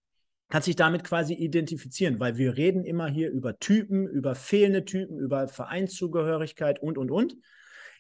kannst 0.48 0.68
dich 0.68 0.76
damit 0.76 1.04
quasi 1.04 1.34
identifizieren, 1.34 2.18
weil 2.18 2.38
wir 2.38 2.56
reden 2.56 2.84
immer 2.84 3.08
hier 3.08 3.30
über 3.30 3.58
Typen, 3.58 4.08
über 4.08 4.34
fehlende 4.34 4.84
Typen, 4.84 5.18
über 5.18 5.48
Vereinszugehörigkeit 5.48 6.80
und, 6.80 6.96
und, 6.96 7.10
und. 7.10 7.36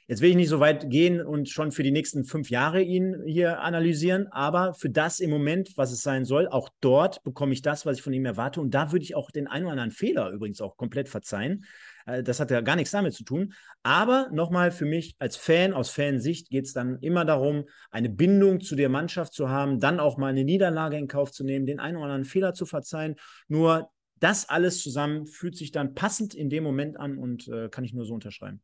Jetzt 0.08 0.20
will 0.20 0.30
ich 0.30 0.36
nicht 0.36 0.48
so 0.48 0.60
weit 0.60 0.88
gehen 0.88 1.20
und 1.20 1.48
schon 1.48 1.72
für 1.72 1.82
die 1.82 1.90
nächsten 1.90 2.24
fünf 2.24 2.48
Jahre 2.48 2.80
ihn 2.80 3.22
hier 3.26 3.60
analysieren, 3.60 4.28
aber 4.28 4.72
für 4.74 4.88
das 4.88 5.18
im 5.18 5.30
Moment, 5.30 5.76
was 5.76 5.90
es 5.90 6.02
sein 6.02 6.24
soll, 6.24 6.46
auch 6.46 6.68
dort 6.80 7.24
bekomme 7.24 7.52
ich 7.52 7.60
das, 7.60 7.86
was 7.86 7.96
ich 7.96 8.02
von 8.02 8.12
ihm 8.12 8.24
erwarte. 8.24 8.60
Und 8.60 8.72
da 8.72 8.92
würde 8.92 9.02
ich 9.02 9.16
auch 9.16 9.32
den 9.32 9.48
einen 9.48 9.64
oder 9.64 9.72
anderen 9.72 9.90
Fehler 9.90 10.30
übrigens 10.30 10.60
auch 10.60 10.76
komplett 10.76 11.08
verzeihen. 11.08 11.64
Äh, 12.06 12.22
das 12.22 12.38
hat 12.38 12.52
ja 12.52 12.60
gar 12.60 12.76
nichts 12.76 12.92
damit 12.92 13.14
zu 13.14 13.24
tun. 13.24 13.52
Aber 13.82 14.28
nochmal 14.32 14.70
für 14.70 14.84
mich 14.84 15.16
als 15.18 15.36
Fan, 15.36 15.72
aus 15.72 15.90
Fansicht, 15.90 16.50
geht 16.50 16.66
es 16.66 16.72
dann 16.72 16.98
immer 17.00 17.24
darum, 17.24 17.64
eine 17.90 18.08
Bindung 18.08 18.60
zu 18.60 18.76
der 18.76 18.88
Mannschaft 18.88 19.32
zu 19.32 19.48
haben, 19.48 19.80
dann 19.80 19.98
auch 19.98 20.18
mal 20.18 20.28
eine 20.28 20.44
Niederlage 20.44 20.96
in 20.96 21.08
Kauf 21.08 21.32
zu 21.32 21.42
nehmen, 21.42 21.66
den 21.66 21.80
einen 21.80 21.96
oder 21.96 22.06
anderen 22.06 22.24
Fehler 22.24 22.54
zu 22.54 22.64
verzeihen. 22.64 23.16
Nur 23.48 23.90
das 24.20 24.48
alles 24.48 24.82
zusammen 24.82 25.26
fühlt 25.26 25.56
sich 25.56 25.72
dann 25.72 25.94
passend 25.94 26.32
in 26.32 26.48
dem 26.48 26.62
Moment 26.62 26.96
an 26.96 27.18
und 27.18 27.48
äh, 27.48 27.68
kann 27.68 27.82
ich 27.82 27.92
nur 27.92 28.04
so 28.04 28.14
unterschreiben. 28.14 28.62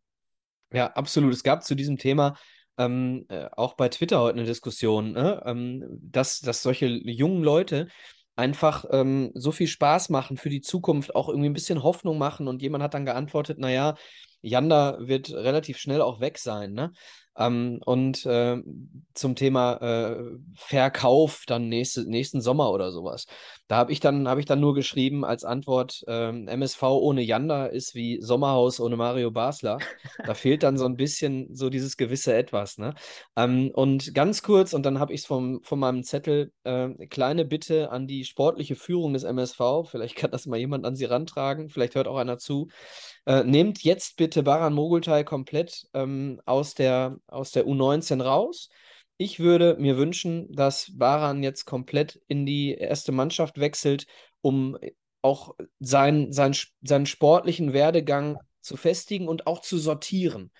Ja, 0.73 0.87
absolut. 0.89 1.33
Es 1.33 1.43
gab 1.43 1.65
zu 1.65 1.75
diesem 1.75 1.99
Thema 1.99 2.35
ähm, 2.79 3.27
äh, 3.29 3.49
auch 3.53 3.75
bei 3.75 3.89
Twitter 3.89 4.21
heute 4.21 4.39
eine 4.39 4.47
Diskussion, 4.47 5.13
ne? 5.13 5.43
ähm, 5.45 5.85
dass, 6.01 6.41
dass 6.41 6.63
solche 6.63 6.87
jungen 6.87 7.43
Leute 7.43 7.89
einfach 8.35 8.85
ähm, 8.91 9.31
so 9.35 9.53
viel 9.53 9.67
Spaß 9.67 10.09
machen 10.09 10.37
für 10.37 10.49
die 10.49 10.63
Zukunft, 10.63 11.15
auch 11.15 11.29
irgendwie 11.29 11.51
ein 11.51 11.55
bisschen 11.55 11.83
Hoffnung 11.83 12.19
machen. 12.19 12.49
Und 12.49 12.63
jemand 12.63 12.83
hat 12.83 12.95
dann 12.95 13.05
geantwortet, 13.05 13.59
naja, 13.59 13.95
Janda 14.41 14.99
wird 15.01 15.31
relativ 15.33 15.79
schnell 15.79 16.01
auch 16.01 16.21
weg 16.21 16.39
sein, 16.39 16.73
ne? 16.73 16.93
Ähm, 17.37 17.81
und 17.87 18.27
äh, 18.27 18.59
zum 19.15 19.37
Thema 19.37 19.77
äh, 19.77 20.23
Verkauf 20.55 21.45
dann 21.47 21.69
nächste, 21.69 22.03
nächsten 22.09 22.41
Sommer 22.43 22.71
oder 22.71 22.91
sowas. 22.91 23.27
Da 23.73 23.79
habe 23.79 23.91
ich, 23.91 24.01
dann, 24.01 24.29
hab 24.29 24.37
ich 24.37 24.45
dann 24.45 24.61
nur 24.61 24.75
geschrieben 24.75 25.25
als 25.25 25.45
Antwort, 25.45 26.05
ähm, 26.07 26.47
MSV 26.47 26.83
ohne 26.83 27.23
Janda 27.23 27.65
ist 27.65 27.95
wie 27.95 28.21
Sommerhaus 28.21 28.81
ohne 28.81 28.99
Mario 28.99 29.31
Basler. 29.31 29.79
Da 30.27 30.35
fehlt 30.35 30.63
dann 30.63 30.77
so 30.77 30.85
ein 30.85 30.97
bisschen 30.97 31.55
so 31.55 31.71
dieses 31.71 31.97
gewisse 31.97 32.35
Etwas. 32.35 32.77
Ne? 32.77 32.93
Ähm, 33.35 33.71
und 33.73 34.13
ganz 34.13 34.43
kurz, 34.43 34.75
und 34.75 34.85
dann 34.85 34.99
habe 34.99 35.15
ich 35.15 35.23
es 35.23 35.27
von 35.27 35.63
meinem 35.71 36.05
Zettel, 36.05 36.53
äh, 36.65 36.91
kleine 37.07 37.47
Bitte 37.47 37.91
an 37.91 38.07
die 38.07 38.27
sportliche 38.27 38.77
Führung 38.77 39.15
des 39.15 39.23
MSV. 39.25 39.89
Vielleicht 39.91 40.17
kann 40.17 40.31
das 40.33 40.45
mal 40.45 40.59
jemand 40.59 40.85
an 40.85 40.95
sie 40.95 41.07
rantragen, 41.07 41.71
vielleicht 41.71 41.95
hört 41.95 42.09
auch 42.09 42.19
einer 42.19 42.37
zu. 42.37 42.69
Äh, 43.25 43.43
nehmt 43.43 43.83
jetzt 43.85 44.19
bitte 44.19 44.43
Baran 44.43 44.75
Mogultai 44.75 45.25
komplett 45.25 45.87
ähm, 45.95 46.43
aus, 46.45 46.75
der, 46.75 47.17
aus 47.27 47.53
der 47.53 47.65
U19 47.65 48.21
raus. 48.23 48.69
Ich 49.25 49.39
würde 49.39 49.77
mir 49.79 49.99
wünschen, 49.99 50.53
dass 50.53 50.91
Baran 50.99 51.45
jetzt 51.45 51.65
komplett 51.65 52.21
in 52.27 52.45
die 52.45 52.75
erste 52.75 53.13
Mannschaft 53.13 53.61
wechselt, 53.61 54.09
um 54.41 54.77
auch 55.21 55.55
sein, 55.79 56.33
sein, 56.33 56.57
seinen 56.83 57.07
sportlichen 57.07 57.73
Werdegang 57.73 58.39
zu 58.63 58.77
festigen 58.77 59.29
und 59.29 59.47
auch 59.47 59.61
zu 59.61 59.79
sortieren. 59.79 60.51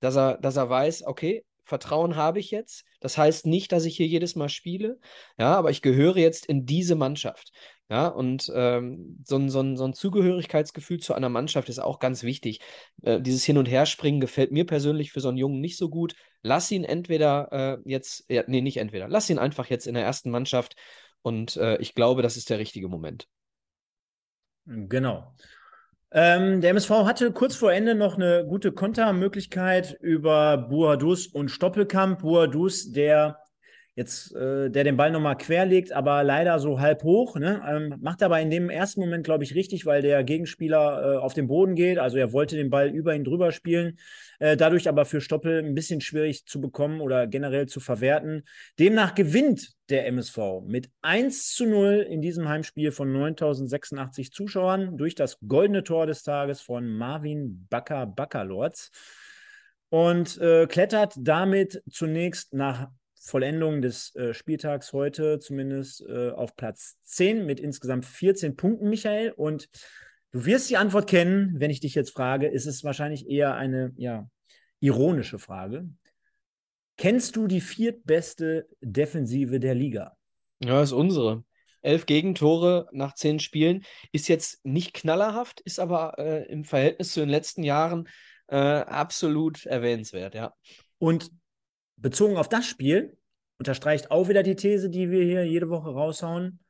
Dass 0.00 0.16
er, 0.16 0.36
dass 0.38 0.56
er 0.56 0.68
weiß, 0.68 1.04
okay, 1.06 1.44
Vertrauen 1.62 2.16
habe 2.16 2.40
ich 2.40 2.50
jetzt. 2.50 2.84
Das 2.98 3.16
heißt 3.16 3.46
nicht, 3.46 3.70
dass 3.70 3.84
ich 3.84 3.96
hier 3.96 4.08
jedes 4.08 4.34
Mal 4.34 4.48
spiele, 4.48 4.98
ja, 5.38 5.54
aber 5.54 5.70
ich 5.70 5.80
gehöre 5.80 6.16
jetzt 6.16 6.46
in 6.46 6.66
diese 6.66 6.96
Mannschaft. 6.96 7.52
Ja, 7.90 8.08
und 8.08 8.52
ähm, 8.54 9.18
so, 9.24 9.36
ein, 9.36 9.48
so, 9.48 9.60
ein, 9.60 9.78
so 9.78 9.84
ein 9.84 9.94
Zugehörigkeitsgefühl 9.94 11.00
zu 11.00 11.14
einer 11.14 11.30
Mannschaft 11.30 11.70
ist 11.70 11.78
auch 11.78 12.00
ganz 12.00 12.22
wichtig. 12.22 12.60
Äh, 13.02 13.22
dieses 13.22 13.44
Hin- 13.44 13.56
und 13.56 13.64
Herspringen 13.66 14.20
gefällt 14.20 14.52
mir 14.52 14.66
persönlich 14.66 15.10
für 15.10 15.20
so 15.20 15.28
einen 15.28 15.38
Jungen 15.38 15.60
nicht 15.60 15.78
so 15.78 15.88
gut. 15.88 16.14
Lass 16.42 16.70
ihn 16.70 16.84
entweder 16.84 17.48
äh, 17.50 17.90
jetzt, 17.90 18.26
ja, 18.28 18.44
nee, 18.46 18.60
nicht 18.60 18.76
entweder, 18.76 19.08
lass 19.08 19.30
ihn 19.30 19.38
einfach 19.38 19.66
jetzt 19.66 19.86
in 19.86 19.94
der 19.94 20.04
ersten 20.04 20.30
Mannschaft 20.30 20.76
und 21.22 21.56
äh, 21.56 21.78
ich 21.78 21.94
glaube, 21.94 22.20
das 22.20 22.36
ist 22.36 22.50
der 22.50 22.58
richtige 22.58 22.88
Moment. 22.88 23.26
Genau. 24.66 25.34
Ähm, 26.10 26.60
der 26.60 26.70
MSV 26.70 26.90
hatte 26.90 27.32
kurz 27.32 27.54
vor 27.54 27.72
Ende 27.72 27.94
noch 27.94 28.16
eine 28.16 28.44
gute 28.46 28.72
Kontermöglichkeit 28.72 29.96
über 30.00 30.58
Buadus 30.58 31.26
und 31.26 31.50
Stoppelkamp. 31.50 32.20
Buadus, 32.20 32.92
der 32.92 33.38
jetzt 33.98 34.32
äh, 34.36 34.70
der 34.70 34.84
den 34.84 34.96
Ball 34.96 35.10
nochmal 35.10 35.36
querlegt, 35.36 35.92
aber 35.92 36.22
leider 36.22 36.60
so 36.60 36.78
halb 36.78 37.02
hoch. 37.02 37.34
Ne? 37.34 37.60
Ähm, 37.68 37.96
macht 38.00 38.22
aber 38.22 38.40
in 38.40 38.48
dem 38.48 38.70
ersten 38.70 39.00
Moment, 39.00 39.24
glaube 39.24 39.42
ich, 39.42 39.56
richtig, 39.56 39.86
weil 39.86 40.02
der 40.02 40.22
Gegenspieler 40.22 41.14
äh, 41.14 41.16
auf 41.16 41.34
den 41.34 41.48
Boden 41.48 41.74
geht. 41.74 41.98
Also 41.98 42.16
er 42.16 42.32
wollte 42.32 42.54
den 42.54 42.70
Ball 42.70 42.90
über 42.90 43.16
ihn 43.16 43.24
drüber 43.24 43.50
spielen. 43.50 43.98
Äh, 44.38 44.56
dadurch 44.56 44.88
aber 44.88 45.04
für 45.04 45.20
Stoppel 45.20 45.64
ein 45.64 45.74
bisschen 45.74 46.00
schwierig 46.00 46.46
zu 46.46 46.60
bekommen 46.60 47.00
oder 47.00 47.26
generell 47.26 47.66
zu 47.66 47.80
verwerten. 47.80 48.44
Demnach 48.78 49.16
gewinnt 49.16 49.72
der 49.88 50.06
MSV 50.06 50.62
mit 50.64 50.90
1 51.02 51.54
zu 51.54 51.66
0 51.66 52.06
in 52.08 52.22
diesem 52.22 52.48
Heimspiel 52.48 52.92
von 52.92 53.12
9086 53.12 54.30
Zuschauern 54.32 54.96
durch 54.96 55.16
das 55.16 55.38
goldene 55.46 55.82
Tor 55.82 56.06
des 56.06 56.22
Tages 56.22 56.60
von 56.60 56.88
Marvin 56.88 57.66
Bakker 57.68 58.06
Backerlords 58.06 58.92
und 59.88 60.38
äh, 60.38 60.66
klettert 60.68 61.14
damit 61.18 61.82
zunächst 61.90 62.54
nach 62.54 62.88
Vollendung 63.28 63.82
des 63.82 64.14
äh, 64.16 64.32
Spieltags 64.32 64.92
heute 64.94 65.38
zumindest 65.38 66.00
äh, 66.08 66.30
auf 66.30 66.56
Platz 66.56 66.96
10 67.04 67.44
mit 67.44 67.60
insgesamt 67.60 68.06
14 68.06 68.56
Punkten, 68.56 68.88
Michael. 68.88 69.32
Und 69.32 69.68
du 70.32 70.46
wirst 70.46 70.70
die 70.70 70.78
Antwort 70.78 71.10
kennen, 71.10 71.54
wenn 71.58 71.70
ich 71.70 71.80
dich 71.80 71.94
jetzt 71.94 72.10
frage, 72.10 72.46
ist 72.46 72.64
es 72.64 72.84
wahrscheinlich 72.84 73.28
eher 73.28 73.54
eine 73.54 73.92
ja, 73.96 74.30
ironische 74.80 75.38
Frage. 75.38 75.88
Kennst 76.96 77.36
du 77.36 77.46
die 77.46 77.60
viertbeste 77.60 78.66
Defensive 78.80 79.60
der 79.60 79.74
Liga? 79.74 80.16
Ja, 80.64 80.82
ist 80.82 80.92
unsere. 80.92 81.44
Elf 81.82 82.06
Gegentore 82.06 82.88
nach 82.92 83.14
zehn 83.14 83.40
Spielen 83.40 83.84
ist 84.10 84.28
jetzt 84.28 84.64
nicht 84.64 84.94
knallerhaft, 84.94 85.60
ist 85.60 85.78
aber 85.78 86.18
äh, 86.18 86.50
im 86.50 86.64
Verhältnis 86.64 87.12
zu 87.12 87.20
den 87.20 87.28
letzten 87.28 87.62
Jahren 87.62 88.08
äh, 88.48 88.56
absolut 88.56 89.66
erwähnenswert, 89.66 90.34
ja. 90.34 90.54
Und 90.98 91.30
bezogen 91.96 92.36
auf 92.36 92.48
das 92.48 92.66
Spiel 92.66 93.17
unterstreicht 93.58 94.10
auch 94.10 94.28
wieder 94.28 94.42
die 94.42 94.56
These, 94.56 94.90
die 94.90 95.10
wir 95.10 95.24
hier 95.24 95.44
jede 95.44 95.68
Woche 95.68 95.90
raushauen. 95.90 96.60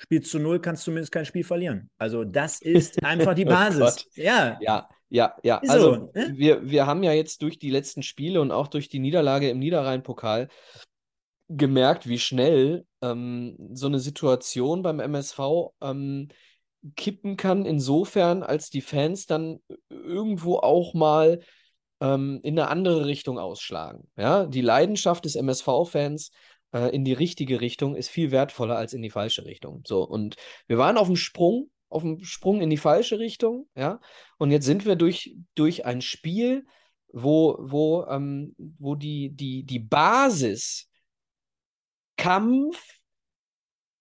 Spielst 0.00 0.30
zu 0.30 0.38
null, 0.38 0.60
kannst 0.60 0.82
du 0.82 0.84
zumindest 0.86 1.10
kein 1.10 1.24
Spiel 1.24 1.42
verlieren. 1.42 1.90
Also 1.98 2.24
das 2.24 2.60
ist 2.60 3.02
einfach 3.04 3.34
die 3.34 3.46
oh 3.46 3.48
Basis. 3.48 4.06
oh 4.06 4.10
ja. 4.14 4.56
Ja, 4.60 4.88
ja, 5.08 5.34
ja. 5.42 5.56
Ist 5.58 5.70
also 5.70 5.94
so, 5.94 6.12
ne? 6.14 6.32
wir, 6.36 6.70
wir 6.70 6.86
haben 6.86 7.02
ja 7.02 7.12
jetzt 7.12 7.42
durch 7.42 7.58
die 7.58 7.70
letzten 7.70 8.02
Spiele 8.02 8.40
und 8.40 8.52
auch 8.52 8.68
durch 8.68 8.88
die 8.88 9.00
Niederlage 9.00 9.50
im 9.50 9.58
Niederrhein-Pokal 9.58 10.48
gemerkt, 11.48 12.06
wie 12.06 12.18
schnell 12.18 12.84
ähm, 13.02 13.56
so 13.72 13.86
eine 13.86 13.98
Situation 13.98 14.82
beim 14.82 15.00
MSV 15.00 15.40
ähm, 15.80 16.28
kippen 16.94 17.36
kann, 17.36 17.64
insofern, 17.64 18.42
als 18.42 18.70
die 18.70 18.82
Fans 18.82 19.26
dann 19.26 19.60
irgendwo 19.88 20.58
auch 20.58 20.94
mal 20.94 21.40
ähm, 22.00 22.40
in 22.42 22.58
eine 22.58 22.68
andere 22.68 23.06
Richtung 23.06 23.38
ausschlagen. 23.38 24.08
Ja? 24.16 24.46
Die 24.46 24.60
Leidenschaft 24.60 25.24
des 25.24 25.36
MSV-Fans 25.36 26.30
äh, 26.72 26.94
in 26.94 27.04
die 27.04 27.12
richtige 27.12 27.60
Richtung 27.60 27.94
ist 27.96 28.08
viel 28.08 28.30
wertvoller 28.30 28.76
als 28.76 28.92
in 28.92 29.02
die 29.02 29.10
falsche 29.10 29.44
Richtung. 29.44 29.82
So, 29.86 30.02
und 30.02 30.36
wir 30.66 30.78
waren 30.78 30.96
auf 30.96 31.06
dem 31.06 31.16
Sprung, 31.16 31.70
auf 31.88 32.02
dem 32.02 32.22
Sprung 32.22 32.60
in 32.60 32.70
die 32.70 32.76
falsche 32.76 33.18
Richtung, 33.18 33.68
ja, 33.74 34.00
und 34.38 34.50
jetzt 34.50 34.66
sind 34.66 34.84
wir 34.84 34.96
durch, 34.96 35.36
durch 35.54 35.86
ein 35.86 36.02
Spiel, 36.02 36.66
wo, 37.12 37.56
wo, 37.60 38.04
ähm, 38.06 38.54
wo 38.78 38.94
die, 38.94 39.30
die, 39.30 39.64
die 39.64 39.78
Basis 39.78 40.88
Kampf, 42.18 42.98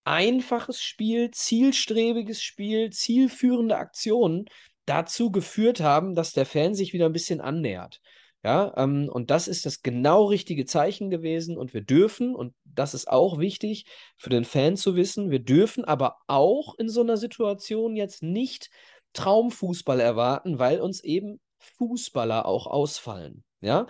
einfaches 0.04 0.82
Spiel, 0.82 1.32
zielstrebiges 1.32 2.42
Spiel, 2.42 2.90
zielführende 2.90 3.78
Aktionen 3.78 4.46
dazu 4.88 5.32
geführt 5.32 5.82
haben, 5.82 6.16
dass 6.16 6.34
der 6.34 6.48
Fan 6.48 6.74
sich 6.74 6.94
wieder 6.94 7.06
ein 7.06 7.14
bisschen 7.14 7.42
annähert. 7.42 8.02
Ja, 8.44 8.74
ähm, 8.78 9.10
und 9.12 9.30
das 9.30 9.48
ist 9.48 9.66
das 9.66 9.82
genau 9.82 10.26
richtige 10.26 10.66
Zeichen 10.66 11.10
gewesen. 11.10 11.58
Und 11.58 11.74
wir 11.74 11.82
dürfen, 11.82 12.36
und 12.36 12.54
das 12.64 12.94
ist 12.94 13.08
auch 13.08 13.40
wichtig 13.40 13.86
für 14.16 14.30
den 14.30 14.46
Fan 14.46 14.78
zu 14.78 14.96
wissen, 14.96 15.30
wir 15.32 15.40
dürfen 15.40 15.84
aber 15.86 16.18
auch 16.28 16.76
in 16.78 16.88
so 16.90 17.02
einer 17.02 17.18
Situation 17.18 17.96
jetzt 17.96 18.24
nicht 18.24 18.70
Traumfußball 19.14 20.00
erwarten, 20.00 20.60
weil 20.60 20.80
uns 20.80 21.04
eben 21.04 21.42
Fußballer 21.60 22.46
auch 22.46 22.68
ausfallen. 22.68 23.44
Ja, 23.60 23.88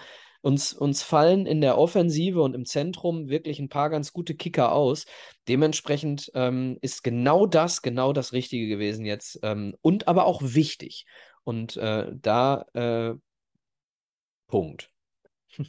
uns, 0.48 0.72
uns 0.72 1.04
fallen 1.04 1.46
in 1.46 1.60
der 1.60 1.78
Offensive 1.78 2.42
und 2.42 2.56
im 2.56 2.66
Zentrum 2.66 3.28
wirklich 3.28 3.60
ein 3.60 3.68
paar 3.68 3.90
ganz 3.90 4.14
gute 4.14 4.34
Kicker 4.34 4.72
aus. 4.72 5.06
Dementsprechend 5.50 6.32
ähm, 6.36 6.78
ist 6.80 7.04
genau 7.04 7.46
das, 7.46 7.82
genau 7.82 8.14
das 8.14 8.32
Richtige 8.32 8.70
gewesen 8.70 9.06
jetzt 9.06 9.40
ähm, 9.44 9.76
und 9.82 10.08
aber 10.08 10.26
auch 10.26 10.42
wichtig. 10.42 11.06
Und 11.44 11.76
äh, 11.76 12.14
da 12.14 12.66
äh, 12.74 13.16
Punkt. 14.48 14.90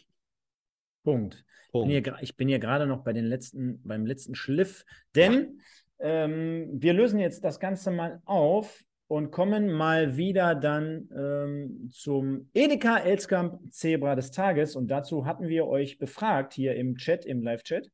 Punkt. 1.02 1.44
Punkt. 1.72 1.72
Ich 1.72 1.72
bin 1.72 1.88
hier, 1.90 2.34
bin 2.36 2.48
hier 2.48 2.58
gerade 2.60 2.86
noch 2.86 3.02
bei 3.02 3.12
den 3.12 3.24
letzten, 3.24 3.82
beim 3.82 4.06
letzten 4.06 4.36
Schliff, 4.36 4.84
denn 5.16 5.60
ähm, 5.98 6.68
wir 6.72 6.92
lösen 6.92 7.18
jetzt 7.18 7.42
das 7.42 7.58
Ganze 7.58 7.90
mal 7.90 8.22
auf 8.26 8.84
und 9.08 9.30
kommen 9.30 9.72
mal 9.72 10.18
wieder 10.18 10.54
dann 10.54 11.08
ähm, 11.16 11.90
zum 11.90 12.50
Edeka 12.52 12.98
Elskamp 12.98 13.58
Zebra 13.72 14.14
des 14.14 14.30
Tages. 14.30 14.76
Und 14.76 14.88
dazu 14.88 15.24
hatten 15.24 15.48
wir 15.48 15.66
euch 15.66 15.98
befragt 15.98 16.52
hier 16.52 16.76
im 16.76 16.96
Chat, 16.96 17.24
im 17.24 17.42
Live-Chat. 17.42 17.90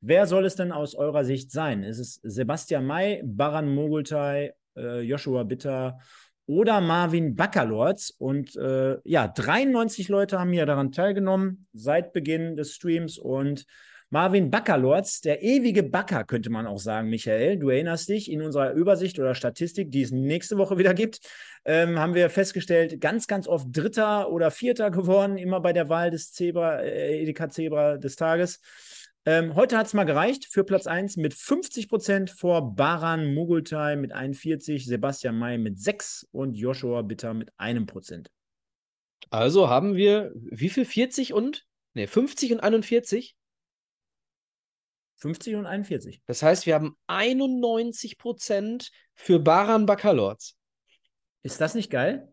Wer 0.00 0.26
soll 0.26 0.44
es 0.44 0.56
denn 0.56 0.72
aus 0.72 0.96
eurer 0.96 1.24
Sicht 1.24 1.52
sein? 1.52 1.84
Ist 1.84 2.00
es 2.00 2.14
Sebastian 2.24 2.84
May, 2.84 3.22
Baran 3.24 3.72
Mogultai, 3.72 4.54
äh, 4.76 5.00
Joshua 5.02 5.44
Bitter 5.44 5.98
oder 6.46 6.80
Marvin 6.80 7.36
Baccalords? 7.36 8.10
Und 8.10 8.56
äh, 8.56 8.98
ja, 9.04 9.28
93 9.28 10.08
Leute 10.08 10.40
haben 10.40 10.52
hier 10.52 10.66
daran 10.66 10.90
teilgenommen 10.90 11.68
seit 11.74 12.12
Beginn 12.12 12.56
des 12.56 12.74
Streams 12.74 13.18
und 13.18 13.66
Marvin 14.12 14.50
Baccalords, 14.50 15.20
der 15.20 15.40
ewige 15.40 15.84
Backer, 15.84 16.24
könnte 16.24 16.50
man 16.50 16.66
auch 16.66 16.80
sagen, 16.80 17.08
Michael. 17.08 17.58
Du 17.58 17.68
erinnerst 17.68 18.08
dich, 18.08 18.28
in 18.28 18.42
unserer 18.42 18.72
Übersicht 18.72 19.20
oder 19.20 19.36
Statistik, 19.36 19.92
die 19.92 20.02
es 20.02 20.10
nächste 20.10 20.58
Woche 20.58 20.78
wieder 20.78 20.94
gibt, 20.94 21.20
ähm, 21.64 21.96
haben 21.96 22.14
wir 22.14 22.28
festgestellt, 22.28 23.00
ganz, 23.00 23.28
ganz 23.28 23.46
oft 23.46 23.68
Dritter 23.70 24.32
oder 24.32 24.50
Vierter 24.50 24.90
geworden, 24.90 25.38
immer 25.38 25.60
bei 25.60 25.72
der 25.72 25.88
Wahl 25.88 26.10
des 26.10 26.32
Zebra, 26.32 26.80
äh, 26.80 27.22
Edeka 27.22 27.50
Zebra 27.50 27.98
des 27.98 28.16
Tages. 28.16 28.60
Ähm, 29.26 29.54
heute 29.54 29.78
hat 29.78 29.86
es 29.86 29.94
mal 29.94 30.04
gereicht 30.04 30.46
für 30.46 30.64
Platz 30.64 30.88
1 30.88 31.16
mit 31.16 31.32
50 31.32 31.88
Prozent 31.88 32.30
vor 32.30 32.74
Baran 32.74 33.32
Mugultai 33.32 33.94
mit 33.94 34.12
41, 34.12 34.86
Sebastian 34.86 35.38
May 35.38 35.56
mit 35.56 35.78
6 35.78 36.26
und 36.32 36.54
Joshua 36.54 37.02
Bitter 37.02 37.32
mit 37.32 37.50
einem 37.58 37.86
Prozent. 37.86 38.28
Also 39.28 39.68
haben 39.68 39.94
wir 39.94 40.32
wie 40.34 40.68
viel? 40.68 40.84
40 40.84 41.32
und? 41.32 41.64
Ne, 41.94 42.08
50 42.08 42.54
und 42.54 42.60
41? 42.60 43.36
50 45.20 45.54
und 45.56 45.66
41. 45.66 46.22
Das 46.26 46.42
heißt, 46.42 46.66
wir 46.66 46.74
haben 46.74 46.96
91 47.06 48.18
Prozent 48.18 48.90
für 49.14 49.38
Baran 49.38 49.86
Bakalorz. 49.86 50.56
Ist 51.42 51.60
das 51.60 51.74
nicht 51.74 51.90
geil? 51.90 52.32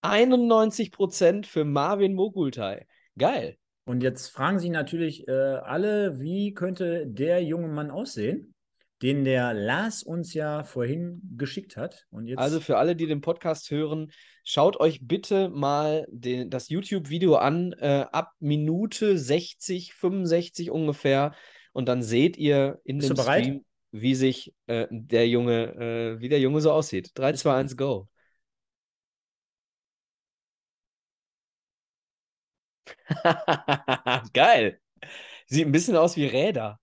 91 0.00 0.90
Prozent 0.90 1.46
für 1.46 1.64
Marvin 1.64 2.14
Mogultai. 2.14 2.86
Geil. 3.16 3.56
Und 3.84 4.02
jetzt 4.02 4.28
fragen 4.28 4.58
sich 4.58 4.70
natürlich 4.70 5.28
äh, 5.28 5.32
alle, 5.32 6.20
wie 6.20 6.54
könnte 6.54 7.06
der 7.06 7.42
junge 7.42 7.68
Mann 7.68 7.90
aussehen, 7.90 8.54
den 9.02 9.24
der 9.24 9.52
Lars 9.52 10.02
uns 10.02 10.32
ja 10.32 10.62
vorhin 10.62 11.20
geschickt 11.36 11.76
hat. 11.76 12.06
Jetzt 12.22 12.38
also 12.38 12.60
für 12.60 12.78
alle, 12.78 12.94
die 12.94 13.06
den 13.06 13.20
Podcast 13.20 13.70
hören, 13.70 14.12
schaut 14.44 14.78
euch 14.78 15.00
bitte 15.02 15.48
mal 15.48 16.06
den, 16.08 16.50
das 16.50 16.68
YouTube-Video 16.68 17.34
an, 17.34 17.72
äh, 17.72 18.06
ab 18.12 18.32
Minute 18.38 19.18
60, 19.18 19.94
65 19.94 20.70
ungefähr 20.70 21.34
und 21.72 21.86
dann 21.86 22.02
seht 22.02 22.36
ihr 22.36 22.80
in 22.84 22.98
Bist 22.98 23.10
dem? 23.10 23.16
Stream, 23.16 23.64
wie 23.92 24.14
sich 24.14 24.54
äh, 24.66 24.86
der 24.90 25.28
Junge, 25.28 26.14
äh, 26.16 26.20
wie 26.20 26.28
der 26.28 26.40
Junge 26.40 26.60
so 26.60 26.72
aussieht. 26.72 27.10
3, 27.14 27.32
2, 27.34 27.54
1, 27.56 27.76
go. 27.76 28.08
Geil. 34.32 34.80
Sieht 35.46 35.66
ein 35.66 35.72
bisschen 35.72 35.96
aus 35.96 36.16
wie 36.16 36.26
Räder. 36.26 36.78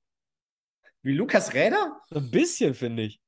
Wie 1.02 1.14
Lukas 1.14 1.54
Räder? 1.54 2.02
So 2.10 2.20
ein 2.20 2.32
bisschen, 2.32 2.74
finde 2.74 3.04
ich. 3.04 3.20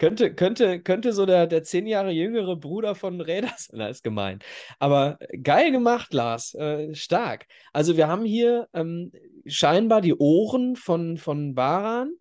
Könnte, 0.00 0.34
könnte, 0.34 0.80
könnte 0.80 1.12
so 1.12 1.26
der, 1.26 1.46
der 1.46 1.62
zehn 1.62 1.86
Jahre 1.86 2.10
jüngere 2.10 2.56
Bruder 2.56 2.94
von 2.94 3.20
Räder 3.20 3.52
sein, 3.58 3.80
das 3.80 3.98
ist 3.98 4.02
gemein. 4.02 4.38
Aber 4.78 5.18
geil 5.42 5.72
gemacht, 5.72 6.14
Lars. 6.14 6.54
Äh, 6.54 6.94
stark. 6.94 7.44
Also 7.74 7.98
wir 7.98 8.08
haben 8.08 8.24
hier 8.24 8.66
ähm, 8.72 9.12
scheinbar 9.44 10.00
die 10.00 10.14
Ohren 10.14 10.76
von, 10.76 11.18
von 11.18 11.54
Baran. 11.54 12.14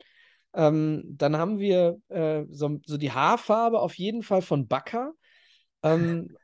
Ähm, 0.53 1.03
dann 1.05 1.37
haben 1.37 1.59
wir 1.59 2.01
äh, 2.09 2.43
so, 2.49 2.81
so 2.85 2.97
die 2.97 3.13
Haarfarbe 3.13 3.79
auf 3.79 3.93
jeden 3.93 4.23
Fall 4.23 4.41
von 4.41 4.67
Bakker. 4.67 5.13
Ähm, 5.81 6.35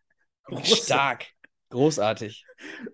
stark. 0.64 1.26
Großartig. 1.70 2.45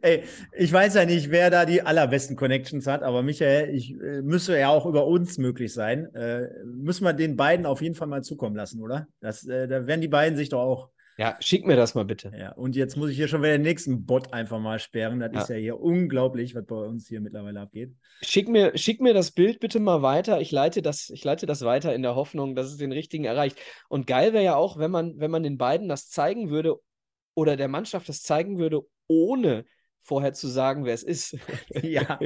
Ey, 0.01 0.23
ich 0.57 0.71
weiß 0.71 0.95
ja 0.95 1.05
nicht, 1.05 1.29
wer 1.29 1.49
da 1.49 1.65
die 1.65 1.81
allerbesten 1.81 2.35
Connections 2.35 2.87
hat, 2.87 3.03
aber 3.03 3.21
Michael, 3.21 3.73
ich 3.75 3.91
äh, 3.91 4.21
müsste 4.21 4.57
ja 4.57 4.69
auch 4.69 4.85
über 4.85 5.05
uns 5.05 5.37
möglich 5.37 5.73
sein. 5.73 6.05
Äh, 6.15 6.47
müssen 6.65 7.03
wir 7.03 7.13
den 7.13 7.35
beiden 7.35 7.65
auf 7.65 7.81
jeden 7.81 7.95
Fall 7.95 8.07
mal 8.07 8.23
zukommen 8.23 8.55
lassen, 8.55 8.81
oder? 8.81 9.07
Das, 9.19 9.45
äh, 9.45 9.67
da 9.67 9.85
werden 9.87 10.01
die 10.01 10.07
beiden 10.07 10.37
sich 10.37 10.49
doch 10.49 10.61
auch. 10.61 10.89
Ja, 11.17 11.35
schick 11.41 11.67
mir 11.67 11.75
das 11.75 11.93
mal 11.93 12.05
bitte. 12.05 12.31
Ja, 12.35 12.53
und 12.53 12.75
jetzt 12.75 12.95
muss 12.95 13.11
ich 13.11 13.17
hier 13.17 13.27
schon 13.27 13.41
wieder 13.43 13.51
den 13.51 13.61
nächsten 13.61 14.05
Bot 14.05 14.33
einfach 14.33 14.59
mal 14.59 14.79
sperren. 14.79 15.19
Das 15.19 15.31
Ja. 15.33 15.41
ist 15.41 15.49
ja 15.49 15.55
hier 15.57 15.79
unglaublich, 15.79 16.55
was 16.55 16.65
bei 16.65 16.75
uns 16.75 17.07
hier 17.07 17.19
mittlerweile 17.19 17.59
abgeht. 17.59 17.91
Schick 18.21 18.47
mir, 18.47 18.75
schick 18.77 19.01
mir 19.01 19.13
das 19.13 19.31
Bild 19.31 19.59
bitte 19.59 19.79
mal 19.79 20.01
weiter. 20.01 20.39
Ich 20.39 20.51
leite 20.51 20.81
das, 20.81 21.09
ich 21.09 21.23
leite 21.23 21.45
das 21.45 21.61
weiter 21.63 21.93
in 21.93 22.01
der 22.01 22.15
Hoffnung, 22.15 22.55
dass 22.55 22.67
es 22.67 22.77
den 22.77 22.93
richtigen 22.93 23.25
erreicht. 23.25 23.59
Und 23.89 24.07
geil 24.07 24.33
wäre 24.33 24.43
ja 24.43 24.55
auch, 24.55 24.79
wenn 24.79 24.89
man, 24.89 25.19
wenn 25.19 25.29
man 25.29 25.43
den 25.43 25.57
beiden 25.57 25.89
das 25.89 26.09
zeigen 26.09 26.49
würde 26.49 26.77
oder 27.41 27.57
der 27.57 27.67
Mannschaft 27.67 28.07
das 28.07 28.23
zeigen 28.23 28.57
würde, 28.57 28.81
ohne 29.07 29.65
vorher 30.01 30.33
zu 30.33 30.47
sagen, 30.47 30.85
wer 30.85 30.93
es 30.93 31.03
ist. 31.03 31.37
ja. 31.81 32.19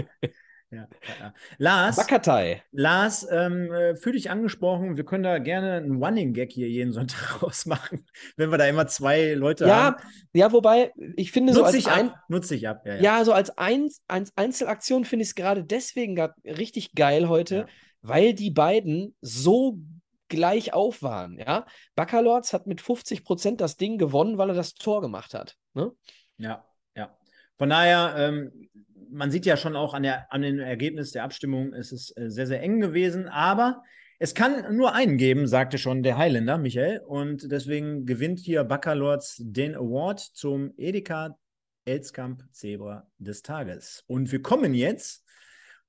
Ja, 0.72 0.88
ja. 1.20 1.34
Lars, 1.58 1.96
Bakatei. 1.96 2.64
Lars, 2.72 3.26
ähm, 3.32 3.72
äh, 3.72 3.96
fühl 3.96 4.14
dich 4.14 4.32
angesprochen. 4.32 4.98
Wir 4.98 5.06
können 5.06 5.24
da 5.24 5.38
gerne 5.38 5.74
einen 5.74 6.04
Running 6.04 6.34
Gag 6.34 6.52
hier 6.52 6.68
jeden 6.68 6.92
Sonntag 6.92 7.42
rausmachen, 7.44 8.06
wenn 8.36 8.50
wir 8.50 8.58
da 8.58 8.66
immer 8.66 8.88
zwei 8.88 9.36
Leute 9.36 9.68
Ja, 9.68 9.76
haben. 9.76 9.96
ja, 10.34 10.52
wobei, 10.52 10.92
ich 11.16 11.32
finde 11.32 11.54
so 11.54 11.60
Nutz 11.60 11.68
als 11.68 11.76
dich 11.76 11.88
ein, 11.88 12.10
ab. 12.10 12.20
Nutz 12.30 12.48
dich 12.48 12.68
ab. 12.68 12.82
Ja, 12.86 12.96
ja. 12.96 13.02
ja, 13.02 13.26
so 13.26 13.32
als 13.32 13.58
ein, 13.58 13.90
ein, 14.08 14.28
Einzelaktion 14.36 15.06
finde 15.06 15.24
ich 15.24 15.30
es 15.30 15.36
gerade 15.36 15.64
deswegen 15.64 16.20
richtig 16.44 16.94
geil 16.94 17.30
heute, 17.30 17.68
weil 18.02 18.34
die 18.34 18.52
beiden 18.52 19.16
so 19.22 19.80
gleich 20.28 20.74
auf 20.74 21.02
waren, 21.02 21.38
ja. 21.38 21.66
Baccalords 21.96 22.54
hat 22.54 22.68
mit 22.68 22.82
50 22.82 23.24
Prozent 23.24 23.62
das 23.62 23.78
Ding 23.78 23.98
gewonnen, 23.98 24.38
weil 24.38 24.50
er 24.50 24.56
das 24.56 24.74
Tor 24.74 25.02
gemacht 25.02 25.34
hat. 25.34 25.58
Ne? 25.74 25.92
Ja, 26.38 26.66
ja. 26.96 27.18
Von 27.58 27.70
daher, 27.70 28.16
ähm, 28.18 28.70
man 29.10 29.32
sieht 29.32 29.46
ja 29.46 29.58
schon 29.58 29.76
auch 29.76 29.94
an, 29.94 30.04
der, 30.04 30.32
an 30.32 30.42
dem 30.42 30.60
Ergebnis 30.60 31.12
der 31.12 31.24
Abstimmung, 31.24 31.74
es 31.74 31.92
ist 31.92 32.18
äh, 32.18 32.30
sehr, 32.30 32.48
sehr 32.48 32.62
eng 32.62 32.82
gewesen, 32.82 33.28
aber 33.28 33.84
es 34.18 34.34
kann 34.34 34.76
nur 34.76 34.94
einen 34.94 35.18
geben, 35.18 35.46
sagte 35.46 35.78
schon 35.78 36.02
der 36.02 36.18
Highlander, 36.18 36.58
Michael. 36.58 37.00
Und 37.00 37.52
deswegen 37.52 38.06
gewinnt 38.06 38.40
hier 38.40 38.64
Baccalords 38.64 39.42
den 39.44 39.76
Award 39.76 40.20
zum 40.20 40.74
Edeka 40.78 41.38
Elskamp 41.84 42.44
Zebra 42.52 43.08
des 43.18 43.42
Tages. 43.42 44.04
Und 44.08 44.32
wir 44.32 44.42
kommen 44.42 44.74
jetzt, 44.74 45.25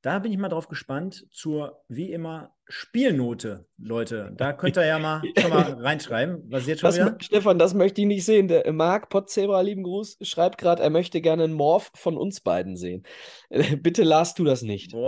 da 0.06 0.20
bin 0.20 0.30
ich 0.30 0.38
mal 0.38 0.48
drauf 0.48 0.68
gespannt, 0.68 1.26
zur 1.32 1.82
wie 1.88 2.12
immer 2.12 2.54
Spielnote, 2.68 3.66
Leute. 3.76 4.32
Da 4.36 4.52
könnt 4.52 4.76
ihr 4.76 4.86
ja 4.86 5.00
mal 5.00 5.20
schon 5.36 5.50
mal 5.50 5.62
reinschreiben. 5.62 6.44
Was 6.48 6.68
jetzt 6.68 6.78
schon 6.80 6.88
Das, 6.88 6.96
wieder? 6.96 7.16
Stefan, 7.20 7.58
das 7.58 7.74
möchte 7.74 8.00
ich 8.02 8.06
nicht 8.06 8.24
sehen. 8.24 8.46
Der 8.46 8.72
Marc 8.72 9.08
Potzebra, 9.08 9.62
lieben 9.62 9.82
Gruß, 9.82 10.18
schreibt 10.22 10.58
gerade, 10.58 10.80
er 10.80 10.90
möchte 10.90 11.20
gerne 11.20 11.42
einen 11.42 11.54
Morph 11.54 11.90
von 11.96 12.16
uns 12.16 12.40
beiden 12.40 12.76
sehen. 12.76 13.02
Bitte 13.82 14.04
las 14.04 14.34
du 14.34 14.44
das 14.44 14.62
nicht. 14.62 14.94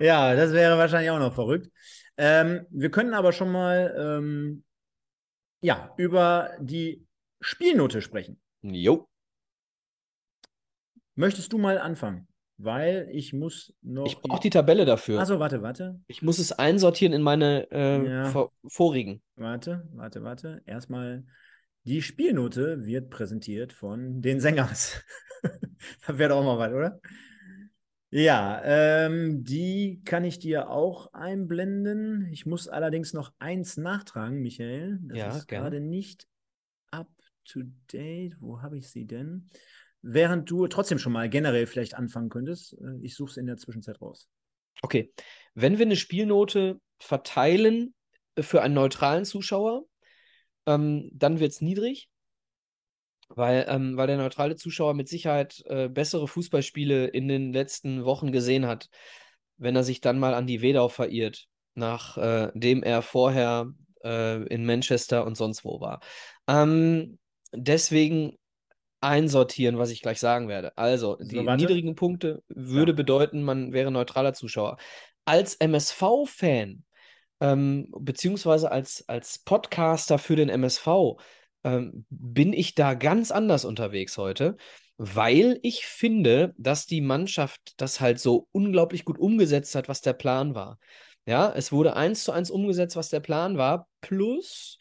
Ja, 0.00 0.34
das 0.34 0.52
wäre 0.52 0.76
wahrscheinlich 0.76 1.10
auch 1.12 1.20
noch 1.20 1.34
verrückt. 1.34 1.70
Ähm, 2.16 2.66
wir 2.70 2.90
können 2.90 3.14
aber 3.14 3.30
schon 3.32 3.52
mal 3.52 3.94
ähm, 3.96 4.64
ja, 5.60 5.94
über 5.96 6.50
die 6.58 7.06
Spielnote 7.40 8.02
sprechen. 8.02 8.40
Jo. 8.62 9.08
Möchtest 11.14 11.52
du 11.52 11.58
mal 11.58 11.78
anfangen? 11.78 12.26
Weil 12.56 13.08
ich 13.10 13.32
muss 13.32 13.74
noch. 13.82 14.06
Ich 14.06 14.20
brauche 14.20 14.40
die 14.40 14.50
Tabelle 14.50 14.84
dafür. 14.84 15.20
Achso, 15.20 15.40
warte, 15.40 15.60
warte, 15.62 16.00
Ich 16.06 16.22
muss 16.22 16.38
es 16.38 16.52
einsortieren 16.52 17.12
in 17.12 17.22
meine 17.22 17.68
äh, 17.72 18.06
Ja. 18.08 18.24
vor 18.24 18.52
vorigen. 18.66 19.22
warte, 19.36 19.88
warte, 19.92 20.22
warte. 20.22 20.62
Erstmal. 20.66 21.24
Die 21.86 22.00
Spielnote 22.00 22.86
wird 22.86 23.10
präsentiert 23.10 23.74
von 23.74 24.22
den 24.22 24.40
Sängers. 24.40 25.02
das 26.06 26.16
wäre 26.16 26.30
doch 26.30 26.38
auch 26.38 26.44
mal 26.44 26.58
was, 26.58 26.72
oder? 26.72 26.98
Ja, 28.10 28.62
ähm, 28.64 29.44
die 29.44 30.00
kann 30.04 30.24
ich 30.24 30.38
dir 30.38 30.70
auch 30.70 31.12
einblenden. 31.12 32.28
Ich 32.32 32.46
muss 32.46 32.68
allerdings 32.68 33.12
noch 33.12 33.32
eins 33.38 33.76
nachtragen, 33.76 34.40
Michael. 34.40 34.98
Das 35.02 35.18
Ja, 35.18 35.36
ist 35.36 35.46
gerne. 35.48 35.64
gerade 35.70 35.80
nicht 35.80 36.28
up 36.90 37.10
to 37.44 37.62
date. 37.92 38.36
Wo 38.40 38.62
habe 38.62 38.78
ich 38.78 38.88
sie 38.88 39.04
denn? 39.04 39.50
Während 40.06 40.50
du 40.50 40.66
trotzdem 40.66 40.98
schon 40.98 41.14
mal 41.14 41.30
generell 41.30 41.66
vielleicht 41.66 41.94
anfangen 41.94 42.28
könntest. 42.28 42.74
äh, 42.74 42.98
Ich 43.00 43.14
suche 43.14 43.30
es 43.30 43.36
in 43.38 43.46
der 43.46 43.56
Zwischenzeit 43.56 44.02
raus. 44.02 44.28
Okay. 44.82 45.12
Wenn 45.54 45.78
wir 45.78 45.86
eine 45.86 45.96
Spielnote 45.96 46.78
verteilen 46.98 47.94
äh, 48.34 48.42
für 48.42 48.60
einen 48.60 48.74
neutralen 48.74 49.24
Zuschauer, 49.24 49.84
ähm, 50.66 51.08
dann 51.14 51.40
wird 51.40 51.52
es 51.52 51.62
niedrig, 51.62 52.10
weil, 53.28 53.64
ähm, 53.66 53.96
weil 53.96 54.06
der 54.06 54.18
neutrale 54.18 54.56
Zuschauer 54.56 54.92
mit 54.92 55.08
Sicherheit 55.08 55.62
äh, 55.66 55.88
bessere 55.88 56.28
Fußballspiele 56.28 57.06
in 57.06 57.26
den 57.26 57.54
letzten 57.54 58.04
Wochen 58.04 58.30
gesehen 58.30 58.66
hat, 58.66 58.90
wenn 59.56 59.74
er 59.74 59.84
sich 59.84 60.02
dann 60.02 60.18
mal 60.18 60.34
an 60.34 60.46
die 60.46 60.60
Wedau 60.60 60.90
verirrt, 60.90 61.46
nachdem 61.74 62.82
er 62.82 63.00
vorher 63.02 63.72
äh, 64.04 64.42
in 64.48 64.66
Manchester 64.66 65.24
und 65.24 65.36
sonst 65.36 65.64
wo 65.64 65.80
war. 65.80 66.00
Ähm, 66.46 67.18
deswegen 67.52 68.36
einsortieren, 69.04 69.78
was 69.78 69.90
ich 69.90 70.02
gleich 70.02 70.20
sagen 70.20 70.48
werde. 70.48 70.76
Also, 70.78 71.16
So, 71.18 71.26
die 71.30 71.46
warte. 71.46 71.66
niedrigen 71.66 71.94
Punkte 71.94 72.42
würde 72.48 72.92
Ja. 72.92 72.96
bedeuten, 72.96 73.42
man 73.42 73.72
wäre 73.72 73.90
neutraler 73.90 74.34
Zuschauer. 74.34 74.78
Als 75.24 75.54
MSV-Fan 75.56 76.84
ähm, 77.40 77.88
beziehungsweise 77.98 78.70
als, 78.70 79.08
als 79.08 79.38
Podcaster 79.40 80.18
für 80.18 80.36
den 80.36 80.48
MSV, 80.48 81.18
ähm, 81.64 82.06
bin 82.10 82.52
ich 82.52 82.74
da 82.74 82.94
ganz 82.94 83.30
anders 83.30 83.64
unterwegs 83.64 84.18
heute, 84.18 84.56
weil 84.96 85.58
ich 85.62 85.86
finde, 85.86 86.54
dass 86.58 86.86
die 86.86 87.00
Mannschaft 87.00 87.74
das 87.78 88.00
halt 88.00 88.20
so 88.20 88.48
unglaublich 88.52 89.04
gut 89.04 89.18
umgesetzt 89.18 89.74
hat, 89.74 89.88
was 89.88 90.00
der 90.00 90.12
Plan 90.12 90.54
war. 90.54 90.78
Ja, 91.26 91.52
es 91.54 91.72
wurde 91.72 91.96
eins 91.96 92.24
zu 92.24 92.32
eins 92.32 92.50
umgesetzt, 92.50 92.96
was 92.96 93.08
der 93.08 93.20
Plan 93.20 93.56
war, 93.58 93.88
plus 94.00 94.78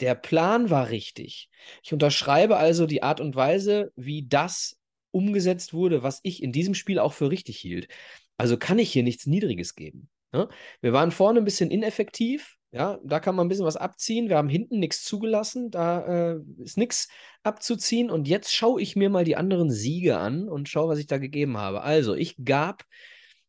der 0.00 0.14
Plan 0.14 0.70
war 0.70 0.90
richtig. 0.90 1.48
Ich 1.82 1.92
unterschreibe 1.92 2.56
also 2.56 2.86
die 2.86 3.02
Art 3.02 3.20
und 3.20 3.36
Weise, 3.36 3.92
wie 3.96 4.26
das 4.26 4.76
umgesetzt 5.10 5.72
wurde, 5.72 6.02
was 6.02 6.20
ich 6.22 6.42
in 6.42 6.52
diesem 6.52 6.74
Spiel 6.74 6.98
auch 6.98 7.12
für 7.12 7.30
richtig 7.30 7.58
hielt. 7.58 7.88
Also 8.36 8.56
kann 8.56 8.78
ich 8.78 8.90
hier 8.92 9.04
nichts 9.04 9.26
Niedriges 9.26 9.74
geben. 9.76 10.08
Ne? 10.32 10.48
Wir 10.80 10.92
waren 10.92 11.12
vorne 11.12 11.38
ein 11.38 11.44
bisschen 11.44 11.70
ineffektiv. 11.70 12.56
Ja, 12.72 12.98
da 13.04 13.20
kann 13.20 13.36
man 13.36 13.46
ein 13.46 13.48
bisschen 13.48 13.64
was 13.64 13.76
abziehen. 13.76 14.28
Wir 14.28 14.36
haben 14.36 14.48
hinten 14.48 14.80
nichts 14.80 15.04
zugelassen. 15.04 15.70
Da 15.70 16.32
äh, 16.32 16.40
ist 16.58 16.76
nichts 16.76 17.08
abzuziehen. 17.44 18.10
Und 18.10 18.26
jetzt 18.26 18.52
schaue 18.52 18.82
ich 18.82 18.96
mir 18.96 19.10
mal 19.10 19.22
die 19.22 19.36
anderen 19.36 19.70
Siege 19.70 20.18
an 20.18 20.48
und 20.48 20.68
schaue, 20.68 20.88
was 20.88 20.98
ich 20.98 21.06
da 21.06 21.18
gegeben 21.18 21.56
habe. 21.56 21.82
Also, 21.82 22.16
ich 22.16 22.34
gab 22.44 22.84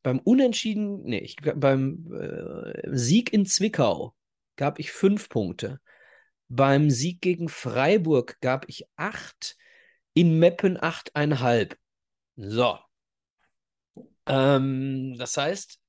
beim 0.03 0.19
Unentschieden, 0.19 1.01
nee, 1.01 1.17
ich, 1.17 1.38
beim 1.38 2.13
äh, 2.13 2.88
Sieg 2.95 3.34
in 3.34 3.47
Zwickau 3.47 4.13
gab 4.55 4.77
ich 4.77 4.91
fünf 4.91 5.27
Punkte. 5.27 5.80
Beim 6.47 6.89
Sieg 6.89 7.22
gegen 7.22 7.49
Freiburg 7.49 8.39
gab 8.41 8.69
ich 8.69 8.85
acht. 8.95 9.57
In 10.13 10.39
Meppen 10.39 10.81
achteinhalb. 10.81 11.77
So. 12.38 12.80
Ähm, 14.26 15.15
das 15.17 15.35
heißt, 15.35 15.80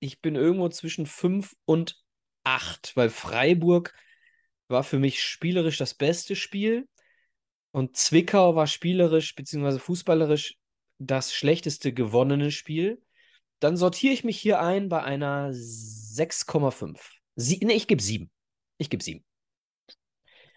ich 0.00 0.20
bin 0.20 0.34
irgendwo 0.34 0.68
zwischen 0.68 1.06
fünf 1.06 1.54
und 1.64 2.02
acht, 2.42 2.96
weil 2.96 3.10
Freiburg 3.10 3.94
war 4.68 4.82
für 4.82 4.98
mich 4.98 5.22
spielerisch 5.22 5.78
das 5.78 5.94
beste 5.94 6.36
Spiel 6.36 6.88
und 7.70 7.96
Zwickau 7.96 8.54
war 8.54 8.66
spielerisch 8.66 9.34
bzw. 9.34 9.78
fußballerisch 9.78 10.56
das 10.98 11.32
schlechteste 11.32 11.92
gewonnene 11.92 12.50
Spiel. 12.50 13.02
Dann 13.60 13.76
sortiere 13.76 14.14
ich 14.14 14.24
mich 14.24 14.38
hier 14.38 14.60
ein 14.60 14.88
bei 14.88 15.02
einer 15.02 15.50
6,5. 15.52 17.00
Sie 17.36 17.58
nee, 17.62 17.74
ich 17.74 17.86
gebe 17.86 18.02
7. 18.02 18.30
Ich 18.78 18.90
gebe 18.90 19.02
7. 19.02 19.24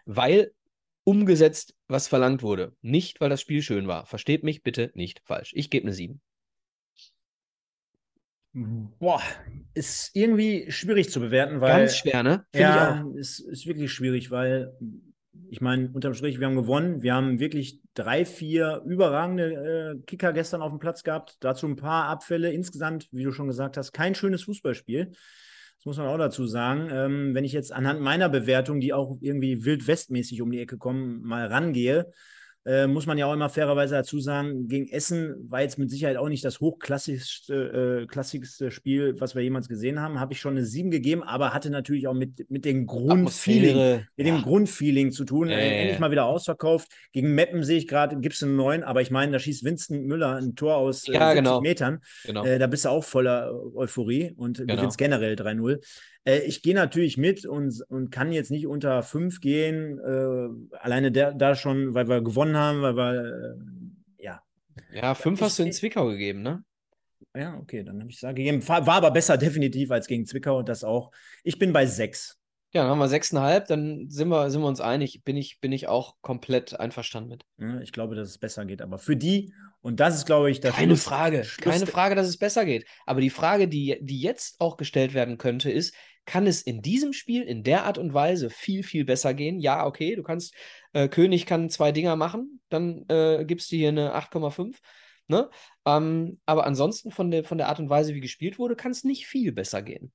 Weil 0.07 0.51
umgesetzt, 1.03 1.75
was 1.87 2.07
verlangt 2.07 2.41
wurde. 2.41 2.75
Nicht, 2.81 3.21
weil 3.21 3.29
das 3.29 3.41
Spiel 3.41 3.61
schön 3.61 3.87
war. 3.87 4.05
Versteht 4.05 4.43
mich 4.43 4.63
bitte 4.63 4.91
nicht 4.93 5.21
falsch. 5.23 5.51
Ich 5.55 5.69
gebe 5.69 5.85
eine 5.85 5.93
7. 5.93 6.21
Boah, 8.53 9.21
ist 9.73 10.11
irgendwie 10.15 10.71
schwierig 10.71 11.11
zu 11.11 11.19
bewerten, 11.19 11.61
weil. 11.61 11.81
Ganz 11.81 11.97
schwer, 11.97 12.23
ne? 12.23 12.45
Find 12.51 12.61
ja, 12.61 13.05
ist, 13.15 13.39
ist 13.39 13.67
wirklich 13.67 13.91
schwierig, 13.91 14.31
weil 14.31 14.73
ich 15.49 15.61
meine, 15.61 15.89
unterm 15.91 16.13
Strich, 16.13 16.39
wir 16.39 16.47
haben 16.47 16.55
gewonnen. 16.55 17.03
Wir 17.03 17.13
haben 17.13 17.39
wirklich 17.39 17.79
drei, 17.93 18.25
vier 18.25 18.81
überragende 18.85 19.97
äh, 19.99 20.03
Kicker 20.05 20.33
gestern 20.33 20.61
auf 20.61 20.71
dem 20.71 20.79
Platz 20.79 21.03
gehabt. 21.03 21.37
Dazu 21.39 21.67
ein 21.67 21.75
paar 21.75 22.05
Abfälle. 22.05 22.51
Insgesamt, 22.51 23.07
wie 23.11 23.23
du 23.23 23.31
schon 23.31 23.47
gesagt 23.47 23.77
hast, 23.77 23.91
kein 23.91 24.15
schönes 24.15 24.43
Fußballspiel. 24.43 25.11
Muss 25.87 25.95
man 25.95 26.07
auch 26.07 26.17
dazu 26.17 26.45
sagen. 26.45 26.89
Ähm, 26.91 27.33
wenn 27.33 27.45
ich 27.45 27.53
jetzt 27.53 27.71
anhand 27.71 28.01
meiner 28.01 28.27
Bewertung, 28.27 28.81
die 28.81 28.91
auch 28.91 29.19
irgendwie 29.21 29.63
wild-westmäßig 29.63 30.41
um 30.41 30.51
die 30.51 30.59
Ecke 30.59 30.77
kommen, 30.77 31.21
mal 31.21 31.47
rangehe, 31.47 32.11
äh, 32.67 32.85
muss 32.85 33.05
man 33.05 33.17
ja 33.17 33.27
auch 33.27 33.33
immer 33.33 33.49
fairerweise 33.49 33.95
dazu 33.95 34.19
sagen, 34.19 34.67
gegen 34.67 34.89
Essen 34.89 35.35
war 35.49 35.61
jetzt 35.61 35.79
mit 35.79 35.89
Sicherheit 35.89 36.17
auch 36.17 36.27
nicht 36.27 36.43
das 36.43 36.59
hochklassischste 36.59 38.01
äh, 38.03 38.07
klassischste 38.07 38.71
Spiel, 38.71 39.15
was 39.19 39.35
wir 39.35 39.41
jemals 39.41 39.69
gesehen 39.69 40.01
haben. 40.01 40.19
Habe 40.19 40.33
ich 40.33 40.41
schon 40.41 40.57
eine 40.57 40.65
7 40.65 40.91
gegeben, 40.91 41.23
aber 41.23 41.53
hatte 41.53 41.69
natürlich 41.69 42.09
auch 42.09 42.13
mit, 42.13 42.51
mit 42.51 42.65
dem 42.65 42.85
Grundfeeling, 42.85 44.03
mit 44.17 44.27
ja. 44.27 44.35
dem 44.35 44.41
Grundfeeling 44.41 45.13
zu 45.13 45.23
tun. 45.23 45.47
Äh, 45.47 45.81
endlich 45.81 45.99
mal 45.99 46.11
wieder 46.11 46.25
ausverkauft. 46.25 46.89
Gegen 47.13 47.33
Meppen 47.35 47.63
sehe 47.63 47.77
ich 47.77 47.87
gerade, 47.87 48.19
gibt 48.19 48.35
es 48.35 48.43
einen 48.43 48.57
neuen, 48.57 48.83
aber 48.83 49.01
ich 49.01 49.11
meine, 49.11 49.31
da 49.31 49.39
schießt 49.39 49.63
Vincent 49.63 50.05
Müller 50.05 50.35
ein 50.35 50.55
Tor 50.55 50.75
aus 50.75 51.07
äh, 51.07 51.13
ja, 51.13 51.29
70 51.29 51.35
genau. 51.37 51.61
Metern. 51.61 51.99
Genau. 52.25 52.43
Äh, 52.43 52.59
da 52.59 52.67
bist 52.67 52.83
du 52.83 52.89
auch 52.89 53.03
voller 53.05 53.53
Euphorie 53.75 54.33
und 54.35 54.57
genau. 54.57 54.75
gewinnst 54.75 54.97
generell 54.97 55.35
3-0. 55.35 55.79
Äh, 56.27 56.39
ich 56.39 56.61
gehe 56.61 56.75
natürlich 56.75 57.17
mit 57.17 57.45
und, 57.45 57.81
und 57.87 58.11
kann 58.11 58.31
jetzt 58.31 58.51
nicht 58.51 58.67
unter 58.67 59.01
fünf 59.01 59.39
gehen. 59.39 59.97
Äh, 59.99 60.77
alleine 60.77 61.11
der, 61.11 61.33
da 61.33 61.55
schon, 61.55 61.93
weil 61.93 62.09
wir 62.09 62.21
gewonnen 62.21 62.57
haben, 62.57 62.81
weil 62.81 62.95
wir, 62.95 63.13
äh, 63.15 64.23
ja. 64.23 64.43
Ja, 64.91 65.15
fünf 65.15 65.39
ich, 65.39 65.45
hast 65.45 65.59
du 65.59 65.63
in 65.63 65.71
Zwickau 65.71 66.07
gegeben, 66.07 66.41
ne? 66.41 66.63
Ja, 67.35 67.57
okay, 67.57 67.83
dann 67.83 67.99
habe 68.01 68.09
ich 68.09 68.21
es 68.21 68.27
gegeben. 68.27 68.67
War, 68.67 68.85
war 68.85 68.95
aber 68.95 69.11
besser 69.11 69.37
definitiv 69.37 69.89
als 69.89 70.07
gegen 70.07 70.25
Zwickau, 70.25 70.61
das 70.63 70.83
auch. 70.83 71.11
Ich 71.43 71.57
bin 71.57 71.71
bei 71.71 71.85
sechs. 71.85 72.37
Ja, 72.73 72.81
dann 72.81 72.91
haben 72.91 72.99
wir 72.99 73.07
sechseinhalb, 73.07 73.67
dann 73.67 74.09
sind 74.09 74.27
wir, 74.27 74.51
sind 74.51 74.61
wir 74.61 74.67
uns 74.67 74.81
einig. 74.81 75.21
Bin 75.23 75.37
ich, 75.37 75.61
bin 75.61 75.71
ich 75.71 75.87
auch 75.87 76.15
komplett 76.21 76.77
einverstanden 76.77 77.29
mit. 77.29 77.45
Ja, 77.57 77.79
ich 77.79 77.93
glaube, 77.93 78.15
dass 78.15 78.27
es 78.27 78.37
besser 78.37 78.65
geht. 78.65 78.81
Aber 78.81 78.97
für 78.99 79.15
die, 79.15 79.53
und 79.79 80.01
das 80.01 80.17
ist, 80.17 80.25
glaube 80.25 80.51
ich, 80.51 80.59
das 80.59 80.75
Keine 80.75 80.97
Frage, 80.97 81.45
Schluss 81.45 81.63
keine 81.63 81.87
Frage, 81.87 82.15
dass 82.15 82.27
es 82.27 82.37
besser 82.37 82.65
geht. 82.65 82.85
Aber 83.05 83.21
die 83.21 83.29
Frage, 83.29 83.69
die, 83.69 83.97
die 84.01 84.19
jetzt 84.19 84.59
auch 84.59 84.75
gestellt 84.75 85.13
werden 85.13 85.37
könnte, 85.37 85.71
ist, 85.71 85.95
kann 86.27 86.45
es 86.45 86.61
in 86.61 86.81
diesem 86.81 87.13
Spiel 87.13 87.41
in 87.41 87.63
der 87.63 87.85
Art 87.85 87.97
und 87.97 88.13
Weise 88.13 88.49
viel, 88.49 88.83
viel 88.83 89.05
besser 89.05 89.33
gehen. 89.33 89.59
Ja, 89.59 89.85
okay, 89.85 90.15
du 90.15 90.23
kannst, 90.23 90.53
äh, 90.93 91.07
König 91.07 91.45
kann 91.45 91.69
zwei 91.69 91.91
Dinger 91.91 92.15
machen, 92.15 92.59
dann 92.69 93.05
äh, 93.07 93.45
gibst 93.45 93.71
du 93.71 93.77
hier 93.77 93.89
eine 93.89 94.13
8,5. 94.13 94.75
Ne? 95.29 95.49
Ähm, 95.85 96.39
aber 96.45 96.65
ansonsten 96.65 97.11
von 97.11 97.31
der, 97.31 97.45
von 97.45 97.57
der 97.57 97.69
Art 97.69 97.79
und 97.79 97.89
Weise, 97.89 98.13
wie 98.13 98.19
gespielt 98.19 98.59
wurde, 98.59 98.75
kann 98.75 98.91
es 98.91 99.03
nicht 99.03 99.25
viel 99.25 99.53
besser 99.53 99.81
gehen. 99.81 100.11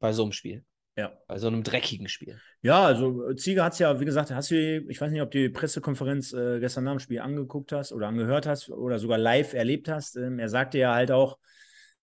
Bei 0.00 0.12
so 0.12 0.24
einem 0.24 0.32
Spiel. 0.32 0.64
Ja. 0.96 1.12
Bei 1.28 1.38
so 1.38 1.46
einem 1.46 1.62
dreckigen 1.62 2.08
Spiel. 2.08 2.40
Ja, 2.62 2.84
also 2.84 3.30
äh, 3.30 3.36
Ziege 3.36 3.64
hat 3.64 3.72
es 3.72 3.78
ja, 3.78 4.00
wie 4.00 4.04
gesagt, 4.04 4.32
hast 4.32 4.50
du, 4.50 4.84
ich 4.88 5.00
weiß 5.00 5.12
nicht, 5.12 5.22
ob 5.22 5.30
du 5.30 5.38
die 5.38 5.48
Pressekonferenz 5.48 6.32
äh, 6.32 6.58
gestern 6.58 6.84
nach 6.84 6.92
dem 6.92 7.00
Spiel 7.00 7.20
angeguckt 7.20 7.70
hast 7.72 7.92
oder 7.92 8.08
angehört 8.08 8.46
hast 8.46 8.68
oder 8.68 8.98
sogar 8.98 9.18
live 9.18 9.54
erlebt 9.54 9.88
hast. 9.88 10.16
Ähm, 10.16 10.40
er 10.40 10.48
sagte 10.48 10.78
ja 10.78 10.92
halt 10.92 11.12
auch, 11.12 11.38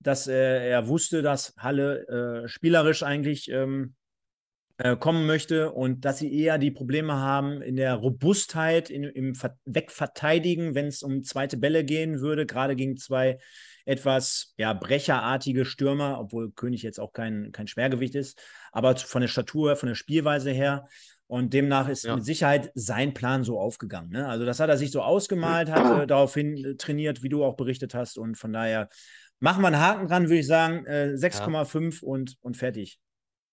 dass 0.02 0.28
äh, 0.28 0.70
er 0.70 0.88
wusste, 0.88 1.22
dass 1.22 1.54
Halle 1.58 2.44
äh, 2.44 2.48
spielerisch 2.48 3.04
eigentlich 3.04 3.50
ähm, 3.52 3.96
äh, 4.78 4.96
kommen 4.96 5.28
möchte 5.28 5.72
und 5.72 6.06
dass 6.06 6.18
sie 6.18 6.34
eher 6.34 6.58
die 6.58 6.72
Probleme 6.72 7.14
haben 7.14 7.62
in 7.62 7.76
der 7.76 7.96
Robustheit, 7.96 8.90
in, 8.90 9.04
im 9.04 9.36
Ver 9.36 9.56
Wegverteidigen, 9.66 10.74
wenn 10.74 10.88
es 10.88 11.04
um 11.04 11.24
zweite 11.24 11.58
Bälle 11.58 11.84
gehen 11.84 12.20
würde, 12.20 12.48
gerade 12.48 12.76
gegen 12.76 12.98
zwei 12.98 13.38
etwas 13.86 14.54
ja, 14.58 14.74
brecherartige 14.74 15.66
Stürmer, 15.66 16.20
obwohl 16.20 16.52
König 16.52 16.82
jetzt 16.82 17.00
auch 17.00 17.14
kein, 17.14 17.52
kein 17.52 17.68
Schwergewicht 17.68 18.16
ist, 18.16 18.42
aber 18.72 18.96
von 18.96 19.22
der 19.22 19.28
Statur, 19.28 19.76
von 19.76 19.88
der 19.88 19.96
Spielweise 19.96 20.52
her. 20.52 20.88
Und 21.28 21.54
demnach 21.54 21.88
ist 21.88 22.04
ja. 22.04 22.16
mit 22.16 22.26
Sicherheit 22.26 22.72
sein 22.74 23.14
Plan 23.14 23.46
so 23.46 23.58
aufgegangen. 23.58 24.10
Ne? 24.10 24.28
Also, 24.28 24.46
das 24.46 24.60
hat 24.60 24.70
er 24.70 24.78
sich 24.78 24.92
so 24.92 25.02
ausgemalt, 25.02 25.72
hat 25.72 26.02
äh, 26.02 26.08
daraufhin 26.08 26.58
äh, 26.58 26.76
trainiert, 26.76 27.24
wie 27.24 27.30
du 27.30 27.46
auch 27.46 27.56
berichtet 27.56 27.94
hast. 27.94 28.18
Und 28.18 28.36
von 28.36 28.52
daher 28.52 28.90
Machen 29.42 29.64
wir 29.64 29.68
einen 29.68 29.80
Haken 29.80 30.08
dran, 30.08 30.24
würde 30.26 30.40
ich 30.40 30.48
sagen. 30.48 30.86
Äh, 30.86 31.16
6,5 31.16 32.02
ja. 32.02 32.08
und, 32.08 32.38
und 32.42 32.58
fertig. 32.58 33.00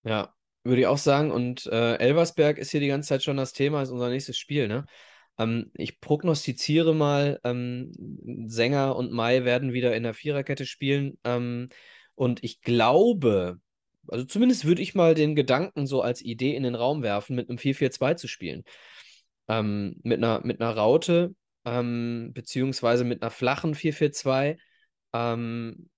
Ja, 0.03 0.35
würde 0.63 0.81
ich 0.81 0.87
auch 0.87 0.99
sagen. 0.99 1.31
Und 1.31 1.65
äh, 1.65 1.95
Elversberg 1.95 2.59
ist 2.59 2.69
hier 2.69 2.79
die 2.79 2.87
ganze 2.87 3.09
Zeit 3.09 3.23
schon 3.23 3.37
das 3.37 3.53
Thema, 3.53 3.81
ist 3.81 3.89
unser 3.89 4.09
nächstes 4.09 4.37
Spiel, 4.37 4.67
ne? 4.67 4.85
Ähm, 5.39 5.71
ich 5.73 5.99
prognostiziere 5.99 6.93
mal, 6.93 7.39
ähm, 7.43 7.91
Sänger 8.47 8.95
und 8.95 9.11
Mai 9.11 9.45
werden 9.45 9.73
wieder 9.73 9.95
in 9.95 10.03
der 10.03 10.13
Viererkette 10.13 10.67
spielen. 10.67 11.17
Ähm, 11.23 11.69
und 12.13 12.43
ich 12.43 12.61
glaube, 12.61 13.59
also 14.07 14.25
zumindest 14.25 14.65
würde 14.65 14.83
ich 14.83 14.93
mal 14.93 15.15
den 15.15 15.35
Gedanken 15.35 15.87
so 15.87 16.03
als 16.03 16.21
Idee 16.21 16.55
in 16.55 16.63
den 16.63 16.75
Raum 16.75 17.01
werfen, 17.01 17.35
mit 17.35 17.49
einem 17.49 17.57
4-4-2 17.57 18.15
zu 18.15 18.27
spielen. 18.27 18.63
Ähm, 19.47 19.95
mit, 20.03 20.19
einer, 20.19 20.41
mit 20.45 20.61
einer 20.61 20.75
Raute, 20.75 21.33
ähm, 21.65 22.29
beziehungsweise 22.35 23.05
mit 23.05 23.23
einer 23.23 23.31
flachen 23.31 23.73
4-4-2 23.73 24.57
ähm, 25.13 25.89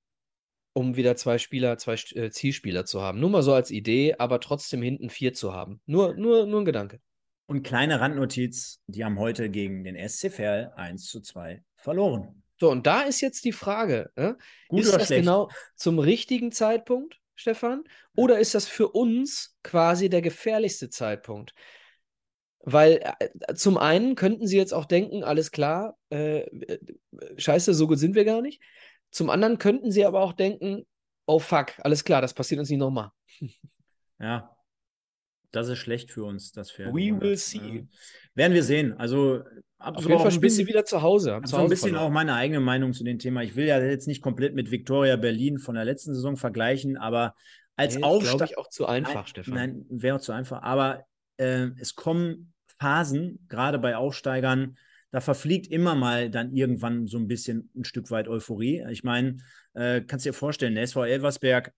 um 0.74 0.96
wieder 0.96 1.16
zwei 1.16 1.38
Spieler, 1.38 1.78
zwei 1.78 1.96
äh, 2.16 2.30
Zielspieler 2.30 2.86
zu 2.86 3.02
haben. 3.02 3.20
Nur 3.20 3.30
mal 3.30 3.44
so 3.44 3.54
als 3.54 3.72
Idee, 3.72 4.16
aber 4.18 4.40
trotzdem 4.40 4.82
hinten 4.82 5.10
vier 5.10 5.34
zu 5.34 5.54
haben. 5.54 5.82
Nur, 5.86 6.16
nur, 6.16 6.46
nur 6.46 6.62
ein 6.62 6.66
Gedanke. 6.66 7.02
Und 7.48 7.64
kleine 7.64 8.00
Randnotiz, 8.00 8.82
die 8.88 9.04
haben 9.04 9.20
heute 9.20 9.50
gegen 9.50 9.84
den 9.84 9.98
SC 10.08 10.32
Verl 10.32 10.72
1 10.78 11.06
zu 11.08 11.20
2 11.20 11.64
verloren. 11.76 12.42
So, 12.58 12.70
und 12.70 12.88
da 12.88 13.02
ist 13.02 13.22
jetzt 13.22 13.44
die 13.44 13.52
Frage, 13.52 14.12
äh? 14.16 14.34
ist 14.70 14.94
das 14.94 15.08
schlecht? 15.08 15.24
genau 15.24 15.50
zum 15.76 16.00
richtigen 16.00 16.52
Zeitpunkt, 16.52 17.20
Stefan? 17.36 17.84
Oder 18.16 18.40
ist 18.40 18.56
das 18.56 18.68
für 18.68 18.88
uns 18.88 19.58
quasi 19.64 20.10
der 20.10 20.22
gefährlichste 20.22 20.90
Zeitpunkt? 20.90 21.54
Weil 22.60 23.02
äh, 23.20 23.56
zum 23.56 23.78
einen 23.78 24.16
könnten 24.16 24.48
sie 24.48 24.58
jetzt 24.58 24.74
auch 24.74 24.86
denken, 24.86 25.24
alles 25.24 25.52
klar, 25.52 25.98
äh, 26.12 26.42
äh 26.42 26.80
scheiße, 27.36 27.74
so 27.74 27.88
gut 27.88 27.98
sind 28.00 28.16
wir 28.16 28.24
gar 28.24 28.42
nicht. 28.42 28.62
Zum 29.12 29.30
anderen 29.30 29.58
könnten 29.58 29.92
sie 29.92 30.06
aber 30.06 30.22
auch 30.22 30.34
denken, 30.34 30.86
oh 31.26 31.40
fuck, 31.40 31.74
alles 31.80 32.04
klar, 32.04 32.22
das 32.22 32.34
passiert 32.34 32.60
uns 32.60 32.70
nicht 32.70 32.80
nochmal. 32.80 33.12
Ja, 34.20 34.56
das 35.50 35.68
ist 35.68 35.80
schlecht 35.80 36.12
für 36.12 36.24
uns, 36.26 36.52
das 36.52 36.72
Pferd. 36.72 36.94
We 36.94 37.20
will 37.20 37.36
see. 37.38 37.58
Ja. 37.58 37.82
Werden 38.36 38.54
wir 38.54 38.62
sehen. 38.62 38.94
Also 39.00 39.42
Auf 39.80 40.06
jeden 40.06 40.20
Fall 40.20 40.32
spielen 40.32 40.52
sie 40.52 40.68
wieder 40.68 40.86
zu 40.86 41.02
Hause. 41.02 41.34
Hab 41.34 41.48
so 41.48 41.58
ein 41.58 41.68
bisschen 41.70 41.90
verloren. 41.90 42.08
auch 42.08 42.14
meine 42.14 42.36
eigene 42.36 42.60
Meinung 42.60 42.94
zu 42.94 43.04
dem 43.04 43.18
Thema. 43.18 43.42
Ich 43.42 43.56
will 43.56 43.66
ja 43.66 43.82
jetzt 43.82 44.08
nicht 44.08 44.22
komplett 44.22 44.54
mit 44.54 44.70
Victoria 44.70 45.16
Berlin 45.16 45.58
von 45.58 45.74
der 45.74 45.86
letzten 45.86 46.14
Saison 46.14 46.38
vergleichen, 46.38 46.98
aber 46.98 47.34
Als 47.76 47.96
Nee, 47.96 48.02
ist, 48.02 48.06
Aufsteiger. 48.06 48.38
glaube 48.38 48.52
ich, 48.52 48.58
auch 48.60 48.70
zu 48.70 48.86
einfach, 48.86 49.14
Nein, 49.16 49.28
Stefan. 49.28 49.54
Nein, 49.56 49.86
wäre 49.90 50.18
auch 50.18 50.22
zu 50.22 50.34
einfach. 50.34 50.62
Aber 50.62 51.04
äh, 51.38 51.70
es 51.80 51.96
kommen 51.96 52.54
Phasen, 52.80 53.44
gerade 53.50 53.80
bei 53.80 53.98
Aufsteigern, 53.98 54.78
da 55.12 55.22
verfliegt 55.22 55.68
immer 55.68 55.96
mal 55.96 56.30
dann 56.30 56.54
irgendwann 56.56 57.08
so 57.08 57.18
ein 57.18 57.28
bisschen 57.28 57.70
ein 57.76 57.84
Stück 57.84 58.12
weit 58.12 58.28
Euphorie. 58.28 58.84
Ich 58.90 59.04
meine, 59.04 59.38
äh, 59.74 60.02
kannst 60.02 60.26
dir 60.26 60.34
vorstellen, 60.34 60.76
der 60.76 60.84
SV 60.84 61.06
Elversberg 61.06 61.74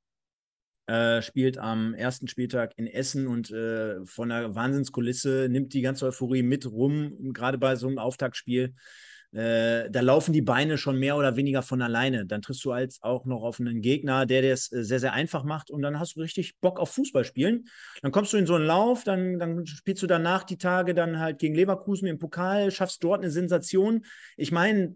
äh, 0.88 1.22
spielt 1.22 1.58
am 1.58 1.94
ersten 1.94 2.28
Spieltag 2.28 2.74
in 2.78 2.88
Essen 2.88 3.28
und 3.28 3.50
äh, 3.52 4.06
von 4.06 4.30
der 4.30 4.54
Wahnsinnskulisse 4.54 5.48
nimmt 5.50 5.74
die 5.74 5.82
ganze 5.82 6.06
Euphorie 6.06 6.44
mit 6.44 6.70
rum, 6.70 7.34
gerade 7.34 7.58
bei 7.58 7.76
so 7.76 7.88
einem 7.88 7.98
Auftaktspiel. 7.98 8.76
Äh, 9.34 9.90
da 9.90 10.02
laufen 10.02 10.32
die 10.32 10.44
Beine 10.44 10.78
schon 10.78 11.00
mehr 11.00 11.18
oder 11.18 11.36
weniger 11.36 11.64
von 11.64 11.82
alleine. 11.82 12.26
Dann 12.28 12.44
triffst 12.44 12.64
du 12.66 12.72
als 12.72 13.02
auch 13.02 13.26
noch 13.26 13.42
auf 13.42 13.60
einen 13.60 13.82
Gegner, 13.82 14.28
der 14.28 14.44
das 14.44 14.72
äh, 14.72 14.84
sehr, 14.84 15.00
sehr 15.00 15.14
einfach 15.14 15.44
macht 15.44 15.72
und 15.72 15.82
dann 15.82 16.00
hast 16.00 16.16
du 16.16 16.20
richtig 16.20 16.60
Bock 16.60 16.80
auf 16.80 16.92
Fußball 16.92 17.26
spielen. 17.26 17.66
Dann 18.04 18.12
kommst 18.12 18.32
du 18.34 18.38
in 18.38 18.46
so 18.46 18.54
einen 18.54 18.66
Lauf, 18.66 19.04
dann, 19.04 19.40
dann 19.40 19.66
spielst 19.66 20.04
du 20.04 20.08
danach 20.08 20.44
die 20.44 20.58
Tage 20.58 20.94
dann 20.94 21.20
halt 21.20 21.40
gegen 21.40 21.56
Leverkusen 21.56 22.08
im 22.08 22.20
Pokal, 22.20 22.70
schaffst 22.70 23.04
dort 23.04 23.22
eine 23.22 23.32
Sensation. 23.32 24.06
Ich 24.38 24.52
meine, 24.52 24.96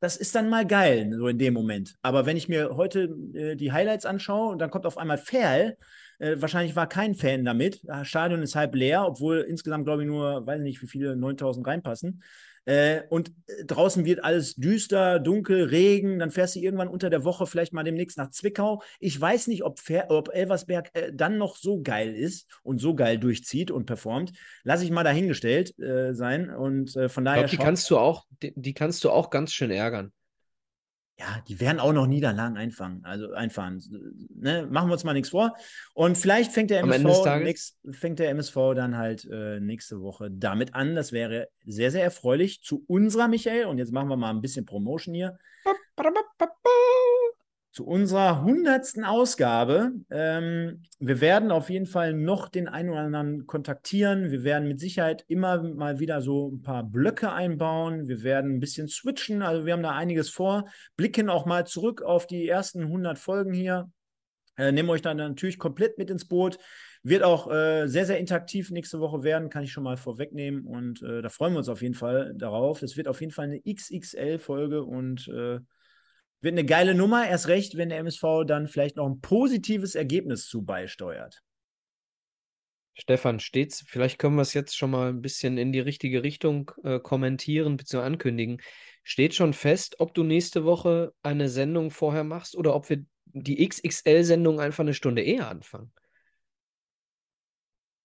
das 0.00 0.16
ist 0.16 0.34
dann 0.34 0.48
mal 0.48 0.66
geil, 0.66 1.10
so 1.14 1.28
in 1.28 1.38
dem 1.38 1.52
Moment. 1.54 1.96
Aber 2.00 2.24
wenn 2.24 2.36
ich 2.36 2.48
mir 2.48 2.76
heute 2.76 3.14
äh, 3.34 3.56
die 3.56 3.72
Highlights 3.72 4.06
anschaue 4.06 4.52
und 4.52 4.58
dann 4.58 4.70
kommt 4.70 4.86
auf 4.86 4.96
einmal 4.96 5.18
Ferl, 5.18 5.76
äh, 6.18 6.36
wahrscheinlich 6.38 6.76
war 6.76 6.88
kein 6.88 7.14
Fan 7.14 7.44
damit. 7.44 7.80
Das 7.84 8.08
Stadion 8.08 8.42
ist 8.42 8.56
halb 8.56 8.74
leer, 8.74 9.06
obwohl 9.06 9.40
insgesamt, 9.40 9.84
glaube 9.84 10.02
ich, 10.02 10.08
nur, 10.08 10.46
weiß 10.46 10.60
nicht, 10.60 10.80
wie 10.82 10.86
viele, 10.86 11.16
9000 11.16 11.66
reinpassen. 11.66 12.22
Äh, 12.66 13.02
und 13.10 13.30
äh, 13.46 13.64
draußen 13.66 14.04
wird 14.04 14.24
alles 14.24 14.54
düster, 14.54 15.18
dunkel, 15.20 15.64
Regen. 15.64 16.18
Dann 16.18 16.30
fährst 16.30 16.56
du 16.56 16.60
irgendwann 16.60 16.88
unter 16.88 17.10
der 17.10 17.24
Woche 17.24 17.46
vielleicht 17.46 17.72
mal 17.72 17.84
demnächst 17.84 18.16
nach 18.16 18.30
Zwickau. 18.30 18.82
Ich 19.00 19.20
weiß 19.20 19.48
nicht, 19.48 19.64
ob, 19.64 19.78
Fer 19.80 20.06
ob 20.10 20.30
Elversberg 20.34 20.90
äh, 20.94 21.12
dann 21.12 21.36
noch 21.38 21.56
so 21.56 21.82
geil 21.82 22.14
ist 22.14 22.46
und 22.62 22.78
so 22.80 22.94
geil 22.94 23.18
durchzieht 23.18 23.70
und 23.70 23.86
performt. 23.86 24.32
Lass 24.62 24.82
ich 24.82 24.90
mal 24.90 25.04
dahingestellt 25.04 25.78
äh, 25.78 26.14
sein. 26.14 26.50
Und 26.50 26.96
äh, 26.96 27.08
von 27.08 27.24
Ich 27.24 27.26
daher. 27.26 27.40
glaube, 27.42 27.50
die 27.50 27.56
schaut- 27.56 27.64
kannst 27.66 27.90
du 27.90 27.98
auch, 27.98 28.24
die, 28.42 28.52
die 28.56 28.72
kannst 28.74 29.04
du 29.04 29.10
auch 29.10 29.30
ganz 29.30 29.52
schön 29.52 29.70
ärgern. 29.70 30.12
Ja, 31.18 31.40
die 31.46 31.60
werden 31.60 31.78
auch 31.78 31.92
noch 31.92 32.06
Niederlagen 32.06 32.56
einfangen, 32.56 33.04
also 33.04 33.32
einfahren. 33.32 33.80
Ne? 34.34 34.66
Machen 34.68 34.88
wir 34.88 34.94
uns 34.94 35.04
mal 35.04 35.12
nichts 35.12 35.28
vor. 35.28 35.54
Und 35.94 36.18
vielleicht 36.18 36.50
fängt 36.50 36.70
der 36.70 36.80
MSV, 36.80 37.24
nächst, 37.40 37.78
fängt 37.92 38.18
der 38.18 38.30
MSV 38.30 38.56
dann 38.74 38.96
halt 38.96 39.24
äh, 39.30 39.60
nächste 39.60 40.00
Woche 40.00 40.28
damit 40.30 40.74
an. 40.74 40.96
Das 40.96 41.12
wäre 41.12 41.48
sehr, 41.64 41.92
sehr 41.92 42.02
erfreulich 42.02 42.62
zu 42.62 42.84
unserer 42.88 43.28
Michael. 43.28 43.66
Und 43.66 43.78
jetzt 43.78 43.92
machen 43.92 44.08
wir 44.08 44.16
mal 44.16 44.30
ein 44.30 44.40
bisschen 44.40 44.66
Promotion 44.66 45.14
hier. 45.14 45.38
Zu 47.74 47.84
unserer 47.84 48.44
hundertsten 48.44 49.02
Ausgabe. 49.02 49.90
Ähm, 50.08 50.84
wir 51.00 51.20
werden 51.20 51.50
auf 51.50 51.70
jeden 51.70 51.86
Fall 51.86 52.12
noch 52.12 52.48
den 52.48 52.68
einen 52.68 52.90
oder 52.90 53.00
anderen 53.00 53.48
kontaktieren. 53.48 54.30
Wir 54.30 54.44
werden 54.44 54.68
mit 54.68 54.78
Sicherheit 54.78 55.24
immer 55.26 55.60
mal 55.60 55.98
wieder 55.98 56.22
so 56.22 56.52
ein 56.52 56.62
paar 56.62 56.84
Blöcke 56.84 57.32
einbauen. 57.32 58.06
Wir 58.06 58.22
werden 58.22 58.52
ein 58.52 58.60
bisschen 58.60 58.86
switchen. 58.86 59.42
Also 59.42 59.66
wir 59.66 59.72
haben 59.72 59.82
da 59.82 59.90
einiges 59.90 60.30
vor. 60.30 60.66
Blicken 60.96 61.28
auch 61.28 61.46
mal 61.46 61.66
zurück 61.66 62.00
auf 62.02 62.28
die 62.28 62.48
ersten 62.48 62.82
100 62.82 63.18
Folgen 63.18 63.52
hier. 63.52 63.90
Äh, 64.56 64.70
nehmen 64.70 64.90
euch 64.90 65.02
dann 65.02 65.16
natürlich 65.16 65.58
komplett 65.58 65.98
mit 65.98 66.10
ins 66.10 66.28
Boot. 66.28 66.58
Wird 67.02 67.24
auch 67.24 67.50
äh, 67.50 67.88
sehr, 67.88 68.06
sehr 68.06 68.20
interaktiv 68.20 68.70
nächste 68.70 69.00
Woche 69.00 69.24
werden, 69.24 69.50
kann 69.50 69.64
ich 69.64 69.72
schon 69.72 69.82
mal 69.82 69.96
vorwegnehmen. 69.96 70.64
Und 70.64 71.02
äh, 71.02 71.22
da 71.22 71.28
freuen 71.28 71.54
wir 71.54 71.58
uns 71.58 71.68
auf 71.68 71.82
jeden 71.82 71.94
Fall 71.94 72.34
darauf. 72.36 72.82
Es 72.82 72.96
wird 72.96 73.08
auf 73.08 73.20
jeden 73.20 73.32
Fall 73.32 73.46
eine 73.46 73.60
XXL-Folge 73.60 74.84
und 74.84 75.26
äh, 75.26 75.58
wird 76.44 76.54
eine 76.54 76.64
geile 76.64 76.94
Nummer. 76.94 77.26
Erst 77.26 77.48
recht, 77.48 77.76
wenn 77.76 77.88
der 77.88 77.98
MSV 77.98 78.44
dann 78.46 78.68
vielleicht 78.68 78.96
noch 78.96 79.08
ein 79.08 79.20
positives 79.20 79.94
Ergebnis 79.94 80.46
zu 80.46 80.62
beisteuert. 80.62 81.42
Stefan, 82.96 83.40
steht's? 83.40 83.82
Vielleicht 83.88 84.18
können 84.20 84.36
wir 84.36 84.42
es 84.42 84.54
jetzt 84.54 84.76
schon 84.76 84.92
mal 84.92 85.08
ein 85.08 85.20
bisschen 85.20 85.58
in 85.58 85.72
die 85.72 85.80
richtige 85.80 86.22
Richtung 86.22 86.70
äh, 86.84 87.00
kommentieren 87.00 87.76
bzw. 87.76 88.02
ankündigen. 88.04 88.60
Steht 89.02 89.34
schon 89.34 89.52
fest, 89.52 89.96
ob 89.98 90.14
du 90.14 90.22
nächste 90.22 90.64
Woche 90.64 91.12
eine 91.22 91.48
Sendung 91.48 91.90
vorher 91.90 92.22
machst 92.24 92.54
oder 92.56 92.74
ob 92.74 92.88
wir 92.88 93.04
die 93.26 93.66
XXL-Sendung 93.66 94.60
einfach 94.60 94.84
eine 94.84 94.94
Stunde 94.94 95.22
eher 95.22 95.48
anfangen? 95.48 95.92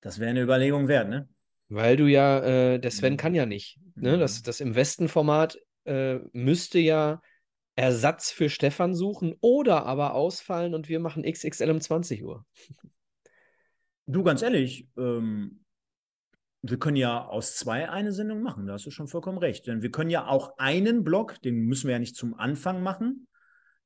Das 0.01 0.19
wäre 0.19 0.29
eine 0.31 0.41
Überlegung 0.41 0.87
wert, 0.87 1.09
ne? 1.09 1.27
Weil 1.67 1.97
du 1.97 2.07
ja, 2.07 2.39
äh, 2.39 2.79
der 2.79 2.91
Sven 2.91 3.13
Mhm. 3.13 3.17
kann 3.17 3.35
ja 3.35 3.45
nicht. 3.45 3.79
Ne? 3.95 4.17
Das, 4.17 4.39
Mhm. 4.39 4.43
das 4.43 4.59
im 4.59 4.75
Westen-Format 4.75 5.59
äh, 5.85 6.15
müsste 6.33 6.79
ja 6.79 7.21
Ersatz 7.79 8.29
für 8.31 8.49
Stefan 8.49 8.93
suchen 8.93 9.35
oder 9.39 9.85
aber 9.85 10.13
ausfallen 10.13 10.75
und 10.75 10.89
wir 10.89 10.99
machen 10.99 11.23
XXL 11.23 11.71
um 11.71 11.79
20 11.79 12.23
Uhr. 12.23 12.45
Du, 14.05 14.23
ganz 14.23 14.41
ehrlich, 14.41 14.87
ähm, 14.97 15.63
wir 16.61 16.77
können 16.77 16.97
ja 16.97 17.25
aus 17.25 17.55
zwei 17.55 17.89
eine 17.89 18.11
Sendung 18.11 18.41
machen, 18.41 18.65
da 18.67 18.73
hast 18.73 18.85
du 18.85 18.91
schon 18.91 19.07
vollkommen 19.07 19.37
recht. 19.37 19.65
Denn 19.67 19.81
wir 19.81 19.91
können 19.91 20.09
ja 20.09 20.27
auch 20.27 20.57
einen 20.57 21.03
Block, 21.05 21.41
den 21.41 21.55
müssen 21.61 21.87
wir 21.87 21.93
ja 21.93 21.99
nicht 21.99 22.17
zum 22.17 22.33
Anfang 22.33 22.83
machen, 22.83 23.27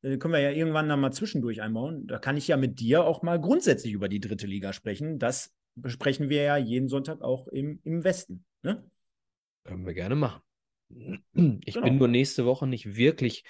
den 0.02 0.18
können 0.20 0.34
wir 0.34 0.42
ja 0.42 0.50
irgendwann 0.52 0.90
dann 0.90 1.00
mal 1.00 1.12
zwischendurch 1.12 1.62
einbauen. 1.62 2.08
Da 2.08 2.18
kann 2.18 2.36
ich 2.36 2.48
ja 2.48 2.58
mit 2.58 2.80
dir 2.80 3.04
auch 3.06 3.22
mal 3.22 3.40
grundsätzlich 3.40 3.94
über 3.94 4.10
die 4.10 4.20
dritte 4.20 4.48
Liga 4.48 4.74
sprechen. 4.74 5.20
Das 5.20 5.54
besprechen 5.76 6.30
wir 6.30 6.42
ja 6.42 6.58
jeden 6.58 6.90
Sonntag 6.90 7.22
auch 7.22 7.48
im, 7.48 7.80
im 7.84 8.04
Westen. 8.04 8.44
Ne? 8.64 8.84
Können 9.66 9.86
wir 9.86 9.94
gerne 9.94 10.16
machen. 10.16 10.42
Ich 10.90 11.74
Genau. 11.76 11.86
bin 11.86 11.98
nur 11.98 12.08
nächste 12.08 12.46
Woche 12.46 12.68
nicht 12.68 12.96
wirklich 12.96 13.44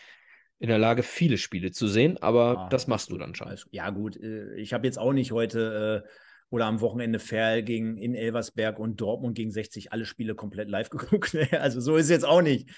in 0.63 0.69
der 0.69 0.77
Lage, 0.79 1.03
viele 1.03 1.37
Spiele 1.37 1.71
zu 1.71 1.87
sehen, 1.89 2.17
aber 2.21 2.57
Ah, 2.57 2.69
das 2.69 2.87
machst 2.87 3.11
du 3.11 3.17
dann 3.17 3.35
schon. 3.35 3.53
Ja, 3.71 3.89
gut, 3.89 4.15
äh, 4.15 4.55
ich 4.55 4.71
habe 4.71 4.87
jetzt 4.87 4.97
auch 4.97 5.11
nicht 5.11 5.33
heute 5.33 6.05
äh, 6.05 6.09
oder 6.49 6.67
am 6.67 6.79
Wochenende 6.79 7.19
Ferl 7.19 7.63
gegen 7.63 7.97
in 7.97 8.15
Elversberg 8.15 8.79
und 8.79 9.01
Dortmund 9.01 9.35
gegen 9.35 9.51
60 9.51 9.91
alle 9.91 10.05
Spiele 10.05 10.35
komplett 10.35 10.69
live 10.69 10.89
geguckt. 10.89 11.35
also 11.51 11.81
so 11.81 11.97
ist 11.97 12.05
es 12.05 12.11
jetzt 12.11 12.25
auch 12.25 12.41
nicht. 12.41 12.69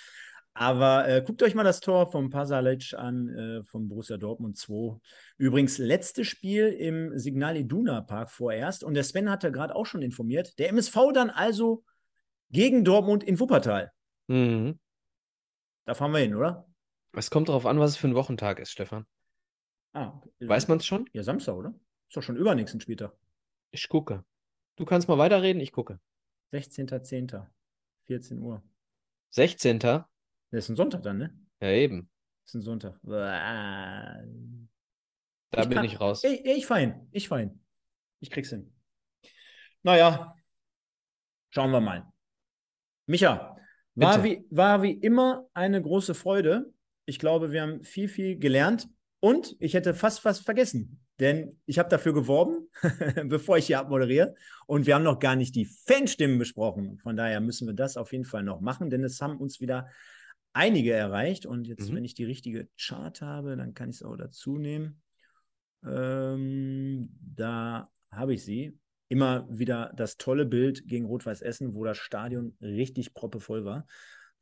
Aber 0.56 1.08
äh, 1.08 1.22
guckt 1.24 1.44
euch 1.44 1.54
mal 1.54 1.64
das 1.64 1.80
Tor 1.80 2.10
vom 2.10 2.32
Pasalic 2.32 2.96
an, 2.98 3.30
äh, 3.30 3.64
vom 3.66 3.88
Borussia 3.88 4.18
Dortmund 4.18 4.58
2. 4.58 4.98
Übrigens, 5.38 5.78
letztes 5.78 6.26
Spiel 6.26 6.70
im 6.70 7.16
Signal 7.20 7.56
Iduna 7.56 8.02
Park 8.02 8.32
vorerst. 8.32 8.84
Und 8.84 8.96
der 8.96 9.04
Sven 9.04 9.30
hatte 9.30 9.52
gerade 9.52 9.76
auch 9.76 9.86
schon 9.86 10.02
informiert. 10.02 10.58
Der 10.58 10.70
MSV 10.70 11.12
dann 11.14 11.30
also 11.30 11.84
gegen 12.50 12.84
Dortmund 12.84 13.24
in 13.24 13.40
Wuppertal. 13.40 13.92
Mhm. 14.26 14.80
Da 15.86 15.94
fahren 15.94 16.14
wir 16.14 16.20
hin, 16.20 16.34
oder? 16.34 16.66
Es 17.16 17.30
kommt 17.30 17.50
darauf 17.50 17.66
an, 17.66 17.80
was 17.80 17.92
es 17.92 17.98
für 17.98 18.08
ein 18.08 18.16
Wochentag 18.16 18.60
ist, 18.60 18.72
Stefan. 18.72 19.06
Ah, 19.94 20.20
Weiß 20.40 20.68
man 20.68 20.78
es 20.80 20.86
schon? 20.86 21.10
Ja, 21.14 21.24
Samstag, 21.24 21.56
oder? 21.56 21.74
Ist 22.10 22.18
doch 22.18 22.22
schon 22.24 22.36
übernächsten 22.36 22.82
Spieltag. 22.82 23.14
Ich 23.72 23.88
gucke. 23.88 24.26
Du 24.76 24.86
kannst 24.86 25.08
mal 25.08 25.18
weiterreden, 25.18 25.62
ich 25.62 25.72
gucke. 25.72 26.00
16.10. 26.52 27.46
14 28.08 28.40
Uhr. 28.42 28.62
16. 29.32 29.80
Ja, 29.80 30.10
Das 30.52 30.66
ist 30.66 30.70
ein 30.70 30.76
Sonntag 30.76 31.04
dann, 31.04 31.18
ne? 31.18 31.38
eben. 31.62 32.10
Das 32.44 32.50
ist 32.54 32.56
ein 32.56 32.62
Sonntag. 32.62 33.00
Da 33.04 34.22
Ich 35.62 35.68
bin 35.70 35.78
kann- 35.78 35.86
ich 35.86 36.00
raus. 36.00 36.24
Ich, 36.24 36.46
ich 36.46 36.66
fein. 36.66 37.08
Ich 37.12 37.28
fein. 37.28 37.60
Ich 38.20 38.30
krieg's 38.30 38.50
hin. 38.50 38.72
Naja, 39.84 40.36
schauen 41.50 41.72
wir 41.72 41.80
mal. 41.82 42.12
Micha, 43.08 43.56
war 43.96 44.24
wie, 44.24 44.46
war 44.50 44.82
wie 44.84 44.92
immer 44.94 45.48
eine 45.54 45.82
große 45.82 46.14
Freude. 46.16 46.72
Ich 47.06 47.20
glaube, 47.20 47.52
wir 47.52 47.62
haben 47.62 47.84
viel, 47.84 48.08
viel 48.08 48.38
gelernt. 48.38 48.88
Und 49.22 49.56
ich 49.60 49.74
hätte 49.74 49.96
fast 49.96 50.24
was 50.24 50.40
vergessen, 50.40 51.00
denn 51.20 51.60
ich 51.66 51.80
habe 51.80 51.90
dafür 51.90 52.14
geworben, 52.14 52.68
bevor 53.26 53.58
ich 53.58 53.66
hier 53.68 53.80
abmoderiere. 53.80 54.36
Und 54.68 54.86
wir 54.86 54.94
haben 54.94 55.04
noch 55.04 55.20
gar 55.20 55.36
nicht 55.36 55.56
die 55.56 55.66
Fanstimmen 55.66 56.38
besprochen. 56.38 57.00
Von 57.00 57.16
daher 57.16 57.42
müssen 57.42 57.66
wir 57.66 57.74
das 57.74 57.98
auf 57.98 58.12
jeden 58.12 58.26
Fall 58.26 58.44
noch 58.44 58.62
machen, 58.62 58.92
denn 58.92 59.04
es 59.04 59.22
haben 59.22 59.38
uns 59.38 59.60
wieder 59.62 59.90
einige 60.54 60.94
erreicht. 60.94 61.48
Und 61.48 61.66
jetzt, 61.66 61.90
Mhm. 61.90 61.96
wenn 61.96 62.06
ich 62.06 62.14
die 62.14 62.26
richtige 62.26 62.68
Chart 62.80 63.20
habe, 63.22 63.56
dann 63.58 63.74
kann 63.74 63.90
ich 63.90 63.96
es 63.96 64.04
auch 64.04 64.16
dazu 64.16 64.58
nehmen. 64.58 65.02
Ähm, 65.84 67.10
da 67.20 67.90
habe 68.12 68.34
ich 68.34 68.44
sie. 68.44 68.78
Immer 69.08 69.48
wieder 69.50 69.94
das 69.96 70.18
tolle 70.18 70.46
Bild 70.46 70.88
gegen 70.88 71.06
Rot-Weiß 71.06 71.42
Essen, 71.44 71.76
wo 71.76 71.84
das 71.84 71.98
Stadion 71.98 72.58
richtig 72.60 73.14
proppevoll 73.14 73.64
war. 73.64 73.86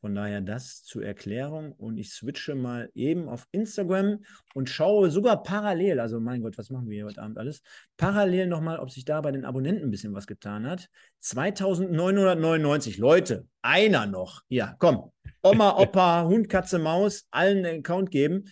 Von 0.03 0.15
daher 0.15 0.41
das 0.41 0.83
zur 0.83 1.05
Erklärung. 1.05 1.71
Und 1.71 1.97
ich 1.97 2.11
switche 2.11 2.55
mal 2.55 2.91
eben 2.93 3.29
auf 3.29 3.47
Instagram 3.53 4.19
und 4.53 4.69
schaue 4.69 5.09
sogar 5.09 5.43
parallel, 5.43 6.01
also 6.01 6.19
mein 6.19 6.41
Gott, 6.41 6.57
was 6.57 6.69
machen 6.69 6.89
wir 6.89 6.95
hier 6.95 7.05
heute 7.05 7.21
Abend 7.21 7.37
alles? 7.37 7.61
Parallel 7.95 8.47
nochmal, 8.47 8.79
ob 8.79 8.91
sich 8.91 9.05
da 9.05 9.21
bei 9.21 9.31
den 9.31 9.45
Abonnenten 9.45 9.85
ein 9.85 9.91
bisschen 9.91 10.13
was 10.13 10.27
getan 10.27 10.69
hat. 10.69 10.89
2999 11.19 12.97
Leute, 12.97 13.47
einer 13.61 14.05
noch. 14.05 14.41
Ja, 14.49 14.75
komm. 14.77 15.09
Oma, 15.41 15.69
Opa, 15.79 16.25
Hund, 16.25 16.49
Katze, 16.49 16.79
Maus, 16.79 17.25
allen 17.31 17.65
einen 17.65 17.79
Account 17.79 18.11
geben. 18.11 18.49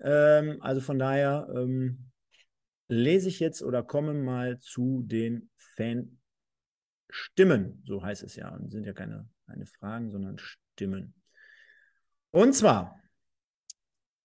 Ähm, 0.00 0.56
also 0.62 0.80
von 0.80 0.98
daher 0.98 1.48
ähm, 1.54 2.10
lese 2.88 3.28
ich 3.28 3.40
jetzt 3.40 3.62
oder 3.62 3.82
komme 3.82 4.14
mal 4.14 4.58
zu 4.60 5.02
den 5.04 5.50
Fanstimmen. 5.76 7.82
So 7.84 8.02
heißt 8.02 8.22
es 8.22 8.36
ja. 8.36 8.48
Und 8.48 8.70
sind 8.70 8.86
ja 8.86 8.94
keine, 8.94 9.28
keine 9.46 9.66
Fragen, 9.66 10.10
sondern 10.10 10.38
Stimmen 10.38 10.67
stimmen. 10.78 11.12
Und 12.30 12.54
zwar, 12.54 13.02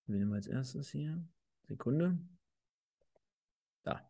wir 0.05 0.19
nehmen 0.19 0.33
als 0.33 0.45
erstes 0.45 0.91
hier, 0.91 1.25
Sekunde. 1.63 2.19
Da. 3.83 4.07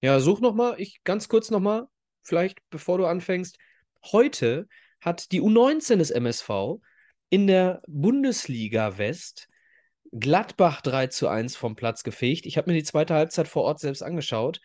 Ja, 0.00 0.20
such 0.20 0.40
nochmal, 0.40 0.76
ich 0.78 1.02
ganz 1.02 1.28
kurz 1.28 1.50
nochmal, 1.50 1.88
vielleicht 2.22 2.60
bevor 2.70 2.98
du 2.98 3.06
anfängst. 3.06 3.58
Heute 4.12 4.68
hat 5.00 5.32
die 5.32 5.42
U19 5.42 5.96
des 5.96 6.12
MSV 6.12 6.78
in 7.28 7.48
der 7.48 7.82
Bundesliga 7.88 8.96
West 8.96 9.48
Gladbach 10.12 10.82
3 10.82 11.08
zu 11.08 11.26
1 11.26 11.56
vom 11.56 11.74
Platz 11.74 12.04
gefegt. 12.04 12.46
Ich 12.46 12.56
habe 12.56 12.70
mir 12.70 12.76
die 12.76 12.84
zweite 12.84 13.14
Halbzeit 13.14 13.48
vor 13.48 13.64
Ort 13.64 13.80
selbst 13.80 14.02
angeschaut. 14.02 14.60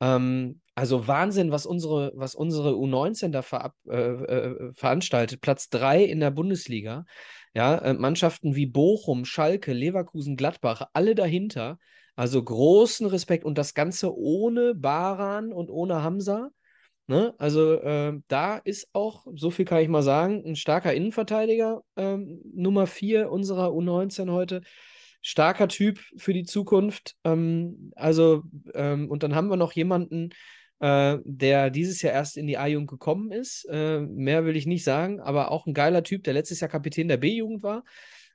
Ähm, 0.00 0.62
also 0.78 1.08
Wahnsinn, 1.08 1.50
was 1.50 1.66
unsere, 1.66 2.12
was 2.14 2.36
unsere 2.36 2.70
U19 2.70 3.32
da 3.32 3.42
ver, 3.42 3.74
äh, 3.88 3.96
äh, 3.96 4.72
veranstaltet. 4.74 5.40
Platz 5.40 5.70
3 5.70 6.04
in 6.04 6.20
der 6.20 6.30
Bundesliga. 6.30 7.04
Ja, 7.52 7.78
äh, 7.78 7.94
Mannschaften 7.94 8.54
wie 8.54 8.66
Bochum, 8.66 9.24
Schalke, 9.24 9.72
Leverkusen, 9.72 10.36
Gladbach, 10.36 10.82
alle 10.92 11.16
dahinter. 11.16 11.78
Also 12.14 12.40
großen 12.40 13.08
Respekt 13.08 13.44
und 13.44 13.58
das 13.58 13.74
Ganze 13.74 14.16
ohne 14.16 14.76
Baran 14.76 15.52
und 15.52 15.68
ohne 15.68 16.04
Hamza. 16.04 16.50
Ne? 17.08 17.34
Also 17.38 17.72
äh, 17.80 18.12
da 18.28 18.58
ist 18.58 18.88
auch, 18.92 19.26
so 19.34 19.50
viel 19.50 19.64
kann 19.64 19.82
ich 19.82 19.88
mal 19.88 20.04
sagen, 20.04 20.44
ein 20.46 20.54
starker 20.54 20.94
Innenverteidiger, 20.94 21.82
ähm, 21.96 22.40
Nummer 22.54 22.86
4 22.86 23.32
unserer 23.32 23.70
U19 23.70 24.30
heute. 24.30 24.60
Starker 25.22 25.66
Typ 25.66 25.98
für 26.16 26.32
die 26.32 26.44
Zukunft. 26.44 27.16
Ähm, 27.24 27.90
also, 27.96 28.44
ähm, 28.74 29.10
und 29.10 29.24
dann 29.24 29.34
haben 29.34 29.50
wir 29.50 29.56
noch 29.56 29.72
jemanden, 29.72 30.30
äh, 30.80 31.18
der 31.24 31.70
dieses 31.70 32.02
Jahr 32.02 32.12
erst 32.12 32.36
in 32.36 32.46
die 32.46 32.58
A-Jugend 32.58 32.88
gekommen 32.88 33.32
ist. 33.32 33.66
Äh, 33.70 34.00
mehr 34.00 34.44
will 34.44 34.56
ich 34.56 34.66
nicht 34.66 34.84
sagen, 34.84 35.20
aber 35.20 35.50
auch 35.50 35.66
ein 35.66 35.74
geiler 35.74 36.02
Typ, 36.02 36.24
der 36.24 36.34
letztes 36.34 36.60
Jahr 36.60 36.70
Kapitän 36.70 37.08
der 37.08 37.16
B-Jugend 37.16 37.62
war. 37.62 37.84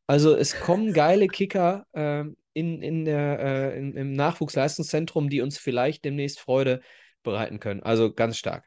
Also 0.08 0.36
es 0.36 0.60
kommen 0.60 0.94
geile 0.94 1.28
Kicker 1.28 1.86
äh, 1.94 2.26
in, 2.54 2.82
in 2.82 3.06
der, 3.06 3.40
äh, 3.40 3.78
in, 3.78 3.96
im 3.96 4.12
Nachwuchsleistungszentrum, 4.14 5.30
die 5.30 5.42
uns 5.42 5.58
vielleicht 5.58 6.04
demnächst 6.06 6.40
Freude 6.40 6.82
bereiten 7.24 7.60
können. 7.60 7.82
Also 7.82 8.14
ganz 8.14 8.38
stark. 8.38 8.66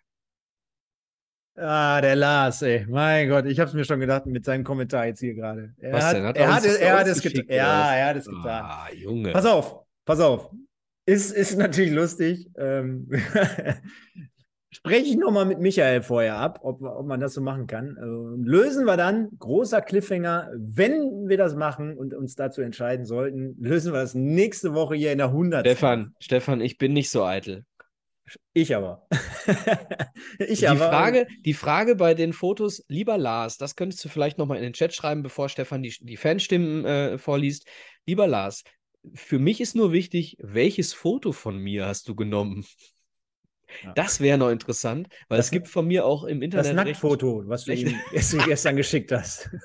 Ah, 1.59 2.01
der 2.03 2.17
Lars, 2.17 2.61
ey. 2.63 2.85
Mein 2.87 3.29
Gott, 3.29 3.47
ich 3.47 3.59
habe 3.59 3.69
es 3.69 3.75
mir 3.75 3.85
schon 3.85 4.01
gedacht 4.01 4.27
mit 4.27 4.45
seinem 4.45 4.63
Kommentar 4.63 5.07
jetzt 5.07 5.21
hier 5.21 5.35
gerade. 5.35 5.75
Er 5.79 5.93
Was 5.93 6.05
hat, 6.05 6.17
denn? 6.17 6.25
Hat 6.25 6.37
er, 6.37 6.55
hat, 6.55 6.65
er 6.65 6.99
hat 6.99 7.07
es 7.07 7.23
getan. 7.23 7.47
Ja, 7.49 7.95
er 7.95 8.07
hat 8.09 8.17
es 8.17 8.27
getan. 8.27 8.65
Ah, 8.65 8.89
Junge. 8.95 9.33
Pass 9.33 9.47
auf, 9.47 9.87
pass 10.05 10.21
auf. 10.21 10.51
Ist, 11.07 11.33
ist 11.33 11.57
natürlich 11.57 11.93
lustig. 11.93 12.51
Ähm, 12.59 13.09
spreche 14.71 15.07
ich 15.07 15.17
nochmal 15.17 15.47
mit 15.47 15.59
Michael 15.59 16.03
vorher 16.03 16.37
ab, 16.37 16.59
ob, 16.63 16.83
ob 16.83 17.07
man 17.07 17.21
das 17.21 17.33
so 17.35 17.41
machen 17.41 17.67
kann. 17.67 17.97
Ähm, 18.01 18.45
lösen 18.45 18.85
wir 18.85 18.97
dann, 18.97 19.29
großer 19.39 19.81
Cliffhanger, 19.81 20.51
wenn 20.55 21.29
wir 21.29 21.39
das 21.39 21.55
machen 21.55 21.97
und 21.97 22.13
uns 22.13 22.35
dazu 22.35 22.61
entscheiden 22.61 23.07
sollten, 23.07 23.57
lösen 23.59 23.93
wir 23.93 24.01
das 24.01 24.15
nächste 24.15 24.75
Woche 24.75 24.97
hier 24.97 25.13
in 25.13 25.19
der 25.19 25.29
100. 25.29 25.67
Stefan, 25.67 26.15
Stefan, 26.21 26.61
ich 26.61 26.77
bin 26.77 26.93
nicht 26.93 27.11
so 27.11 27.25
eitel. 27.25 27.65
Ich 28.53 28.75
aber. 28.75 29.07
ich 30.39 30.61
die, 30.61 30.67
aber. 30.67 30.89
Frage, 30.89 31.27
die 31.45 31.55
Frage 31.55 31.95
bei 31.95 32.15
den 32.15 32.33
Fotos, 32.33 32.85
lieber 32.89 33.17
Lars, 33.17 33.57
das 33.57 33.77
könntest 33.77 34.05
du 34.05 34.09
vielleicht 34.09 34.37
nochmal 34.37 34.59
in 34.59 34.65
den 34.65 34.73
Chat 34.73 34.93
schreiben, 34.93 35.23
bevor 35.23 35.49
Stefan 35.49 35.83
die, 35.83 35.95
die 36.01 36.17
Fanstimmen 36.17 36.85
äh, 36.85 37.19
vorliest. 37.19 37.67
Lieber 38.05 38.27
Lars, 38.27 38.65
für 39.15 39.39
mich 39.39 39.61
ist 39.61 39.75
nur 39.77 39.93
wichtig, 39.93 40.37
welches 40.41 40.93
Foto 40.93 41.33
von 41.33 41.59
mir 41.59 41.87
hast 41.87 42.09
du 42.09 42.15
genommen? 42.15 42.65
Ja. 43.83 43.93
Das 43.95 44.21
wäre 44.21 44.39
noch 44.39 44.51
interessant, 44.51 45.09
weil 45.29 45.39
Das- 45.39 45.47
es 45.47 45.51
gibt 45.51 45.69
von 45.69 45.87
mir 45.87 46.05
auch 46.07 46.25
im 46.25 46.43
Internet. 46.43 46.67
Das 46.67 46.75
Nacktfoto, 46.75 47.43
was 47.47 47.65
du 47.65 47.73
ihm 47.75 47.95
gestern, 48.13 48.45
gestern 48.47 48.77
geschickt 48.77 49.13
hast. 49.13 49.51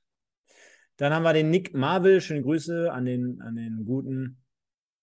Dann 0.98 1.12
haben 1.12 1.24
wir 1.24 1.34
den 1.34 1.50
Nick 1.50 1.74
Marvel, 1.74 2.22
schöne 2.22 2.44
Grüße 2.44 2.92
an 2.92 3.06
den, 3.06 3.42
an 3.42 3.56
den 3.56 3.84
guten 3.84 4.38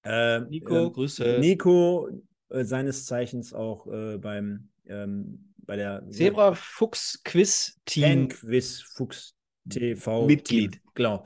äh, 0.05 0.39
Nico, 0.43 0.87
äh, 0.87 0.91
Grüße. 0.91 1.39
Nico, 1.41 2.11
äh, 2.49 2.65
seines 2.65 3.07
Zeichens 3.07 3.53
auch 3.53 3.89
äh, 3.89 4.19
beim 4.19 4.69
ähm, 4.87 5.50
bei 5.67 5.77
der 5.77 6.03
Zebra 6.11 6.55
Fuchs 6.55 7.21
Quiz 7.25 7.79
Team. 7.85 8.29
Quiz 8.29 8.81
Fuchs 8.83 9.35
TV 9.69 10.27
Mitglied. 10.27 10.73
Team. 10.73 10.81
Genau. 10.95 11.25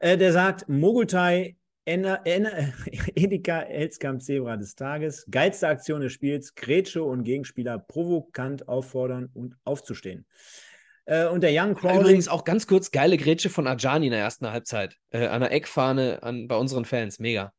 Äh, 0.00 0.16
der 0.16 0.32
sagt 0.32 0.68
Mogultai 0.68 1.56
Enna- 1.86 2.24
Enna- 2.24 2.72
Edeka 3.14 3.60
Elskamp 3.62 4.20
Zebra 4.22 4.56
des 4.56 4.74
Tages. 4.74 5.24
Geilste 5.30 5.68
Aktion 5.68 6.00
des 6.00 6.12
Spiels. 6.12 6.54
Grätsche 6.54 7.02
und 7.02 7.24
Gegenspieler 7.24 7.78
provokant 7.78 8.68
auffordern 8.68 9.28
und 9.32 9.56
aufzustehen. 9.64 10.26
Äh, 11.04 11.26
und 11.28 11.42
der 11.42 11.50
Young 11.52 11.74
Crowley. 11.76 12.00
Übrigens 12.00 12.26
auch 12.28 12.44
ganz 12.44 12.66
kurz 12.66 12.90
geile 12.90 13.16
Grätsche 13.16 13.48
von 13.50 13.66
Ajani 13.68 14.06
in 14.06 14.12
der 14.12 14.20
ersten 14.20 14.50
Halbzeit. 14.50 14.96
Äh, 15.10 15.26
an 15.28 15.40
der 15.42 15.52
Eckfahne 15.52 16.22
an, 16.24 16.48
bei 16.48 16.56
unseren 16.56 16.84
Fans. 16.84 17.20
Mega. 17.20 17.52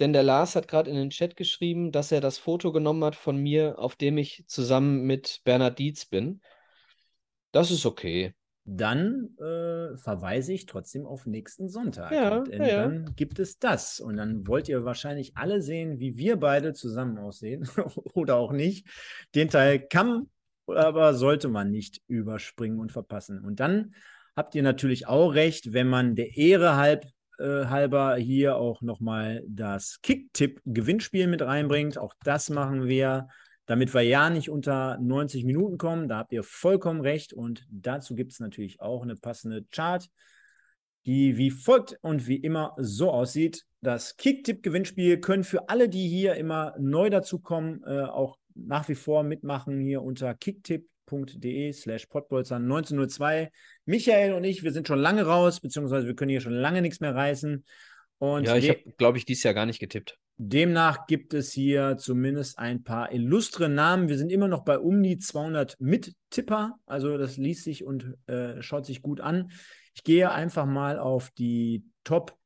Denn 0.00 0.12
der 0.12 0.24
Lars 0.24 0.56
hat 0.56 0.66
gerade 0.66 0.90
in 0.90 0.96
den 0.96 1.10
Chat 1.10 1.36
geschrieben, 1.36 1.92
dass 1.92 2.10
er 2.10 2.20
das 2.20 2.38
Foto 2.38 2.72
genommen 2.72 3.04
hat 3.04 3.14
von 3.14 3.36
mir, 3.36 3.78
auf 3.78 3.94
dem 3.94 4.18
ich 4.18 4.42
zusammen 4.48 5.02
mit 5.02 5.42
Bernhard 5.44 5.78
Dietz 5.78 6.04
bin. 6.04 6.40
Das 7.52 7.70
ist 7.70 7.86
okay. 7.86 8.34
Dann 8.64 9.36
äh, 9.38 9.96
verweise 9.98 10.54
ich 10.54 10.66
trotzdem 10.66 11.06
auf 11.06 11.26
nächsten 11.26 11.68
Sonntag. 11.68 12.12
Ja, 12.12 12.38
Und, 12.38 12.48
äh, 12.48 12.58
ja, 12.58 12.66
ja. 12.66 12.82
Dann 12.82 13.14
gibt 13.14 13.38
es 13.38 13.58
das. 13.58 14.00
Und 14.00 14.16
dann 14.16 14.46
wollt 14.46 14.68
ihr 14.68 14.84
wahrscheinlich 14.84 15.36
alle 15.36 15.60
sehen, 15.60 15.98
wie 16.00 16.16
wir 16.16 16.36
beide 16.36 16.72
zusammen 16.72 17.18
aussehen. 17.18 17.68
Oder 18.14 18.36
auch 18.36 18.52
nicht. 18.52 18.86
Den 19.34 19.50
Teil 19.50 19.80
kann, 19.80 20.30
aber 20.66 21.14
sollte 21.14 21.48
man 21.48 21.70
nicht 21.70 22.00
überspringen 22.06 22.78
und 22.78 22.90
verpassen. 22.90 23.44
Und 23.44 23.60
dann 23.60 23.94
habt 24.34 24.54
ihr 24.54 24.62
natürlich 24.62 25.06
auch 25.06 25.34
recht, 25.34 25.74
wenn 25.74 25.88
man 25.88 26.14
der 26.14 26.36
Ehre 26.36 26.76
halb, 26.76 27.04
äh, 27.38 27.66
halber 27.66 28.16
hier 28.16 28.56
auch 28.56 28.80
nochmal 28.80 29.42
das 29.46 30.00
Kicktipp-Gewinnspiel 30.02 31.26
mit 31.26 31.42
reinbringt. 31.42 31.98
Auch 31.98 32.14
das 32.24 32.48
machen 32.48 32.86
wir 32.86 33.28
damit 33.66 33.94
wir 33.94 34.02
ja 34.02 34.30
nicht 34.30 34.50
unter 34.50 34.98
90 34.98 35.44
Minuten 35.44 35.78
kommen. 35.78 36.08
Da 36.08 36.18
habt 36.18 36.32
ihr 36.32 36.42
vollkommen 36.42 37.00
recht. 37.00 37.32
Und 37.32 37.66
dazu 37.70 38.14
gibt 38.14 38.32
es 38.32 38.40
natürlich 38.40 38.80
auch 38.80 39.02
eine 39.02 39.16
passende 39.16 39.64
Chart, 39.70 40.08
die 41.06 41.36
wie 41.36 41.50
folgt 41.50 41.98
und 42.02 42.26
wie 42.26 42.36
immer 42.36 42.74
so 42.78 43.10
aussieht. 43.10 43.64
Das 43.80 44.16
Kicktipp-Gewinnspiel 44.16 45.20
können 45.20 45.44
für 45.44 45.68
alle, 45.68 45.88
die 45.88 46.08
hier 46.08 46.34
immer 46.34 46.74
neu 46.78 47.10
dazukommen, 47.10 47.82
äh, 47.84 48.02
auch 48.02 48.38
nach 48.54 48.88
wie 48.88 48.94
vor 48.94 49.22
mitmachen 49.22 49.80
hier 49.80 50.02
unter 50.02 50.34
kicktipp.de 50.34 51.72
slash 51.72 52.06
potbolzer 52.06 52.56
1902. 52.56 53.50
Michael 53.84 54.34
und 54.34 54.44
ich, 54.44 54.62
wir 54.62 54.72
sind 54.72 54.88
schon 54.88 55.00
lange 55.00 55.24
raus, 55.24 55.60
beziehungsweise 55.60 56.06
wir 56.06 56.14
können 56.14 56.30
hier 56.30 56.40
schon 56.40 56.54
lange 56.54 56.80
nichts 56.82 57.00
mehr 57.00 57.14
reißen. 57.14 57.64
Und 58.18 58.46
Ja, 58.46 58.56
ich 58.56 58.68
habe, 58.70 58.80
glaube 58.96 59.18
ich, 59.18 59.24
dieses 59.24 59.42
Jahr 59.42 59.54
gar 59.54 59.66
nicht 59.66 59.80
getippt. 59.80 60.18
Demnach 60.36 61.06
gibt 61.06 61.32
es 61.32 61.52
hier 61.52 61.96
zumindest 61.96 62.58
ein 62.58 62.82
paar 62.82 63.12
illustre 63.12 63.68
Namen. 63.68 64.08
Wir 64.08 64.18
sind 64.18 64.32
immer 64.32 64.48
noch 64.48 64.64
bei 64.64 64.78
um 64.78 65.02
die 65.02 65.18
200 65.18 65.76
Mittipper. 65.80 66.78
Also 66.86 67.16
das 67.18 67.36
liest 67.36 67.64
sich 67.64 67.84
und 67.84 68.14
äh, 68.26 68.60
schaut 68.60 68.86
sich 68.86 69.02
gut 69.02 69.20
an. 69.20 69.50
Ich 69.94 70.02
gehe 70.02 70.30
einfach 70.30 70.66
mal 70.66 70.98
auf 70.98 71.30
die 71.30 71.84
Top, 72.02 72.36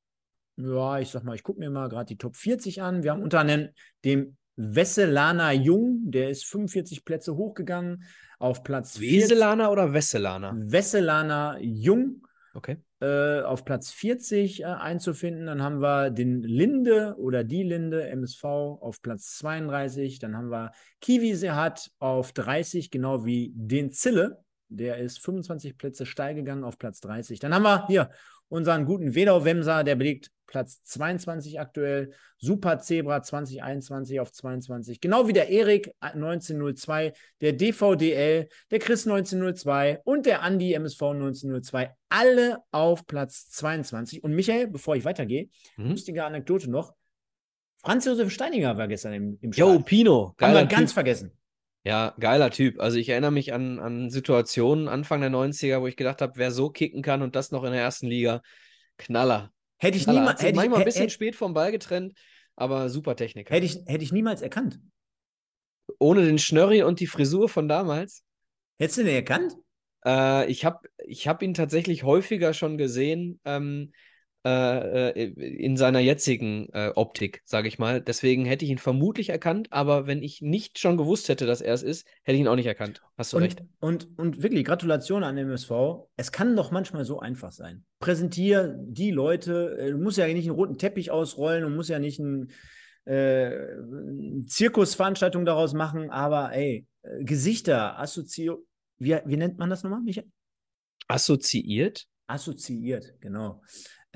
ja, 0.57 0.99
ich 0.99 1.09
sag 1.09 1.25
mal, 1.25 1.35
ich 1.35 1.43
gucke 1.43 1.61
mir 1.61 1.71
mal 1.71 1.89
gerade 1.89 2.07
die 2.07 2.19
Top 2.19 2.37
40 2.37 2.83
an. 2.83 3.03
Wir 3.03 3.13
haben 3.13 3.23
unter 3.23 3.41
anderem 3.41 3.71
dem 4.05 4.37
Wesselaner 4.57 5.53
Jung, 5.53 6.11
der 6.11 6.31
ist 6.31 6.45
45 6.45 7.05
Plätze 7.05 7.37
hochgegangen 7.37 8.05
auf 8.39 8.65
Platz 8.65 8.99
40. 8.99 9.23
Weselaner 9.23 9.71
oder 9.71 9.95
Wesselaner? 9.95 10.53
Wesselaner 10.57 11.59
Jung 11.61 12.23
Okay. 12.59 12.77
Äh, 13.01 13.43
auf 13.43 13.65
Platz 13.65 13.91
40 13.93 14.61
äh, 14.61 14.65
einzufinden. 14.65 15.47
Dann 15.47 15.63
haben 15.63 15.81
wir 15.81 16.11
den 16.11 16.43
Linde 16.43 17.15
oder 17.19 17.45
die 17.45 17.63
Linde 17.63 18.09
MSV 18.09 18.45
auf 18.45 19.01
Platz 19.03 19.39
32. 19.39 20.19
Dann 20.19 20.37
haben 20.37 20.51
wir 20.51 20.73
Kiwi 21.01 21.35
Sehat 21.35 21.91
auf 21.99 22.33
30, 22.33 22.91
genau 22.91 23.25
wie 23.25 23.53
den 23.55 23.93
Zille. 23.93 24.43
Der 24.69 24.99
ist 24.99 25.21
25 25.21 25.79
Plätze 25.79 26.07
steil 26.07 26.35
gegangen 26.35 26.65
auf 26.65 26.77
Platz 26.77 27.01
30. 27.01 27.39
Dann 27.39 27.55
haben 27.55 27.63
wir 27.63 27.87
hier 27.87 28.11
unseren 28.49 28.85
guten 28.85 29.15
Wedau-Wemser, 29.15 29.85
der 29.85 29.97
belegt 29.97 30.31
Platz 30.47 30.83
22 30.83 31.61
aktuell. 31.61 32.13
Super 32.39 32.79
Zebra 32.79 33.23
2021 33.23 34.21
auf 34.21 34.33
22. 34.33 35.01
Genau 35.01 35.29
wie 35.29 35.33
der 35.33 35.49
Erik 35.51 35.93
1902, 36.01 37.13
der 37.41 37.53
DVDL, 37.53 38.49
der 38.71 38.79
Chris 38.79 39.07
1902 39.07 40.01
und 40.05 40.27
der 40.27 40.43
Andi 40.43 40.73
MSV 40.73 41.03
1902. 41.03 41.95
Alle 42.09 42.59
auf 42.71 43.07
Platz 43.07 43.51
22. 43.51 44.25
Und 44.25 44.35
Michael, 44.35 44.69
bevor 44.69 44.97
ich 44.97 45.05
weitergehe, 45.05 45.49
mhm. 45.77 45.91
lustige 45.91 46.25
Anekdote 46.25 46.71
noch. 46.71 46.95
Franz 47.81 48.07
Josef 48.07 48.33
Steininger 48.33 48.77
war 48.77 48.89
gestern 48.89 49.13
im, 49.13 49.39
im. 49.41 49.53
Jo, 49.53 49.79
Pino. 49.81 50.35
Haben 50.41 50.55
wir 50.55 50.67
ganz 50.67 50.93
vergessen. 50.93 51.38
Ja, 51.89 52.15
geiler 52.21 52.51
Typ. 52.51 52.81
Also 52.81 52.99
ich 52.99 53.09
erinnere 53.09 53.31
mich 53.31 53.55
an, 53.55 53.79
an 53.79 54.11
Situationen 54.11 54.89
Anfang 54.89 55.23
der 55.23 55.31
90er, 55.31 55.81
wo 55.81 55.87
ich 55.87 55.97
gedacht 55.97 56.21
habe, 56.21 56.35
wer 56.37 56.51
so 56.51 56.69
kicken 56.69 57.01
kann 57.01 57.23
und 57.23 57.35
das 57.35 57.51
noch 57.51 57.65
in 57.65 57.73
der 57.73 57.81
ersten 57.81 58.09
Liga, 58.09 58.43
Knaller. 58.99 59.51
Hätte 59.79 59.97
ich 59.97 60.07
niemals. 60.07 60.43
Hätte 60.43 60.57
manchmal 60.57 60.81
ein 60.81 60.85
bisschen 60.85 61.03
hätte, 61.03 61.15
spät 61.15 61.35
vom 61.35 61.55
Ball 61.55 61.73
getrennt, 61.73 62.13
aber 62.57 62.91
super 62.91 63.17
Techniker. 63.17 63.55
Hätte 63.55 63.65
ich, 63.65 63.79
hätte 63.87 64.05
ich 64.05 64.13
niemals 64.13 64.43
erkannt. 64.43 64.79
Ohne 65.99 66.27
den 66.27 66.37
Schnörri 66.37 66.83
und 66.83 67.01
die 67.01 67.07
Frisur 67.07 67.49
von 67.49 67.69
damals. 67.69 68.23
Hättest 68.79 68.99
du 68.99 69.05
den 69.05 69.15
erkannt? 69.15 69.55
Äh, 70.05 70.51
ich 70.51 70.67
habe 70.67 70.87
ich 71.07 71.27
hab 71.27 71.43
ihn 71.43 71.55
tatsächlich 71.55 72.03
häufiger 72.03 72.53
schon 72.53 72.77
gesehen. 72.77 73.41
Ähm, 73.47 73.93
äh, 74.49 75.11
äh, 75.11 75.25
in 75.33 75.77
seiner 75.77 75.99
jetzigen 75.99 76.69
äh, 76.73 76.93
Optik, 76.95 77.43
sage 77.45 77.69
ich 77.69 77.79
mal. 77.79 78.01
Deswegen 78.01 78.47
hätte 78.47 78.65
ich 78.65 78.71
ihn 78.71 78.79
vermutlich 78.79 79.29
erkannt, 79.29 79.69
aber 79.73 80.07
wenn 80.07 80.23
ich 80.23 80.41
nicht 80.41 80.79
schon 80.79 80.97
gewusst 80.97 81.29
hätte, 81.29 81.45
dass 81.45 81.61
er 81.61 81.75
es 81.75 81.83
ist, 81.83 82.07
hätte 82.23 82.37
ich 82.37 82.41
ihn 82.41 82.49
auch 82.49 82.57
nicht 82.57 82.67
erkannt. 82.67 83.03
Hast 83.19 83.33
du 83.33 83.37
und, 83.37 83.43
recht. 83.43 83.63
Und, 83.81 84.09
und 84.17 84.43
wirklich, 84.43 84.65
Gratulation 84.65 85.23
an 85.23 85.37
MSV. 85.37 85.71
Es 86.17 86.33
kann 86.33 86.57
doch 86.57 86.71
manchmal 86.71 87.05
so 87.05 87.21
einfach 87.21 87.53
sein. 87.53 87.85
Präsentier 88.01 88.75
die 88.79 89.11
Leute, 89.11 89.77
äh, 89.79 89.91
du 89.91 89.99
musst 89.99 90.17
ja 90.17 90.27
nicht 90.27 90.47
einen 90.47 90.57
roten 90.57 90.79
Teppich 90.79 91.11
ausrollen 91.11 91.65
und 91.65 91.77
musst 91.77 91.91
ja 91.91 91.99
nicht 91.99 92.19
ein, 92.19 92.51
äh, 93.05 93.51
Zirkusveranstaltung 94.47 95.45
daraus 95.45 95.75
machen, 95.75 96.09
aber 96.09 96.53
ey, 96.55 96.87
äh, 97.03 97.25
Gesichter, 97.25 97.99
assoziiert, 97.99 98.59
wie, 98.99 99.19
wie 99.27 99.37
nennt 99.37 99.59
man 99.59 99.69
das 99.69 99.83
nochmal, 99.83 100.01
Michael? 100.01 100.27
Assoziiert? 101.07 102.07
Assoziiert, 102.27 103.15
genau 103.21 103.63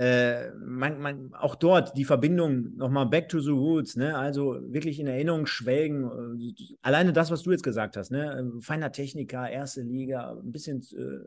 äh, 0.02 0.50
man, 0.58 1.00
man, 1.00 1.34
auch 1.34 1.54
dort 1.54 1.96
die 1.96 2.04
Verbindung 2.04 2.74
nochmal 2.76 3.06
back 3.06 3.28
to 3.28 3.38
the 3.38 3.52
roots, 3.52 3.94
ne? 3.94 4.18
also 4.18 4.58
wirklich 4.72 4.98
in 4.98 5.06
Erinnerung 5.06 5.46
schwelgen. 5.46 6.40
Äh, 6.40 6.74
alleine 6.82 7.12
das, 7.12 7.30
was 7.30 7.44
du 7.44 7.52
jetzt 7.52 7.62
gesagt 7.62 7.96
hast, 7.96 8.10
ne? 8.10 8.50
feiner 8.62 8.90
Techniker, 8.90 9.48
erste 9.48 9.82
Liga, 9.82 10.32
ein 10.32 10.50
bisschen 10.50 10.82
äh, 10.92 11.20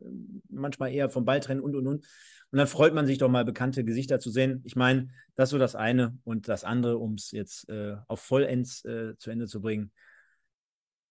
manchmal 0.49 0.91
eher 0.91 1.09
vom 1.09 1.23
Ball 1.23 1.39
trennen 1.39 1.61
und 1.61 1.73
und 1.73 1.87
und. 1.87 2.05
Und 2.51 2.57
dann 2.57 2.67
freut 2.67 2.93
man 2.93 3.05
sich 3.05 3.17
doch 3.17 3.29
mal, 3.29 3.45
bekannte 3.45 3.85
Gesichter 3.85 4.19
zu 4.19 4.29
sehen. 4.29 4.61
Ich 4.65 4.75
meine, 4.75 5.07
das 5.35 5.51
so 5.51 5.57
das 5.57 5.75
eine 5.75 6.17
und 6.25 6.49
das 6.49 6.65
andere, 6.65 6.97
um 6.97 7.13
es 7.13 7.31
jetzt 7.31 7.69
äh, 7.69 7.95
auf 8.07 8.19
vollends 8.19 8.83
äh, 8.83 9.15
zu 9.17 9.31
Ende 9.31 9.47
zu 9.47 9.61
bringen. 9.61 9.91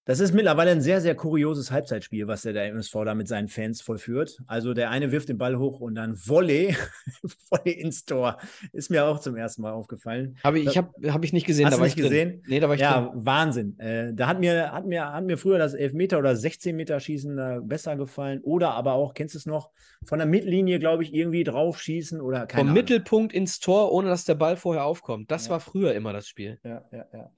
Das 0.07 0.21
ist 0.21 0.35
mittlerweile 0.35 0.71
ein 0.71 0.83
sehr, 0.83 1.01
sehr 1.01 1.15
kurioses 1.15 1.71
Halbzeitspiel, 1.71 2.27
was 2.27 2.43
der, 2.43 2.53
der 2.53 2.67
MSV 2.67 2.93
da 3.07 3.15
mit 3.15 3.27
seinen 3.27 3.49
Fans 3.49 3.81
vollführt. 3.81 4.39
Also 4.47 4.75
der 4.75 4.91
eine 4.91 5.13
wirft 5.13 5.31
den 5.31 5.39
Ball 5.39 5.57
hoch 5.57 5.81
und 5.81 5.95
dann 5.95 6.15
Volley, 6.15 6.77
Volley 7.51 7.73
ins 7.73 8.05
Tor. 8.05 8.37
Ist 8.73 8.91
mir 8.91 9.07
auch 9.07 9.19
zum 9.19 9.35
ersten 9.35 9.63
Mal 9.63 9.73
aufgefallen. 9.73 10.37
Habe 10.45 10.59
ich, 10.59 10.77
habe 10.77 10.91
hab 11.11 11.25
ich 11.25 11.33
nicht 11.33 11.47
gesehen. 11.47 11.67
Hast 11.67 11.79
du 11.79 11.83
nicht 11.83 11.97
ich 11.97 12.03
gesehen? 12.03 12.29
Drin. 12.29 12.43
Nee, 12.49 12.61
da 12.61 12.69
war 12.69 12.75
ich 12.75 12.83
Ja, 12.83 13.01
drin. 13.01 13.25
Wahnsinn. 13.25 13.79
Äh, 13.79 14.13
da 14.13 14.27
hat 14.27 14.41
mir, 14.41 14.73
hat, 14.73 14.85
mir, 14.85 15.11
hat 15.11 15.25
mir 15.25 15.39
früher 15.39 15.57
das 15.59 15.73
Elfmeter- 15.73 16.19
oder 16.19 16.33
16-Meter-Schießen 16.33 17.39
äh, 17.39 17.61
besser 17.63 17.97
gefallen. 17.97 18.41
Oder 18.43 18.73
aber 18.73 18.93
auch, 18.93 19.15
kennst 19.15 19.35
du 19.35 19.39
es 19.39 19.47
noch, 19.47 19.71
von 20.05 20.19
der 20.19 20.29
Mittellinie, 20.29 20.81
glaube 20.81 21.03
ich, 21.03 21.15
irgendwie 21.15 21.45
draufschießen 21.45 22.21
oder 22.21 22.47
keine 22.47 22.61
Vom 22.61 22.69
Ahnung. 22.69 22.75
Mittelpunkt 22.75 23.33
ins 23.33 23.59
Tor, 23.59 23.91
ohne 23.91 24.09
dass 24.11 24.27
der 24.27 24.35
Ball 24.35 24.59
vorher 24.59 24.85
aufkommt. 24.85 25.31
Das 25.31 25.47
ja. 25.47 25.53
war 25.53 25.61
früher 25.61 25.95
immer 25.95 26.13
das 26.13 26.29
Spiel. 26.29 26.59
Ja, 26.63 26.85
ja, 26.93 27.07
ja. 27.11 27.31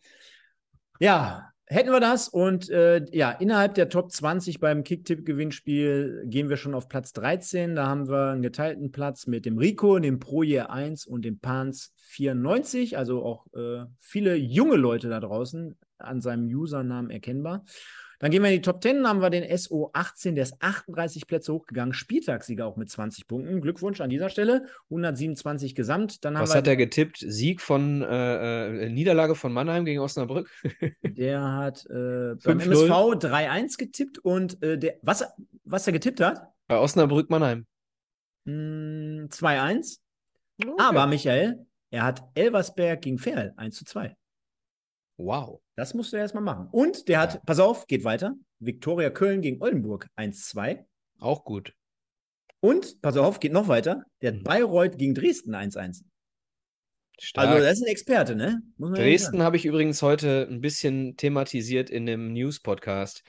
Ja, 0.99 1.53
Hätten 1.69 1.91
wir 1.91 1.99
das 1.99 2.29
und 2.29 2.71
äh, 2.71 3.05
ja, 3.11 3.33
innerhalb 3.33 3.75
der 3.75 3.89
Top 3.89 4.13
20 4.13 4.61
beim 4.61 4.85
Kicktipp-Gewinnspiel 4.85 6.23
gehen 6.27 6.49
wir 6.49 6.57
schon 6.57 6.75
auf 6.75 6.89
Platz 6.89 7.13
13. 7.13 7.75
Da 7.75 7.89
haben 7.89 8.09
wir 8.09 8.31
einen 8.31 8.43
geteilten 8.43 8.93
Platz 8.93 9.27
mit 9.27 9.47
dem 9.47 9.59
Rico, 9.59 9.99
dem 9.99 10.21
Proje 10.21 10.71
1 10.71 11.07
und 11.07 11.25
dem 11.25 11.41
Pans 11.41 11.93
94. 12.07 12.97
Also 12.97 13.25
auch 13.25 13.47
äh, 13.55 13.85
viele 13.99 14.37
junge 14.37 14.77
Leute 14.77 15.09
da 15.09 15.21
draußen 15.21 15.77
an 15.99 16.21
seinem 16.21 16.47
Usernamen 16.47 17.11
erkennbar. 17.11 17.65
Dann 18.19 18.31
gehen 18.31 18.43
wir 18.43 18.49
in 18.49 18.57
die 18.57 18.63
Top 18.63 18.83
10, 18.83 19.07
haben 19.07 19.21
wir 19.21 19.29
den 19.29 19.45
SO18, 19.45 20.33
der 20.33 20.45
ist 20.45 20.57
38 20.61 21.27
Plätze 21.27 21.53
hochgegangen, 21.53 21.93
Spieltagssieger 21.93 22.67
auch 22.67 22.77
mit 22.77 22.91
20 22.91 23.27
Punkten. 23.27 23.61
Glückwunsch 23.61 24.01
an 24.01 24.09
dieser 24.09 24.31
Stelle, 24.31 24.67
127 24.89 25.75
gesamt. 25.75 26.25
Dann 26.25 26.35
Was 26.35 26.55
hat 26.55 26.67
er 26.67 26.77
getippt? 26.77 27.19
Sieg 27.19 27.61
von, 27.61 28.03
äh, 28.03 28.87
äh 28.87 28.89
Niederlage 28.89 29.35
von 29.35 29.53
Mannheim 29.53 29.85
gegen 29.85 30.01
Osnabrück? 30.01 30.51
der 31.03 31.43
hat 31.53 31.85
äh, 31.91 32.35
beim 32.43 32.61
MSV 32.61 32.91
3-1 32.91 33.77
getippt 33.77 34.19
und 34.19 34.63
äh, 34.63 34.79
der, 34.79 34.95
was, 35.03 35.25
was 35.65 35.87
er 35.87 35.93
getippt 35.93 36.21
hat? 36.21 36.49
Bei 36.69 36.79
Osnabrück 36.79 37.29
Mannheim. 37.29 37.67
2-1. 38.47 39.99
Okay. 40.59 40.73
Aber 40.79 41.07
Michael, 41.07 41.67
er 41.91 42.05
hat 42.05 42.23
Elversberg 42.35 43.03
gegen 43.03 43.19
Ferl 43.19 43.55
1 43.57 43.77
zu 43.77 43.85
2. 43.85 44.17
Wow. 45.19 45.61
Das 45.77 45.95
musst 45.95 46.13
du 46.13 46.17
erstmal 46.17 46.43
machen. 46.43 46.69
Und 46.71 47.09
der 47.09 47.21
hat, 47.21 47.45
pass 47.47 47.59
auf, 47.59 47.87
geht 47.87 48.05
weiter. 48.05 48.35
Viktoria 48.59 49.11
Köln 49.11 49.43
gegen 49.43 49.63
Oldenburg 49.63 50.09
1-2. 50.17 50.85
Auch 51.19 51.45
gut. 51.45 51.73
Und, 52.61 53.01
pass 53.01 53.17
auf, 53.17 53.41
geht 53.41 53.53
noch 53.53 53.69
weiter. 53.69 54.05
Der 54.21 54.33
hat 54.33 54.41
mhm. 54.41 54.45
Bayreuth 54.45 54.99
gegen 54.99 55.15
Dresden 55.15 55.55
1-1. 55.55 56.03
Also, 57.35 57.65
das 57.65 57.79
ist 57.79 57.83
ein 57.83 57.91
Experte, 57.91 58.37
ne? 58.37 58.61
Dresden 58.79 59.43
habe 59.43 59.57
ich 59.57 59.65
übrigens 59.65 60.03
heute 60.03 60.47
ein 60.51 60.61
bisschen 60.61 61.17
thematisiert 61.17 61.89
in 61.89 62.05
dem 62.05 62.35
News-Podcast, 62.35 63.23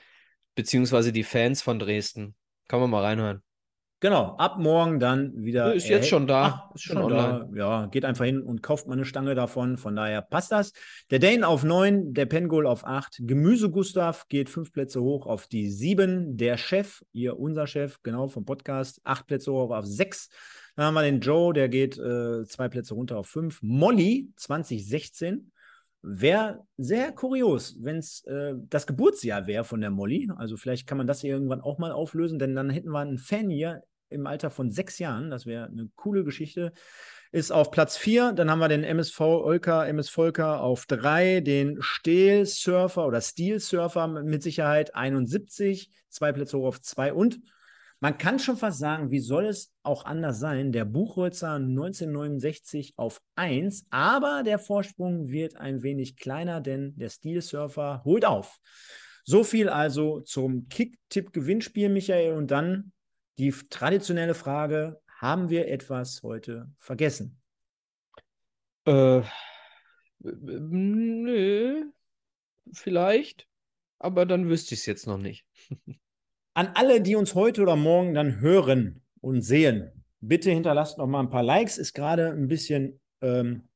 beziehungsweise 0.54 1.10
die 1.10 1.24
Fans 1.24 1.62
von 1.62 1.78
Dresden. 1.78 2.34
Kann 2.68 2.80
man 2.80 2.90
mal 2.90 3.02
reinhören. 3.02 3.42
Genau, 4.00 4.36
ab 4.36 4.58
morgen 4.58 5.00
dann 5.00 5.44
wieder. 5.44 5.74
Ist 5.74 5.88
jetzt 5.88 6.08
schon 6.08 6.28
da. 6.28 6.68
Ach, 6.68 6.74
ist 6.74 6.82
schon, 6.82 6.98
schon 6.98 7.10
da. 7.10 7.48
Ja, 7.52 7.86
geht 7.86 8.04
einfach 8.04 8.24
hin 8.24 8.42
und 8.42 8.62
kauft 8.62 8.86
mal 8.86 8.94
eine 8.94 9.04
Stange 9.04 9.34
davon. 9.34 9.76
Von 9.76 9.96
daher 9.96 10.22
passt 10.22 10.52
das. 10.52 10.72
Der 11.10 11.18
Dane 11.18 11.46
auf 11.46 11.64
9, 11.64 12.14
der 12.14 12.26
Pengol 12.26 12.68
auf 12.68 12.86
8. 12.86 13.22
Gemüse 13.22 13.70
Gustav 13.70 14.28
geht 14.28 14.50
fünf 14.50 14.72
Plätze 14.72 15.02
hoch 15.02 15.26
auf 15.26 15.48
die 15.48 15.68
7. 15.68 16.36
Der 16.36 16.58
Chef, 16.58 17.02
ihr, 17.12 17.40
unser 17.40 17.66
Chef, 17.66 17.98
genau 18.04 18.28
vom 18.28 18.44
Podcast, 18.44 19.00
acht 19.02 19.26
Plätze 19.26 19.52
hoch 19.52 19.72
auf 19.72 19.84
6. 19.84 20.28
Dann 20.76 20.86
haben 20.86 20.94
wir 20.94 21.02
den 21.02 21.18
Joe, 21.18 21.52
der 21.52 21.68
geht 21.68 21.98
äh, 21.98 22.44
zwei 22.46 22.68
Plätze 22.68 22.94
runter 22.94 23.18
auf 23.18 23.26
5. 23.26 23.62
Molly 23.62 24.30
2016. 24.36 25.50
Wäre 26.10 26.64
sehr 26.78 27.12
kurios, 27.12 27.76
wenn 27.80 27.98
es 27.98 28.24
äh, 28.24 28.54
das 28.70 28.86
Geburtsjahr 28.86 29.46
wäre 29.46 29.64
von 29.64 29.82
der 29.82 29.90
Molly. 29.90 30.30
Also 30.36 30.56
vielleicht 30.56 30.86
kann 30.86 30.96
man 30.96 31.06
das 31.06 31.20
hier 31.20 31.32
irgendwann 31.32 31.60
auch 31.60 31.76
mal 31.78 31.92
auflösen, 31.92 32.38
denn 32.38 32.56
dann 32.56 32.70
hätten 32.70 32.90
wir 32.90 33.00
einen 33.00 33.18
Fan 33.18 33.50
hier 33.50 33.82
im 34.08 34.26
Alter 34.26 34.48
von 34.48 34.70
sechs 34.70 34.98
Jahren. 34.98 35.30
Das 35.30 35.44
wäre 35.44 35.66
eine 35.66 35.90
coole 35.96 36.24
Geschichte. 36.24 36.72
Ist 37.30 37.50
auf 37.50 37.70
Platz 37.70 37.98
4. 37.98 38.32
Dann 38.32 38.50
haben 38.50 38.58
wir 38.58 38.68
den 38.68 38.84
MSV 38.84 39.20
Olka, 39.20 39.84
MS 39.84 40.08
Volker 40.08 40.62
auf 40.62 40.86
3. 40.86 41.40
Den 41.42 41.76
Steel 41.80 42.46
Surfer 42.46 43.06
oder 43.06 43.20
Steel 43.20 43.60
Surfer 43.60 44.08
mit 44.08 44.42
Sicherheit 44.42 44.94
71. 44.94 45.90
Zwei 46.08 46.32
Plätze 46.32 46.56
hoch 46.56 46.68
auf 46.68 46.80
2. 46.80 47.12
Und 47.12 47.38
man 48.00 48.16
kann 48.16 48.38
schon 48.38 48.56
fast 48.56 48.78
sagen, 48.78 49.10
wie 49.10 49.18
soll 49.18 49.46
es 49.46 49.74
auch 49.82 50.04
anders 50.04 50.38
sein? 50.38 50.70
Der 50.70 50.84
Buchholzer 50.84 51.54
1969 51.54 52.94
auf 52.96 53.20
1, 53.34 53.86
aber 53.90 54.42
der 54.44 54.58
Vorsprung 54.58 55.28
wird 55.28 55.56
ein 55.56 55.82
wenig 55.82 56.16
kleiner, 56.16 56.60
denn 56.60 56.96
der 56.96 57.08
Steel 57.08 57.42
Surfer 57.42 58.02
holt 58.04 58.24
auf. 58.24 58.58
So 59.24 59.42
viel 59.44 59.68
also 59.68 60.20
zum 60.20 60.68
Kick-Tipp-Gewinnspiel, 60.68 61.88
Michael. 61.88 62.34
Und 62.34 62.50
dann 62.50 62.92
die 63.38 63.50
traditionelle 63.50 64.34
Frage, 64.34 65.00
haben 65.18 65.50
wir 65.50 65.68
etwas 65.68 66.22
heute 66.22 66.70
vergessen? 66.78 67.40
Äh, 68.86 69.22
nö, 70.20 71.84
vielleicht, 72.72 73.48
aber 73.98 74.24
dann 74.24 74.48
wüsste 74.48 74.74
ich 74.74 74.80
es 74.80 74.86
jetzt 74.86 75.06
noch 75.06 75.18
nicht. 75.18 75.44
An 76.54 76.70
alle, 76.74 77.00
die 77.00 77.16
uns 77.16 77.34
heute 77.34 77.62
oder 77.62 77.76
morgen 77.76 78.14
dann 78.14 78.40
hören 78.40 79.02
und 79.20 79.42
sehen, 79.42 79.90
bitte 80.20 80.50
hinterlasst 80.50 80.98
noch 80.98 81.06
mal 81.06 81.20
ein 81.20 81.30
paar 81.30 81.42
Likes. 81.42 81.78
Ist 81.78 81.94
gerade 81.94 82.30
ein 82.30 82.48
bisschen, 82.48 83.00
ähm, 83.20 83.68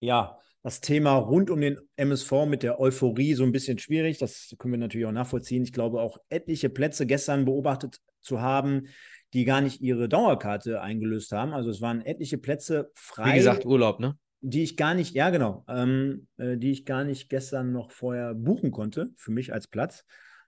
ja, 0.00 0.38
das 0.62 0.80
Thema 0.80 1.16
rund 1.16 1.50
um 1.50 1.60
den 1.60 1.78
MSV 1.96 2.46
mit 2.46 2.62
der 2.62 2.80
Euphorie 2.80 3.34
so 3.34 3.44
ein 3.44 3.52
bisschen 3.52 3.78
schwierig. 3.78 4.16
Das 4.18 4.54
können 4.58 4.72
wir 4.72 4.78
natürlich 4.78 5.06
auch 5.06 5.12
nachvollziehen. 5.12 5.62
Ich 5.62 5.74
glaube, 5.74 6.00
auch 6.00 6.16
etliche 6.30 6.70
Plätze 6.70 7.06
gestern 7.06 7.44
beobachtet 7.44 8.00
zu 8.22 8.40
haben, 8.40 8.86
die 9.34 9.44
gar 9.44 9.60
nicht 9.60 9.82
ihre 9.82 10.08
Dauerkarte 10.08 10.80
eingelöst 10.80 11.32
haben. 11.32 11.52
Also 11.52 11.68
es 11.68 11.82
waren 11.82 12.00
etliche 12.00 12.38
Plätze 12.38 12.90
frei. 12.94 13.32
Wie 13.32 13.36
gesagt, 13.36 13.66
Urlaub, 13.66 14.00
ne? 14.00 14.16
Die 14.40 14.62
ich 14.62 14.76
gar 14.76 14.94
nicht, 14.94 15.14
ja 15.14 15.30
genau, 15.30 15.64
ähm, 15.68 16.28
äh, 16.38 16.56
die 16.56 16.70
ich 16.70 16.86
gar 16.86 17.04
nicht 17.04 17.28
gestern 17.28 17.72
noch 17.72 17.90
vorher 17.90 18.34
buchen 18.34 18.70
konnte, 18.70 19.10
für 19.16 19.32
mich 19.32 19.52
als 19.52 19.68
Platz, 19.68 20.04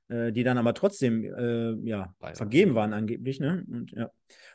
äh, 0.08 0.32
die 0.32 0.44
dann 0.44 0.58
aber 0.58 0.74
trotzdem 0.74 1.24
äh, 1.24 1.88
ja, 1.88 2.14
vergeben 2.34 2.74
waren 2.74 2.92
angeblich. 2.92 3.40
Ne? 3.40 3.64
Und, 3.68 3.92
ja. 3.92 4.10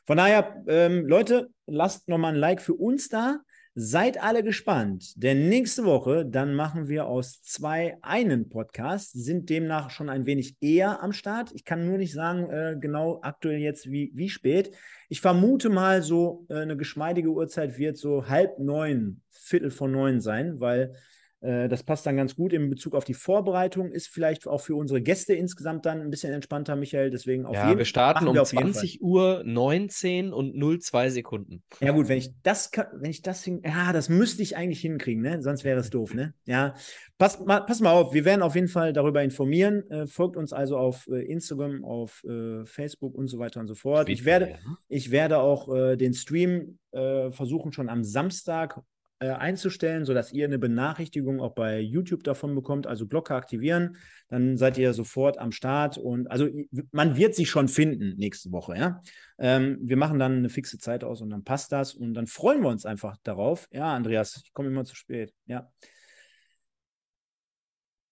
Von 0.06 0.18
daher, 0.18 0.64
ähm, 0.68 1.06
Leute, 1.06 1.50
lasst 1.68 2.10
nochmal 2.10 2.34
ein 2.34 2.40
Like 2.40 2.62
für 2.62 2.74
uns 2.74 3.10
da. 3.10 3.40
Seid 3.74 4.22
alle 4.22 4.44
gespannt, 4.44 5.14
denn 5.16 5.48
nächste 5.48 5.86
Woche, 5.86 6.26
dann 6.26 6.56
machen 6.56 6.90
wir 6.90 7.06
aus 7.06 7.42
zwei 7.42 7.98
einen 8.02 8.50
Podcast, 8.50 9.14
sind 9.14 9.50
demnach 9.50 9.92
schon 9.92 10.10
ein 10.10 10.26
wenig 10.26 10.58
eher 10.60 11.02
am 11.02 11.14
Start. 11.14 11.54
Ich 11.54 11.64
kann 11.64 11.88
nur 11.88 11.98
nicht 11.98 12.12
sagen, 12.12 12.50
äh, 12.50 12.76
genau 12.78 13.22
aktuell 13.22 13.60
jetzt 13.60 13.90
wie, 13.90 14.12
wie 14.14 14.28
spät. 14.28 14.76
Ich 15.08 15.22
vermute 15.22 15.70
mal, 15.70 16.02
so 16.02 16.46
äh, 16.50 16.56
eine 16.56 16.76
geschmeidige 16.76 17.30
Uhrzeit 17.30 17.78
wird 17.78 17.98
so 17.98 18.28
halb 18.28 18.60
neun, 18.60 19.22
Viertel 19.30 19.72
vor 19.72 19.88
neun 19.88 20.20
sein, 20.20 20.60
weil 20.60 20.94
das 21.42 21.84
passt 21.84 22.06
dann 22.06 22.18
ganz 22.18 22.36
gut 22.36 22.54
in 22.54 22.70
Bezug 22.70 22.94
auf 22.94 23.04
die 23.04 23.16
Vorbereitung, 23.16 23.92
ist 23.92 24.08
vielleicht 24.08 24.48
auch 24.48 24.62
für 24.62 24.76
unsere 24.76 25.02
Gäste 25.02 25.34
insgesamt 25.34 25.86
dann 25.86 26.00
ein 26.00 26.10
bisschen 26.12 26.32
entspannter, 26.34 26.76
Michael. 26.76 27.10
Deswegen 27.10 27.46
auf 27.46 27.56
ja, 27.56 27.68
jeden 27.68 27.80
wir 27.80 27.86
starten 27.86 28.28
um 28.28 28.36
20 28.36 29.02
Uhr 29.02 29.42
19 29.44 30.34
und 30.34 30.54
02 30.82 31.10
Sekunden. 31.10 31.64
Ja, 31.80 31.94
gut, 31.94 32.10
wenn 32.10 32.18
ich 32.18 32.32
das 32.44 32.72
wenn 32.94 33.10
ich 33.10 33.22
das 33.22 33.44
hin, 33.44 33.62
ja, 33.66 33.92
das 33.94 34.10
müsste 34.10 34.42
ich 34.42 34.56
eigentlich 34.56 34.82
hinkriegen, 34.82 35.22
ne? 35.22 35.42
Sonst 35.42 35.64
wäre 35.64 35.80
es 35.80 35.90
doof, 35.90 36.14
ne? 36.14 36.34
Ja. 36.46 36.76
Pass 37.18 37.40
mal, 37.40 37.62
pass 37.62 37.82
mal 37.82 37.92
auf, 37.92 38.14
wir 38.14 38.26
werden 38.26 38.42
auf 38.42 38.56
jeden 38.56 38.68
Fall 38.68 38.94
darüber 38.94 39.24
informieren. 39.24 39.90
Äh, 39.90 40.08
folgt 40.08 40.38
uns 40.38 40.54
also 40.54 40.78
auf 40.78 41.08
äh, 41.08 41.24
Instagram, 41.26 41.84
auf 41.84 42.24
äh, 42.24 42.66
Facebook 42.66 43.16
und 43.16 43.28
so 43.28 43.40
weiter 43.40 43.60
und 43.60 43.68
so 43.68 43.76
fort. 43.76 44.10
ich 44.10 44.26
werde, 44.26 44.58
ich 44.88 45.12
werde 45.12 45.40
auch 45.40 45.74
äh, 45.74 45.98
den 45.98 46.14
Stream 46.14 46.80
äh, 46.92 47.32
versuchen, 47.32 47.74
schon 47.74 47.90
am 47.90 48.04
Samstag 48.04 48.82
äh, 49.22 49.30
einzustellen, 49.30 50.04
sodass 50.04 50.34
ihr 50.34 50.46
eine 50.46 50.58
Benachrichtigung 50.58 51.42
auch 51.42 51.54
bei 51.54 51.80
YouTube 51.80 52.24
davon 52.24 52.56
bekommt, 52.56 52.88
also 52.88 53.06
Glocke 53.06 53.36
aktivieren, 53.36 53.98
dann 54.30 54.58
seid 54.58 54.80
ihr 54.80 54.94
sofort 54.94 55.38
am 55.38 55.52
Start 55.52 56.00
und 56.00 56.30
also 56.32 56.50
man 56.92 57.16
wird 57.16 57.36
sich 57.36 57.48
schon 57.48 57.68
finden 57.68 58.16
nächste 58.18 58.52
Woche, 58.52 58.76
ja. 58.76 59.02
Ähm, 59.38 59.78
wir 59.84 59.96
machen 59.96 60.18
dann 60.18 60.38
eine 60.38 60.50
fixe 60.50 60.80
Zeit 60.80 61.04
aus 61.04 61.22
und 61.22 61.30
dann 61.30 61.44
passt 61.44 61.72
das 61.72 61.94
und 61.94 62.16
dann 62.16 62.26
freuen 62.26 62.62
wir 62.62 62.70
uns 62.70 62.84
einfach 62.84 63.16
darauf. 63.22 63.68
Ja, 63.72 63.94
Andreas, 63.94 64.42
ich 64.44 64.54
komme 64.54 64.70
immer 64.70 64.86
zu 64.86 64.96
spät, 64.96 65.34
ja. 65.46 65.72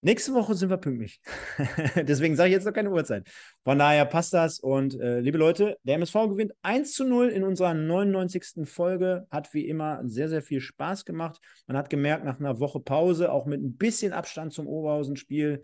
Nächste 0.01 0.34
Woche 0.34 0.55
sind 0.55 0.69
wir 0.69 0.77
pünktlich. 0.77 1.19
Deswegen 1.95 2.35
sage 2.35 2.49
ich 2.49 2.53
jetzt 2.53 2.65
noch 2.65 2.73
keine 2.73 2.91
Uhrzeit. 2.91 3.30
Von 3.65 3.80
daher 3.80 4.05
passt 4.05 4.34
das. 4.34 4.59
Und 4.59 4.97
äh, 4.99 5.19
liebe 5.19 5.38
Leute, 5.38 5.77
der 5.84 5.95
MSV 5.95 6.13
gewinnt 6.30 6.53
1 6.61 6.93
zu 6.93 7.03
0 7.03 7.27
in 7.27 7.43
unserer 7.43 7.73
99. 7.73 8.65
Folge. 8.65 9.27
Hat 9.30 9.53
wie 9.53 9.67
immer 9.67 10.01
sehr, 10.05 10.30
sehr 10.30 10.41
viel 10.41 10.61
Spaß 10.61 11.03
gemacht. 11.03 11.41
Man 11.67 11.76
hat 11.76 11.89
gemerkt, 11.89 12.23
nach 12.23 12.39
einer 12.39 12.59
Woche 12.59 12.80
Pause, 12.80 13.31
auch 13.31 13.45
mit 13.45 13.61
ein 13.61 13.76
bisschen 13.76 14.13
Abstand 14.13 14.53
zum 14.53 14.67
Oberhausen-Spiel, 14.67 15.63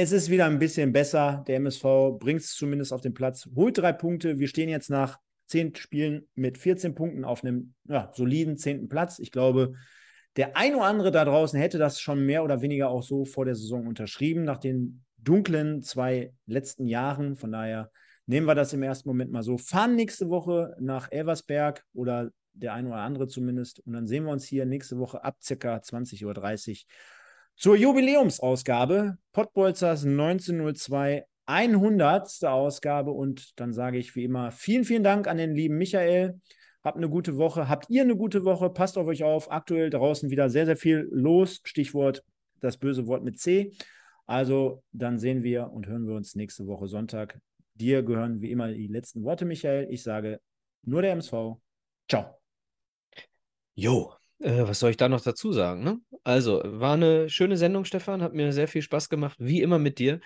es 0.00 0.12
ist 0.12 0.30
wieder 0.30 0.46
ein 0.46 0.60
bisschen 0.60 0.92
besser. 0.92 1.44
Der 1.48 1.56
MSV 1.56 2.18
bringt 2.20 2.40
es 2.40 2.54
zumindest 2.54 2.92
auf 2.92 3.00
den 3.00 3.14
Platz, 3.14 3.48
holt 3.56 3.78
drei 3.78 3.92
Punkte. 3.92 4.38
Wir 4.38 4.46
stehen 4.46 4.68
jetzt 4.68 4.90
nach 4.90 5.18
zehn 5.46 5.74
Spielen 5.74 6.28
mit 6.36 6.56
14 6.56 6.94
Punkten 6.94 7.24
auf 7.24 7.42
einem 7.42 7.74
ja, 7.88 8.12
soliden 8.14 8.58
zehnten 8.58 8.88
Platz. 8.88 9.18
Ich 9.18 9.32
glaube, 9.32 9.74
der 10.38 10.56
ein 10.56 10.76
oder 10.76 10.84
andere 10.84 11.10
da 11.10 11.24
draußen 11.24 11.58
hätte 11.58 11.78
das 11.78 12.00
schon 12.00 12.24
mehr 12.24 12.44
oder 12.44 12.62
weniger 12.62 12.90
auch 12.90 13.02
so 13.02 13.24
vor 13.24 13.44
der 13.44 13.56
Saison 13.56 13.88
unterschrieben, 13.88 14.44
nach 14.44 14.58
den 14.58 15.04
dunklen 15.18 15.82
zwei 15.82 16.32
letzten 16.46 16.86
Jahren. 16.86 17.36
Von 17.36 17.50
daher 17.50 17.90
nehmen 18.26 18.46
wir 18.46 18.54
das 18.54 18.72
im 18.72 18.84
ersten 18.84 19.08
Moment 19.08 19.32
mal 19.32 19.42
so. 19.42 19.58
Fahren 19.58 19.96
nächste 19.96 20.30
Woche 20.30 20.76
nach 20.78 21.10
Elversberg 21.10 21.84
oder 21.92 22.30
der 22.52 22.72
ein 22.74 22.86
oder 22.86 22.98
andere 22.98 23.26
zumindest. 23.26 23.80
Und 23.80 23.94
dann 23.94 24.06
sehen 24.06 24.24
wir 24.24 24.30
uns 24.30 24.44
hier 24.44 24.64
nächste 24.64 24.98
Woche 24.98 25.24
ab 25.24 25.38
circa 25.42 25.76
20.30 25.76 26.24
Uhr 26.24 26.76
zur 27.56 27.74
Jubiläumsausgabe 27.74 29.18
Pottbolzers 29.32 30.04
1902 30.04 31.26
100. 31.46 32.44
Ausgabe. 32.44 33.10
Und 33.10 33.58
dann 33.58 33.72
sage 33.72 33.98
ich 33.98 34.14
wie 34.14 34.22
immer 34.22 34.52
vielen, 34.52 34.84
vielen 34.84 35.02
Dank 35.02 35.26
an 35.26 35.36
den 35.36 35.52
lieben 35.52 35.78
Michael. 35.78 36.40
Habt 36.88 36.96
eine 36.96 37.10
gute 37.10 37.36
Woche. 37.36 37.68
Habt 37.68 37.90
ihr 37.90 38.00
eine 38.00 38.16
gute 38.16 38.46
Woche? 38.46 38.70
Passt 38.70 38.96
auf 38.96 39.06
euch 39.06 39.22
auf. 39.22 39.52
Aktuell 39.52 39.90
draußen 39.90 40.30
wieder 40.30 40.48
sehr, 40.48 40.64
sehr 40.64 40.78
viel 40.78 41.06
los. 41.12 41.60
Stichwort 41.64 42.24
das 42.60 42.78
böse 42.78 43.06
Wort 43.06 43.22
mit 43.22 43.38
C. 43.38 43.74
Also 44.24 44.82
dann 44.92 45.18
sehen 45.18 45.42
wir 45.42 45.70
und 45.70 45.86
hören 45.86 46.08
wir 46.08 46.14
uns 46.14 46.34
nächste 46.34 46.66
Woche 46.66 46.88
Sonntag. 46.88 47.40
Dir 47.74 48.02
gehören 48.02 48.40
wie 48.40 48.50
immer 48.50 48.68
die 48.68 48.86
letzten 48.86 49.22
Worte, 49.22 49.44
Michael. 49.44 49.88
Ich 49.90 50.02
sage 50.02 50.40
nur 50.82 51.02
der 51.02 51.12
MSV. 51.12 51.58
Ciao. 52.08 52.38
Jo, 53.74 54.14
äh, 54.38 54.62
was 54.62 54.78
soll 54.80 54.88
ich 54.88 54.96
da 54.96 55.10
noch 55.10 55.20
dazu 55.20 55.52
sagen? 55.52 55.84
Ne? 55.84 56.00
Also, 56.24 56.62
war 56.64 56.94
eine 56.94 57.28
schöne 57.28 57.58
Sendung, 57.58 57.84
Stefan. 57.84 58.22
Hat 58.22 58.32
mir 58.32 58.50
sehr 58.54 58.66
viel 58.66 58.80
Spaß 58.80 59.10
gemacht, 59.10 59.36
wie 59.38 59.60
immer 59.60 59.78
mit 59.78 59.98
dir. 59.98 60.20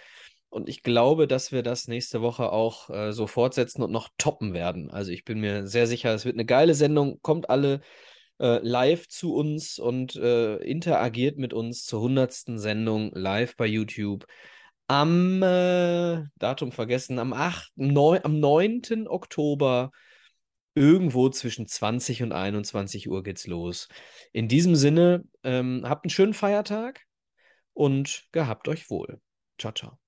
Und 0.53 0.69
ich 0.69 0.83
glaube, 0.83 1.27
dass 1.27 1.51
wir 1.51 1.63
das 1.63 1.89
nächste 1.89 2.21
Woche 2.21 2.53
auch 2.53 2.91
äh, 2.91 3.13
so 3.13 3.27
fortsetzen 3.27 3.83
und 3.83 3.91
noch 3.91 4.11
toppen 4.19 4.53
werden. 4.53 4.91
Also 4.91 5.11
ich 5.11 5.25
bin 5.25 5.41
mir 5.41 5.67
sehr 5.67 5.87
sicher, 5.87 6.13
es 6.13 6.27
wird 6.27 6.37
eine 6.37 6.45
geile 6.45 6.75
Sendung. 6.75 7.21
Kommt 7.23 7.49
alle 7.49 7.81
äh, 8.39 8.59
live 8.63 9.09
zu 9.09 9.35
uns 9.35 9.79
und 9.79 10.15
äh, 10.17 10.57
interagiert 10.57 11.39
mit 11.39 11.55
uns 11.55 11.87
zur 11.87 12.01
100. 12.01 12.59
Sendung 12.59 13.13
live 13.15 13.57
bei 13.57 13.65
YouTube. 13.65 14.27
Am 14.89 15.43
äh, 15.43 16.25
Datum 16.37 16.71
vergessen, 16.71 17.19
am 17.19 17.33
8., 17.33 17.73
9, 17.77 18.21
am 18.23 18.39
9. 18.39 19.07
Oktober 19.09 19.91
irgendwo 20.75 21.31
zwischen 21.31 21.67
20 21.67 22.25
und 22.25 22.33
21 22.33 23.09
Uhr 23.09 23.23
geht's 23.23 23.47
los. 23.47 23.89
In 24.33 24.49
diesem 24.49 24.75
Sinne, 24.75 25.25
ähm, 25.45 25.83
habt 25.87 26.05
einen 26.05 26.11
schönen 26.11 26.35
Feiertag 26.35 27.07
und 27.73 28.25
gehabt 28.33 28.69
euch 28.69 28.91
wohl. 28.91 29.19
Ciao, 29.59 29.73
ciao. 29.73 30.02